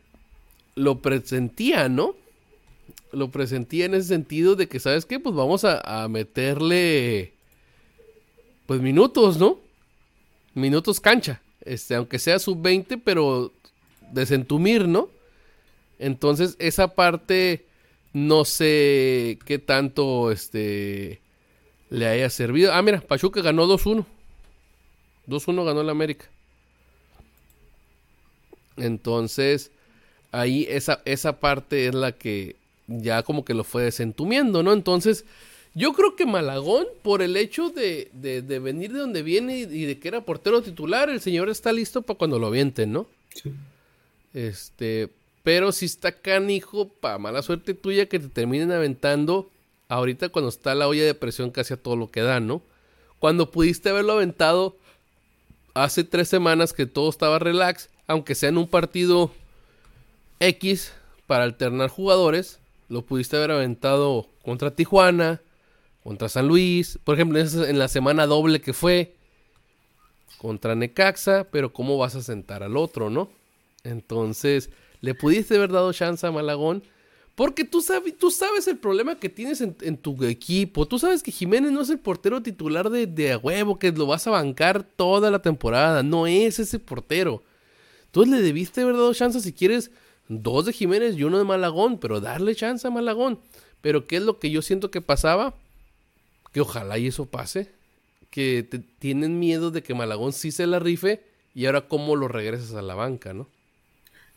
lo 0.76 1.00
presentía, 1.02 1.90
¿no? 1.90 2.16
Lo 3.12 3.30
presentía 3.30 3.86
en 3.86 3.94
ese 3.96 4.08
sentido 4.10 4.56
de 4.56 4.68
que, 4.68 4.80
¿sabes 4.80 5.06
qué? 5.06 5.20
Pues 5.20 5.36
vamos 5.36 5.64
a, 5.64 6.04
a 6.04 6.08
meterle, 6.08 7.34
pues 8.66 8.82
minutos, 8.82 9.38
¿no? 9.38 9.60
Minutos 10.54 11.00
cancha, 11.00 11.42
este, 11.62 11.96
aunque 11.96 12.20
sea 12.20 12.40
sub-20, 12.40 13.02
pero 13.04 13.54
desentumir, 14.12 14.88
¿no? 14.88 15.10
Entonces, 16.00 16.56
esa 16.60 16.96
parte, 16.96 17.66
no 18.14 18.46
sé 18.46 19.38
qué 19.46 19.60
tanto, 19.60 20.32
este, 20.32 21.22
le 21.90 22.08
haya 22.08 22.30
servido. 22.30 22.74
Ah, 22.74 22.82
mira, 22.82 23.02
Pachuca 23.02 23.42
ganó 23.42 23.68
2-1. 23.68 24.06
2-1 25.28 25.66
ganó 25.66 25.82
el 25.82 25.90
América. 25.90 26.26
Entonces, 28.78 29.72
ahí 30.32 30.66
esa, 30.70 31.02
esa 31.06 31.40
parte 31.40 31.88
es 31.88 31.94
la 31.94 32.14
que 32.14 32.56
ya 32.88 33.24
como 33.24 33.46
que 33.46 33.54
lo 33.54 33.64
fue 33.64 33.84
desentumiendo, 33.84 34.64
¿no? 34.64 34.74
Entonces, 34.74 35.26
yo 35.76 35.94
creo 35.94 36.16
que 36.16 36.26
Malagón, 36.26 36.86
por 37.04 37.22
el 37.22 37.38
hecho 37.38 37.70
de, 37.70 38.10
de- 38.14 38.42
de 38.42 38.60
venir 38.60 38.92
de 38.94 39.00
donde 39.00 39.24
viene 39.24 39.60
y, 39.60 39.62
y 39.64 39.86
de 39.86 40.00
que 40.00 40.08
era 40.08 40.22
portero 40.22 40.62
titular, 40.62 41.10
el 41.10 41.22
señor 41.22 41.50
está 41.50 41.72
listo 41.72 42.02
para 42.02 42.18
cuando 42.18 42.40
lo 42.40 42.48
avienten, 42.48 42.92
¿no? 42.92 43.08
Sí. 43.34 43.52
Este, 44.34 45.10
pero 45.44 45.72
si 45.72 45.86
está 45.86 46.12
canijo, 46.12 46.88
para 46.90 47.18
mala 47.18 47.42
suerte 47.42 47.74
tuya 47.74 48.08
que 48.08 48.20
te 48.20 48.28
terminen 48.28 48.72
aventando 48.72 49.50
ahorita 49.88 50.30
cuando 50.30 50.50
está 50.50 50.76
la 50.76 50.88
olla 50.88 51.04
de 51.04 51.16
presión 51.16 51.50
casi 51.52 51.74
a 51.74 51.78
todo 51.78 51.96
lo 51.96 52.12
que 52.12 52.22
da, 52.22 52.40
¿no? 52.40 52.62
Cuando 53.20 53.50
pudiste 53.52 53.90
haberlo 53.90 54.14
aventado 54.14 54.76
hace 55.74 56.04
tres 56.04 56.28
semanas 56.30 56.74
que 56.74 56.86
todo 56.86 57.10
estaba 57.10 57.40
relax, 57.40 57.90
aunque 58.08 58.36
sea 58.36 58.50
en 58.50 58.58
un 58.58 58.68
partido 58.68 59.32
X 60.40 60.94
para 61.28 61.44
alternar 61.44 61.90
jugadores, 61.90 62.60
lo 62.88 63.02
pudiste 63.04 63.38
haber 63.38 63.52
aventado 63.52 64.28
contra 64.44 64.72
Tijuana, 64.72 65.42
contra 66.04 66.30
San 66.30 66.48
Luis, 66.48 67.00
por 67.04 67.16
ejemplo, 67.16 67.40
en 67.40 67.80
la 67.80 67.88
semana 67.88 68.26
doble 68.26 68.62
que 68.62 68.74
fue 68.74 69.16
contra 70.38 70.76
Necaxa, 70.76 71.48
pero 71.52 71.74
¿cómo 71.74 71.98
vas 71.98 72.16
a 72.16 72.22
sentar 72.22 72.64
al 72.64 72.78
otro, 72.78 73.10
no? 73.10 73.30
Entonces, 73.84 74.70
le 75.02 75.14
pudiste 75.16 75.56
haber 75.56 75.72
dado 75.72 75.92
chance 75.94 76.26
a 76.26 76.32
Malagón. 76.32 76.84
Porque 77.36 77.64
tú 77.64 77.82
sabes, 77.82 78.18
tú 78.18 78.32
sabes 78.32 78.68
el 78.68 78.78
problema 78.78 79.18
que 79.18 79.30
tienes 79.30 79.62
en, 79.62 79.76
en 79.82 79.96
tu 79.96 80.22
equipo. 80.26 80.86
Tú 80.86 81.00
sabes 81.00 81.24
que 81.24 81.32
Jiménez 81.32 81.72
no 81.72 81.82
es 81.82 81.90
el 81.90 82.00
portero 82.00 82.44
titular 82.44 82.90
de, 82.90 83.08
de 83.08 83.32
a 83.32 83.38
huevo, 83.38 83.80
que 83.80 83.94
lo 83.94 84.08
vas 84.08 84.28
a 84.28 84.32
bancar 84.32 84.84
toda 84.84 85.32
la 85.32 85.42
temporada. 85.42 86.04
No 86.04 86.28
es 86.28 86.60
ese 86.60 86.80
portero. 86.80 87.42
Entonces 88.08 88.34
le 88.34 88.42
debiste 88.42 88.82
haber 88.82 88.96
dado 88.96 89.14
chance 89.14 89.40
si 89.40 89.54
quieres 89.54 89.90
Dos 90.30 90.66
de 90.66 90.74
Jiménez 90.74 91.18
y 91.18 91.24
uno 91.24 91.40
de 91.40 91.44
Malagón, 91.44 91.98
pero 91.98 92.22
darle 92.22 92.56
chance 92.56 92.88
a 92.88 92.92
Malagón. 92.92 93.40
Pero 93.82 94.06
¿qué 94.06 94.18
es 94.18 94.22
lo 94.22 94.38
que 94.38 94.52
yo 94.52 94.62
siento 94.62 94.92
que 94.92 95.02
pasaba? 95.02 95.56
Que 96.52 96.62
ojalá 96.62 96.98
y 96.98 97.08
eso 97.08 97.30
pase. 97.30 97.72
Que 98.32 98.64
te- 98.64 98.80
tienen 98.80 99.40
miedo 99.40 99.72
de 99.72 99.84
que 99.84 99.94
Malagón 99.96 100.34
sí 100.34 100.52
se 100.52 100.68
la 100.68 100.80
rife 100.80 101.22
y 101.56 101.66
ahora 101.66 101.82
cómo 101.88 102.16
lo 102.16 102.28
regresas 102.28 102.74
a 102.76 102.82
la 102.82 102.96
banca, 102.96 103.34
¿no? 103.34 103.48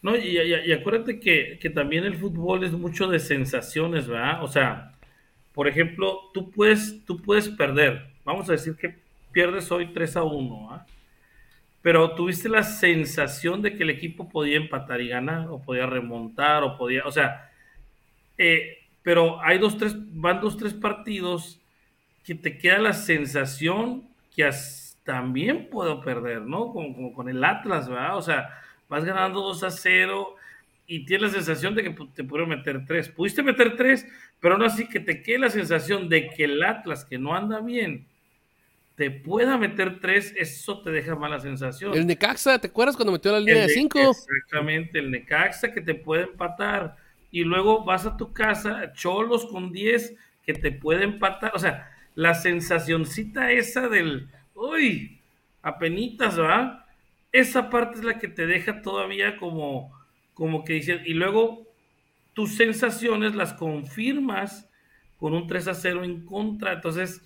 No, 0.02 0.16
y, 0.16 0.72
acuérdate 0.72 1.20
que, 1.20 1.58
que 1.60 1.70
también 1.70 2.04
el 2.04 2.16
fútbol 2.16 2.64
es 2.64 2.72
mucho 2.72 3.06
de 3.06 3.20
sensaciones, 3.20 4.08
¿verdad? 4.08 4.42
O 4.42 4.48
sea, 4.48 4.92
por 5.52 5.68
ejemplo, 5.68 6.30
tú 6.34 6.50
puedes, 6.50 7.04
tú 7.04 7.22
puedes 7.22 7.48
perder. 7.48 8.08
Vamos 8.24 8.48
a 8.48 8.52
decir 8.52 8.76
que 8.76 8.96
pierdes 9.32 9.70
hoy 9.70 9.92
3 9.92 10.16
a 10.16 10.24
1, 10.24 10.72
¿ah? 10.72 10.86
Pero 11.82 12.14
tuviste 12.14 12.48
la 12.48 12.62
sensación 12.62 13.62
de 13.62 13.76
que 13.76 13.82
el 13.84 13.90
equipo 13.90 14.28
podía 14.28 14.56
empatar 14.56 15.00
y 15.00 15.08
ganar, 15.08 15.48
o 15.50 15.62
podía 15.62 15.86
remontar, 15.86 16.62
o 16.64 16.76
podía, 16.78 17.04
o 17.06 17.12
sea, 17.12 17.50
eh, 18.38 18.78
pero 19.02 19.40
hay 19.42 19.58
dos, 19.58 19.78
tres, 19.78 19.94
van 19.98 20.40
dos, 20.40 20.56
tres 20.56 20.74
partidos 20.74 21.60
que 22.24 22.34
te 22.34 22.58
queda 22.58 22.78
la 22.78 22.92
sensación 22.92 24.04
que 24.34 24.44
as- 24.44 24.96
también 25.04 25.68
puedo 25.70 26.00
perder, 26.00 26.42
¿no? 26.42 26.72
Como, 26.72 26.94
como 26.94 27.12
con 27.12 27.28
el 27.28 27.42
Atlas, 27.42 27.88
¿verdad? 27.88 28.16
O 28.16 28.22
sea, 28.22 28.48
vas 28.88 29.04
ganando 29.04 29.40
2 29.40 29.64
a 29.64 29.70
0 29.70 30.36
y 30.86 31.04
tienes 31.04 31.32
la 31.32 31.38
sensación 31.42 31.74
de 31.74 31.82
que 31.82 31.94
pu- 31.96 32.12
te 32.14 32.22
pudieron 32.22 32.50
meter 32.50 32.84
3. 32.86 33.08
Pudiste 33.08 33.42
meter 33.42 33.76
3, 33.76 34.06
pero 34.40 34.54
aún 34.54 34.62
así 34.64 34.86
que 34.88 35.00
te 35.00 35.22
quede 35.22 35.38
la 35.40 35.50
sensación 35.50 36.08
de 36.08 36.28
que 36.30 36.44
el 36.44 36.62
Atlas, 36.62 37.04
que 37.04 37.18
no 37.18 37.34
anda 37.34 37.60
bien, 37.60 38.06
te 38.94 39.10
pueda 39.10 39.56
meter 39.58 40.00
3, 40.00 40.34
eso 40.36 40.82
te 40.82 40.90
deja 40.90 41.16
mala 41.16 41.40
sensación. 41.40 41.94
El 41.94 42.06
Necaxa, 42.06 42.58
¿te 42.60 42.68
acuerdas 42.68 42.94
cuando 42.94 43.12
metió 43.12 43.32
la 43.32 43.40
línea 43.40 43.54
El 43.54 43.60
de 43.62 43.66
Ne- 43.68 43.72
5? 43.74 43.98
Exactamente, 44.10 44.98
el 44.98 45.10
Necaxa 45.10 45.72
que 45.72 45.80
te 45.80 45.94
puede 45.94 46.24
empatar. 46.24 46.96
Y 47.30 47.44
luego 47.44 47.84
vas 47.84 48.04
a 48.06 48.16
tu 48.16 48.32
casa, 48.32 48.92
Cholos 48.92 49.46
con 49.46 49.72
10 49.72 50.14
que 50.44 50.52
te 50.52 50.70
puede 50.70 51.04
empatar. 51.04 51.52
O 51.54 51.58
sea, 51.58 51.88
la 52.14 52.34
sensacioncita 52.34 53.52
esa 53.52 53.88
del, 53.88 54.28
uy, 54.54 55.20
apenitas, 55.62 56.36
¿verdad? 56.36 56.84
Esa 57.30 57.70
parte 57.70 57.98
es 57.98 58.04
la 58.04 58.18
que 58.18 58.28
te 58.28 58.46
deja 58.46 58.82
todavía 58.82 59.36
como, 59.36 59.92
como 60.34 60.64
que 60.64 60.74
dices, 60.74 61.00
y 61.06 61.14
luego 61.14 61.66
tus 62.34 62.56
sensaciones 62.56 63.34
las 63.34 63.54
confirmas 63.54 64.68
con 65.18 65.34
un 65.34 65.46
3 65.46 65.68
a 65.68 65.74
0 65.74 66.04
en 66.04 66.26
contra. 66.26 66.72
Entonces, 66.72 67.24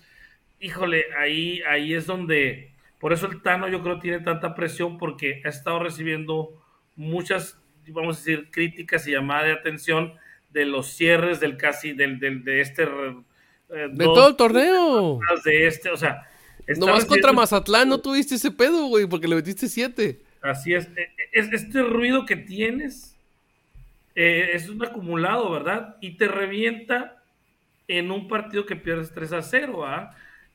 híjole, 0.59 1.05
ahí, 1.17 1.61
ahí 1.67 1.93
es 1.93 2.05
donde, 2.05 2.71
por 2.99 3.13
eso 3.13 3.27
el 3.27 3.41
Tano 3.41 3.67
yo 3.67 3.81
creo 3.81 3.99
tiene 3.99 4.19
tanta 4.19 4.55
presión 4.55 4.97
porque 4.97 5.41
ha 5.43 5.49
estado 5.49 5.79
recibiendo 5.79 6.63
muchas, 6.95 7.61
vamos 7.87 8.17
a 8.17 8.19
decir, 8.19 8.49
críticas 8.51 9.07
y 9.07 9.11
llamadas 9.11 9.45
de 9.45 9.53
atención 9.53 10.13
de 10.51 10.65
los 10.65 10.87
cierres 10.87 11.39
del 11.39 11.57
casi, 11.57 11.93
del, 11.93 12.19
del 12.19 12.43
de 12.43 12.61
este... 12.61 12.87
eh, 13.69 13.87
De 13.91 14.05
dos 14.05 14.13
todo 14.15 14.27
el 14.29 14.35
torneo. 14.35 15.19
De 15.45 15.67
este, 15.67 15.89
o 15.89 15.97
sea... 15.97 16.27
Nomás 16.77 17.05
contra 17.05 17.31
Mazatlán 17.31 17.87
no 17.87 17.99
tuviste 17.99 18.35
ese 18.35 18.51
pedo, 18.51 18.87
güey, 18.87 19.05
porque 19.05 19.27
le 19.29 19.35
metiste 19.35 19.69
7. 19.69 20.19
Así 20.41 20.73
es. 20.73 20.89
E- 20.97 21.09
es- 21.31 21.53
Este 21.53 21.81
ruido 21.81 22.25
que 22.25 22.35
tienes 22.35 23.15
eh, 24.15 24.49
es 24.53 24.67
un 24.67 24.83
acumulado, 24.83 25.49
¿verdad? 25.51 25.95
Y 26.01 26.17
te 26.17 26.27
revienta 26.27 27.23
en 27.87 28.11
un 28.11 28.27
partido 28.27 28.65
que 28.65 28.75
pierdes 28.75 29.13
3 29.13 29.31
a 29.33 29.41
0, 29.41 29.79
¿verdad? 29.81 30.11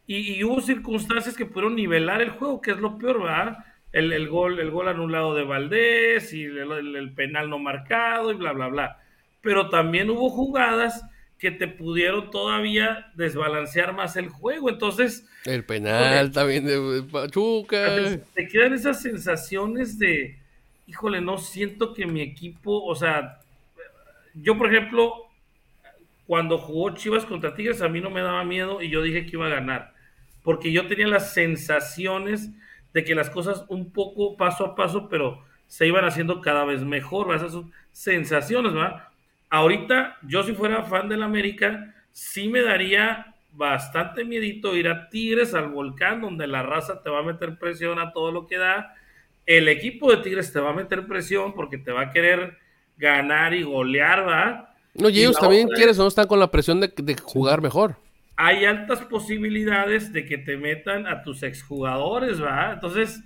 Y, 0.07 0.35
y 0.35 0.45
hubo 0.45 0.61
circunstancias 0.61 1.35
que 1.37 1.47
pudieron 1.47 1.77
nivelar 1.77 2.21
el 2.21 2.31
juego, 2.31 2.61
que 2.61 2.73
es 2.73 2.77
lo 2.79 2.99
peor, 2.99 3.23
¿verdad? 3.23 3.65
El, 3.93 4.13
el 4.13 4.29
gol, 4.29 4.59
el 4.61 4.71
gol 4.71 4.89
anulado 4.89 5.35
de 5.35 5.45
Valdés 5.45 6.33
y 6.35 6.45
el, 6.45 6.73
el- 6.73 6.97
el 6.97 7.13
penal 7.15 7.49
no 7.49 7.59
marcado 7.59 8.33
y 8.33 8.35
bla, 8.35 8.53
bla, 8.53 8.69
bla. 8.69 8.99
Pero 9.41 9.71
también 9.71 10.11
hubo 10.11 10.29
jugadas 10.29 11.05
que 11.43 11.51
te 11.51 11.67
pudieron 11.67 12.31
todavía 12.31 13.11
desbalancear 13.17 13.93
más 13.93 14.15
el 14.15 14.29
juego. 14.29 14.71
Entonces, 14.71 15.27
El 15.45 15.65
penal 15.65 16.31
también 16.31 16.65
de 16.65 17.03
Pachuca. 17.03 17.97
te 18.33 18.47
quedan 18.47 18.75
esas 18.75 19.03
sensaciones 19.03 19.99
de, 19.99 20.39
híjole, 20.87 21.21
no 21.21 21.39
siento 21.39 21.95
que 21.95 22.07
mi 22.07 22.21
equipo, 22.21 22.85
o 22.85 22.95
sea, 22.95 23.41
yo 24.35 24.57
por 24.57 24.73
ejemplo, 24.73 25.15
cuando 26.29 26.59
jugó 26.59 26.95
Chivas 26.95 27.25
contra 27.25 27.57
Tigres, 27.57 27.83
a 27.83 27.89
mí 27.89 28.01
no 28.01 28.11
me 28.11 28.23
daba 28.23 28.45
miedo 28.45 28.81
y 28.81 28.89
yo 28.89 29.03
dije 29.03 29.27
que 29.27 29.33
iba 29.33 29.47
a 29.47 29.57
ganar, 29.57 29.95
porque 30.45 30.71
yo 30.71 30.87
tenía 30.87 31.09
las 31.09 31.35
sensaciones 31.35 32.51
de 32.95 33.03
que 33.03 33.17
las 33.17 33.31
cosas 33.31 33.65
un 33.67 33.91
poco 33.91 34.37
paso 34.37 34.65
a 34.65 34.77
paso, 34.77 35.09
pero 35.09 35.43
se 35.67 35.89
iban 35.89 36.05
haciendo 36.05 36.41
cada 36.41 36.65
vez 36.65 36.85
mejor, 36.85 37.35
esas 37.35 37.51
son 37.51 37.73
sensaciones, 37.91 38.73
¿verdad? 38.75 39.09
Ahorita, 39.53 40.17
yo 40.23 40.43
si 40.45 40.55
fuera 40.55 40.83
fan 40.85 41.11
del 41.11 41.23
América, 41.23 41.95
sí 42.11 42.49
me 42.49 42.63
daría 42.63 43.35
bastante 43.53 44.25
miedito 44.25 44.75
ir 44.75 44.89
a 44.89 45.11
Tigres, 45.11 45.53
al 45.53 45.69
volcán, 45.69 46.23
donde 46.23 46.47
la 46.47 46.63
raza 46.63 47.03
te 47.03 47.11
va 47.11 47.19
a 47.19 47.23
meter 47.23 47.59
presión 47.59 47.99
a 47.99 48.15
todo 48.15 48.33
lo 48.33 48.47
que 48.47 48.57
da. 48.57 48.95
El 49.45 49.69
equipo 49.69 50.11
de 50.11 50.23
Tigres 50.23 50.55
te 50.55 50.59
va 50.59 50.71
a 50.71 50.73
meter 50.73 51.07
presión 51.07 51.53
porque 51.53 51.77
te 51.77 51.93
va 51.93 52.05
a 52.05 52.11
querer 52.11 52.57
ganar 52.97 53.53
y 53.53 53.63
golear, 53.63 54.27
¿va? 54.27 54.75
No, 54.95 55.11
y 55.11 55.21
ellos 55.21 55.39
también 55.39 55.67
otra 55.67 55.77
quieres 55.77 55.99
o 55.99 56.03
no 56.05 56.09
están 56.09 56.29
con 56.29 56.41
la 56.41 56.51
presión 56.51 56.81
de, 56.81 56.91
de 56.97 57.15
jugar 57.19 57.61
mejor. 57.61 57.97
Hay 58.37 58.65
altas 58.65 59.03
posibilidades 59.03 60.15
de 60.15 60.25
que 60.25 60.39
te 60.39 60.57
metan 60.57 61.07
a 61.07 61.23
tus 61.23 61.43
exjugadores, 61.43 62.43
¿va? 62.43 62.73
Entonces, 62.73 63.23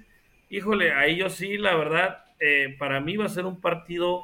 híjole, 0.50 0.92
ahí 0.92 1.18
yo 1.18 1.30
sí, 1.30 1.56
la 1.56 1.76
verdad, 1.76 2.24
eh, 2.40 2.74
para 2.80 2.98
mí 3.00 3.16
va 3.16 3.26
a 3.26 3.28
ser 3.28 3.44
un 3.46 3.60
partido 3.60 4.22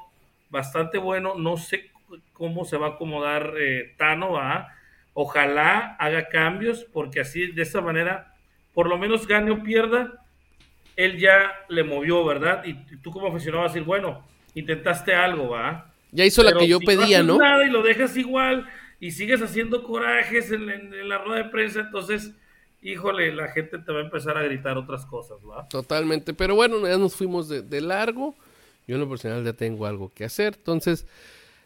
bastante 0.51 0.99
bueno. 0.99 1.37
No 1.37 1.57
sé 1.57 1.92
cómo 2.33 2.65
se 2.65 2.77
va 2.77 2.89
a 2.89 2.91
acomodar 2.91 3.55
eh, 3.59 3.95
Tano, 3.99 4.33
¿va? 4.33 4.69
Ojalá 5.15 5.97
haga 5.99 6.29
cambios, 6.29 6.85
porque 6.93 7.21
así, 7.21 7.49
de 7.53 7.63
esa 7.63 7.81
manera, 7.81 8.35
por 8.75 8.89
lo 8.89 8.99
menos 8.99 9.27
gane 9.27 9.51
o 9.51 9.63
pierda, 9.63 10.25
él 10.97 11.19
ya 11.19 11.53
le 11.69 11.85
movió, 11.85 12.25
¿verdad? 12.25 12.65
Y 12.65 12.75
tú 12.99 13.11
como 13.11 13.29
aficionado 13.29 13.63
vas 13.65 13.73
a 13.73 13.75
decir, 13.75 13.87
bueno, 13.87 14.27
intentaste 14.55 15.15
algo, 15.15 15.51
¿va? 15.51 15.95
Ya 16.13 16.25
hizo 16.25 16.43
la 16.43 16.51
Pero 16.51 16.59
que 16.59 16.69
yo 16.69 16.79
si 16.79 16.85
pedía, 16.85 17.23
¿no? 17.23 17.39
nada 17.39 17.67
y 17.67 17.71
lo 17.71 17.83
dejas 17.83 18.17
igual 18.17 18.69
y 19.01 19.13
sigues 19.13 19.43
haciendo 19.43 19.83
corajes 19.85 20.51
en, 20.53 20.69
en- 20.71 20.95
en 20.95 21.09
la 21.09 21.19
rueda 21.19 21.45
de 21.45 21.51
prensa, 21.51 21.81
entonces, 21.81 22.35
híjole, 22.83 23.33
la 23.35 23.49
gente 23.49 23.79
te 23.79 23.93
va 23.93 24.01
a 24.01 24.03
empezar 24.05 24.37
a 24.39 24.43
gritar 24.43 24.77
otras 24.79 25.07
cosas, 25.07 25.39
¿va? 25.45 25.69
Totalmente. 25.69 26.35
Pero 26.35 26.55
bueno, 26.55 26.87
ya 26.87 26.99
nos 26.99 27.15
fuimos 27.15 27.49
de, 27.49 27.63
de 27.63 27.81
largo. 27.81 28.35
Yo 28.87 28.97
en 28.97 29.01
lo 29.01 29.09
personal 29.09 29.45
ya 29.45 29.53
tengo 29.53 29.87
algo 29.87 30.13
que 30.13 30.25
hacer. 30.25 30.55
Entonces, 30.57 31.07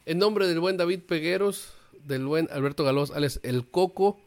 en 0.07 0.19
nombre 0.19 0.47
del 0.47 0.61
buen 0.61 0.77
David 0.77 1.01
Pegueros, 1.01 1.69
del 2.07 2.24
buen 2.24 2.49
Alberto 2.53 2.85
Galós, 2.85 3.11
Alex 3.11 3.41
El 3.43 3.66
Coco, 3.66 4.19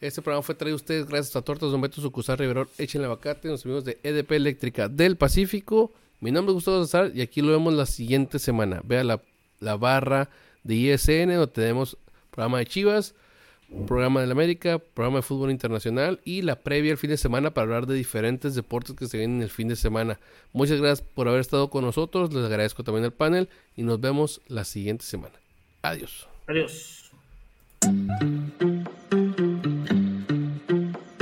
este 0.00 0.20
programa 0.20 0.42
fue 0.42 0.54
traído 0.54 0.74
a 0.74 0.76
ustedes 0.76 1.06
gracias 1.06 1.36
a 1.36 1.42
Tortas 1.42 1.70
Don 1.70 1.80
Beto 1.80 2.00
Sucusar 2.00 2.38
Riverol, 2.38 2.68
Échenle 2.78 3.06
Abacate, 3.06 3.48
los 3.48 3.64
amigos 3.64 3.84
de 3.84 3.98
EDP 4.02 4.32
Eléctrica 4.32 4.88
del 4.88 5.16
Pacífico. 5.16 5.92
Mi 6.20 6.30
nombre 6.30 6.50
es 6.50 6.54
Gustavo 6.54 6.84
César 6.84 7.12
y 7.14 7.22
aquí 7.22 7.40
lo 7.40 7.52
vemos 7.52 7.72
la 7.72 7.86
siguiente 7.86 8.38
semana. 8.38 8.82
Vea 8.84 9.04
la, 9.04 9.22
la 9.60 9.76
barra 9.76 10.28
de 10.64 10.74
ISN 10.74 11.28
donde 11.28 11.46
tenemos 11.46 11.96
programa 12.30 12.58
de 12.58 12.66
Chivas, 12.66 13.14
programa 13.86 14.20
del 14.20 14.30
América, 14.30 14.78
programa 14.78 15.18
de 15.18 15.22
fútbol 15.22 15.50
internacional 15.50 16.20
y 16.24 16.42
la 16.42 16.56
previa 16.56 16.92
el 16.92 16.98
fin 16.98 17.10
de 17.10 17.16
semana 17.16 17.52
para 17.52 17.64
hablar 17.64 17.86
de 17.86 17.94
diferentes 17.94 18.54
deportes 18.54 18.94
que 18.96 19.06
se 19.06 19.18
vienen 19.18 19.42
el 19.42 19.50
fin 19.50 19.68
de 19.68 19.76
semana. 19.76 20.18
Muchas 20.52 20.80
gracias 20.80 21.06
por 21.14 21.28
haber 21.28 21.40
estado 21.40 21.70
con 21.70 21.84
nosotros, 21.84 22.32
les 22.32 22.44
agradezco 22.44 22.84
también 22.84 23.04
el 23.04 23.12
panel 23.12 23.48
y 23.76 23.82
nos 23.82 24.00
vemos 24.00 24.40
la 24.48 24.64
siguiente 24.64 25.04
semana. 25.04 25.34
Adiós. 25.82 26.28
Adiós. 26.46 27.10